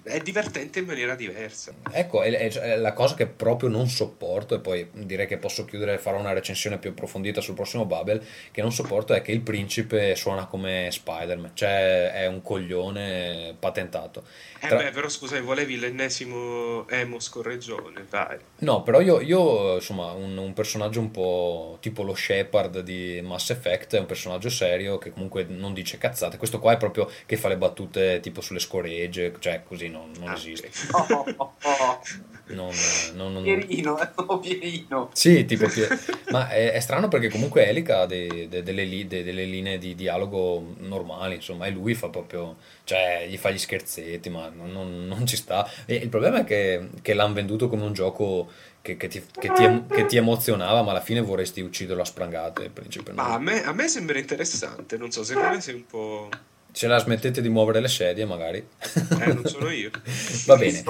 è 0.03 0.19
divertente 0.19 0.79
in 0.79 0.85
maniera 0.85 1.15
diversa. 1.15 1.73
Ecco, 1.91 2.21
è, 2.21 2.31
è, 2.31 2.77
la 2.77 2.93
cosa 2.93 3.15
che 3.15 3.27
proprio 3.27 3.69
non 3.69 3.87
sopporto, 3.87 4.55
e 4.55 4.59
poi 4.59 4.89
direi 4.91 5.27
che 5.27 5.37
posso 5.37 5.65
chiudere 5.65 5.93
e 5.93 5.97
fare 5.97 6.17
una 6.17 6.33
recensione 6.33 6.77
più 6.77 6.91
approfondita 6.91 7.41
sul 7.41 7.55
prossimo 7.55 7.85
Babel, 7.85 8.23
che 8.51 8.61
non 8.61 8.71
sopporto 8.71 9.13
è 9.13 9.21
che 9.21 9.31
il 9.31 9.41
principe 9.41 10.15
suona 10.15 10.45
come 10.45 10.89
Spider-Man, 10.91 11.51
cioè 11.53 12.11
è 12.11 12.27
un 12.27 12.41
coglione 12.41 13.55
patentato. 13.59 14.23
Eh 14.59 14.67
Tra... 14.67 14.77
beh, 14.77 14.91
però 14.91 15.09
scusami, 15.09 15.41
volevi 15.41 15.77
l'ennesimo 15.77 16.87
emo 16.87 17.19
scorreggione, 17.19 18.05
dai. 18.09 18.37
No, 18.59 18.83
però 18.83 18.99
io, 19.01 19.21
io 19.21 19.75
insomma, 19.75 20.11
un, 20.11 20.37
un, 20.37 20.53
personaggio 20.53 20.99
un 20.99 21.11
po' 21.11 21.77
tipo 21.81 22.03
lo 22.03 22.15
Shepard 22.15 22.79
di 22.79 23.21
Mass 23.23 23.49
Effect, 23.49 23.95
è 23.95 23.99
un 23.99 24.05
personaggio 24.05 24.49
serio 24.49 24.97
che 24.97 25.11
comunque 25.11 25.45
non 25.47 25.73
dice 25.73 25.97
cazzate. 25.97 26.37
Questo 26.37 26.59
qua 26.59 26.73
è 26.73 26.77
proprio 26.77 27.09
che 27.25 27.37
fa 27.37 27.47
le 27.47 27.57
battute 27.57 28.19
tipo 28.21 28.41
sulle 28.41 28.59
scoregge, 28.59 29.33
cioè 29.39 29.54
così 29.63 29.89
non, 29.89 30.11
non 30.19 30.29
ah, 30.29 30.33
esiste. 30.33 30.69
Oh, 30.91 31.25
oh, 31.37 31.53
oh. 31.61 32.01
Non, 32.47 32.71
non, 33.15 33.33
non, 33.33 33.43
Pierino, 33.43 33.97
è 33.97 34.07
proprio 34.07 34.37
Pierino. 34.37 35.09
Sì, 35.13 35.45
tipo 35.45 35.67
Pier... 35.67 35.99
Ma 36.29 36.47
è, 36.49 36.73
è, 36.73 36.79
strano 36.79 37.07
perché 37.07 37.29
comunque 37.29 37.65
Elica 37.67 38.01
ha 38.01 38.05
de, 38.05 38.47
de, 38.47 38.61
delle, 38.61 39.07
de, 39.07 39.23
delle 39.23 39.45
linee 39.45 39.79
di 39.79 39.95
dialogo 39.95 40.75
normali, 40.77 41.35
insomma, 41.35 41.65
e 41.65 41.71
lui 41.71 41.95
fa 41.95 42.09
proprio... 42.09 42.57
Cioè, 42.83 43.25
gli 43.27 43.37
fa 43.37 43.49
gli 43.49 43.57
scherzetti, 43.57 44.29
ma 44.29 44.49
non, 44.49 45.07
non 45.07 45.25
ci 45.25 45.35
sta. 45.37 45.67
E 45.85 45.95
il 45.95 46.09
problema 46.09 46.41
è 46.41 46.43
che, 46.43 46.89
che 47.01 47.15
l'hanno 47.15 47.33
venduto 47.33 47.67
come 47.67 47.83
un 47.83 47.93
gioco 47.93 48.47
che, 48.83 48.95
che, 48.97 49.07
ti, 49.07 49.23
che, 49.31 49.51
ti, 49.51 49.83
che, 49.89 50.05
ti, 50.05 50.17
emozionava, 50.17 50.83
ma 50.83 50.91
alla 50.91 51.01
fine 51.01 51.21
vorresti 51.21 51.61
ucciderlo 51.61 52.03
a 52.03 52.05
sprangate. 52.05 52.71
Ma 53.13 53.33
a 53.33 53.39
me, 53.39 53.63
a 53.63 53.73
me 53.73 53.87
sembra 53.87 54.19
interessante, 54.19 54.97
non 54.97 55.09
so, 55.09 55.23
secondo 55.23 55.49
me 55.49 55.61
sei 55.61 55.73
un 55.73 55.85
po' 55.87 56.29
ce 56.75 56.87
la 56.87 56.99
smettete 56.99 57.41
di 57.41 57.47
muovere 57.47 57.79
le 57.79 57.87
sedie 57.87 58.25
magari. 58.25 58.57
Eh, 58.57 59.33
non 59.33 59.45
sono 59.45 59.69
io. 59.69 59.89
Va 60.45 60.57
bene. 60.57 60.83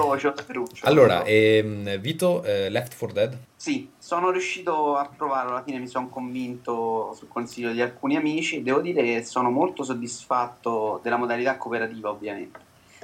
Allora, 0.82 1.22
ehm, 1.22 1.98
Vito, 1.98 2.42
eh, 2.42 2.68
Left 2.68 2.98
4 2.98 3.14
Dead? 3.14 3.38
Sì, 3.54 3.88
sono 3.96 4.30
riuscito 4.30 4.96
a 4.96 5.08
provarlo, 5.08 5.52
alla 5.52 5.62
fine 5.62 5.78
mi 5.78 5.86
sono 5.86 6.08
convinto 6.08 7.14
sul 7.16 7.28
consiglio 7.28 7.70
di 7.70 7.80
alcuni 7.80 8.16
amici, 8.16 8.62
devo 8.62 8.80
dire 8.80 9.02
che 9.02 9.24
sono 9.24 9.48
molto 9.48 9.84
soddisfatto 9.84 10.98
della 11.04 11.16
modalità 11.16 11.56
cooperativa 11.56 12.10
ovviamente. 12.10 12.58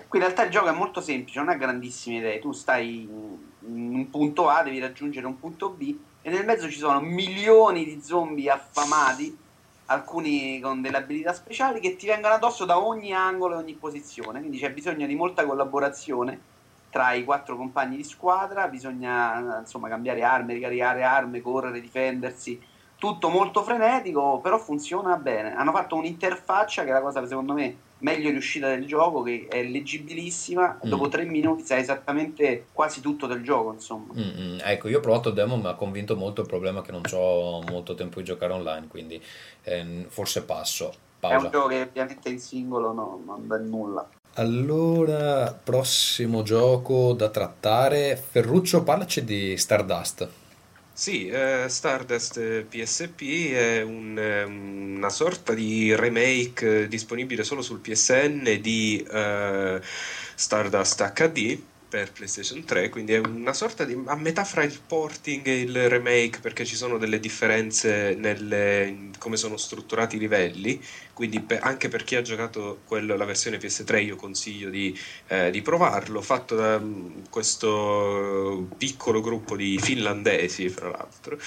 Qui 0.08 0.18
in 0.18 0.24
realtà 0.24 0.44
il 0.44 0.50
gioco 0.50 0.68
è 0.68 0.72
molto 0.72 1.00
semplice, 1.00 1.38
non 1.38 1.50
ha 1.50 1.54
grandissime 1.54 2.16
idee. 2.16 2.40
Tu 2.40 2.50
stai 2.50 3.08
in 3.08 3.94
un 3.94 4.10
punto 4.10 4.48
A, 4.48 4.62
devi 4.62 4.80
raggiungere 4.80 5.26
un 5.26 5.38
punto 5.38 5.70
B 5.70 5.96
e 6.20 6.30
nel 6.30 6.44
mezzo 6.44 6.68
ci 6.68 6.78
sono 6.78 7.00
milioni 7.00 7.84
di 7.84 8.00
zombie 8.02 8.50
affamati, 8.50 9.36
alcuni 9.86 10.60
con 10.60 10.80
delle 10.80 10.96
abilità 10.96 11.32
speciali 11.32 11.80
che 11.80 11.96
ti 11.96 12.06
vengono 12.06 12.34
addosso 12.34 12.64
da 12.64 12.78
ogni 12.78 13.12
angolo 13.12 13.54
e 13.54 13.58
ogni 13.58 13.74
posizione. 13.74 14.40
Quindi 14.40 14.58
c'è 14.58 14.72
bisogno 14.72 15.06
di 15.06 15.14
molta 15.14 15.44
collaborazione 15.44 16.50
tra 16.90 17.12
i 17.14 17.24
quattro 17.24 17.56
compagni 17.56 17.96
di 17.96 18.04
squadra, 18.04 18.68
bisogna 18.68 19.60
insomma 19.60 19.88
cambiare 19.88 20.22
armi, 20.22 20.54
ricaricare 20.54 21.02
armi, 21.02 21.40
correre, 21.40 21.80
difendersi. 21.80 22.60
Tutto 22.96 23.30
molto 23.30 23.62
frenetico, 23.62 24.40
però 24.40 24.58
funziona 24.58 25.16
bene. 25.16 25.56
Hanno 25.56 25.72
fatto 25.72 25.96
un'interfaccia 25.96 26.84
che 26.84 26.90
è 26.90 26.92
la 26.92 27.00
cosa 27.00 27.26
secondo 27.26 27.54
me 27.54 27.76
meglio 28.02 28.30
riuscita 28.30 28.68
del 28.68 28.86
gioco, 28.86 29.22
che 29.22 29.46
è 29.48 29.62
leggibilissima. 29.62 30.78
Mm. 30.84 30.88
Dopo 30.88 31.08
tre 31.08 31.24
minuti 31.24 31.64
sai 31.64 31.80
esattamente 31.80 32.66
quasi 32.72 33.00
tutto 33.00 33.26
del 33.26 33.42
gioco. 33.42 33.72
Insomma, 33.72 34.12
mm-hmm. 34.14 34.58
ecco, 34.62 34.88
io 34.88 34.98
ho 34.98 35.00
provato 35.00 35.30
il 35.30 35.34
demo, 35.34 35.56
mi 35.56 35.66
ha 35.66 35.74
convinto 35.74 36.16
molto 36.16 36.42
il 36.42 36.46
problema 36.46 36.82
che 36.82 36.92
non 36.92 37.02
ho 37.12 37.62
molto 37.62 37.94
tempo 37.94 38.18
di 38.18 38.24
giocare 38.24 38.52
online, 38.52 38.86
quindi 38.88 39.20
eh, 39.62 40.04
forse 40.08 40.44
passo. 40.44 40.92
Pausa. 41.18 41.36
È 41.36 41.38
un 41.44 41.50
gioco 41.50 41.68
che 41.68 41.80
ovviamente 41.82 42.28
in 42.28 42.40
singolo 42.40 42.92
no, 42.92 43.22
non 43.24 43.46
dà 43.46 43.58
nulla. 43.58 44.08
Allora, 44.34 45.52
prossimo 45.52 46.42
gioco 46.42 47.12
da 47.12 47.28
trattare. 47.28 48.16
Ferruccio, 48.16 48.82
parlaci 48.82 49.24
di 49.24 49.56
Stardust. 49.56 50.28
Sì, 50.94 51.26
eh, 51.28 51.66
Stardust 51.68 52.64
PSP 52.64 53.22
è 53.52 53.80
un, 53.82 54.16
una 54.96 55.08
sorta 55.08 55.54
di 55.54 55.94
remake 55.96 56.86
disponibile 56.86 57.44
solo 57.44 57.62
sul 57.62 57.80
PSN 57.80 58.60
di 58.60 59.02
eh, 59.10 59.80
Stardust 60.34 61.12
HD 61.12 61.71
per 61.92 62.10
PlayStation 62.10 62.64
3, 62.64 62.88
quindi 62.88 63.12
è 63.12 63.18
una 63.18 63.52
sorta 63.52 63.84
di 63.84 64.02
a 64.06 64.16
metà 64.16 64.44
fra 64.44 64.62
il 64.62 64.80
porting 64.86 65.46
e 65.46 65.60
il 65.60 65.90
remake 65.90 66.40
perché 66.40 66.64
ci 66.64 66.74
sono 66.74 66.96
delle 66.96 67.20
differenze 67.20 68.14
nelle, 68.14 69.10
come 69.18 69.36
sono 69.36 69.58
strutturati 69.58 70.16
i 70.16 70.18
livelli, 70.18 70.82
quindi 71.12 71.40
per, 71.40 71.58
anche 71.60 71.90
per 71.90 72.04
chi 72.04 72.16
ha 72.16 72.22
giocato 72.22 72.80
quello, 72.86 73.14
la 73.14 73.26
versione 73.26 73.58
PS3 73.58 74.04
io 74.04 74.16
consiglio 74.16 74.70
di, 74.70 74.98
eh, 75.26 75.50
di 75.50 75.60
provarlo, 75.60 76.22
fatto 76.22 76.56
da 76.56 76.76
um, 76.76 77.28
questo 77.28 78.68
piccolo 78.78 79.20
gruppo 79.20 79.54
di 79.54 79.78
finlandesi 79.78 80.70
fra 80.70 80.88
l'altro. 80.88 81.38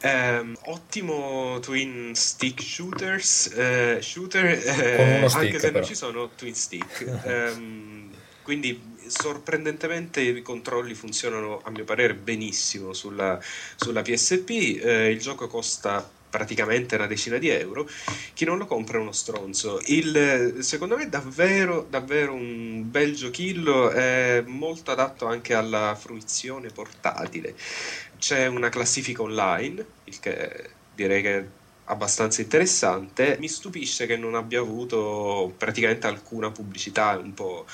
Eh, 0.00 0.52
ottimo 0.64 1.58
twin 1.60 2.14
stick 2.14 2.62
shooters, 2.62 3.52
eh, 3.54 3.98
shooter, 4.00 4.46
eh, 4.46 5.28
stick, 5.28 5.44
anche 5.44 5.58
se 5.58 5.66
però. 5.66 5.78
non 5.80 5.86
ci 5.86 5.94
sono 5.94 6.30
twin 6.34 6.54
stick. 6.54 7.02
Ehm, 7.34 8.10
quindi 8.42 8.78
sorprendentemente 9.08 10.20
i 10.20 10.42
controlli 10.42 10.94
funzionano 10.94 11.60
a 11.62 11.70
mio 11.70 11.84
parere 11.84 12.14
benissimo 12.14 12.92
sulla, 12.92 13.38
sulla 13.76 14.02
PSP, 14.02 14.50
eh, 14.50 15.10
il 15.10 15.18
gioco 15.18 15.46
costa 15.46 16.08
praticamente 16.34 16.96
una 16.96 17.06
decina 17.06 17.38
di 17.38 17.48
euro, 17.48 17.88
chi 18.32 18.44
non 18.44 18.58
lo 18.58 18.66
compra 18.66 18.98
è 18.98 19.00
uno 19.00 19.12
stronzo. 19.12 19.80
Il, 19.86 20.56
secondo 20.62 20.96
me 20.96 21.04
è 21.04 21.08
davvero, 21.08 21.86
davvero 21.88 22.34
un 22.34 22.90
bel 22.90 23.14
giochillo, 23.14 23.90
è 23.90 24.42
molto 24.44 24.90
adatto 24.90 25.26
anche 25.26 25.54
alla 25.54 25.94
fruizione 25.94 26.70
portatile. 26.70 27.54
C'è 28.18 28.46
una 28.46 28.68
classifica 28.68 29.22
online, 29.22 29.86
il 30.04 30.18
che 30.18 30.70
direi 30.92 31.22
che 31.22 31.38
è 31.38 31.44
abbastanza 31.84 32.40
interessante. 32.40 33.36
Mi 33.38 33.48
stupisce 33.48 34.06
che 34.06 34.16
non 34.16 34.34
abbia 34.34 34.58
avuto 34.58 35.52
praticamente 35.56 36.08
alcuna 36.08 36.50
pubblicità, 36.50 37.16
un 37.16 37.34
po' 37.34 37.64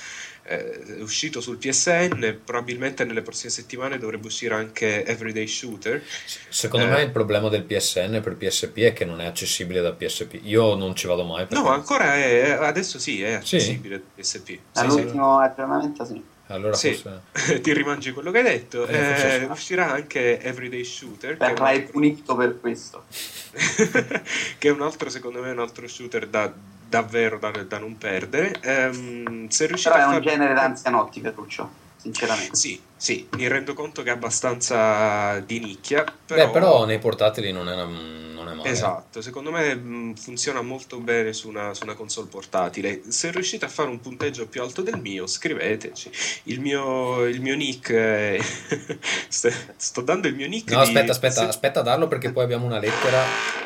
Eh, 0.50 0.96
è 0.96 1.00
uscito 1.00 1.40
sul 1.40 1.58
PSN, 1.58 2.40
probabilmente 2.44 3.04
nelle 3.04 3.22
prossime 3.22 3.52
settimane 3.52 3.98
dovrebbe 3.98 4.26
uscire 4.26 4.54
anche 4.54 5.04
Everyday 5.06 5.46
Shooter. 5.46 6.02
Secondo 6.48 6.86
eh, 6.86 6.90
me 6.90 7.02
il 7.02 7.12
problema 7.12 7.48
del 7.48 7.62
PSN 7.62 8.20
per 8.20 8.34
PSP 8.34 8.78
è 8.78 8.92
che 8.92 9.04
non 9.04 9.20
è 9.20 9.26
accessibile 9.26 9.80
da 9.80 9.92
PSP. 9.92 10.40
Io 10.42 10.74
non 10.74 10.96
ci 10.96 11.06
vado 11.06 11.22
mai. 11.22 11.46
No, 11.50 11.68
ancora 11.68 12.16
è, 12.16 12.50
adesso 12.50 12.98
sì, 12.98 13.22
è 13.22 13.34
accessibile 13.34 14.02
sì. 14.18 14.40
da 14.40 14.40
PSP. 14.40 14.58
All'ultimo 14.72 15.38
sì, 15.38 15.44
aggiornamento 15.44 16.04
sì. 16.04 16.22
Allora 16.48 16.74
sì, 16.74 16.94
forse... 16.94 17.60
ti 17.62 17.72
rimangi 17.72 18.10
quello 18.10 18.32
che 18.32 18.38
hai 18.38 18.44
detto. 18.44 18.88
Eh, 18.88 19.42
eh, 19.42 19.44
uscirà 19.44 19.92
anche 19.92 20.40
Everyday 20.40 20.82
Shooter. 20.82 21.36
Verrai 21.36 21.82
punito 21.82 22.34
per 22.34 22.58
questo. 22.58 23.04
che 24.58 24.68
è 24.68 24.70
un 24.72 24.82
altro, 24.82 25.08
secondo 25.10 25.40
me, 25.42 25.52
un 25.52 25.60
altro 25.60 25.86
shooter 25.86 26.26
da 26.26 26.52
davvero 26.90 27.38
da, 27.38 27.50
da 27.50 27.78
non 27.78 27.96
perdere. 27.96 28.60
Um, 28.64 29.48
se 29.48 29.68
Però 29.68 29.94
è 29.94 30.04
un 30.04 30.12
far... 30.14 30.20
genere 30.20 30.52
d'anzianotti, 30.52 31.20
Petruccio, 31.20 31.70
sinceramente. 32.00 32.56
Sì, 32.56 32.80
sì, 32.96 33.28
mi 33.36 33.46
rendo 33.46 33.74
conto 33.74 34.02
che 34.02 34.08
è 34.10 34.12
abbastanza 34.12 35.38
di 35.40 35.58
nicchia. 35.58 36.04
Però, 36.26 36.46
Beh, 36.46 36.50
però 36.50 36.84
nei 36.86 36.98
portatili 36.98 37.52
non 37.52 37.68
è, 37.68 37.74
una, 37.74 37.84
non 37.84 38.48
è 38.48 38.54
male. 38.54 38.68
Esatto, 38.68 39.20
secondo 39.20 39.50
me 39.50 39.74
mh, 39.74 40.14
funziona 40.14 40.62
molto 40.62 40.98
bene 40.98 41.32
su 41.34 41.48
una, 41.48 41.74
su 41.74 41.84
una, 41.84 41.94
console 41.94 42.28
portatile. 42.28 43.02
Se 43.08 43.30
riuscite 43.30 43.66
a 43.66 43.68
fare 43.68 43.90
un 43.90 44.00
punteggio 44.00 44.46
più 44.46 44.62
alto 44.62 44.80
del 44.80 44.98
mio, 44.98 45.26
scriveteci. 45.26 46.10
Il 46.44 46.60
mio, 46.60 47.24
il 47.26 47.40
mio 47.42 47.54
nick 47.54 47.92
è... 47.92 48.38
Sto 49.28 50.00
dando 50.00 50.28
il 50.28 50.34
mio 50.34 50.48
nick. 50.48 50.70
No, 50.70 50.80
aspetta, 50.80 51.12
aspetta, 51.12 51.40
se... 51.40 51.44
aspetta 51.44 51.80
a 51.80 51.82
darlo 51.82 52.08
perché 52.08 52.32
poi 52.32 52.44
abbiamo 52.44 52.64
una 52.64 52.78
lettera, 52.78 53.22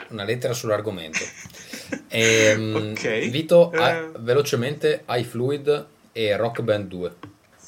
una 0.08 0.24
lettera 0.24 0.52
sull'argomento. 0.52 1.24
E, 2.08 2.54
ok. 2.54 3.28
Vito, 3.28 3.72
eh... 3.72 4.10
velocemente, 4.18 5.04
iFluid 5.06 5.86
e 6.12 6.36
Rock 6.36 6.62
Band 6.62 6.86
2. 6.86 7.14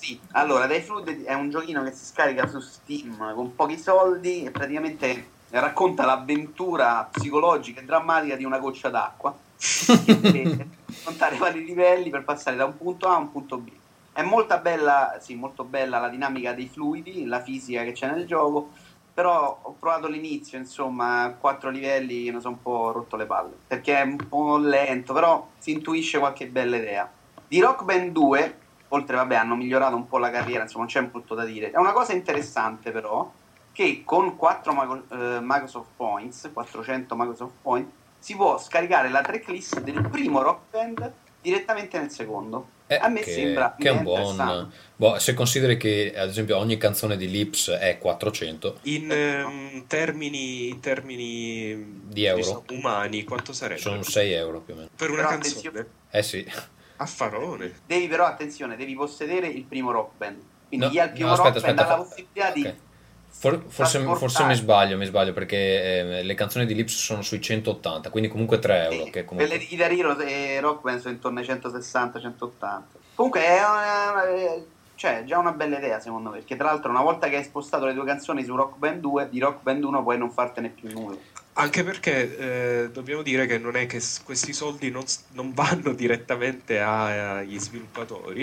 Sì, 0.07 0.21
allora, 0.35 0.73
iFluid 0.73 1.25
è 1.25 1.35
un 1.35 1.51
giochino 1.51 1.83
che 1.83 1.91
si 1.91 2.05
scarica 2.05 2.47
su 2.47 2.61
Steam 2.61 3.35
con 3.35 3.57
pochi 3.57 3.77
soldi 3.77 4.45
e 4.45 4.53
praticamente 4.53 5.31
racconta 5.51 6.05
l'avventura 6.05 7.09
psicologica 7.11 7.81
e 7.81 7.85
drammatica 7.85 8.37
di 8.37 8.45
una 8.45 8.61
goccia 8.61 8.89
d'acqua. 8.89 9.37
e 10.07 10.67
affrontare 10.89 11.37
vari 11.39 11.65
livelli 11.65 12.11
per 12.11 12.23
passare 12.23 12.55
da 12.55 12.67
un 12.67 12.77
punto 12.77 13.09
A 13.09 13.15
a 13.15 13.19
un 13.19 13.33
punto 13.33 13.59
B. 13.59 13.69
È 14.13 14.23
molto 14.23 14.57
bella, 14.61 15.19
sì, 15.21 15.35
molto 15.35 15.65
bella 15.65 15.99
la 15.99 16.09
dinamica 16.09 16.53
dei 16.53 16.69
fluidi, 16.69 17.25
la 17.25 17.43
fisica 17.43 17.83
che 17.83 17.91
c'è 17.91 18.09
nel 18.09 18.27
gioco 18.27 18.71
però 19.13 19.59
ho 19.61 19.75
provato 19.77 20.07
l'inizio, 20.07 20.57
insomma, 20.57 21.23
a 21.23 21.31
quattro 21.33 21.71
livelli 21.71 22.31
mi 22.31 22.41
sono 22.41 22.55
un 22.55 22.63
po' 22.63 22.93
rotto 22.93 23.17
le 23.17 23.25
palle, 23.25 23.57
perché 23.67 23.99
è 23.99 24.03
un 24.03 24.19
po' 24.29 24.59
lento, 24.59 25.15
però 25.15 25.49
si 25.59 25.73
intuisce 25.73 26.21
qualche 26.21 26.47
bella 26.47 26.77
idea. 26.77 27.11
Di 27.49 27.59
Rock 27.61 27.83
Band 27.85 28.13
2, 28.13 28.59
oltre, 28.89 29.17
vabbè, 29.17 29.35
hanno 29.35 29.57
migliorato 29.57 29.97
un 29.97 30.07
po' 30.07 30.19
la 30.19 30.31
carriera, 30.31 30.63
insomma, 30.63 30.85
non 30.85 30.93
c'è 30.93 31.09
molto 31.13 31.35
da 31.35 31.45
dire. 31.45 31.71
È 31.71 31.79
una 31.79 31.93
cosa 31.93 32.13
interessante, 32.13 32.91
però, 32.91 33.31
che 33.73 34.03
con 34.05 34.37
4 34.37 34.73
eh, 34.73 35.39
Microsoft 35.41 35.91
Points, 35.97 36.51
400 36.53 37.15
Microsoft 37.17 37.55
Points, 37.63 37.91
si 38.19 38.35
può 38.35 38.59
scaricare 38.59 39.09
la 39.09 39.23
tracklist 39.23 39.81
del 39.81 40.09
primo 40.09 40.43
Rock 40.43 40.71
Band 40.71 41.13
direttamente 41.41 41.99
nel 41.99 42.11
secondo. 42.11 42.75
Eh, 42.89 42.95
a 42.95 43.09
me 43.09 43.21
che, 43.21 43.33
sembra 43.33 43.75
che 43.77 43.89
è 43.89 43.91
un 43.91 44.05
buon 44.05 44.73
boh, 44.95 45.19
se 45.19 45.35
consideri 45.35 45.77
che 45.77 46.13
ad 46.17 46.29
esempio 46.29 46.57
ogni 46.57 46.77
canzone 46.77 47.17
di 47.17 47.29
Lips 47.29 47.71
è 47.71 47.99
400 47.99 48.79
in, 48.83 49.11
um, 49.45 49.87
termini, 49.89 50.69
in 50.69 50.79
termini 50.79 52.03
di 52.05 52.25
euro 52.27 52.63
umani 52.71 53.25
quanto 53.25 53.53
sarebbe? 53.53 53.81
sono 53.81 54.05
6 54.05 54.33
euro 54.33 54.61
più 54.61 54.75
o 54.75 54.77
meno 54.77 54.89
per 54.95 55.11
una 55.11 55.17
però 55.17 55.31
canzone? 55.31 55.69
Attenzione. 55.69 55.89
eh 56.11 56.23
sì 56.23 56.53
affarone 56.97 57.81
devi 57.87 58.09
però 58.09 58.25
attenzione 58.25 58.77
devi 58.77 58.95
possedere 58.95 59.47
il 59.47 59.65
primo 59.65 59.91
rock 59.91 60.13
band 60.17 60.43
quindi 60.69 60.87
no, 60.87 60.93
chi 60.93 60.99
ha 60.99 61.05
il 61.05 61.11
primo 61.13 61.29
no, 61.29 61.33
aspetta, 61.35 61.53
rock 61.53 61.67
band 61.67 61.79
aspetta, 61.79 61.95
ha 61.95 61.97
la 61.99 62.03
possibilità 62.05 62.49
okay. 62.49 62.63
di 62.63 62.85
For, 63.39 63.63
forse, 63.69 64.03
forse, 64.03 64.45
mi 64.45 64.55
sbaglio, 64.55 64.97
mi 64.97 65.05
sbaglio 65.05 65.35
perché 65.35 65.59
eh, 65.59 66.23
le 66.23 66.35
canzoni 66.35 66.65
di 66.65 66.75
Lips 66.75 66.97
sono 66.97 67.21
sui 67.21 67.39
180, 67.39 68.09
quindi 68.09 68.31
comunque 68.31 68.59
3 68.59 68.85
euro. 68.85 69.05
Sì, 69.05 69.11
che 69.11 69.25
comunque... 69.27 69.47
Quelle 69.47 69.59
di 69.59 69.67
Guitar 69.69 69.93
Hero 69.93 70.19
e 70.19 70.59
Rock 70.59 70.81
penso 70.81 71.11
intorno 71.11 71.41
ai 71.41 71.45
160-180. 71.45 72.81
Comunque 73.15 73.41
è 73.43 73.59
una, 73.59 74.65
cioè, 74.95 75.25
già 75.25 75.39
una 75.39 75.53
bella 75.53 75.77
idea 75.77 76.01
secondo 76.01 76.31
me, 76.31 76.39
perché 76.39 76.57
tra 76.57 76.69
l'altro 76.69 76.91
una 76.91 77.03
volta 77.03 77.29
che 77.29 77.37
hai 77.37 77.45
spostato 77.45 77.85
le 77.85 77.93
tue 77.93 78.07
canzoni 78.07 78.43
su 78.43 78.57
Rock 78.57 78.79
Band 78.79 79.01
2, 79.01 79.29
di 79.29 79.39
Rock 79.39 79.63
Band 79.63 79.85
1 79.85 80.03
puoi 80.03 80.17
non 80.17 80.31
fartene 80.31 80.71
più 80.71 80.91
nulla. 80.91 81.19
Anche 81.59 81.85
perché 81.85 82.85
eh, 82.85 82.91
dobbiamo 82.91 83.23
dire 83.23 83.47
che 83.47 83.57
non 83.57 83.77
è 83.77 83.87
che 83.87 83.99
questi 84.25 84.53
soldi 84.53 84.91
non, 84.91 85.05
non 85.33 85.55
vanno 85.55 85.93
direttamente 85.95 86.81
agli 86.81 87.59
sviluppatori, 87.59 88.43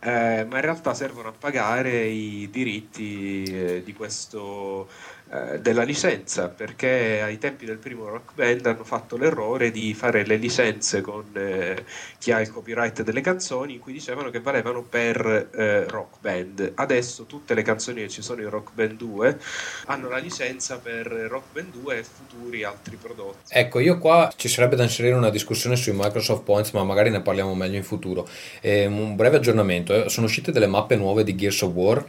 eh, 0.00 0.46
ma 0.48 0.56
in 0.56 0.60
realtà 0.62 0.94
servono 0.94 1.28
a 1.28 1.32
pagare 1.32 2.06
i 2.06 2.48
diritti 2.50 3.42
eh, 3.42 3.82
di 3.84 3.92
questo 3.92 4.88
eh, 5.32 5.60
della 5.60 5.82
licenza 5.82 6.48
perché 6.48 7.20
ai 7.22 7.38
tempi 7.38 7.64
del 7.64 7.78
primo 7.78 8.08
rock 8.08 8.34
band 8.34 8.66
hanno 8.66 8.84
fatto 8.84 9.16
l'errore 9.16 9.70
di 9.70 9.94
fare 9.94 10.24
le 10.24 10.36
licenze 10.36 11.00
con 11.00 11.24
eh, 11.34 11.84
chi 12.18 12.32
ha 12.32 12.40
il 12.40 12.50
copyright 12.50 13.02
delle 13.02 13.20
canzoni 13.20 13.74
in 13.74 13.80
cui 13.80 13.92
dicevano 13.92 14.30
che 14.30 14.40
valevano 14.40 14.82
per 14.82 15.50
eh, 15.54 15.84
rock 15.88 16.20
band 16.20 16.72
adesso 16.74 17.24
tutte 17.24 17.54
le 17.54 17.62
canzoni 17.62 18.02
che 18.02 18.08
ci 18.08 18.22
sono 18.22 18.42
in 18.42 18.50
rock 18.50 18.72
band 18.74 18.96
2 18.96 19.38
hanno 19.86 20.08
la 20.08 20.18
licenza 20.18 20.78
per 20.78 21.06
rock 21.06 21.52
band 21.52 21.72
2 21.72 21.98
e 21.98 22.04
futuri 22.04 22.64
altri 22.64 22.96
prodotti. 22.96 23.52
Ecco, 23.52 23.78
io 23.78 23.98
qua 23.98 24.32
ci 24.36 24.48
sarebbe 24.48 24.76
da 24.76 24.82
inserire 24.82 25.14
una 25.14 25.30
discussione 25.30 25.76
sui 25.76 25.92
Microsoft 25.94 26.42
Points, 26.42 26.70
ma 26.72 26.84
magari 26.84 27.10
ne 27.10 27.20
parliamo 27.20 27.54
meglio 27.54 27.76
in 27.76 27.84
futuro. 27.84 28.28
Eh, 28.60 28.86
un 28.86 29.16
breve 29.16 29.36
aggiornamento, 29.36 30.04
eh, 30.04 30.08
sono 30.08 30.26
uscite 30.26 30.52
delle 30.52 30.66
mappe 30.66 30.96
nuove 30.96 31.24
di 31.24 31.34
Gears 31.34 31.62
of 31.62 31.72
War, 31.72 32.04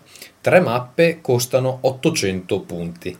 tre 0.45 0.59
mappe 0.59 1.21
costano 1.21 1.79
800 1.81 2.59
punti, 2.61 3.17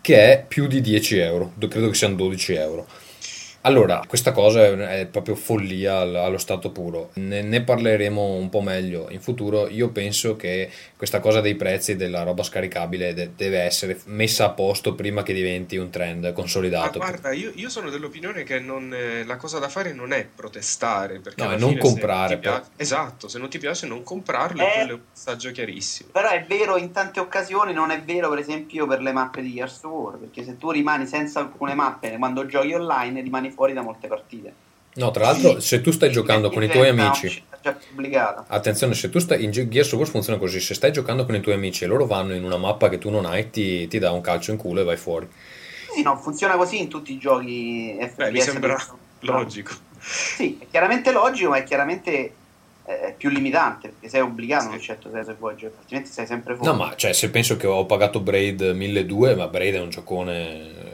che 0.00 0.32
è 0.32 0.42
più 0.48 0.66
di 0.66 0.80
10 0.80 1.18
euro, 1.18 1.52
credo 1.68 1.90
che 1.90 1.94
siano 1.94 2.14
12 2.14 2.54
euro. 2.54 2.86
Allora, 3.64 4.02
questa 4.08 4.32
cosa 4.32 4.90
è 4.90 5.06
proprio 5.06 5.36
follia 5.36 5.98
allo 5.98 6.38
stato 6.38 6.70
puro. 6.70 7.10
Ne, 7.14 7.42
ne, 7.42 7.62
parleremo 7.62 8.34
un 8.34 8.48
po' 8.48 8.60
meglio 8.60 9.06
in 9.10 9.20
futuro. 9.20 9.68
Io 9.68 9.90
penso 9.90 10.34
che 10.34 10.68
questa 10.96 11.20
cosa 11.20 11.40
dei 11.40 11.54
prezzi 11.54 11.94
della 11.94 12.24
roba 12.24 12.42
scaricabile 12.42 13.14
de- 13.14 13.30
deve 13.36 13.60
essere 13.60 14.00
messa 14.06 14.46
a 14.46 14.50
posto 14.50 14.94
prima 14.94 15.22
che 15.22 15.32
diventi 15.32 15.76
un 15.76 15.90
trend 15.90 16.32
consolidato. 16.32 16.98
Ma 16.98 17.06
guarda, 17.06 17.32
io, 17.32 17.52
io 17.54 17.68
sono 17.68 17.88
dell'opinione 17.88 18.42
che 18.42 18.58
non, 18.58 18.92
eh, 18.92 19.24
la 19.24 19.36
cosa 19.36 19.60
da 19.60 19.68
fare 19.68 19.92
non 19.92 20.12
è 20.12 20.26
protestare. 20.26 21.20
Perché 21.20 21.44
no, 21.44 21.52
è 21.52 21.56
non 21.56 21.76
comprare. 21.78 22.38
Piace, 22.38 22.70
esatto, 22.76 23.28
se 23.28 23.38
non 23.38 23.48
ti 23.48 23.58
piace 23.58 23.86
non 23.86 24.02
comprarlo, 24.02 24.60
eh, 24.60 24.72
quello 24.74 24.90
è 24.90 24.94
un 24.94 25.00
messaggio 25.08 25.52
chiarissimo. 25.52 26.08
Però 26.10 26.28
è 26.28 26.44
vero 26.48 26.76
in 26.76 26.90
tante 26.90 27.20
occasioni, 27.20 27.72
non 27.72 27.92
è 27.92 28.02
vero 28.02 28.28
per 28.28 28.38
esempio 28.38 28.88
per 28.88 29.00
le 29.00 29.12
mappe 29.12 29.40
di 29.40 29.54
Gears 29.54 29.84
of 29.84 29.92
War, 29.92 30.16
perché 30.16 30.42
se 30.42 30.56
tu 30.56 30.72
rimani 30.72 31.06
senza 31.06 31.38
alcune 31.38 31.74
mappe 31.74 32.16
quando 32.18 32.44
giochi 32.46 32.72
online 32.72 33.20
rimani 33.20 33.50
fuori 33.52 33.72
da 33.72 33.82
molte 33.82 34.08
partite. 34.08 34.54
No, 34.94 35.10
tra 35.10 35.24
l'altro, 35.24 35.58
se 35.60 35.80
tu 35.80 35.90
stai 35.90 36.10
giocando 36.10 36.50
con 36.50 36.62
i 36.62 36.68
tuoi 36.68 36.88
amici. 36.88 37.42
Attenzione, 38.48 38.94
se 38.94 39.08
tu 39.08 39.18
stai 39.20 39.44
in 39.44 39.50
Gears 39.50 39.92
of 39.92 39.98
War 39.98 40.08
funziona 40.08 40.38
così: 40.38 40.60
se 40.60 40.74
stai 40.74 40.92
giocando 40.92 41.24
con 41.24 41.34
i 41.34 41.40
tuoi 41.40 41.54
amici 41.54 41.84
e 41.84 41.86
loro 41.86 42.06
vanno 42.06 42.34
in 42.34 42.44
una 42.44 42.58
mappa 42.58 42.88
che 42.88 42.98
tu 42.98 43.08
non 43.08 43.24
hai, 43.24 43.48
ti, 43.50 43.88
ti 43.88 43.98
dà 43.98 44.10
un 44.10 44.20
calcio 44.20 44.50
in 44.50 44.58
culo 44.58 44.80
e 44.80 44.84
vai 44.84 44.96
fuori. 44.96 45.28
Sì, 45.94 46.02
no, 46.02 46.16
funziona 46.16 46.56
così 46.56 46.80
in 46.80 46.88
tutti 46.88 47.12
i 47.12 47.18
giochi 47.18 47.96
FPS. 48.00 48.16
Beh, 48.16 48.30
mi 48.30 48.40
sembra 48.40 48.86
logico. 49.20 49.72
Sì, 49.98 50.58
è 50.60 50.66
chiaramente 50.70 51.12
logico, 51.12 51.50
ma 51.50 51.58
è 51.58 51.64
chiaramente 51.64 52.32
eh, 52.84 53.14
più 53.16 53.30
limitante 53.30 53.88
perché 53.88 54.08
sei 54.08 54.20
obbligato 54.20 54.66
in 54.66 54.72
un 54.72 54.80
certo 54.80 55.08
senso 55.10 55.30
se 55.30 55.36
vuoi 55.38 55.54
giocare, 55.56 55.80
altrimenti 55.80 56.10
sei 56.10 56.26
sempre 56.26 56.54
fuori. 56.56 56.70
No, 56.70 56.76
ma 56.76 56.94
cioè, 56.96 57.12
se 57.12 57.30
penso 57.30 57.56
che 57.56 57.66
ho 57.66 57.86
pagato 57.86 58.20
Braid 58.20 58.60
1200, 58.60 59.38
ma 59.38 59.46
Braid 59.48 59.74
è 59.74 59.80
un 59.80 59.90
giocone 59.90 60.91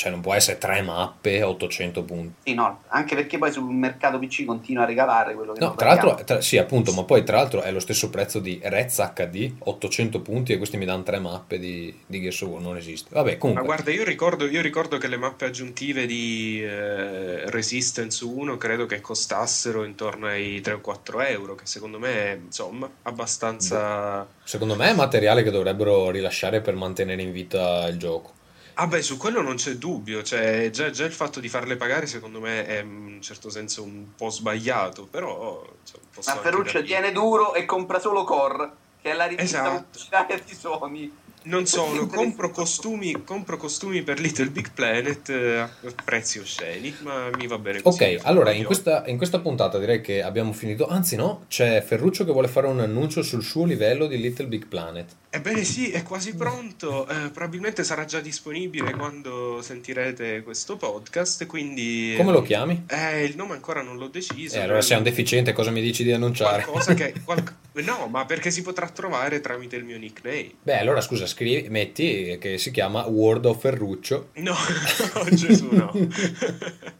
cioè 0.00 0.10
non 0.10 0.22
può 0.22 0.32
essere 0.32 0.56
tre 0.56 0.80
mappe 0.80 1.42
800 1.42 2.02
punti. 2.04 2.32
Sì, 2.44 2.54
no, 2.54 2.84
anche 2.86 3.14
perché 3.14 3.36
poi 3.36 3.52
sul 3.52 3.64
mercato 3.64 4.18
PC 4.18 4.46
continua 4.46 4.84
a 4.84 4.86
regalare 4.86 5.34
quello 5.34 5.52
che 5.52 5.60
No, 5.60 5.74
tra 5.74 5.88
l'altro, 5.88 6.18
tra, 6.24 6.40
sì, 6.40 6.56
appunto, 6.56 6.94
ma 6.94 7.04
poi 7.04 7.22
tra 7.22 7.36
l'altro 7.36 7.60
è 7.60 7.70
lo 7.70 7.80
stesso 7.80 8.08
prezzo 8.08 8.38
di 8.38 8.58
Rez 8.62 8.98
HD, 9.14 9.56
800 9.58 10.20
punti 10.22 10.54
e 10.54 10.56
questi 10.56 10.78
mi 10.78 10.86
danno 10.86 11.02
tre 11.02 11.18
mappe 11.18 11.58
di, 11.58 11.94
di 12.06 12.18
Gears 12.18 12.40
of 12.40 12.48
War, 12.48 12.62
non 12.62 12.78
esiste. 12.78 13.10
Vabbè, 13.12 13.36
comunque. 13.36 13.66
Ma 13.66 13.74
guarda, 13.74 13.90
io 13.90 14.02
ricordo, 14.02 14.46
io 14.46 14.62
ricordo 14.62 14.96
che 14.96 15.06
le 15.06 15.18
mappe 15.18 15.44
aggiuntive 15.44 16.06
di 16.06 16.62
eh, 16.62 17.50
Resistance 17.50 18.24
1 18.24 18.56
credo 18.56 18.86
che 18.86 19.02
costassero 19.02 19.84
intorno 19.84 20.28
ai 20.28 20.62
3 20.62 20.72
o 20.72 20.80
4 20.80 21.20
euro, 21.20 21.54
che 21.56 21.66
secondo 21.66 21.98
me 21.98 22.14
è, 22.24 22.38
insomma, 22.42 22.88
abbastanza... 23.02 24.26
Secondo 24.44 24.76
me 24.76 24.88
è 24.88 24.94
materiale 24.94 25.42
che 25.42 25.50
dovrebbero 25.50 26.08
rilasciare 26.08 26.62
per 26.62 26.74
mantenere 26.74 27.20
in 27.20 27.32
vita 27.32 27.86
il 27.86 27.98
gioco. 27.98 28.38
Ah 28.74 28.86
beh, 28.86 29.02
su 29.02 29.16
quello 29.16 29.42
non 29.42 29.56
c'è 29.56 29.74
dubbio, 29.74 30.22
cioè, 30.22 30.70
già, 30.70 30.90
già, 30.90 31.04
il 31.04 31.12
fatto 31.12 31.40
di 31.40 31.48
farle 31.48 31.76
pagare 31.76 32.06
secondo 32.06 32.40
me 32.40 32.66
è 32.66 32.80
in 32.80 33.14
un 33.14 33.22
certo 33.22 33.50
senso 33.50 33.82
un 33.82 34.14
po' 34.16 34.30
sbagliato, 34.30 35.06
però... 35.06 35.62
Cioè, 35.84 36.00
Ma 36.26 36.40
Ferruccio 36.40 36.82
tiene 36.82 37.12
duro 37.12 37.54
e 37.54 37.64
compra 37.64 37.98
solo 37.98 38.24
Core, 38.24 38.70
che 39.00 39.10
è 39.10 39.14
la 39.14 39.26
rivista 39.26 39.86
esatto. 39.88 40.34
di 40.44 40.54
Sony. 40.54 41.12
Non 41.42 41.64
solo, 41.66 42.06
compro 42.06 42.50
costumi, 42.50 43.24
compro 43.24 43.56
costumi 43.56 44.02
per 44.02 44.20
Little 44.20 44.48
Big 44.48 44.72
Planet 44.72 45.28
eh, 45.30 45.58
a 45.58 45.70
prezzi 46.04 46.38
osceni, 46.38 46.94
ma 47.00 47.30
mi 47.36 47.46
va 47.46 47.56
bene 47.56 47.80
così. 47.80 48.02
Ok, 48.02 48.20
allora 48.24 48.52
in 48.52 48.64
questa, 48.64 49.04
in 49.06 49.16
questa, 49.16 49.38
puntata 49.38 49.78
direi 49.78 50.02
che 50.02 50.22
abbiamo 50.22 50.52
finito. 50.52 50.86
Anzi, 50.86 51.16
no, 51.16 51.44
c'è 51.48 51.80
Ferruccio 51.80 52.26
che 52.26 52.32
vuole 52.32 52.48
fare 52.48 52.66
un 52.66 52.80
annuncio 52.80 53.22
sul 53.22 53.42
suo 53.42 53.64
livello 53.64 54.06
di 54.06 54.20
Little 54.20 54.46
Big 54.46 54.66
Planet. 54.66 55.16
Ebbene 55.30 55.64
sì, 55.64 55.90
è 55.90 56.02
quasi 56.02 56.34
pronto. 56.34 57.08
Eh, 57.08 57.30
probabilmente 57.30 57.84
sarà 57.84 58.04
già 58.04 58.20
disponibile 58.20 58.92
quando 58.92 59.62
sentirete 59.62 60.42
questo 60.42 60.76
podcast. 60.76 61.46
Quindi. 61.46 62.14
Come 62.18 62.32
lo 62.32 62.42
chiami? 62.42 62.84
Eh, 62.86 63.24
il 63.24 63.36
nome 63.36 63.54
ancora 63.54 63.80
non 63.80 63.96
l'ho 63.96 64.08
deciso. 64.08 64.56
Eh, 64.56 64.60
allora 64.60 64.82
sei 64.82 64.98
un 64.98 65.04
deficiente, 65.04 65.52
cosa 65.54 65.70
mi 65.70 65.80
dici 65.80 66.04
di 66.04 66.12
annunciare? 66.12 66.64
Qualcosa 66.64 66.92
che. 66.92 67.14
Qual... 67.24 67.42
no, 67.82 68.06
ma 68.08 68.24
perché 68.24 68.50
si 68.50 68.62
potrà 68.62 68.88
trovare 68.88 69.40
tramite 69.40 69.76
il 69.76 69.84
mio 69.84 69.98
nickname. 69.98 70.52
Beh, 70.62 70.78
allora 70.78 71.00
scusa, 71.00 71.26
scrivi, 71.26 71.68
metti 71.68 72.38
che 72.40 72.58
si 72.58 72.70
chiama 72.70 73.06
Word 73.06 73.46
of 73.46 73.60
Ferruccio. 73.60 74.30
No, 74.34 74.54
Gesù 75.32 75.68
no. 75.70 75.92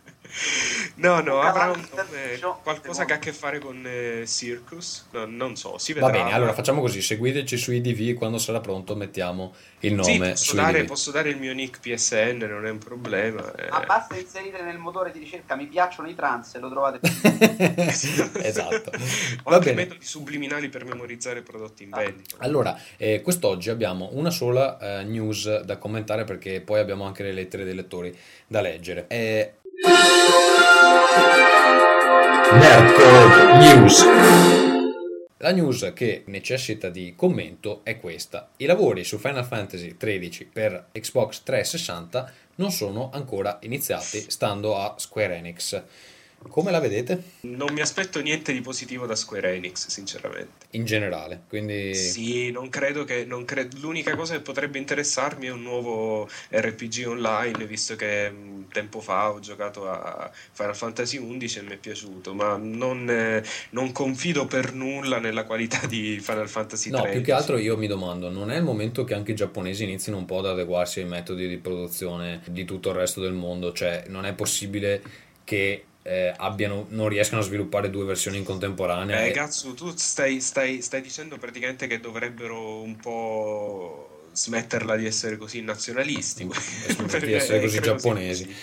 No, 0.96 1.20
no, 1.20 1.40
avrà 1.40 1.70
un 1.70 1.86
nome, 1.94 2.58
qualcosa 2.62 3.04
che 3.04 3.12
ha 3.12 3.16
a 3.16 3.18
che 3.18 3.32
fare 3.32 3.58
con 3.58 3.82
eh, 3.86 4.26
Circus, 4.26 5.06
no, 5.12 5.24
non 5.26 5.56
so, 5.56 5.78
si 5.78 5.92
vedrà. 5.92 6.08
Va 6.08 6.18
bene, 6.18 6.32
allora 6.32 6.52
facciamo 6.52 6.80
così, 6.80 7.00
seguiteci 7.00 7.56
su 7.56 7.72
IDV, 7.72 8.16
quando 8.16 8.38
sarà 8.38 8.60
pronto 8.60 8.94
mettiamo 8.96 9.54
il 9.80 9.94
nome 9.94 10.12
sì, 10.12 10.18
posso, 10.18 10.54
dare, 10.54 10.84
posso 10.84 11.10
dare, 11.10 11.30
il 11.30 11.38
mio 11.38 11.54
nick 11.54 11.80
PSN, 11.80 12.44
non 12.48 12.66
è 12.66 12.70
un 12.70 12.78
problema. 12.78 13.54
Eh. 13.54 13.68
Ma 13.70 13.80
basta 13.80 14.16
inserire 14.16 14.62
nel 14.62 14.78
motore 14.78 15.10
di 15.10 15.18
ricerca 15.18 15.56
mi 15.56 15.66
piacciono 15.66 16.08
i 16.08 16.14
trans 16.14 16.54
e 16.54 16.58
lo 16.58 16.68
trovate. 16.68 17.00
esatto. 18.42 18.90
Ho 19.44 19.52
anche 19.52 19.72
bene. 19.72 19.88
metodi 19.88 20.04
subliminali 20.04 20.68
per 20.68 20.84
memorizzare 20.84 21.42
prodotti 21.42 21.84
in 21.84 21.90
vendita. 21.90 22.36
Allora, 22.38 22.78
eh, 22.96 23.22
quest'oggi 23.22 23.70
abbiamo 23.70 24.10
una 24.12 24.30
sola 24.30 24.78
eh, 24.78 25.04
news 25.04 25.62
da 25.62 25.78
commentare 25.78 26.24
perché 26.24 26.60
poi 26.60 26.80
abbiamo 26.80 27.04
anche 27.04 27.22
le 27.22 27.32
lettere 27.32 27.64
dei 27.64 27.74
lettori 27.74 28.16
da 28.46 28.60
leggere. 28.60 29.06
Eh, 29.08 29.54
News. 33.58 34.04
La 35.38 35.52
news 35.52 35.92
che 35.94 36.24
necessita 36.26 36.90
di 36.90 37.14
commento 37.16 37.80
è 37.82 37.98
questa. 37.98 38.50
I 38.58 38.66
lavori 38.66 39.04
su 39.04 39.16
Final 39.16 39.46
Fantasy 39.46 39.96
XIII 39.96 40.50
per 40.52 40.88
Xbox 40.92 41.42
360 41.42 42.32
non 42.56 42.70
sono 42.70 43.10
ancora 43.12 43.58
iniziati, 43.62 44.24
stando 44.28 44.76
a 44.76 44.94
Square 44.98 45.36
Enix. 45.36 45.82
Come 46.48 46.70
la 46.70 46.80
vedete? 46.80 47.22
Non 47.42 47.72
mi 47.72 47.80
aspetto 47.80 48.20
niente 48.20 48.52
di 48.52 48.60
positivo 48.60 49.06
da 49.06 49.14
Square 49.14 49.54
Enix, 49.54 49.88
sinceramente. 49.88 50.66
In 50.70 50.84
generale, 50.84 51.42
quindi... 51.48 51.94
Sì, 51.94 52.50
non 52.50 52.68
credo 52.70 53.04
che... 53.04 53.24
Non 53.24 53.44
cre... 53.44 53.68
L'unica 53.80 54.16
cosa 54.16 54.34
che 54.34 54.40
potrebbe 54.40 54.78
interessarmi 54.78 55.46
è 55.46 55.50
un 55.50 55.62
nuovo 55.62 56.28
RPG 56.50 57.04
online, 57.06 57.66
visto 57.66 57.94
che 57.94 58.32
tempo 58.72 59.00
fa 59.00 59.32
ho 59.32 59.40
giocato 59.40 59.88
a 59.88 60.30
Final 60.52 60.76
Fantasy 60.76 61.18
XI 61.18 61.58
e 61.58 61.62
mi 61.62 61.72
è 61.72 61.76
piaciuto, 61.76 62.34
ma 62.34 62.56
non, 62.56 63.08
eh, 63.08 63.44
non 63.70 63.92
confido 63.92 64.46
per 64.46 64.72
nulla 64.72 65.18
nella 65.18 65.44
qualità 65.44 65.86
di 65.86 66.18
Final 66.20 66.48
Fantasy 66.48 66.90
XIII. 66.90 67.04
No, 67.04 67.10
più 67.10 67.22
che 67.22 67.32
altro 67.32 67.58
io 67.58 67.76
mi 67.76 67.86
domando, 67.86 68.30
non 68.30 68.50
è 68.50 68.56
il 68.56 68.64
momento 68.64 69.04
che 69.04 69.14
anche 69.14 69.32
i 69.32 69.36
giapponesi 69.36 69.84
inizino 69.84 70.16
un 70.16 70.24
po' 70.24 70.38
ad 70.38 70.46
adeguarsi 70.46 71.00
ai 71.00 71.06
metodi 71.06 71.46
di 71.48 71.58
produzione 71.58 72.40
di 72.46 72.64
tutto 72.64 72.90
il 72.90 72.96
resto 72.96 73.20
del 73.20 73.32
mondo? 73.32 73.72
Cioè, 73.72 74.04
non 74.08 74.24
è 74.24 74.32
possibile 74.32 75.02
che 75.44 75.84
eh, 76.02 76.32
abbiano, 76.36 76.86
non 76.90 77.08
riescano 77.08 77.40
a 77.40 77.44
sviluppare 77.44 77.90
due 77.90 78.04
versioni 78.04 78.38
in 78.38 78.44
contemporanea. 78.44 79.24
Eh, 79.24 79.30
cazzo, 79.32 79.74
tu 79.74 79.92
stai, 79.94 80.40
stai, 80.40 80.80
stai 80.80 81.02
dicendo 81.02 81.36
praticamente 81.36 81.86
che 81.86 82.00
dovrebbero 82.00 82.80
un 82.80 82.96
po' 82.96 84.28
smetterla 84.32 84.96
di 84.96 85.06
essere 85.06 85.36
così 85.36 85.60
nazionalisti, 85.60 86.46
di 87.20 87.32
essere 87.32 87.60
così 87.60 87.80
giapponesi. 87.80 88.54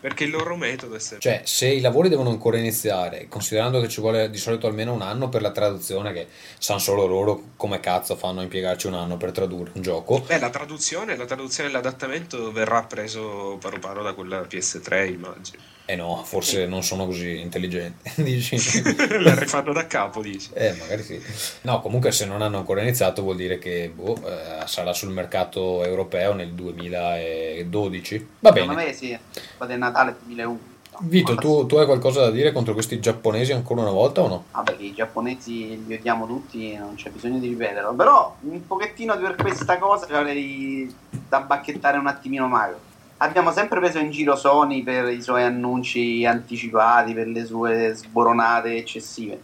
Perché 0.00 0.24
il 0.24 0.30
loro 0.30 0.56
metodo 0.56 0.96
è 0.96 0.98
sempre... 0.98 1.20
Cioè, 1.30 1.42
se 1.44 1.68
i 1.68 1.80
lavori 1.80 2.08
devono 2.08 2.30
ancora 2.30 2.58
iniziare, 2.58 3.28
considerando 3.28 3.80
che 3.80 3.88
ci 3.88 4.00
vuole 4.00 4.30
di 4.30 4.38
solito 4.38 4.66
almeno 4.66 4.92
un 4.92 5.02
anno 5.02 5.28
per 5.28 5.42
la 5.42 5.52
traduzione, 5.52 6.12
che 6.12 6.26
sanno 6.58 6.80
solo 6.80 7.06
loro 7.06 7.50
come 7.56 7.78
cazzo 7.78 8.16
fanno 8.16 8.40
a 8.40 8.42
impiegarci 8.42 8.88
un 8.88 8.94
anno 8.94 9.16
per 9.16 9.30
tradurre 9.30 9.70
un 9.74 9.82
gioco. 9.82 10.18
Beh, 10.26 10.40
la 10.40 10.50
traduzione, 10.50 11.16
la 11.16 11.26
traduzione 11.26 11.68
e 11.68 11.72
l'adattamento 11.72 12.50
verrà 12.50 12.82
preso 12.82 13.58
paro 13.60 13.78
paro 13.78 14.02
da 14.02 14.12
quella 14.12 14.40
PS3, 14.40 15.08
immagino. 15.08 15.62
Eh 15.92 15.96
no, 15.96 16.22
forse 16.24 16.64
non 16.64 16.82
sono 16.82 17.04
così 17.04 17.38
intelligenti, 17.38 18.10
dici? 18.22 18.56
La 19.20 19.34
rifanno 19.34 19.74
da 19.74 19.86
capo, 19.86 20.22
dici? 20.22 20.48
Eh, 20.54 20.72
magari 20.78 21.02
sì. 21.02 21.20
No, 21.62 21.82
comunque 21.82 22.12
se 22.12 22.24
non 22.24 22.40
hanno 22.40 22.56
ancora 22.56 22.80
iniziato 22.80 23.20
vuol 23.20 23.36
dire 23.36 23.58
che 23.58 23.92
boh, 23.94 24.16
eh, 24.16 24.66
sarà 24.66 24.94
sul 24.94 25.10
mercato 25.10 25.84
europeo 25.84 26.32
nel 26.32 26.52
2012. 26.54 28.26
Va 28.38 28.52
bene. 28.52 28.66
Secondo 28.68 28.82
me 28.82 28.92
sì, 28.94 29.18
del 29.66 29.78
Natale 29.78 30.16
2001. 30.24 30.70
Vito, 31.00 31.34
tu, 31.34 31.66
tu, 31.66 31.76
hai 31.76 31.84
qualcosa 31.84 32.20
da 32.20 32.30
dire 32.30 32.52
contro 32.52 32.72
questi 32.72 32.98
giapponesi 32.98 33.52
ancora 33.52 33.82
una 33.82 33.90
volta 33.90 34.22
o 34.22 34.28
no? 34.28 34.44
Ah, 34.52 34.62
perché 34.62 34.84
i 34.84 34.94
giapponesi 34.94 35.84
li 35.86 35.94
odiamo 35.94 36.26
tutti, 36.26 36.74
non 36.74 36.94
c'è 36.94 37.10
bisogno 37.10 37.38
di 37.38 37.48
ripeterlo. 37.48 37.92
Però 37.92 38.34
un 38.40 38.66
pochettino 38.66 39.18
per 39.18 39.34
questa 39.34 39.76
cosa 39.76 40.06
avrei 40.16 40.90
da 41.28 41.40
bacchettare 41.40 41.98
un 41.98 42.06
attimino 42.06 42.48
Mario 42.48 42.90
abbiamo 43.22 43.52
sempre 43.52 43.78
preso 43.78 43.98
in 43.98 44.10
giro 44.10 44.36
Sony 44.36 44.82
per 44.82 45.08
i 45.08 45.22
suoi 45.22 45.44
annunci 45.44 46.24
anticipati, 46.26 47.14
per 47.14 47.28
le 47.28 47.44
sue 47.44 47.92
sboronate 47.94 48.76
eccessive. 48.76 49.42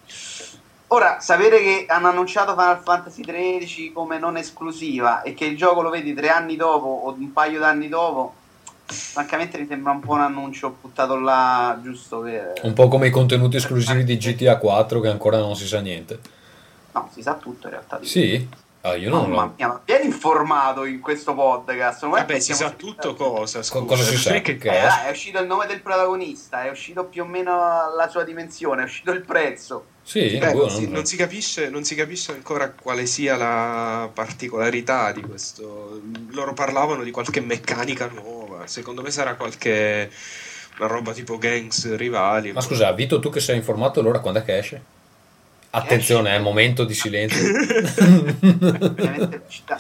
Ora, 0.89 1.21
sapere 1.21 1.59
che 1.59 1.85
hanno 1.89 2.09
annunciato 2.09 2.53
Final 2.53 2.81
Fantasy 2.83 3.23
XIII 3.23 3.93
come 3.93 4.19
non 4.19 4.37
esclusiva 4.37 5.23
e 5.23 5.35
che 5.35 5.45
il 5.45 5.57
gioco 5.57 5.83
lo 5.83 5.91
vedi 5.91 6.15
tre 6.15 6.29
anni 6.31 6.57
dopo 6.57 6.87
o 6.87 7.13
un 7.13 7.33
paio 7.33 7.59
d'anni 7.59 7.89
dopo, 7.89 8.35
francamente 8.87 9.59
mi 9.59 9.67
sembra 9.67 9.93
un 9.93 10.01
po' 10.01 10.13
un 10.13 10.21
annuncio 10.21 10.77
buttato 10.81 11.19
là 11.19 11.79
giusto 11.83 12.21
per... 12.21 12.61
Un 12.63 12.73
po' 12.73 12.89
come 12.89 13.09
i 13.09 13.11
contenuti 13.11 13.57
esclusivi 13.57 14.03
di 14.03 14.17
GTA 14.17 14.57
4 14.57 15.01
che 15.01 15.09
ancora 15.09 15.39
non 15.39 15.55
si 15.55 15.67
sa 15.67 15.81
niente. 15.81 16.19
No, 16.93 17.11
si 17.13 17.21
sa 17.21 17.35
tutto 17.35 17.67
in 17.67 17.75
realtà. 17.75 17.99
di- 17.99 18.07
Sì? 18.07 18.49
Ah, 18.83 18.95
io 18.95 19.11
non 19.11 19.23
Mamma 19.29 19.43
lo... 19.45 19.53
mia, 19.57 19.67
ma 19.69 19.83
vieni 19.85 20.07
informato 20.07 20.85
in 20.85 21.01
questo 21.01 21.35
podcast. 21.35 22.03
non 22.03 22.13
Vabbè, 22.13 22.39
si 22.39 22.55
sa 22.55 22.71
tutto 22.71 23.15
cosa, 23.15 23.59
Co- 23.59 23.65
scusa. 23.65 23.85
cosa 23.85 24.03
si 24.05 24.17
sa? 24.17 24.35
Eh, 24.35 24.41
Che- 24.43 24.57
dai, 24.57 25.07
è 25.07 25.11
uscito 25.11 25.41
il 25.41 25.47
nome 25.47 25.67
del 25.67 25.83
protagonista, 25.83 26.65
è 26.65 26.71
uscito 26.71 27.05
più 27.05 27.23
o 27.25 27.27
meno 27.27 27.53
la 27.97 28.09
sua 28.09 28.23
dimensione, 28.25 28.83
è 28.83 28.85
uscito 28.85 29.11
il 29.11 29.23
prezzo. 29.23 29.85
Sì, 30.03 30.39
Eh, 30.39 30.53
boh, 30.53 30.61
non, 30.61 30.71
si, 30.71 30.89
non 30.89 31.05
si 31.05 31.17
capisce, 31.17 31.69
non 31.69 31.85
si 31.85 31.95
capisce 31.95 32.33
ancora 32.33 32.71
quale 32.71 33.05
sia 33.05 33.37
la 33.37 34.09
particolarità 34.13 35.13
di 35.13 35.21
questo. 35.21 36.01
Loro 36.31 36.55
parlavano 36.55 37.03
di 37.03 37.11
qualche 37.11 37.41
meccanica 37.41 38.09
nuova. 38.13 38.67
Secondo 38.67 39.03
me 39.03 39.11
sarà 39.11 39.35
qualche 39.35 40.11
una 40.79 40.87
roba 40.87 41.13
tipo 41.13 41.37
gangs 41.37 41.95
rivali. 41.97 42.53
Ma 42.53 42.61
scusa, 42.61 42.93
Vito, 42.93 43.19
tu 43.19 43.29
che 43.31 43.41
sei 43.41 43.57
informato, 43.57 43.99
allora 44.01 44.21
quando 44.21 44.39
è 44.39 44.45
che 44.45 44.57
esce? 44.59 44.83
Attenzione, 45.79 46.35
è 46.35 46.39
momento 46.39 46.85
di 46.85 46.95
silenzio. 46.95 47.51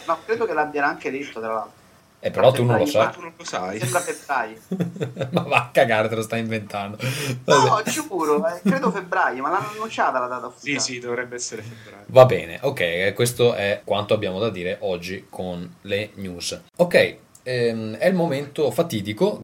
No, 0.06 0.18
credo 0.24 0.46
che 0.46 0.52
l'abbiano 0.52 0.86
anche 0.88 1.10
detto, 1.10 1.40
tra 1.40 1.52
l'altro. 1.52 1.72
Eh, 2.20 2.32
però 2.32 2.50
tu 2.50 2.64
non 2.64 2.78
lo 2.78 2.86
sai. 2.86 3.12
tu 3.12 3.20
non 3.20 3.32
lo 3.36 3.44
sai. 3.44 3.78
sembra 3.78 4.00
febbraio. 4.00 4.58
Ma 5.30 5.42
va 5.42 5.56
a 5.56 5.70
cagare, 5.72 6.08
te 6.08 6.16
lo 6.16 6.22
stai 6.22 6.40
inventando. 6.40 6.96
No, 7.44 7.68
Vabbè. 7.68 7.90
giuro, 7.90 8.44
eh, 8.48 8.60
credo 8.60 8.90
febbraio, 8.90 9.40
ma 9.40 9.50
l'hanno 9.50 9.68
annunciata 9.72 10.18
la 10.18 10.26
data 10.26 10.46
Sì, 10.56 10.72
ufficiale. 10.72 10.80
sì, 10.80 10.98
dovrebbe 10.98 11.36
essere 11.36 11.62
febbraio. 11.62 12.04
Va 12.06 12.26
bene, 12.26 12.58
ok, 12.60 12.80
eh, 12.80 13.12
questo 13.14 13.54
è 13.54 13.82
quanto 13.84 14.14
abbiamo 14.14 14.40
da 14.40 14.50
dire 14.50 14.78
oggi 14.80 15.26
con 15.30 15.76
le 15.82 16.10
news. 16.14 16.60
Ok, 16.78 17.16
ehm, 17.44 17.96
è 17.98 18.08
il 18.08 18.14
momento 18.14 18.68
fatidico. 18.72 19.40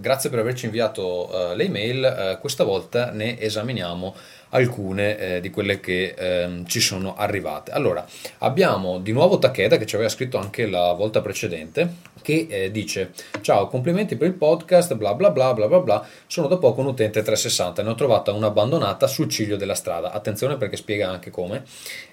Grazie 0.00 0.30
per 0.30 0.38
averci 0.38 0.64
inviato 0.64 1.50
eh, 1.50 1.56
le 1.56 1.64
email, 1.64 2.04
eh, 2.04 2.38
questa 2.40 2.64
volta 2.64 3.10
ne 3.10 3.38
esaminiamo 3.38 4.14
alcune 4.50 5.18
eh, 5.18 5.40
di 5.40 5.50
quelle 5.50 5.80
che 5.80 6.14
ehm, 6.16 6.66
ci 6.66 6.80
sono 6.80 7.14
arrivate. 7.16 7.70
Allora, 7.70 8.06
abbiamo 8.38 8.98
di 8.98 9.12
nuovo 9.12 9.38
Takeda 9.38 9.76
che 9.76 9.86
ci 9.86 9.94
aveva 9.94 10.10
scritto 10.10 10.38
anche 10.38 10.66
la 10.66 10.92
volta 10.92 11.20
precedente 11.20 12.08
che 12.22 12.46
eh, 12.50 12.70
dice 12.70 13.12
ciao 13.40 13.66
complimenti 13.68 14.16
per 14.16 14.26
il 14.28 14.34
podcast 14.34 14.94
bla 14.94 15.14
bla 15.14 15.30
bla 15.30 15.52
bla 15.54 15.66
bla 15.68 15.78
bla. 15.78 16.06
Sono 16.26 16.48
da 16.48 16.58
poco 16.58 16.80
un 16.80 16.88
utente 16.88 17.22
360 17.22 17.82
ne 17.82 17.90
ho 17.90 17.94
trovata 17.94 18.32
una 18.32 18.48
abbandonata 18.48 19.06
sul 19.06 19.28
ciglio 19.28 19.56
della 19.56 19.74
strada. 19.74 20.12
Attenzione 20.12 20.56
perché 20.56 20.76
spiega 20.76 21.08
anche 21.08 21.30
come. 21.30 21.64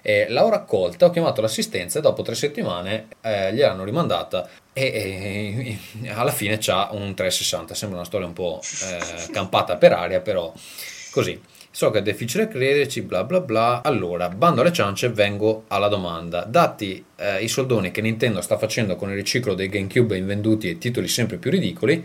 Eh, 0.02 0.26
l'ho 0.28 0.48
raccolta 0.48 1.06
ho 1.06 1.10
chiamato 1.10 1.40
l'assistenza 1.40 1.98
e 1.98 2.02
dopo 2.02 2.22
tre 2.22 2.34
settimane 2.34 3.08
eh, 3.22 3.52
gliel'hanno 3.52 3.84
rimandata 3.84 4.48
e, 4.72 4.82
e- 4.82 5.78
e 6.02 6.10
alla 6.10 6.30
fine 6.30 6.58
c'ha 6.58 6.88
un 6.92 7.14
360 7.14 7.74
sembra 7.74 7.98
una 7.98 8.06
storia 8.06 8.26
un 8.26 8.32
po' 8.32 8.60
eh, 8.62 9.30
campata 9.32 9.76
per 9.76 9.92
aria 9.92 10.20
però 10.20 10.52
così 11.10 11.40
So 11.78 11.92
che 11.92 12.00
è 12.00 12.02
difficile 12.02 12.48
crederci, 12.48 13.02
bla 13.02 13.22
bla 13.22 13.38
bla. 13.38 13.82
Allora, 13.84 14.28
bando 14.30 14.62
alle 14.62 14.72
ciance, 14.72 15.10
vengo 15.10 15.62
alla 15.68 15.86
domanda. 15.86 16.42
Dati 16.42 17.04
eh, 17.14 17.40
i 17.40 17.46
soldoni 17.46 17.92
che 17.92 18.00
Nintendo 18.00 18.40
sta 18.40 18.58
facendo 18.58 18.96
con 18.96 19.10
il 19.10 19.14
riciclo 19.14 19.54
dei 19.54 19.68
GameCube 19.68 20.16
invenduti 20.16 20.68
e 20.68 20.78
titoli 20.78 21.06
sempre 21.06 21.36
più 21.36 21.52
ridicoli, 21.52 22.04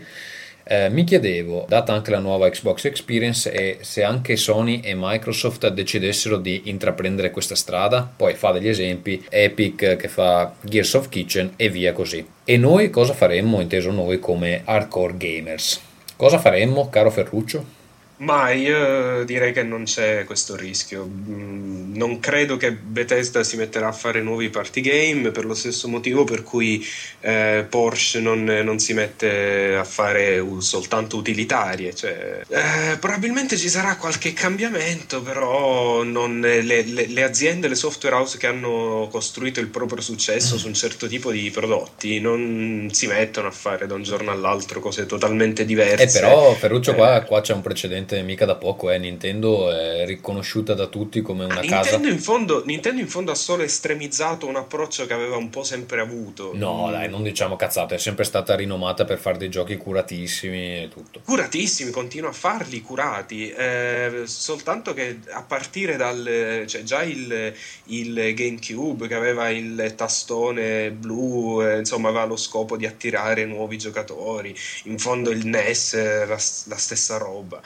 eh, 0.62 0.90
mi 0.90 1.02
chiedevo, 1.02 1.66
data 1.68 1.92
anche 1.92 2.12
la 2.12 2.20
nuova 2.20 2.48
Xbox 2.48 2.84
Experience, 2.84 3.50
e 3.50 3.78
se 3.80 4.04
anche 4.04 4.36
Sony 4.36 4.78
e 4.78 4.94
Microsoft 4.96 5.66
decidessero 5.66 6.36
di 6.36 6.62
intraprendere 6.66 7.32
questa 7.32 7.56
strada, 7.56 8.08
poi 8.16 8.34
fa 8.34 8.52
degli 8.52 8.68
esempi, 8.68 9.26
Epic 9.28 9.96
che 9.96 10.06
fa 10.06 10.54
Gears 10.60 10.94
of 10.94 11.08
Kitchen 11.08 11.54
e 11.56 11.68
via 11.68 11.92
così. 11.92 12.24
E 12.44 12.56
noi 12.56 12.90
cosa 12.90 13.12
faremmo, 13.12 13.60
inteso 13.60 13.90
noi 13.90 14.20
come 14.20 14.62
hardcore 14.64 15.16
gamers? 15.16 15.80
Cosa 16.14 16.38
faremmo, 16.38 16.88
caro 16.90 17.10
Ferruccio? 17.10 17.73
Ma 18.16 18.52
io 18.52 19.24
direi 19.24 19.52
che 19.52 19.64
non 19.64 19.84
c'è 19.84 20.22
questo 20.24 20.54
rischio. 20.54 21.04
Mm, 21.04 21.96
Non 21.96 22.18
credo 22.20 22.56
che 22.56 22.72
Bethesda 22.72 23.42
si 23.44 23.56
metterà 23.56 23.88
a 23.88 23.92
fare 23.92 24.20
nuovi 24.20 24.50
party 24.50 24.80
game 24.80 25.30
per 25.30 25.44
lo 25.44 25.54
stesso 25.54 25.86
motivo 25.88 26.24
per 26.24 26.42
cui 26.42 26.84
eh, 27.20 27.64
Porsche 27.68 28.18
non, 28.20 28.42
non 28.44 28.78
si 28.80 28.92
mette 28.94 29.74
a 29.76 29.84
fare 29.84 30.38
u- 30.38 30.58
soltanto 30.60 31.16
utilitarie. 31.16 31.94
Cioè, 31.94 32.40
eh, 32.48 32.96
probabilmente 32.98 33.56
ci 33.56 33.68
sarà 33.68 33.96
qualche 33.96 34.32
cambiamento, 34.32 35.20
però 35.22 36.02
non- 36.04 36.40
le, 36.40 36.62
le- 36.62 37.06
le 37.06 37.22
aziende, 37.22 37.66
le 37.68 37.74
software 37.76 38.14
house 38.16 38.38
che 38.38 38.46
hanno 38.48 39.08
costruito 39.10 39.60
il 39.60 39.68
proprio 39.68 40.00
successo 40.02 40.56
su 40.58 40.66
un 40.68 40.74
certo 40.74 41.06
tipo 41.08 41.30
di 41.32 41.50
prodotti 41.50 42.20
non 42.20 42.88
si 42.92 43.06
mettono 43.06 43.48
a 43.48 43.52
fare 43.52 43.86
da 43.86 43.94
un 43.94 44.02
giorno 44.02 44.30
all'altro 44.30 44.78
cose 44.80 45.06
totalmente 45.06 45.64
diverse. 45.64 46.02
Eh, 46.18 46.20
però 46.20 46.52
Ferruccio 46.54 46.94
qua, 46.94 47.22
Eh. 47.22 47.24
qua 47.24 47.40
c'è 47.40 47.52
un 47.54 47.62
precedente 47.62 48.02
mica 48.22 48.44
da 48.44 48.56
poco, 48.56 48.90
eh. 48.90 48.98
Nintendo 48.98 49.70
è 49.72 50.04
riconosciuta 50.06 50.74
da 50.74 50.86
tutti 50.86 51.22
come 51.22 51.44
una 51.44 51.60
casa... 51.60 51.96
Nintendo 51.96 52.08
in, 52.08 52.18
fondo, 52.20 52.62
Nintendo 52.64 53.00
in 53.00 53.08
fondo 53.08 53.32
ha 53.32 53.34
solo 53.34 53.62
estremizzato 53.62 54.46
un 54.46 54.56
approccio 54.56 55.06
che 55.06 55.12
aveva 55.12 55.36
un 55.36 55.50
po' 55.50 55.64
sempre 55.64 56.00
avuto. 56.00 56.50
No, 56.54 56.84
Mm, 56.88 56.90
dai, 56.90 57.08
non 57.08 57.22
diciamo 57.22 57.56
cazzate, 57.56 57.94
è 57.96 57.98
sempre 57.98 58.24
stata 58.24 58.54
rinomata 58.54 59.04
per 59.04 59.18
fare 59.18 59.38
dei 59.38 59.48
giochi 59.48 59.76
curatissimi 59.76 60.82
e 60.82 60.88
tutto. 60.92 61.20
Curatissimi, 61.24 61.90
continua 61.90 62.30
a 62.30 62.32
farli 62.32 62.80
curati, 62.80 63.50
eh, 63.50 64.22
soltanto 64.24 64.94
che 64.94 65.20
a 65.30 65.42
partire 65.42 65.96
dal... 65.96 66.64
cioè 66.66 66.82
già 66.82 67.02
il, 67.02 67.52
il 67.84 68.34
GameCube 68.34 69.06
che 69.06 69.14
aveva 69.14 69.48
il 69.50 69.94
tastone 69.96 70.90
blu, 70.90 71.62
eh, 71.62 71.78
insomma 71.78 72.08
aveva 72.08 72.24
lo 72.24 72.36
scopo 72.36 72.76
di 72.76 72.86
attirare 72.86 73.44
nuovi 73.44 73.78
giocatori, 73.78 74.54
in 74.84 74.98
fondo 74.98 75.30
il 75.30 75.46
NES 75.46 75.94
era 75.94 76.26
la, 76.26 76.34
la 76.34 76.76
stessa 76.76 77.16
roba. 77.18 77.60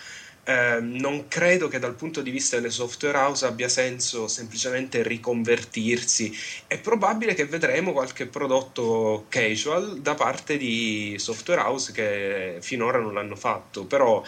Eh, 0.49 0.81
non 0.81 1.29
credo 1.29 1.69
che 1.69 1.79
dal 1.79 1.95
punto 1.95 2.23
di 2.23 2.31
vista 2.31 2.57
delle 2.57 2.71
software 2.71 3.19
house 3.19 3.45
abbia 3.45 3.69
senso 3.69 4.29
semplicemente 4.29 5.03
riconvertirsi. 5.03 6.35
È 6.67 6.79
probabile 6.81 7.35
che 7.35 7.45
vedremo 7.45 7.93
qualche 7.93 8.25
prodotto 8.27 9.27
casual 9.29 10.01
da 10.01 10.15
parte 10.15 10.57
di 10.57 11.17
software 11.19 11.61
house 11.61 11.93
che 11.93 12.59
finora 12.63 12.99
non 12.99 13.13
l'hanno 13.13 13.37
fatto, 13.37 13.85
però 13.85 14.23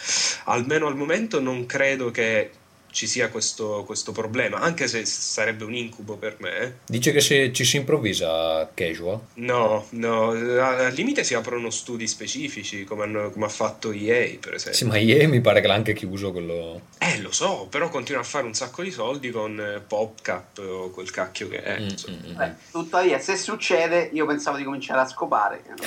almeno 0.44 0.88
al 0.88 0.96
momento 0.96 1.40
non 1.40 1.64
credo 1.64 2.10
che 2.10 2.50
ci 2.90 3.06
sia 3.06 3.28
questo, 3.28 3.84
questo 3.86 4.12
problema, 4.12 4.58
anche 4.58 4.88
se 4.88 5.04
sarebbe 5.04 5.64
un 5.64 5.74
incubo 5.74 6.16
per 6.16 6.36
me. 6.38 6.78
Dice 6.86 7.12
che 7.12 7.20
se 7.20 7.52
ci 7.52 7.64
si 7.64 7.76
improvvisa 7.76 8.68
casual. 8.74 9.20
No, 9.34 9.86
no, 9.90 10.30
al 10.30 10.92
limite 10.92 11.24
si 11.24 11.34
aprono 11.34 11.70
studi 11.70 12.06
specifici 12.06 12.84
come, 12.84 13.04
hanno- 13.04 13.30
come 13.30 13.46
ha 13.46 13.50
fatto 13.50 13.92
EA, 13.92 14.36
per 14.38 14.54
esempio. 14.54 14.78
Sì, 14.78 14.84
ma 14.84 14.98
ieri 14.98 15.26
mi 15.26 15.40
pare 15.40 15.60
che 15.60 15.66
l'ha 15.66 15.74
anche 15.74 15.94
chiuso 15.94 16.32
quello... 16.32 16.88
Eh, 16.98 17.20
lo 17.20 17.32
so, 17.32 17.66
però 17.70 17.88
continua 17.88 18.20
a 18.20 18.24
fare 18.24 18.46
un 18.46 18.54
sacco 18.54 18.82
di 18.82 18.90
soldi 18.90 19.30
con 19.30 19.58
eh, 19.58 19.80
PopCap 19.80 20.58
o 20.58 20.90
quel 20.90 21.10
cacchio 21.10 21.48
che 21.48 21.62
è. 21.62 21.80
Mm, 21.80 21.88
insomma. 21.88 22.16
mm, 22.16 22.30
mm. 22.30 22.36
Beh, 22.36 22.52
tuttavia, 22.70 23.18
se 23.18 23.36
succede, 23.36 24.10
io 24.12 24.26
pensavo 24.26 24.56
di 24.56 24.64
cominciare 24.64 25.00
a 25.00 25.06
scopare. 25.06 25.62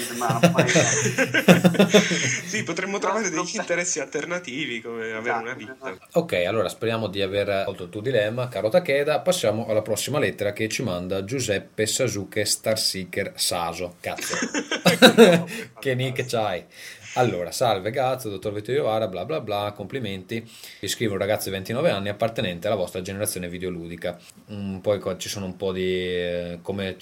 sì, 2.45 2.63
potremmo 2.63 2.99
trovare 2.99 3.29
degli 3.29 3.55
interessi 3.55 3.99
alternativi 3.99 4.81
come 4.81 5.11
avere 5.11 5.37
una 5.37 5.53
vita. 5.53 5.75
Ok, 6.13 6.33
allora 6.33 6.69
speriamo 6.69 6.92
di 7.09 7.21
aver 7.21 7.63
tolto 7.65 7.83
il 7.83 7.89
tuo 7.89 8.01
dilemma, 8.01 8.47
caro 8.47 8.69
Takeda. 8.69 9.19
Passiamo 9.19 9.65
alla 9.67 9.81
prossima 9.81 10.19
lettera 10.19 10.53
che 10.53 10.67
ci 10.69 10.83
manda 10.83 11.23
Giuseppe 11.23 11.85
Sasuke 11.85 12.45
Starseeker 12.45 13.33
Saso. 13.35 13.95
Cazzo. 13.99 14.35
che 15.79 15.95
nick 15.95 16.25
c'hai? 16.25 16.63
Allora, 17.15 17.51
salve 17.51 17.91
Gazzo, 17.91 18.27
dottor 18.27 18.53
Vittorio 18.53 18.85
Vara, 18.85 19.07
bla 19.07 19.23
bla 19.23 19.39
bla, 19.39 19.71
complimenti. 19.75 20.43
Vi 20.79 20.87
scrivo 20.87 21.13
un 21.13 21.19
ragazzo 21.19 21.45
di 21.45 21.51
29 21.51 21.91
anni 21.91 22.09
appartenente 22.09 22.65
alla 22.65 22.75
vostra 22.75 23.03
generazione 23.03 23.49
videoludica. 23.49 24.17
Mm, 24.51 24.77
poi 24.77 24.99
ci 25.17 25.29
sono 25.29 25.45
un 25.45 25.55
po' 25.55 25.71
di 25.71 25.83
eh, 25.83 26.59
come, 26.63 26.97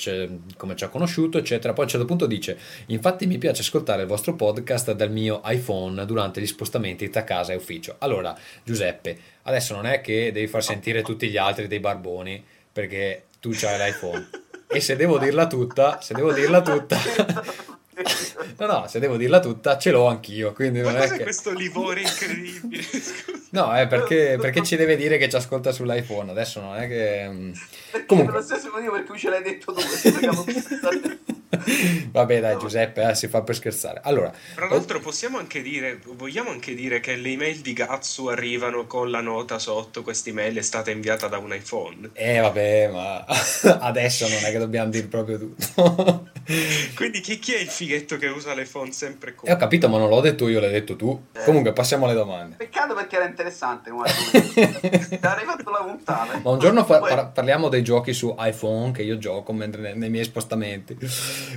come 0.58 0.76
ci 0.76 0.84
ha 0.84 0.90
conosciuto, 0.90 1.38
eccetera. 1.38 1.72
Poi 1.72 1.84
a 1.84 1.86
un 1.86 1.92
certo 1.92 2.06
punto 2.06 2.26
dice: 2.26 2.58
Infatti 2.88 3.26
mi 3.26 3.38
piace 3.38 3.62
ascoltare 3.62 4.02
il 4.02 4.08
vostro 4.10 4.36
podcast 4.36 4.92
dal 4.92 5.12
mio 5.12 5.42
iPhone 5.46 6.06
durante 6.06 6.42
gli 6.42 6.48
spostamenti 6.48 7.10
tra 7.10 7.24
casa 7.24 7.54
e 7.54 7.56
ufficio. 7.56 7.96
Allora, 8.00 8.38
Giuseppe, 8.66 9.18
adesso 9.44 9.74
non 9.74 9.86
è 9.86 10.02
che 10.02 10.34
devi 10.34 10.48
far 10.48 10.62
sentire 10.62 11.04
tutti 11.04 11.30
gli 11.30 11.38
altri 11.38 11.68
dei 11.68 11.80
barboni 11.80 12.44
perché 12.70 13.28
tu 13.40 13.52
c'hai 13.54 13.78
l'iPhone. 13.78 14.30
E 14.68 14.80
se 14.80 14.96
devo 14.96 15.18
dirla 15.18 15.48
tutta, 15.48 16.00
se 16.00 16.14
devo 16.14 16.32
dirla 16.32 16.62
tutta, 16.62 16.98
no, 18.58 18.66
no, 18.66 18.88
se 18.88 19.00
devo 19.00 19.18
dirla 19.18 19.40
tutta, 19.40 19.78
ce 19.78 19.92
l'ho 19.92 20.08
anch'io. 20.08 20.54
Quindi 20.54 20.82
Ma 20.82 20.92
non 20.92 21.02
è 21.02 21.10
che. 21.10 21.24
questo 21.24 21.52
livore 21.54 22.02
incredibile? 22.02 22.84
No, 23.52 23.74
è 23.74 23.86
perché, 23.86 24.38
perché 24.40 24.64
ci 24.64 24.78
deve 24.78 24.96
dire 24.96 25.18
che 25.18 25.28
ci 25.28 25.36
ascolta 25.36 25.74
sull'iPhone. 25.74 26.32
Adesso 26.32 26.62
non 26.62 26.78
è 26.78 26.88
che. 26.88 27.28
mm, 27.30 27.52
Perché 27.92 28.06
Comunque. 28.06 28.32
per 28.34 28.42
lo 28.42 28.48
stesso 28.48 28.72
motivo 28.74 28.94
per 28.94 29.04
cui 29.04 29.20
ce 29.20 29.30
l'hai 29.30 29.44
detto 29.44 29.74
tu. 29.74 29.82
Vabbè, 32.12 32.40
dai, 32.40 32.58
Giuseppe, 32.58 33.10
eh, 33.10 33.16
si 33.16 33.28
fa 33.28 33.42
per 33.42 33.56
scherzare. 33.56 34.00
Allora, 34.04 34.32
Tra 34.56 34.68
l'altro 34.68 35.00
possiamo 35.00 35.38
anche 35.38 35.62
dire, 35.62 36.00
vogliamo 36.16 36.50
anche 36.50 36.74
dire 36.74 37.00
che 37.00 37.16
le 37.16 37.30
email 37.30 37.60
di 37.60 37.74
Gatsu 37.74 38.28
arrivano 38.28 38.86
con 38.88 39.10
la 39.12 39.22
nota 39.22 39.60
sotto, 39.60 40.02
questa 40.04 40.30
email 40.30 40.58
è 40.58 40.62
stata 40.62 40.92
inviata 40.92 41.28
da 41.28 41.38
un 41.38 41.54
iPhone. 41.54 42.12
eh, 42.14 42.40
vabbè, 42.40 42.90
ma 42.90 43.26
adesso 43.80 44.28
non 44.28 44.44
è 44.44 44.52
che 44.52 44.58
dobbiamo 44.58 44.90
dire 44.90 45.08
proprio 45.08 45.38
tutto. 45.38 46.30
Quindi 46.96 47.22
chi, 47.22 47.38
chi 47.40 47.54
è 47.54 47.60
il 47.60 47.68
fighetto 47.68 48.18
che 48.18 48.28
usa 48.28 48.54
l'iPhone 48.54 48.92
sempre 48.92 49.36
con... 49.36 49.48
E 49.48 49.54
ho 49.54 49.58
capito, 49.58 49.88
ma 49.88 49.98
non 49.98 50.10
l'ho 50.10 50.20
detto 50.22 50.48
io, 50.48 50.60
l'hai 50.60 50.72
detto 50.72 50.96
tu. 50.96 51.28
Comunque, 51.46 51.72
passiamo 51.72 52.06
alle 52.06 52.14
domande. 52.16 52.56
Peccato 52.58 52.94
perché 52.94 53.16
era 53.16 53.26
interessante. 53.26 53.92
Ti 53.92 55.18
avrei 55.22 55.46
fatto 55.46 55.70
la 55.70 55.84
puntata. 55.86 56.40
Ma 56.44 56.50
un 56.50 56.60
giorno 56.60 56.84
fa- 56.84 57.00
Poi- 57.00 57.10
par- 57.10 57.32
parliamo 57.32 57.70
dei 57.70 57.84
giochi 57.84 58.14
su 58.14 58.36
iPhone 58.38 58.92
che 58.92 59.04
io 59.04 59.18
gioco 59.18 59.54
mentre 59.54 59.82
nei, 59.82 59.98
nei 59.98 60.10
miei 60.10 60.24
spostamenti. 60.26 60.98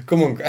Comunque, 0.04 0.44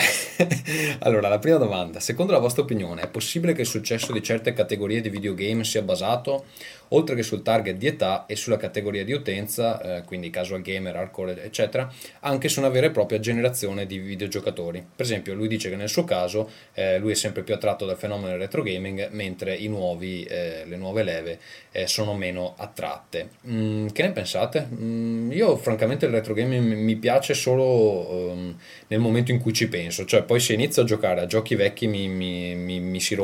allora, 1.00 1.28
la 1.28 1.40
prima 1.40 1.58
domanda. 1.58 2.00
Secondo 2.00 2.32
la 2.32 2.40
vostra 2.40 2.64
opinione, 2.64 3.02
è 3.02 3.08
possibile 3.08 3.54
che 3.54 3.62
il 3.62 3.68
successo 3.68 4.12
di 4.12 4.22
certe 4.22 4.54
categorie 4.54 5.02
di 5.02 5.10
videogame 5.10 5.64
sia 5.64 5.82
basato, 5.82 6.46
oltre 6.90 7.16
che 7.16 7.24
sul 7.24 7.42
target 7.42 7.76
di 7.78 7.88
età 7.88 8.26
e 8.26 8.36
sulla 8.36 8.58
categoria 8.58 9.04
di 9.04 9.12
utenza, 9.14 9.98
eh, 9.98 10.04
quindi 10.04 10.30
casual 10.30 10.62
gamer, 10.62 10.96
hardcore, 10.96 11.44
eccetera, 11.44 11.92
anche 12.22 12.50
su 12.50 12.60
una 12.60 12.70
vera 12.70 12.88
e 12.88 12.92
propria 12.92 13.20
generazione 13.20 13.86
di 13.86 13.98
videogiocatori? 14.00 14.86
Per 14.96 15.06
esempio, 15.06 15.34
lui 15.34 15.48
dice 15.48 15.70
che 15.70 15.76
nel 15.76 15.90
suo 15.90 16.04
caso 16.04 16.50
eh, 16.74 16.98
lui 17.00 17.12
è 17.12 17.16
sempre 17.16 17.44
più 17.44 17.54
attratto 17.54 17.86
dal 17.86 17.98
fenomeno 17.98 18.30
del 18.30 18.40
retro 18.40 18.62
gaming, 18.62 19.10
mentre 19.12 19.56
i 19.56 19.68
nuovi, 19.68 20.24
eh, 20.24 20.64
le 20.66 20.76
nuove 20.78 21.04
leve 21.04 21.40
eh, 21.72 21.88
sono 21.88 22.14
meno 22.14 22.54
attratte. 22.58 23.30
Mm, 23.48 23.88
che 23.88 24.04
ne 24.04 24.12
pensate? 24.12 24.68
Mm, 24.74 25.32
io 25.32 25.56
francamente 25.58 26.06
il 26.06 26.12
retro 26.12 26.34
gaming 26.34 26.74
mi- 26.74 26.96
piace 26.96 27.34
solo 27.34 28.32
ehm, 28.32 28.58
nel 28.88 29.00
momento 29.00 29.32
in 29.32 29.40
cui 29.40 29.54
ci 29.54 29.68
penso, 29.68 30.06
cioè 30.06 30.24
poi 30.24 30.40
se 30.40 30.54
inizio 30.54 30.82
a 30.82 30.86
giocare 30.86 31.22
a 31.22 31.26
giochi 31.26 31.56
vecchi 31.56 31.88
mi, 31.88 32.08
mi- 32.08 32.56
mi- 32.56 32.80
mi 32.80 33.00
si 33.00 33.16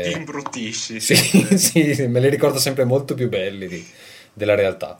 Ti 0.00 0.10
rompe... 0.10 0.12
imbruttisci, 0.12 0.98
Sì, 0.98 1.14
sì, 1.56 2.06
me 2.08 2.20
li 2.20 2.28
ricordo 2.28 2.58
sempre 2.58 2.84
molto 2.84 3.05
più 3.14 3.28
belli 3.28 3.66
di- 3.68 3.86
della 4.32 4.54
realtà. 4.54 4.98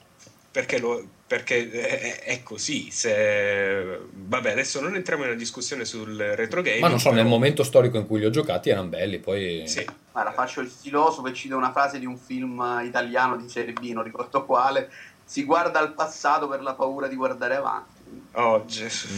perché, 0.51 0.79
lo- 0.79 1.07
perché 1.27 1.71
è, 1.71 2.23
è 2.23 2.43
così. 2.43 2.91
Se... 2.91 4.01
Vabbè, 4.11 4.53
adesso 4.53 4.81
non 4.81 4.95
entriamo 4.95 5.25
in 5.25 5.29
una 5.31 5.39
discussione 5.39 5.85
sul 5.85 6.17
retro 6.17 6.63
gaming. 6.63 6.81
Ma 6.83 6.89
non 6.89 6.99
so, 6.99 7.11
però- 7.11 7.21
nel 7.21 7.31
momento 7.31 7.63
storico 7.63 7.99
in 7.99 8.07
cui 8.07 8.21
li 8.21 8.25
ho 8.25 8.31
giocati 8.31 8.71
erano 8.71 8.89
belli, 8.89 9.19
poi... 9.19 9.65
Sì. 9.67 9.85
Guarda, 10.13 10.33
faccio 10.33 10.61
il 10.63 10.69
filosofo 10.69 11.27
e 11.29 11.35
cito 11.35 11.57
una 11.57 11.73
frase 11.73 11.99
di 11.99 12.07
un 12.07 12.17
film 12.17 12.81
italiano 12.85 13.37
di 13.37 13.49
serie 13.51 13.75
B, 13.75 13.91
non 13.93 14.03
ricordo 14.03 14.47
quale. 14.47 14.91
Si 15.25 15.45
guarda 15.45 15.79
al 15.79 15.93
passato 15.93 16.49
per 16.49 16.63
la 16.63 16.73
paura 16.75 17.07
di 17.07 17.17
guardare 17.17 17.57
avanti. 17.57 17.96
Oh. 18.39 18.67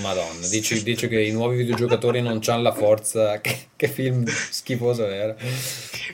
Madonna, 0.00 0.46
dici, 0.46 0.80
dici 0.84 1.08
che 1.08 1.20
i 1.20 1.32
nuovi 1.32 1.56
videogiocatori 1.56 2.20
non 2.22 2.40
hanno 2.46 2.62
la 2.62 2.72
forza. 2.72 3.40
Che, 3.42 3.68
che 3.74 3.88
film 3.88 4.24
schifoso 4.26 5.06
era. 5.06 5.34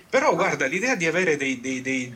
Però 0.08 0.34
guarda, 0.34 0.66
l'idea 0.66 0.94
di 0.94 1.06
avere 1.06 1.36
dei, 1.36 1.60
dei- 1.60 1.80
dei, 1.82 2.14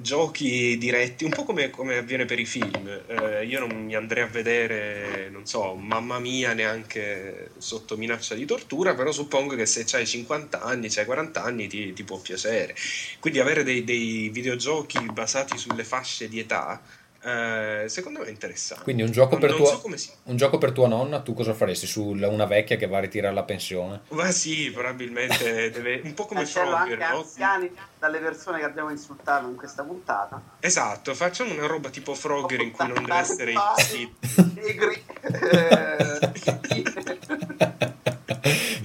giochi 0.00 0.76
diretti, 0.78 1.24
un 1.24 1.30
po' 1.30 1.44
come, 1.44 1.70
come 1.70 1.96
avviene 1.96 2.24
per 2.24 2.38
i 2.38 2.44
film, 2.44 2.86
eh, 3.06 3.44
io 3.44 3.60
non 3.60 3.84
mi 3.84 3.94
andrei 3.94 4.24
a 4.24 4.26
vedere, 4.26 5.28
non 5.30 5.46
so, 5.46 5.74
mamma 5.74 6.18
mia, 6.18 6.52
neanche 6.52 7.50
sotto 7.58 7.96
minaccia 7.96 8.34
di 8.34 8.44
tortura, 8.44 8.94
però 8.94 9.12
suppongo 9.12 9.54
che 9.54 9.66
se 9.66 9.84
hai 9.96 10.06
50 10.06 10.60
anni, 10.62 10.88
hai 10.94 11.04
40 11.04 11.42
anni, 11.42 11.66
ti, 11.68 11.92
ti 11.92 12.04
può 12.04 12.18
piacere. 12.18 12.74
Quindi 13.20 13.40
avere 13.40 13.64
dei, 13.64 13.84
dei 13.84 14.28
videogiochi 14.30 14.98
basati 15.12 15.56
sulle 15.58 15.84
fasce 15.84 16.28
di 16.28 16.38
età, 16.38 16.80
eh, 17.24 17.84
secondo 17.88 18.18
me 18.18 18.26
è 18.26 18.30
interessante. 18.30 18.82
Quindi 18.82 19.02
un 19.02 19.10
gioco 19.10 19.38
per 19.38 19.54
tua- 19.54 19.66
so 19.66 19.80
come 19.80 19.96
si... 19.96 20.10
Un 20.24 20.36
gioco 20.36 20.58
per 20.58 20.72
tua 20.72 20.88
nonna, 20.88 21.20
tu 21.20 21.34
cosa 21.34 21.54
faresti 21.54 21.86
su 21.86 22.08
una 22.10 22.46
vecchia 22.46 22.76
che 22.76 22.86
va 22.86 22.98
a 22.98 23.00
ritirare 23.00 23.32
la 23.34 23.44
pensione? 23.44 24.00
Ma 24.08 24.30
sì, 24.32 24.70
probabilmente 24.72 25.70
deve... 25.70 26.00
Un 26.02 26.14
po' 26.14 26.26
come 26.26 26.44
Frogger, 26.44 27.00
anche 27.00 27.12
no? 27.12 27.20
anziani 27.20 27.70
dalle 27.98 28.18
persone 28.18 28.58
che 28.58 28.64
abbiamo 28.64 28.90
insultato 28.90 29.46
in 29.46 29.56
questa 29.56 29.84
puntata. 29.84 30.40
Esatto, 30.58 31.14
facciamo 31.14 31.52
una 31.52 31.66
roba 31.66 31.90
tipo 31.90 32.14
Frogger 32.14 32.60
in 32.60 32.72
cui 32.72 32.88
non 32.88 33.04
deve 33.04 33.18
essere 33.18 33.52
il 33.52 33.60
Negri. 34.54 35.04
eh, 35.22 37.01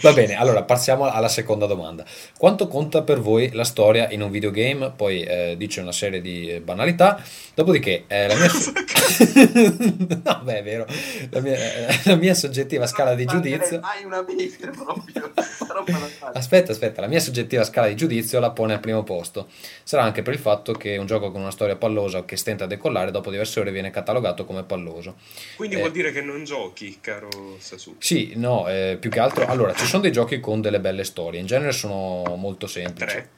Va 0.07 0.13
bene, 0.13 0.37
allora 0.37 0.63
passiamo 0.63 1.03
alla 1.03 1.27
seconda 1.27 1.65
domanda. 1.65 2.05
Quanto 2.37 2.69
conta 2.69 3.01
per 3.01 3.19
voi 3.19 3.51
la 3.51 3.65
storia 3.65 4.09
in 4.09 4.21
un 4.21 4.31
videogame? 4.31 4.93
Poi 4.95 5.21
eh, 5.21 5.55
dice 5.57 5.81
una 5.81 5.91
serie 5.91 6.21
di 6.21 6.49
eh, 6.49 6.61
banalità. 6.61 7.21
Dopodiché, 7.53 8.05
eh, 8.07 8.27
la 8.27 8.35
mia... 8.35 8.47
no, 10.23 10.41
beh, 10.43 10.59
è 10.59 10.63
vero. 10.63 10.85
La 11.29 11.41
mia, 11.41 11.55
eh, 11.55 11.99
la 12.05 12.15
mia 12.15 12.33
soggettiva 12.33 12.87
scala 12.87 13.15
di 13.15 13.25
giudizio... 13.25 13.81
Mai 13.81 14.05
una 14.05 14.23
proprio. 15.67 16.09
Aspetta, 16.33 16.71
aspetta, 16.71 17.01
la 17.01 17.07
mia 17.07 17.19
soggettiva 17.19 17.63
scala 17.63 17.87
di 17.87 17.95
giudizio 17.95 18.39
la 18.39 18.51
pone 18.51 18.73
al 18.73 18.79
primo 18.79 19.03
posto. 19.03 19.47
Sarà 19.83 20.03
anche 20.03 20.21
per 20.21 20.33
il 20.33 20.39
fatto 20.39 20.71
che 20.73 20.97
un 20.97 21.05
gioco 21.05 21.31
con 21.31 21.41
una 21.41 21.51
storia 21.51 21.75
pallosa 21.75 22.23
che 22.25 22.37
stenta 22.37 22.63
a 22.63 22.67
decollare 22.67 23.11
dopo 23.11 23.29
diverse 23.29 23.59
ore 23.59 23.71
viene 23.71 23.89
catalogato 23.89 24.45
come 24.45 24.63
palloso. 24.63 25.15
Quindi 25.55 25.75
Eh. 25.75 25.79
vuol 25.79 25.91
dire 25.91 26.11
che 26.11 26.21
non 26.21 26.43
giochi, 26.43 26.97
caro 27.01 27.57
Sasuke. 27.59 27.97
Sì, 27.99 28.33
no, 28.35 28.67
eh, 28.67 28.97
più 28.99 29.09
che 29.09 29.19
altro. 29.19 29.45
Allora, 29.45 29.73
ci 29.73 29.85
sono 29.85 29.96
dei 30.01 30.11
giochi 30.11 30.39
con 30.39 30.61
delle 30.61 30.79
belle 30.79 31.03
storie, 31.03 31.39
in 31.39 31.45
genere 31.45 31.71
sono 31.71 32.35
molto 32.35 32.67
semplici. 32.67 33.15
Tre. 33.15 33.29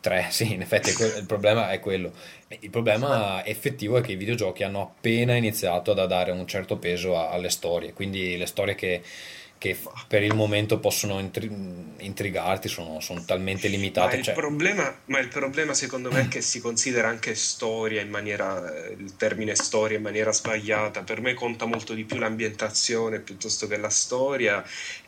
Tre, 0.00 0.26
sì, 0.30 0.52
in 0.52 0.60
effetti 0.60 0.92
que- 0.92 1.16
il 1.18 1.24
problema 1.26 1.70
è 1.70 1.80
quello. 1.80 2.12
Il 2.60 2.68
problema 2.68 3.42
effettivo 3.46 3.96
è 3.96 4.02
che 4.02 4.12
i 4.12 4.16
videogiochi 4.16 4.62
hanno 4.62 4.82
appena 4.82 5.34
iniziato 5.34 5.92
a 5.92 6.06
dare 6.06 6.30
un 6.30 6.46
certo 6.46 6.76
peso 6.76 7.16
a- 7.16 7.30
alle 7.30 7.48
storie, 7.48 7.94
quindi 7.94 8.36
le 8.36 8.44
storie 8.44 8.74
che, 8.74 9.00
che 9.56 9.74
per 10.06 10.22
il 10.22 10.34
momento 10.34 10.78
possono 10.78 11.18
intri- 11.20 11.50
intrigarti 12.00 12.68
sono, 12.68 13.00
sono 13.00 13.24
talmente 13.24 13.66
Ma 13.68 13.74
limitate. 13.76 14.16
il, 14.16 14.22
cioè- 14.24 14.34
problema, 14.34 14.94
ma 15.06 15.20
il 15.20 15.28
problema 15.28 15.72
secondo 15.72 16.10
me 16.12 16.22
è 16.22 16.28
che 16.28 16.42
si 16.42 16.60
considera 16.60 17.08
anche 17.08 17.34
storia 17.34 18.02
in 18.02 18.10
maniera, 18.10 18.60
il 18.98 19.16
termine 19.16 19.54
storia 19.54 19.96
in 19.96 20.02
maniera 20.02 20.32
sbagliata. 20.34 21.02
Per 21.02 21.22
me 21.22 21.32
conta 21.32 21.64
molto 21.64 21.94
di 21.94 22.04
più 22.04 22.18
l'ambientazione 22.18 23.20
piuttosto 23.20 23.66
che 23.66 23.78
la 23.78 23.88
storia 23.88 24.62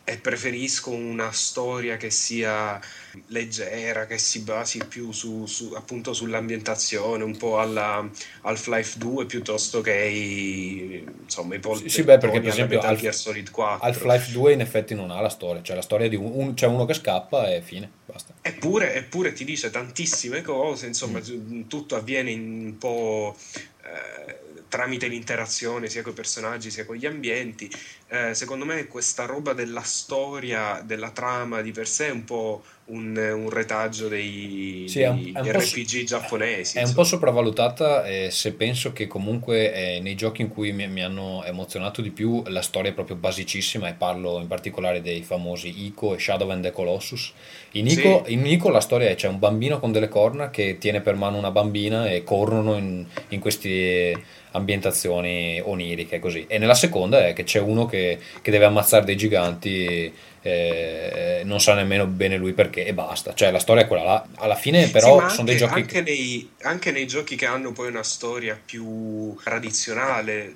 e 0.09 0.19
preferisco 0.19 0.91
una 0.93 1.33
storia 1.33 1.97
che 1.97 2.11
sia 2.11 2.81
leggera, 3.27 4.07
che 4.07 4.19
si 4.19 4.39
basi 4.41 4.79
più 4.87 5.11
su, 5.11 5.47
su- 5.47 5.73
appunto 5.75 6.13
sull'ambientazione, 6.13 7.25
un 7.25 7.37
po' 7.37 7.59
alla 7.59 8.09
Half-Life 8.43 8.99
2 8.99 9.27
piuttosto 9.27 9.81
che 9.81 9.95
i, 10.05 11.05
insomma, 11.25 11.57
i 11.57 11.61
Sì, 11.79 11.89
sì, 11.89 12.03
beh, 12.05 12.19
perché 12.19 12.39
per 12.41 12.51
esempio 12.51 12.77
Metal 12.77 12.93
Half- 12.93 13.01
Gear 13.03 13.15
Solid 13.15 13.51
4. 13.51 13.85
Half-Life 13.85 14.31
2 14.31 14.53
in 14.53 14.61
effetti 14.61 14.95
non 14.95 15.11
ha 15.11 15.21
la 15.21 15.29
storia, 15.29 15.61
cioè 15.63 15.75
la 15.75 15.83
storia 15.83 16.09
di 16.09 16.15
un, 16.15 16.31
un- 16.33 16.55
c'è 16.55 16.67
uno 16.69 16.85
che 16.85 16.95
scappa 16.95 17.53
e 17.53 17.61
fine, 17.61 17.91
basta. 18.05 18.33
Eppure, 18.43 18.95
eppure 18.95 19.33
ti 19.33 19.45
dice 19.45 19.71
tantissime 19.71 20.41
cose, 20.43 20.87
insomma, 20.87 21.19
Mm. 21.19 21.63
tutto 21.67 21.97
avviene 21.97 22.31
in 22.31 22.43
un 22.65 22.79
po' 22.79 23.37
eh, 23.83 24.46
tramite 24.69 25.07
l'interazione 25.09 25.89
sia 25.89 26.03
con 26.03 26.13
i 26.13 26.15
personaggi 26.15 26.71
sia 26.71 26.85
con 26.85 26.97
gli 26.97 27.07
ambienti. 27.07 27.71
Eh, 28.09 28.35
secondo 28.35 28.65
me 28.65 28.87
questa 28.87 29.25
roba 29.27 29.53
della 29.53 29.83
storia, 29.83 30.81
della 30.85 31.11
trama 31.11 31.61
di 31.61 31.73
per 31.73 31.89
sé 31.89 32.07
è 32.09 32.11
un 32.11 32.25
po' 32.25 32.63
un, 32.87 33.17
un 33.17 33.51
retaggio 33.51 34.07
dei, 34.07 34.85
Sì, 34.89 35.01
è 35.01 35.09
un- 35.09 35.17
dei 35.17 35.33
è 35.33 35.41
un 35.41 35.51
RPG 35.53 36.05
giapponesi. 36.05 36.77
È 36.77 36.83
un 36.83 36.87
insomma. 36.87 37.03
po' 37.03 37.05
sopravvalutata 37.05 38.07
eh, 38.07 38.31
se 38.31 38.53
penso 38.53 38.93
che 38.93 39.09
comunque 39.09 39.73
eh, 39.97 40.01
nei 40.01 40.15
giochi 40.15 40.43
in 40.43 40.49
cui 40.49 40.71
mi, 40.73 40.87
mi 40.89 41.03
hanno 41.03 41.43
emozionato 41.45 42.01
di 42.01 42.11
più 42.13 42.43
la 42.47 42.63
storia 42.63 42.91
è 42.93 42.95
proprio 42.95 43.17
basicissima 43.17 43.89
e 43.89 43.95
parlo 43.95 44.39
in 44.41 44.47
particolare 44.47 45.03
dei 45.03 45.23
famosi 45.23 45.85
Ico 45.87 46.15
e 46.15 46.19
Shadow 46.21 46.49
and 46.51 46.63
the 46.63 46.71
Colossus. 46.71 47.33
In 47.73 47.87
Ico, 47.89 48.23
Sì. 48.25 48.33
in 48.35 48.47
Ico 48.47 48.71
la 48.71 48.81
storia 48.81 49.09
è 49.11 49.17
c'è 49.17 49.27
un 49.29 49.41
bambino 49.41 49.81
con 49.81 49.91
delle 49.91 50.09
corna 50.09 50.51
che 50.51 50.79
tiene 50.79 51.01
per 51.01 51.17
mano 51.17 51.39
una 51.39 51.51
bambina 51.51 52.09
e 52.09 52.23
corrono 52.23 52.77
in, 52.77 53.05
in 53.31 53.41
queste 53.41 54.23
ambientazioni 54.57 55.61
oniriche 55.63 56.19
così. 56.19 56.45
E 56.49 56.59
nella 56.59 56.75
seconda 56.75 57.27
è 57.27 57.33
che 57.33 57.45
c'è 57.45 57.61
uno 57.61 57.87
che, 57.87 58.19
che 58.43 58.51
deve 58.51 58.65
ammazzare 58.65 59.05
dei 59.05 59.17
giganti 59.17 60.13
eh, 60.47 61.43
non 61.45 61.61
sa 61.61 61.75
nemmeno 61.75 62.07
bene 62.07 62.37
lui 62.37 62.53
perché 62.53 62.87
e 62.87 62.95
basta. 62.95 63.35
Cioè 63.35 63.51
la 63.51 63.59
storia 63.59 63.83
è 63.83 63.87
quella 63.89 64.05
là. 64.05 64.27
Alla 64.37 64.55
fine 64.55 64.89
però 64.89 65.17
Sì, 65.19 65.23
ma 65.25 65.29
sono 65.29 65.45
dei 65.47 65.55
anche- 65.55 65.67
giochi 65.67 65.81
anche 65.81 66.01
nei, 66.03 66.51
anche 66.63 66.91
nei 66.93 67.07
giochi 67.09 67.35
che 67.35 67.47
hanno 67.47 67.73
poi 67.73 67.89
una 67.89 68.05
storia 68.05 68.59
più 68.63 69.37
tradizionale 69.43 70.45
eh, 70.45 70.55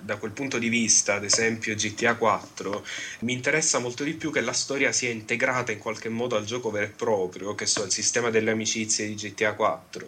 da 0.00 0.16
quel 0.16 0.32
punto 0.32 0.58
di 0.58 0.68
vista, 0.68 1.14
ad 1.14 1.24
esempio 1.24 1.74
GTA 1.76 2.16
4, 2.16 2.84
mi 3.20 3.32
interessa 3.32 3.78
molto 3.78 4.02
di 4.02 4.14
più 4.14 4.32
che 4.32 4.40
la 4.40 4.52
storia 4.52 4.90
sia 4.90 5.10
integrata 5.10 5.70
in 5.70 5.78
qualche 5.78 6.08
modo 6.08 6.36
al 6.36 6.44
gioco 6.44 6.70
vero 6.72 6.86
e 6.86 6.88
proprio, 6.88 7.54
che 7.54 7.66
so, 7.66 7.84
il 7.84 7.92
sistema 7.92 8.30
delle 8.30 8.50
amicizie 8.50 9.06
di 9.06 9.14
GTA 9.14 9.52
4 9.52 10.06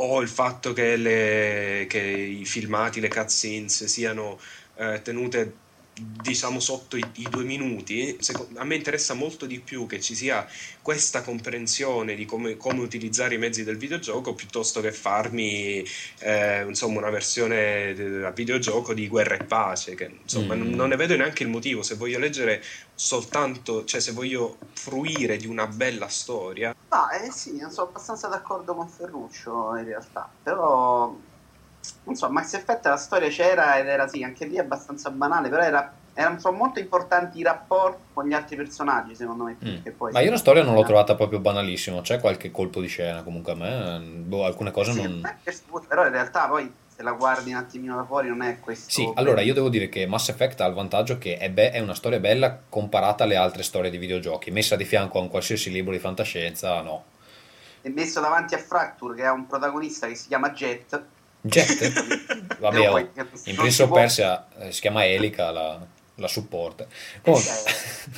o 0.00 0.20
il 0.20 0.28
fatto 0.28 0.72
che, 0.72 0.96
le- 0.96 1.86
che 1.88 1.98
i 2.00 2.44
filmati, 2.44 3.00
le 3.00 3.08
cutscenes 3.08 3.84
siano 3.84 4.38
eh, 4.76 5.00
tenute 5.02 5.67
diciamo 6.00 6.60
sotto 6.60 6.96
i, 6.96 7.04
i 7.14 7.26
due 7.28 7.44
minuti, 7.44 8.16
secondo, 8.20 8.58
a 8.60 8.64
me 8.64 8.74
interessa 8.76 9.14
molto 9.14 9.46
di 9.46 9.60
più 9.60 9.86
che 9.86 10.00
ci 10.00 10.14
sia 10.14 10.46
questa 10.82 11.22
comprensione 11.22 12.14
di 12.14 12.24
come, 12.24 12.56
come 12.56 12.80
utilizzare 12.80 13.34
i 13.34 13.38
mezzi 13.38 13.64
del 13.64 13.76
videogioco 13.76 14.34
piuttosto 14.34 14.80
che 14.80 14.92
farmi 14.92 15.84
eh, 16.20 16.64
insomma 16.66 16.98
una 16.98 17.10
versione 17.10 18.24
a 18.24 18.30
videogioco 18.30 18.94
di 18.94 19.08
guerra 19.08 19.36
e 19.36 19.44
pace, 19.44 19.94
che 19.94 20.10
insomma 20.22 20.54
mm. 20.54 20.58
non, 20.58 20.70
non 20.70 20.88
ne 20.88 20.96
vedo 20.96 21.16
neanche 21.16 21.42
il 21.42 21.48
motivo, 21.48 21.82
se 21.82 21.94
voglio 21.94 22.18
leggere 22.18 22.62
soltanto, 22.94 23.84
cioè 23.84 24.00
se 24.00 24.12
voglio 24.12 24.56
fruire 24.72 25.36
di 25.36 25.46
una 25.46 25.66
bella 25.66 26.08
storia. 26.08 26.74
Ah, 26.88 27.14
eh 27.14 27.30
sì, 27.30 27.58
sono 27.70 27.88
abbastanza 27.88 28.28
d'accordo 28.28 28.74
con 28.74 28.88
Ferruccio 28.88 29.76
in 29.76 29.84
realtà, 29.84 30.28
però 30.42 31.14
non 32.04 32.16
so, 32.16 32.30
Max 32.30 32.54
Effect 32.54 32.86
la 32.86 32.96
storia 32.96 33.28
c'era 33.28 33.78
ed 33.78 33.86
era 33.86 34.08
sì, 34.08 34.22
anche 34.22 34.46
lì 34.46 34.58
abbastanza 34.58 35.10
banale, 35.10 35.48
però 35.48 35.62
era, 35.62 35.92
erano 36.14 36.38
sono 36.38 36.56
molto 36.56 36.78
importanti 36.80 37.38
i 37.38 37.42
rapporti 37.42 38.00
con 38.12 38.26
gli 38.26 38.32
altri 38.32 38.56
personaggi, 38.56 39.14
secondo 39.14 39.44
me. 39.44 39.56
Mm. 39.64 39.76
Poi, 39.96 40.12
Ma 40.12 40.20
io 40.20 40.30
la 40.30 40.36
storia 40.36 40.62
non 40.62 40.74
l'ho 40.74 40.84
trovata 40.84 41.14
proprio 41.14 41.38
banalissima, 41.38 42.00
c'è 42.00 42.18
qualche 42.18 42.50
colpo 42.50 42.80
di 42.80 42.88
scena 42.88 43.22
comunque 43.22 43.52
a 43.52 43.56
me, 43.56 44.00
boh, 44.00 44.44
alcune 44.44 44.70
cose 44.70 44.92
sì, 44.92 45.02
non... 45.02 45.38
Però 45.86 46.04
in 46.04 46.12
realtà 46.12 46.46
poi 46.48 46.72
se 46.98 47.04
la 47.04 47.12
guardi 47.12 47.52
un 47.52 47.58
attimino 47.58 47.94
da 47.94 48.04
fuori 48.04 48.28
non 48.28 48.42
è 48.42 48.58
questo. 48.58 48.90
Sì, 48.90 49.08
allora 49.14 49.40
io 49.40 49.54
devo 49.54 49.68
dire 49.68 49.88
che 49.88 50.06
Mass 50.06 50.30
Effect 50.30 50.60
ha 50.62 50.66
il 50.66 50.74
vantaggio 50.74 51.16
che 51.16 51.36
è, 51.36 51.48
be- 51.48 51.70
è, 51.70 51.78
una 51.78 51.94
storia 51.94 52.18
bella 52.18 52.58
comparata 52.68 53.22
alle 53.22 53.36
altre 53.36 53.62
storie 53.62 53.88
di 53.88 53.98
videogiochi, 53.98 54.50
messa 54.50 54.74
di 54.74 54.84
fianco 54.84 55.18
a 55.18 55.20
un 55.20 55.28
qualsiasi 55.28 55.70
libro 55.70 55.92
di 55.92 56.00
fantascienza, 56.00 56.80
no. 56.82 57.04
E 57.82 57.90
messo 57.90 58.20
davanti 58.20 58.54
a 58.54 58.58
Fracture 58.58 59.14
che 59.14 59.24
ha 59.24 59.30
un 59.30 59.46
protagonista 59.46 60.08
che 60.08 60.16
si 60.16 60.26
chiama 60.26 60.50
Jet 60.50 61.00
Jet? 61.40 61.92
Vabbè, 62.58 62.90
oh, 62.90 62.98
in 62.98 63.54
Prince 63.54 63.82
of 63.82 63.92
Persia 63.92 64.48
eh, 64.58 64.72
si 64.72 64.80
chiama 64.80 65.06
Elica 65.06 65.50
la, 65.50 65.86
la 66.16 66.28
supporta. 66.28 66.86
Comunque, 67.22 67.50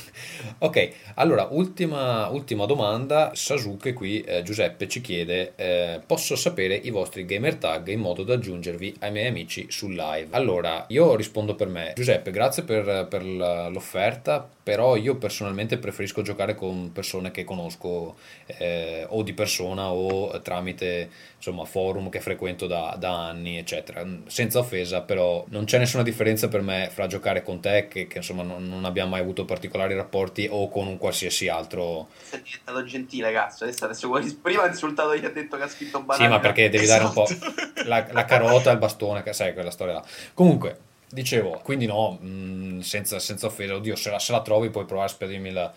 ok, 0.59 0.91
allora 1.15 1.47
ultima, 1.51 2.27
ultima, 2.29 2.65
domanda. 2.65 3.31
Sasuke 3.33 3.93
qui, 3.93 4.21
eh, 4.21 4.43
Giuseppe 4.43 4.87
ci 4.87 5.01
chiede: 5.01 5.53
eh, 5.55 6.01
Posso 6.05 6.35
sapere 6.35 6.75
i 6.75 6.89
vostri 6.89 7.25
gamer 7.25 7.55
tag 7.55 7.87
in 7.87 7.99
modo 7.99 8.23
da 8.23 8.33
aggiungervi 8.33 8.95
ai 8.99 9.11
miei 9.11 9.27
amici 9.27 9.67
sul 9.69 9.93
live? 9.93 10.29
Allora, 10.31 10.85
io 10.89 11.15
rispondo 11.15 11.55
per 11.55 11.67
me. 11.67 11.93
Giuseppe, 11.95 12.31
grazie 12.31 12.63
per, 12.63 13.07
per 13.07 13.23
l'offerta, 13.23 14.47
però 14.63 14.95
io 14.95 15.15
personalmente 15.15 15.77
preferisco 15.77 16.21
giocare 16.21 16.55
con 16.55 16.91
persone 16.91 17.31
che 17.31 17.43
conosco 17.43 18.15
eh, 18.45 19.05
o 19.07 19.21
di 19.21 19.33
persona 19.33 19.91
o 19.91 20.39
tramite 20.41 21.09
insomma, 21.41 21.65
forum 21.65 22.09
che 22.09 22.21
frequento 22.21 22.67
da, 22.67 22.95
da, 22.99 23.27
anni, 23.27 23.57
eccetera. 23.57 24.05
Senza 24.27 24.59
offesa, 24.59 25.01
però 25.01 25.43
non 25.49 25.65
c'è 25.65 25.79
nessuna 25.79 26.03
differenza 26.03 26.47
per 26.47 26.61
me 26.61 26.89
fra 26.91 27.07
giocare 27.07 27.41
con 27.41 27.59
te, 27.59 27.87
che, 27.87 28.05
che 28.05 28.19
insomma 28.19 28.43
non, 28.43 28.67
non, 28.67 28.85
abbiamo 28.85 29.09
mai 29.09 29.21
avuto 29.21 29.43
particolari 29.43 29.95
rapporti, 29.95 30.47
o 30.49 30.69
con 30.69 30.85
un 30.85 30.99
qualsiasi 30.99 31.47
altro. 31.47 32.09
Sei 32.21 32.43
diventato 32.43 32.83
gentile, 32.83 33.31
cazzo. 33.31 33.63
Adesso, 33.63 33.85
adesso 33.85 34.35
prima 34.41 34.63
ha 34.63 34.67
insultato 34.67 35.09
chi 35.19 35.25
ha 35.25 35.31
detto 35.31 35.57
che 35.57 35.63
ha 35.63 35.67
scritto 35.67 36.01
banale. 36.03 36.23
Sì, 36.23 36.29
ma 36.29 36.39
perché 36.39 36.69
devi 36.69 36.83
esatto. 36.83 36.99
dare 36.99 37.09
un 37.09 37.13
po' 37.13 37.31
esatto. 37.31 37.87
la, 37.89 38.07
la 38.11 38.25
carota 38.25 38.69
al 38.69 38.77
bastone, 38.77 39.23
che 39.23 39.33
sai 39.33 39.53
quella 39.53 39.71
storia 39.71 39.95
là. 39.95 40.03
Comunque. 40.35 40.89
Dicevo, 41.13 41.59
quindi 41.61 41.87
no, 41.87 42.17
mh, 42.21 42.27
mm, 42.27 42.79
senza, 42.79 43.19
senza 43.19 43.47
offesa, 43.47 43.75
oddio, 43.75 43.97
se 43.97 44.09
la, 44.09 44.17
se 44.17 44.31
la 44.31 44.41
trovi 44.41 44.69
puoi 44.69 44.85
provare 44.85 45.09
a 45.09 45.11
spedirmi 45.11 45.51
la, 45.51 45.73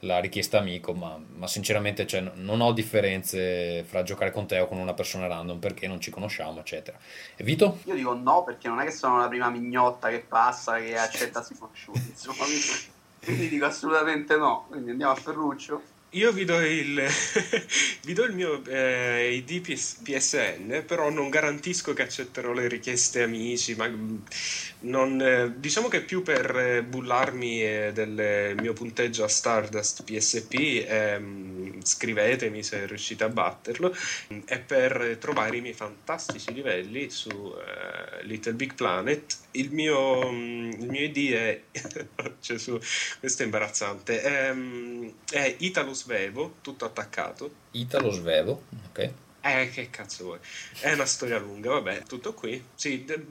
la 0.00 0.20
richiesta 0.20 0.58
amico, 0.58 0.92
ma, 0.92 1.18
ma 1.36 1.46
sinceramente 1.46 2.06
cioè, 2.06 2.20
non 2.34 2.60
ho 2.60 2.72
differenze 2.72 3.84
fra 3.84 4.02
giocare 4.02 4.30
con 4.30 4.46
te 4.46 4.58
o 4.60 4.66
con 4.66 4.78
una 4.78 4.94
persona 4.94 5.26
random 5.26 5.58
perché 5.58 5.88
non 5.88 6.00
ci 6.00 6.10
conosciamo, 6.10 6.60
eccetera. 6.60 6.98
E 7.36 7.42
Vito? 7.42 7.80
Io 7.84 7.94
dico 7.94 8.14
no 8.14 8.44
perché 8.44 8.68
non 8.68 8.80
è 8.80 8.84
che 8.84 8.92
sono 8.92 9.18
la 9.18 9.28
prima 9.28 9.50
mignotta 9.50 10.08
che 10.08 10.20
passa, 10.20 10.78
che 10.78 10.96
accetta 10.96 11.42
sconosciuti, 11.42 12.10
insomma, 12.10 12.44
quindi 13.24 13.48
dico 13.48 13.64
assolutamente 13.64 14.36
no. 14.36 14.66
Quindi 14.68 14.90
andiamo 14.90 15.12
a 15.12 15.16
Ferruccio. 15.16 15.82
Io 16.12 16.32
vi 16.32 16.46
do 16.46 16.58
il, 16.60 17.02
vi 18.04 18.12
do 18.14 18.24
il 18.24 18.32
mio 18.32 18.64
eh, 18.64 19.34
ID 19.34 19.60
PS, 19.60 20.00
PSN, 20.02 20.84
però 20.86 21.10
non 21.10 21.28
garantisco 21.28 21.92
che 21.92 22.00
accetterò 22.00 22.52
le 22.52 22.66
richieste 22.66 23.22
amici, 23.22 23.74
ma 23.74 23.90
non, 24.80 25.20
eh, 25.20 25.54
diciamo 25.58 25.88
che 25.88 26.02
più 26.02 26.22
per 26.22 26.56
eh, 26.56 26.82
bullarmi 26.82 27.62
eh, 27.62 27.90
del 27.92 28.54
mio 28.60 28.72
punteggio 28.72 29.24
a 29.24 29.28
Stardust 29.28 30.04
PSP, 30.04 30.84
ehm, 30.86 31.82
scrivetemi 31.82 32.62
se 32.62 32.86
riuscite 32.86 33.24
a 33.24 33.28
batterlo, 33.28 33.94
e 34.46 34.58
per 34.58 35.16
trovare 35.18 35.56
i 35.56 35.60
miei 35.60 35.74
fantastici 35.74 36.52
livelli 36.52 37.10
su 37.10 37.28
uh, 37.28 37.54
Little 38.22 38.52
Big 38.52 38.74
Planet. 38.74 39.36
Il 39.52 39.72
mio, 39.72 40.28
il 40.28 40.86
mio 40.88 41.02
ID 41.02 41.32
è, 41.32 41.62
cioè 42.40 42.58
su, 42.58 42.78
questo 43.18 43.42
è 43.42 43.44
imbarazzante, 43.44 44.22
ehm, 44.22 45.12
è 45.30 45.56
Italo 45.58 45.94
Svevo, 45.94 46.54
tutto 46.60 46.84
attaccato. 46.84 47.50
Italo 47.72 48.10
Svevo, 48.10 48.62
ok. 48.90 49.10
Eh, 49.40 49.70
che 49.70 49.88
cazzo 49.88 50.24
vuoi? 50.24 50.38
È 50.80 50.92
una 50.92 51.06
storia 51.06 51.38
lunga, 51.38 51.70
vabbè, 51.70 52.02
tutto 52.02 52.34
qui. 52.34 52.62
Sì, 52.74 53.04
de- 53.04 53.24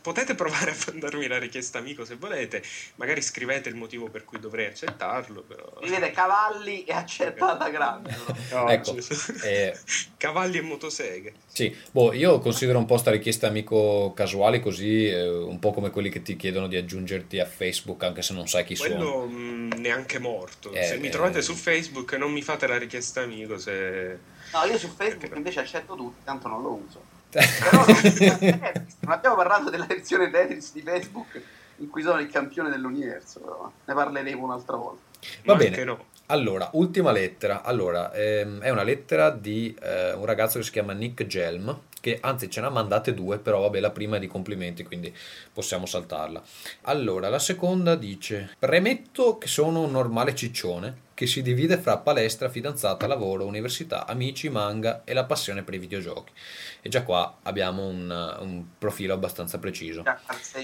potete 0.00 0.34
provare 0.34 0.70
a 0.70 0.76
mandarmi 0.86 1.26
la 1.26 1.38
richiesta 1.38 1.78
amico 1.78 2.04
se 2.04 2.14
volete, 2.14 2.62
magari 2.94 3.20
scrivete 3.20 3.68
il 3.68 3.74
motivo 3.74 4.08
per 4.08 4.24
cui 4.24 4.38
dovrei 4.38 4.66
accettarlo, 4.66 5.42
però... 5.42 5.78
Scrivete 5.80 6.10
cavalli 6.12 6.84
e 6.84 6.92
accetta 6.92 7.68
grande. 7.70 8.16
No, 8.50 8.68
ecco, 8.70 8.96
eh... 9.42 9.76
cavalli 10.16 10.58
e 10.58 10.62
motoseghe. 10.62 11.32
Sì, 11.46 11.76
boh, 11.90 12.12
io 12.12 12.38
considero 12.38 12.78
un 12.78 12.86
po' 12.86 12.96
sta 12.96 13.10
richiesta 13.10 13.48
amico 13.48 14.12
casuale 14.14 14.60
così, 14.60 15.08
eh, 15.08 15.28
un 15.28 15.58
po' 15.58 15.72
come 15.72 15.90
quelli 15.90 16.08
che 16.08 16.22
ti 16.22 16.36
chiedono 16.36 16.68
di 16.68 16.76
aggiungerti 16.76 17.40
a 17.40 17.46
Facebook 17.46 18.04
anche 18.04 18.22
se 18.22 18.32
non 18.32 18.46
sai 18.48 18.64
chi 18.64 18.76
Quello, 18.76 18.94
sono. 18.94 19.26
Quello 19.26 19.28
mm, 19.28 19.70
neanche 19.76 20.18
morto. 20.18 20.72
Eh, 20.72 20.84
se 20.84 20.98
mi 20.98 21.10
trovate 21.10 21.38
eh. 21.38 21.42
su 21.42 21.54
Facebook 21.54 22.12
non 22.14 22.32
mi 22.32 22.42
fate 22.42 22.66
la 22.66 22.78
richiesta 22.78 23.22
amico 23.22 23.58
se... 23.58 24.18
No, 24.52 24.64
io 24.64 24.78
su 24.78 24.88
Facebook 24.88 25.34
invece 25.34 25.60
accetto 25.60 25.94
tutti, 25.94 26.22
tanto 26.24 26.48
non 26.48 26.62
lo 26.62 26.82
uso. 26.86 27.02
Però 27.30 27.84
non 29.00 29.12
abbiamo 29.12 29.36
parlato 29.36 29.70
della 29.70 29.86
versione 29.86 30.30
Tetris 30.30 30.72
di 30.72 30.82
Facebook 30.82 31.40
in 31.78 31.88
cui 31.88 32.02
sono 32.02 32.20
il 32.20 32.30
campione 32.30 32.68
dell'universo, 32.68 33.40
però 33.40 33.72
ne 33.84 33.94
parleremo 33.94 34.44
un'altra 34.44 34.76
volta. 34.76 35.00
Va 35.44 35.54
Ma 35.54 35.58
bene. 35.58 35.84
No. 35.84 36.04
Allora, 36.26 36.70
ultima 36.74 37.12
lettera. 37.12 37.62
Allora, 37.62 38.12
ehm, 38.12 38.60
è 38.60 38.70
una 38.70 38.82
lettera 38.82 39.30
di 39.30 39.74
eh, 39.82 40.12
un 40.12 40.24
ragazzo 40.24 40.58
che 40.58 40.64
si 40.64 40.70
chiama 40.70 40.92
Nick 40.92 41.26
Gelm, 41.26 41.80
che 42.00 42.18
anzi 42.20 42.50
ce 42.50 42.60
ne 42.60 42.66
ha 42.66 42.70
mandate 42.70 43.14
due, 43.14 43.38
però 43.38 43.60
vabbè, 43.60 43.80
la 43.80 43.90
prima 43.90 44.16
è 44.16 44.20
di 44.20 44.26
complimenti, 44.26 44.82
quindi 44.84 45.14
possiamo 45.52 45.86
saltarla. 45.86 46.42
Allora, 46.82 47.28
la 47.28 47.38
seconda 47.38 47.96
dice: 47.96 48.54
Premetto 48.58 49.38
che 49.38 49.46
sono 49.46 49.80
un 49.82 49.90
normale 49.90 50.34
ciccione 50.34 51.10
che 51.22 51.28
si 51.28 51.40
divide 51.40 51.78
fra 51.78 51.98
palestra, 51.98 52.48
fidanzata, 52.48 53.06
lavoro, 53.06 53.46
università, 53.46 54.08
amici, 54.08 54.48
manga 54.48 55.02
e 55.04 55.12
la 55.12 55.22
passione 55.22 55.62
per 55.62 55.74
i 55.74 55.78
videogiochi. 55.78 56.32
E 56.80 56.88
già 56.88 57.04
qua 57.04 57.38
abbiamo 57.44 57.86
un, 57.86 58.36
un 58.40 58.64
profilo 58.76 59.14
abbastanza 59.14 59.60
preciso. 59.60 60.02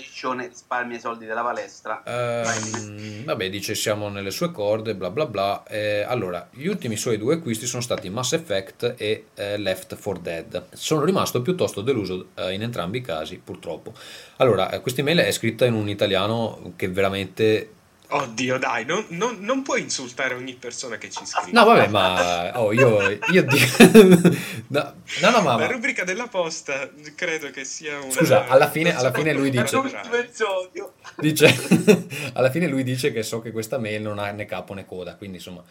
Ciccione, 0.00 0.48
risparmia 0.48 0.96
i 0.96 1.00
soldi 1.00 1.26
della 1.26 1.42
palestra. 1.42 2.02
Ehm, 2.04 3.22
vabbè, 3.24 3.48
dice 3.50 3.76
siamo 3.76 4.08
nelle 4.08 4.32
sue 4.32 4.50
corde, 4.50 4.96
bla 4.96 5.10
bla 5.10 5.26
bla. 5.26 5.62
Eh, 5.64 6.00
allora, 6.00 6.48
gli 6.50 6.66
ultimi 6.66 6.96
suoi 6.96 7.18
due 7.18 7.34
acquisti 7.34 7.66
sono 7.66 7.80
stati 7.80 8.10
Mass 8.10 8.32
Effect 8.32 8.94
e 8.98 9.26
eh, 9.34 9.58
Left 9.58 9.96
4 9.96 10.20
Dead. 10.20 10.66
Sono 10.72 11.04
rimasto 11.04 11.40
piuttosto 11.40 11.82
deluso 11.82 12.30
eh, 12.34 12.52
in 12.52 12.62
entrambi 12.62 12.98
i 12.98 13.02
casi, 13.02 13.38
purtroppo. 13.38 13.94
Allora, 14.38 14.70
eh, 14.70 14.80
questa 14.80 15.02
email 15.02 15.18
è 15.18 15.30
scritta 15.30 15.66
in 15.66 15.74
un 15.74 15.88
italiano 15.88 16.72
che 16.74 16.88
veramente 16.88 17.74
Oddio, 18.10 18.58
dai, 18.58 18.86
non, 18.86 19.04
non, 19.08 19.36
non, 19.40 19.60
puoi 19.60 19.82
insultare 19.82 20.32
ogni 20.32 20.54
persona 20.54 20.96
che 20.96 21.10
ci 21.10 21.26
scrive. 21.26 21.52
No, 21.52 21.66
vabbè, 21.66 21.88
ma 21.88 22.58
oh, 22.58 22.72
io, 22.72 23.02
io 23.30 23.44
no, 24.68 24.94
no, 25.20 25.30
no, 25.30 25.42
ma. 25.42 25.58
La 25.58 25.66
rubrica 25.66 26.04
della 26.04 26.26
posta 26.26 26.88
credo 27.14 27.50
che 27.50 27.64
sia 27.64 27.98
una. 27.98 28.10
Scusa, 28.10 28.46
alla 28.46 28.70
fine, 28.70 28.96
alla 28.96 29.12
fine 29.12 29.34
lui 29.34 29.50
dice. 29.50 29.78
dice 31.16 31.54
alla 32.32 32.50
fine 32.50 32.66
lui 32.66 32.82
dice 32.82 33.12
che 33.12 33.22
so 33.22 33.42
che 33.42 33.52
questa 33.52 33.76
mail 33.76 34.00
non 34.00 34.18
ha 34.18 34.30
né 34.30 34.46
capo 34.46 34.72
né 34.72 34.86
coda, 34.86 35.14
quindi 35.16 35.36
insomma 35.36 35.62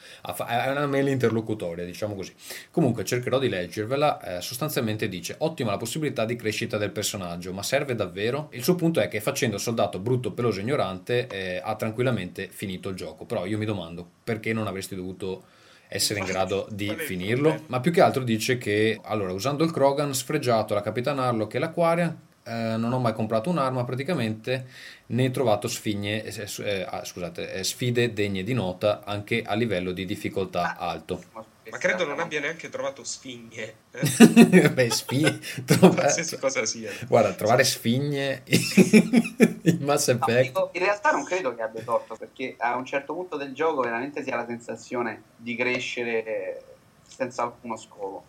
è 0.48 0.70
una 0.70 0.86
mail 0.86 1.08
interlocutoria, 1.08 1.86
diciamo 1.86 2.14
così. 2.14 2.36
Comunque 2.70 3.04
cercherò 3.04 3.40
di 3.40 3.50
leggervela. 3.50 4.38
Eh, 4.38 4.42
sostanzialmente 4.42 5.10
dice: 5.10 5.38
ottima 5.40 5.72
la 5.72 5.78
possibilità 5.78 6.24
di 6.24 6.36
crescita 6.36 6.78
del 6.78 6.92
personaggio, 6.92 7.52
ma 7.52 7.64
serve 7.64 7.96
davvero? 7.96 8.50
Il 8.52 8.62
suo 8.62 8.76
punto 8.76 9.00
è 9.00 9.08
che 9.08 9.22
facendo 9.22 9.58
soldato 9.58 9.98
brutto, 9.98 10.34
peloso 10.34 10.60
e 10.60 10.62
ignorante 10.62 11.26
eh, 11.26 11.60
ha 11.64 11.74
tranquillamente 11.74 12.26
praticamente 12.28 12.50
finito 12.52 12.90
il 12.90 12.96
gioco. 12.96 13.26
Però 13.26 13.46
io 13.46 13.58
mi 13.58 13.66
domando 13.66 14.08
perché 14.24 14.54
non 14.54 14.68
avresti 14.68 14.96
dovuto 14.96 15.44
essere 15.88 16.20
in 16.20 16.26
grado 16.26 16.68
di 16.72 16.94
finirlo. 16.98 17.64
Ma 17.68 17.80
più 17.80 17.92
che 17.92 18.02
altro 18.02 18.24
dice 18.24 18.58
che, 18.58 19.00
allora, 19.04 19.32
usando 19.32 19.64
il 19.64 19.72
Krogan, 19.72 20.14
sfregiato 20.14 20.74
la 20.74 20.82
Capitan 20.82 21.20
Harlock 21.20 21.56
e 21.56 21.60
l'Aquaria, 21.60 22.16
eh, 22.44 22.76
non 22.78 22.94
ho 22.94 23.00
mai 23.00 23.14
comprato 23.14 23.50
un'arma 23.50 23.84
praticamente, 23.84 24.68
né 25.08 25.32
trovato 25.32 25.68
sfigne, 25.68 26.24
eh, 26.24 26.48
eh, 26.64 26.86
ah, 26.88 27.04
scusate, 27.04 27.54
eh, 27.54 27.64
sfide 27.64 28.14
degne 28.14 28.44
di 28.44 28.54
nota 28.54 29.04
anche 29.04 29.42
a 29.44 29.54
livello 29.54 29.92
di 29.92 30.06
difficoltà 30.06 30.78
alto. 30.78 31.56
Ma 31.70 31.78
credo 31.78 32.06
non 32.06 32.20
abbia 32.20 32.40
neanche 32.40 32.70
trovato 32.70 33.04
sfigne. 33.04 33.74
Eh? 33.92 34.70
Beh, 34.72 34.90
sfigne. 34.90 35.40
Trova... 35.66 35.96
Qualsiasi 35.96 36.38
cosa 36.38 36.66
sia. 36.66 36.92
Guarda, 37.08 37.34
trovare 37.34 37.64
sfigne 37.64 38.44
in 38.48 39.80
Mass 39.82 40.08
No, 40.10 40.20
Effect. 40.26 40.42
dico, 40.42 40.70
in 40.74 40.84
realtà 40.84 41.12
non 41.12 41.24
credo 41.24 41.54
che 41.56 41.62
abbia 41.62 41.82
torto, 41.84 42.16
perché 42.16 42.56
a 42.58 42.76
un 42.76 42.86
certo 42.86 43.14
punto 43.14 43.38
del 43.38 43.54
gioco 43.54 43.82
veramente 43.82 44.24
si 44.24 44.30
ha 44.30 44.36
la 44.36 44.46
sensazione 44.46 45.24
di 45.36 45.56
crescere 45.56 46.64
senza 47.08 47.44
alcuno 47.44 47.76
scopo. 47.76 48.26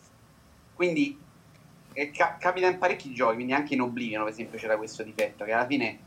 Quindi 0.75 1.19
eh, 1.93 2.11
ca- 2.11 2.37
capita 2.39 2.69
in 2.69 2.79
parecchi 2.79 3.13
giochi, 3.13 3.35
quindi 3.35 3.53
anche 3.53 3.75
in 3.75 3.81
Oblivion 3.81 4.23
per 4.25 4.33
esempio 4.33 4.59
c'era 4.59 4.77
questo 4.77 5.03
difetto, 5.03 5.45
che 5.45 5.53
alla 5.53 5.67
fine 5.67 5.99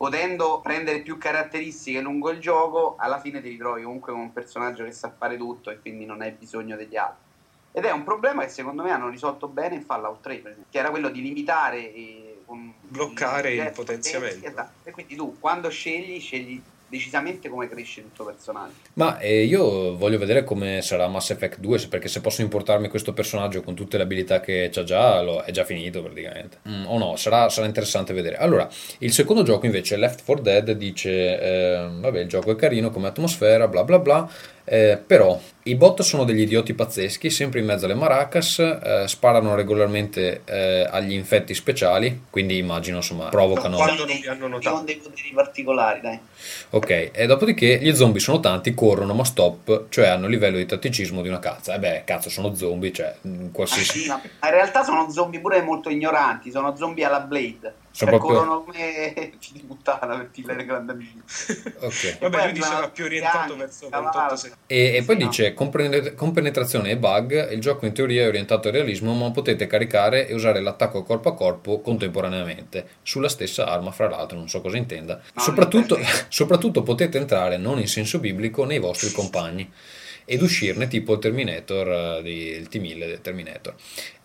potendo 0.00 0.62
prendere 0.62 1.02
più 1.02 1.18
caratteristiche 1.18 2.00
lungo 2.00 2.30
il 2.30 2.40
gioco, 2.40 2.96
alla 2.96 3.20
fine 3.20 3.42
ti 3.42 3.50
ritrovi 3.50 3.82
comunque 3.82 4.12
con 4.12 4.22
un 4.22 4.32
personaggio 4.32 4.82
che 4.82 4.92
sa 4.92 5.14
fare 5.14 5.36
tutto 5.36 5.68
e 5.68 5.78
quindi 5.78 6.06
non 6.06 6.22
hai 6.22 6.30
bisogno 6.30 6.74
degli 6.74 6.96
altri. 6.96 7.28
Ed 7.70 7.84
è 7.84 7.90
un 7.90 8.02
problema 8.02 8.42
che 8.42 8.48
secondo 8.48 8.82
me 8.82 8.92
hanno 8.92 9.10
risolto 9.10 9.46
bene 9.46 9.74
in 9.74 9.82
Fallout 9.82 10.22
3, 10.22 10.38
per 10.38 10.52
esempio, 10.52 10.70
che 10.70 10.78
era 10.78 10.88
quello 10.88 11.10
di 11.10 11.20
limitare 11.20 11.92
e 11.92 12.42
con- 12.46 12.74
Bloccare 12.80 13.52
il 13.52 13.60
eh, 13.60 13.70
potenziamento. 13.72 14.46
esatto. 14.46 14.88
E 14.88 14.90
quindi 14.90 15.16
tu 15.16 15.38
quando 15.38 15.68
scegli, 15.68 16.18
scegli 16.18 16.62
decisamente 16.90 17.48
come 17.48 17.68
cresce 17.68 18.00
il 18.00 18.10
tuo 18.14 18.26
personaggio. 18.26 18.74
Ma 18.94 19.18
eh, 19.18 19.44
io 19.44 19.96
voglio 19.96 20.18
vedere 20.18 20.44
come 20.44 20.82
sarà 20.82 21.06
Mass 21.08 21.30
Effect 21.30 21.58
2, 21.60 21.78
se- 21.78 21.88
perché 21.88 22.08
se 22.08 22.20
posso 22.20 22.42
importarmi 22.42 22.88
questo 22.88 23.12
personaggio 23.12 23.62
con 23.62 23.74
tutte 23.74 23.96
le 23.96 24.02
abilità 24.02 24.40
che 24.40 24.68
c'ha 24.72 24.82
già, 24.82 25.22
lo- 25.22 25.40
è 25.40 25.52
già 25.52 25.64
finito 25.64 26.02
praticamente. 26.02 26.58
Mm, 26.68 26.84
o 26.86 26.98
no, 26.98 27.16
sarà, 27.16 27.48
sarà 27.48 27.66
interessante 27.66 28.12
vedere. 28.12 28.36
Allora, 28.36 28.68
il 28.98 29.12
secondo 29.12 29.42
gioco 29.42 29.66
invece, 29.66 29.96
Left 29.96 30.24
4 30.24 30.42
Dead, 30.42 30.70
dice, 30.72 31.40
eh, 31.40 31.88
vabbè, 31.98 32.20
il 32.20 32.28
gioco 32.28 32.50
è 32.50 32.56
carino 32.56 32.90
come 32.90 33.06
atmosfera, 33.08 33.68
bla 33.68 33.84
bla 33.84 33.98
bla, 34.00 34.30
eh, 34.72 35.02
però 35.04 35.38
i 35.64 35.74
bot 35.74 36.00
sono 36.02 36.24
degli 36.24 36.40
idioti 36.40 36.74
pazzeschi, 36.74 37.28
sempre 37.28 37.60
in 37.60 37.66
mezzo 37.66 37.84
alle 37.84 37.94
maracas, 37.94 38.60
eh, 38.60 39.04
sparano 39.06 39.54
regolarmente 39.54 40.42
eh, 40.44 40.86
agli 40.88 41.12
infetti 41.12 41.54
speciali, 41.54 42.22
quindi 42.30 42.56
immagino, 42.56 42.98
insomma, 42.98 43.28
provocano... 43.28 43.76
Quando 43.76 44.06
non 44.06 44.18
vi 44.20 44.26
hanno 44.28 44.46
notato. 44.46 44.76
Con 44.76 44.84
dei 44.84 44.96
poteri 44.96 45.32
particolari, 45.34 46.00
dai. 46.00 46.18
Ok, 46.70 47.10
e 47.12 47.26
dopodiché 47.26 47.78
gli 47.82 47.94
zombie 47.94 48.20
sono 48.20 48.40
tanti, 48.40 48.72
corrono 48.72 49.12
ma 49.12 49.24
stop, 49.24 49.86
cioè 49.88 50.06
hanno 50.06 50.26
il 50.26 50.30
livello 50.30 50.56
di 50.56 50.66
tatticismo 50.66 51.20
di 51.20 51.28
una 51.28 51.40
cazza. 51.40 51.74
E 51.74 51.78
beh, 51.78 52.02
cazzo, 52.04 52.30
sono 52.30 52.54
zombie, 52.54 52.92
cioè 52.92 53.10
Ah, 53.22 53.48
qualsiasi... 53.52 53.98
sì, 54.00 54.08
ma 54.08 54.20
in 54.22 54.50
realtà 54.50 54.84
sono 54.84 55.10
zombie 55.10 55.40
pure 55.40 55.60
molto 55.62 55.90
ignoranti, 55.90 56.50
sono 56.50 56.76
zombie 56.76 57.04
alla 57.04 57.20
Blade. 57.20 57.74
Sono 57.92 58.10
Cioè, 58.10 58.18
proprio- 58.20 58.64
figli 59.40 59.60
di 59.60 59.64
puttana 59.66 60.16
per 60.16 60.28
dire 60.32 60.54
le 60.54 60.64
grandi 60.64 60.92
amici. 60.92 61.14
Ok. 61.80 62.18
Vabbè, 62.20 62.44
lui 62.44 62.52
diceva 62.52 62.88
più 62.88 63.04
orientato 63.04 63.44
piani, 63.46 63.58
verso 63.60 63.88
cavallo. 63.88 64.10
28 64.12 64.36
secondi. 64.36 64.62
E, 64.66 64.96
e 64.96 65.02
poi 65.02 65.16
Sì, 65.16 65.22
no. 65.22 65.28
dice, 65.28 65.54
con, 65.54 66.32
penetrazione 66.32 66.90
e 66.90 66.96
bug, 66.96 67.52
il 67.52 67.60
gioco 67.60 67.86
in 67.86 67.92
teoria 67.92 68.22
è 68.24 68.28
orientato 68.28 68.68
al 68.68 68.74
realismo, 68.74 69.12
ma 69.14 69.30
potete 69.32 69.66
caricare 69.66 70.28
e 70.28 70.34
usare 70.34 70.60
l'attacco 70.60 71.02
corpo 71.02 71.30
a 71.30 71.34
corpo 71.34 71.80
contemporaneamente, 71.80 72.86
sulla 73.02 73.28
stessa 73.28 73.66
arma, 73.66 73.90
fra 73.90 74.08
l'altro, 74.08 74.38
non 74.38 74.48
so 74.48 74.60
cosa 74.60 74.76
intenda. 74.76 75.20
No, 75.34 75.42
soprattutto, 75.42 75.98
soprattutto 76.28 76.82
potete 76.82 77.18
entrare, 77.18 77.56
non 77.56 77.78
in 77.80 77.88
senso 77.88 78.18
biblico, 78.20 78.64
nei 78.64 78.78
vostri 78.78 79.10
compagni 79.10 79.68
ed 80.24 80.42
uscirne 80.42 80.86
tipo 80.86 81.14
il 81.14 81.18
Terminator, 81.18 82.22
eh, 82.24 82.56
il 82.56 82.68
T-1000 82.68 82.98
del 82.98 83.20
Terminator. 83.20 83.74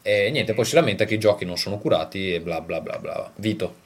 E 0.07 0.29
niente, 0.29 0.53
poi 0.53 0.65
si 0.65 0.75
lamenta 0.75 1.03
che 1.05 1.15
i 1.15 1.17
giochi 1.17 1.45
non 1.45 1.57
sono 1.57 1.79
curati 1.79 2.31
e 2.35 2.39
bla 2.39 2.61
bla 2.61 2.79
bla 2.79 2.99
bla. 2.99 3.31
Vito. 3.37 3.77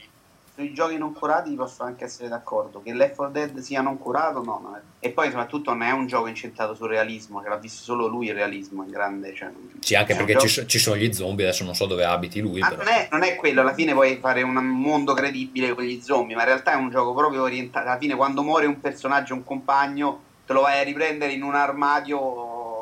Sui 0.53 0.73
giochi 0.73 0.97
non 0.97 1.13
curati 1.13 1.53
posso 1.55 1.83
anche 1.83 2.03
essere 2.03 2.27
d'accordo. 2.27 2.81
Che 2.81 2.91
Left 2.93 3.15
4 3.15 3.31
Dead 3.31 3.57
sia 3.59 3.79
non 3.79 3.97
curato, 3.97 4.43
no. 4.43 4.59
non 4.61 4.75
è- 4.75 4.81
E 4.99 5.11
poi 5.11 5.27
soprattutto 5.27 5.69
non 5.71 5.83
è 5.83 5.91
un 5.91 6.07
gioco 6.07 6.27
incentrato 6.27 6.75
sul 6.75 6.89
realismo, 6.89 7.39
che 7.39 7.47
l'ha 7.47 7.55
visto 7.55 7.81
solo 7.83 8.07
lui 8.07 8.25
il 8.27 8.33
realismo 8.33 8.83
in 8.83 8.89
grande. 8.91 9.33
Cioè, 9.33 9.49
Sì, 9.79 9.95
anche 9.95 10.13
perché 10.13 10.33
ci, 10.33 10.47
gioco- 10.47 10.47
so- 10.61 10.65
ci 10.65 10.77
sono 10.79 10.97
gli 10.97 11.13
zombie, 11.13 11.45
adesso 11.45 11.63
non 11.63 11.73
so 11.73 11.85
dove 11.85 12.03
abiti 12.03 12.41
lui, 12.41 12.59
Ma 12.59 12.67
però. 12.67 12.83
non 12.83 12.91
è, 12.91 13.07
non 13.09 13.23
è 13.23 13.35
quello, 13.37 13.61
alla 13.61 13.73
fine 13.73 13.93
puoi 13.93 14.17
fare 14.17 14.41
un 14.41 14.55
mondo 14.55 15.13
credibile 15.13 15.73
con 15.73 15.85
gli 15.85 16.01
zombie, 16.01 16.35
ma 16.35 16.41
in 16.41 16.47
realtà 16.49 16.73
è 16.73 16.75
un 16.75 16.89
gioco 16.89 17.13
proprio 17.13 17.43
orientato. 17.43 17.87
Alla 17.87 17.97
fine, 17.97 18.15
quando 18.15 18.43
muore 18.43 18.65
un 18.65 18.81
personaggio, 18.81 19.33
un 19.35 19.45
compagno, 19.45 20.23
te 20.45 20.51
lo 20.51 20.59
vai 20.61 20.81
a 20.81 20.83
riprendere 20.83 21.31
in 21.31 21.43
un 21.43 21.55
armadio, 21.55 22.17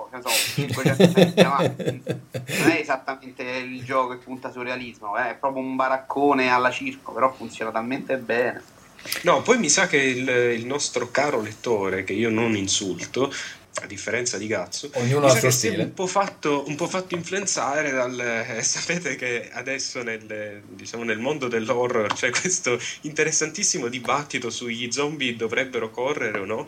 che 0.10 0.22
so, 0.22 0.30
500 0.30 1.12
metri 1.16 1.42
avanti. 1.42 2.02
Non 2.06 2.70
è 2.70 2.80
esattamente 2.80 3.44
il 3.44 3.84
gioco 3.84 4.10
che 4.10 4.24
punta 4.24 4.52
sul 4.52 4.64
realismo, 4.64 5.18
eh, 5.18 5.32
è 5.32 5.36
proprio 5.36 5.64
un 5.64 5.76
baraccone 5.76 6.50
alla 6.50 6.72
circo, 6.72 7.12
però 7.12 7.34
funziona 7.34 7.72
talmente 7.72 8.18
bene. 8.18 8.76
No, 9.24 9.42
poi 9.42 9.58
mi 9.58 9.70
sa 9.70 9.88
che 9.88 9.98
il, 9.98 10.28
il 10.28 10.66
nostro 10.66 11.12
caro 11.12 11.42
lettore, 11.42 12.04
che 12.04 12.14
io 12.14 12.30
non 12.30 12.56
insulto, 12.56 13.32
a 13.80 13.86
differenza 13.86 14.38
di 14.38 14.48
Gazzo, 14.48 14.90
Ognuno 14.94 15.20
mi 15.20 15.26
ha 15.26 15.30
sa 15.30 15.36
il 15.36 15.40
suo 15.40 15.48
che 15.50 15.54
si 15.54 15.68
è 15.68 15.70
stile. 15.70 15.84
un 15.84 15.94
po' 15.94 16.08
fatto, 16.08 16.64
un 16.68 16.76
po' 16.76 16.88
fatto 16.88 17.16
influenzare 17.16 17.92
dal... 17.92 18.20
eh, 18.20 18.62
sapete 18.64 19.16
che 19.16 19.50
adesso 19.52 20.02
nel, 20.02 20.64
diciamo, 20.68 21.04
nel 21.04 21.20
mondo 21.20 21.48
dell'horror 21.48 22.12
c'è 22.14 22.32
questo 22.32 22.80
interessantissimo 23.02 23.88
dibattito 23.88 24.50
sugli 24.50 24.92
zombie 24.92 25.36
dovrebbero 25.36 25.92
correre 25.92 26.40
o 26.40 26.46
no, 26.46 26.68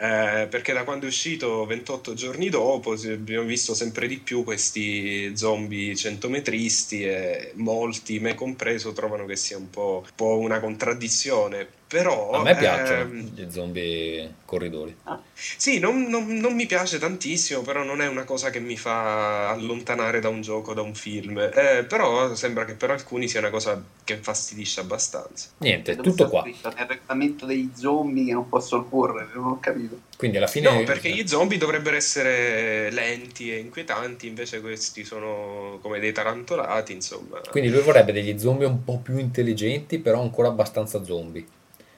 eh, 0.00 0.46
perché 0.48 0.72
da 0.72 0.84
quando 0.84 1.06
è 1.06 1.08
uscito 1.08 1.66
28 1.66 2.14
giorni 2.14 2.48
dopo 2.48 2.92
abbiamo 2.92 3.46
visto 3.46 3.74
sempre 3.74 4.06
di 4.06 4.18
più 4.18 4.44
questi 4.44 5.36
zombie 5.36 5.96
centometristi 5.96 7.02
e 7.04 7.52
molti, 7.56 8.20
me 8.20 8.34
compreso, 8.34 8.92
trovano 8.92 9.26
che 9.26 9.36
sia 9.36 9.56
un 9.56 9.70
po', 9.70 10.02
un 10.04 10.10
po' 10.14 10.38
una 10.38 10.60
contraddizione. 10.60 11.66
Però, 11.88 12.32
A 12.32 12.42
me 12.42 12.54
piacciono 12.54 13.00
ehm, 13.00 13.34
gli 13.34 13.50
zombie 13.50 14.34
corridori. 14.44 14.94
sì, 15.32 15.78
non, 15.78 16.02
non- 16.02 16.26
non 16.36 16.54
mi 16.54 16.66
piace 16.66 16.98
tantissimo, 16.98 17.62
però 17.62 17.82
non 17.82 18.02
è 18.02 18.06
una 18.06 18.24
cosa 18.24 18.50
che 18.50 18.60
mi 18.60 18.76
fa 18.76 19.48
allontanare 19.48 20.20
da 20.20 20.28
un 20.28 20.42
gioco, 20.42 20.74
da 20.74 20.82
un 20.82 20.94
film. 20.94 21.38
Eh, 21.38 21.86
però 21.88 22.34
sembra 22.34 22.66
che 22.66 22.74
per 22.74 22.90
alcuni 22.90 23.26
sia 23.26 23.40
una 23.40 23.48
cosa 23.48 23.82
che 24.04 24.12
infastidisce 24.12 24.80
abbastanza. 24.80 25.48
Niente, 25.58 25.96
tutto 25.96 26.28
qua. 26.28 26.42
Nel 26.42 26.86
regolamento 26.86 27.46
degli 27.46 27.70
zombie 27.74 28.26
che 28.26 28.32
non 28.32 28.50
possono 28.50 28.86
correre, 28.86 29.30
non 29.32 29.46
ho 29.46 29.58
capito. 29.58 29.87
Quindi 30.16 30.36
alla 30.36 30.46
fine... 30.46 30.68
No, 30.70 30.84
perché 30.84 31.10
gli 31.10 31.26
zombie 31.26 31.58
dovrebbero 31.58 31.96
essere 31.96 32.90
lenti 32.90 33.52
e 33.52 33.58
inquietanti, 33.58 34.26
invece 34.26 34.60
questi 34.60 35.04
sono 35.04 35.78
come 35.80 36.00
dei 36.00 36.12
tarantolati, 36.12 36.92
insomma. 36.92 37.40
Quindi 37.50 37.70
lui 37.70 37.82
vorrebbe 37.82 38.12
degli 38.12 38.38
zombie 38.38 38.66
un 38.66 38.84
po' 38.84 38.98
più 38.98 39.18
intelligenti, 39.18 39.98
però 39.98 40.20
ancora 40.20 40.48
abbastanza 40.48 41.04
zombie. 41.04 41.46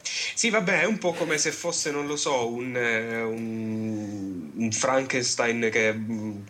Sì, 0.02 0.48
vabbè, 0.50 0.80
è 0.80 0.84
un 0.84 0.98
po' 0.98 1.12
come 1.12 1.36
se 1.38 1.52
fosse, 1.52 1.90
non 1.90 2.06
lo 2.06 2.16
so, 2.16 2.50
un, 2.50 2.74
eh, 2.76 3.22
un- 3.22 4.50
un 4.54 4.72
Frankenstein 4.72 5.68
che, 5.70 5.94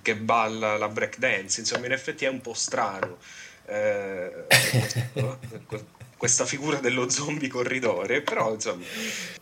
che 0.03 0.17
balla 0.17 0.77
la 0.79 0.89
breakdance, 0.89 1.61
insomma, 1.61 1.87
in 1.87 1.93
effetti 1.93 2.25
è 2.25 2.29
un 2.29 2.41
po' 2.41 2.55
strano. 2.55 3.19
eh, 3.67 4.45
questa 6.21 6.45
figura 6.45 6.77
dello 6.77 7.09
zombie 7.09 7.49
corridore, 7.49 8.21
però 8.21 8.53
insomma, 8.53 8.85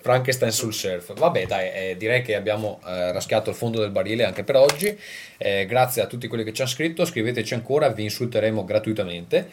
Frankenstein 0.01 0.53
sul 0.53 0.73
surf. 0.73 1.13
Vabbè, 1.13 1.45
dai, 1.45 1.73
eh, 1.73 1.97
direi 1.99 2.23
che 2.23 2.37
abbiamo 2.37 2.81
eh, 2.87 3.11
raschiato 3.11 3.51
il 3.51 3.57
fondo 3.57 3.81
del 3.81 3.91
barile 3.91 4.25
anche 4.25 4.45
per 4.45 4.55
oggi. 4.55 4.97
Eh, 5.39 5.67
grazie 5.67 6.03
a 6.03 6.07
tutti 6.07 6.29
quelli 6.29 6.45
che 6.45 6.53
ci 6.53 6.61
hanno 6.61 6.71
scritto. 6.71 7.05
Scriveteci 7.05 7.55
ancora, 7.55 7.89
vi 7.89 8.05
insulteremo 8.05 8.65
gratuitamente. 8.65 9.51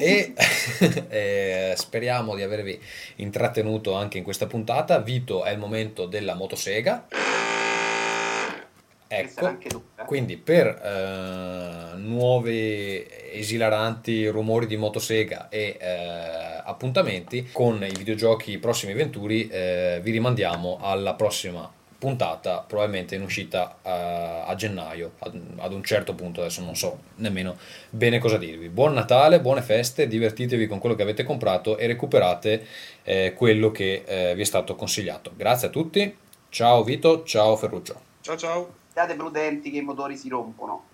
E 0.00 0.32
eh, 1.08 1.74
speriamo 1.76 2.34
di 2.34 2.42
avervi 2.42 2.76
intrattenuto 3.16 3.94
anche 3.94 4.18
in 4.18 4.24
questa 4.24 4.48
puntata. 4.48 4.98
Vito, 4.98 5.44
è 5.44 5.52
il 5.52 5.58
momento 5.58 6.06
della 6.06 6.34
motosega. 6.34 7.06
Ecco. 9.08 9.56
eh. 9.96 10.04
Quindi 10.04 10.36
per 10.36 10.66
eh, 10.66 11.96
nuovi 11.96 13.06
esilaranti 13.32 14.28
rumori 14.28 14.66
di 14.66 14.76
motosega 14.76 15.48
e 15.48 15.78
eh, 15.80 16.60
appuntamenti 16.64 17.48
con 17.50 17.82
i 17.82 17.96
videogiochi 17.96 18.52
i 18.52 18.58
prossimi 18.58 18.92
venturi 18.92 19.48
eh, 19.48 20.00
vi 20.02 20.10
rimandiamo 20.10 20.78
alla 20.82 21.14
prossima 21.14 21.72
puntata 21.98 22.64
probabilmente 22.64 23.16
in 23.16 23.22
uscita 23.22 23.78
eh, 23.82 23.90
a 23.90 24.54
gennaio 24.54 25.12
ad, 25.18 25.40
ad 25.56 25.72
un 25.72 25.82
certo 25.82 26.14
punto 26.14 26.40
adesso 26.40 26.62
non 26.62 26.76
so 26.76 27.00
nemmeno 27.16 27.56
bene 27.90 28.20
cosa 28.20 28.38
dirvi 28.38 28.68
buon 28.68 28.92
Natale 28.92 29.40
buone 29.40 29.62
feste 29.62 30.06
divertitevi 30.06 30.68
con 30.68 30.78
quello 30.78 30.94
che 30.94 31.02
avete 31.02 31.24
comprato 31.24 31.76
e 31.76 31.88
recuperate 31.88 32.64
eh, 33.02 33.32
quello 33.34 33.72
che 33.72 34.04
eh, 34.06 34.34
vi 34.36 34.42
è 34.42 34.44
stato 34.44 34.76
consigliato 34.76 35.32
grazie 35.34 35.68
a 35.68 35.70
tutti 35.70 36.16
ciao 36.50 36.84
Vito 36.84 37.24
ciao 37.24 37.56
Ferruccio 37.56 38.00
ciao 38.20 38.36
ciao. 38.36 38.77
Siate 38.98 39.14
prudenti 39.14 39.70
che 39.70 39.76
i 39.76 39.82
motori 39.82 40.16
si 40.16 40.28
rompono. 40.28 40.86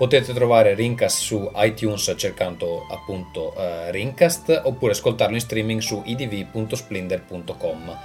Potete 0.00 0.32
trovare 0.32 0.72
Rincast 0.72 1.20
su 1.20 1.50
iTunes 1.56 2.14
cercando 2.16 2.86
appunto 2.88 3.54
eh, 3.54 3.90
Rincast 3.90 4.62
oppure 4.64 4.92
ascoltarlo 4.92 5.34
in 5.34 5.42
streaming 5.42 5.80
su 5.80 6.00
idv.splendor.com. 6.02 7.98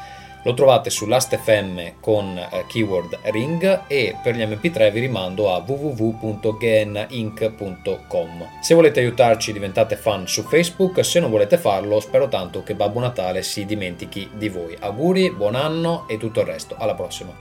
Lo 0.43 0.53
trovate 0.53 0.89
su 0.89 1.05
Last.fm 1.05 1.93
con 2.01 2.37
eh, 2.37 2.65
keyword 2.67 3.19
ring 3.31 3.83
e 3.87 4.13
per 4.21 4.35
gli 4.35 4.41
mp3 4.41 4.91
vi 4.91 4.99
rimando 4.99 5.53
a 5.53 5.63
www.geninc.com. 5.65 8.47
Se 8.61 8.75
volete 8.75 8.99
aiutarci 8.99 9.53
diventate 9.53 9.95
fan 9.95 10.27
su 10.27 10.43
Facebook, 10.43 11.05
se 11.05 11.21
non 11.21 11.31
volete 11.31 11.57
farlo 11.57 12.01
spero 12.01 12.27
tanto 12.27 12.61
che 12.61 12.75
Babbo 12.75 12.99
Natale 12.99 13.41
si 13.41 13.63
dimentichi 13.63 14.29
di 14.33 14.49
voi. 14.49 14.75
Auguri, 14.77 15.31
buon 15.31 15.55
anno 15.55 16.09
e 16.09 16.17
tutto 16.17 16.41
il 16.41 16.47
resto. 16.47 16.75
Alla 16.77 16.93
prossima. 16.93 17.37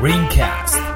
Greencast. 0.00 0.89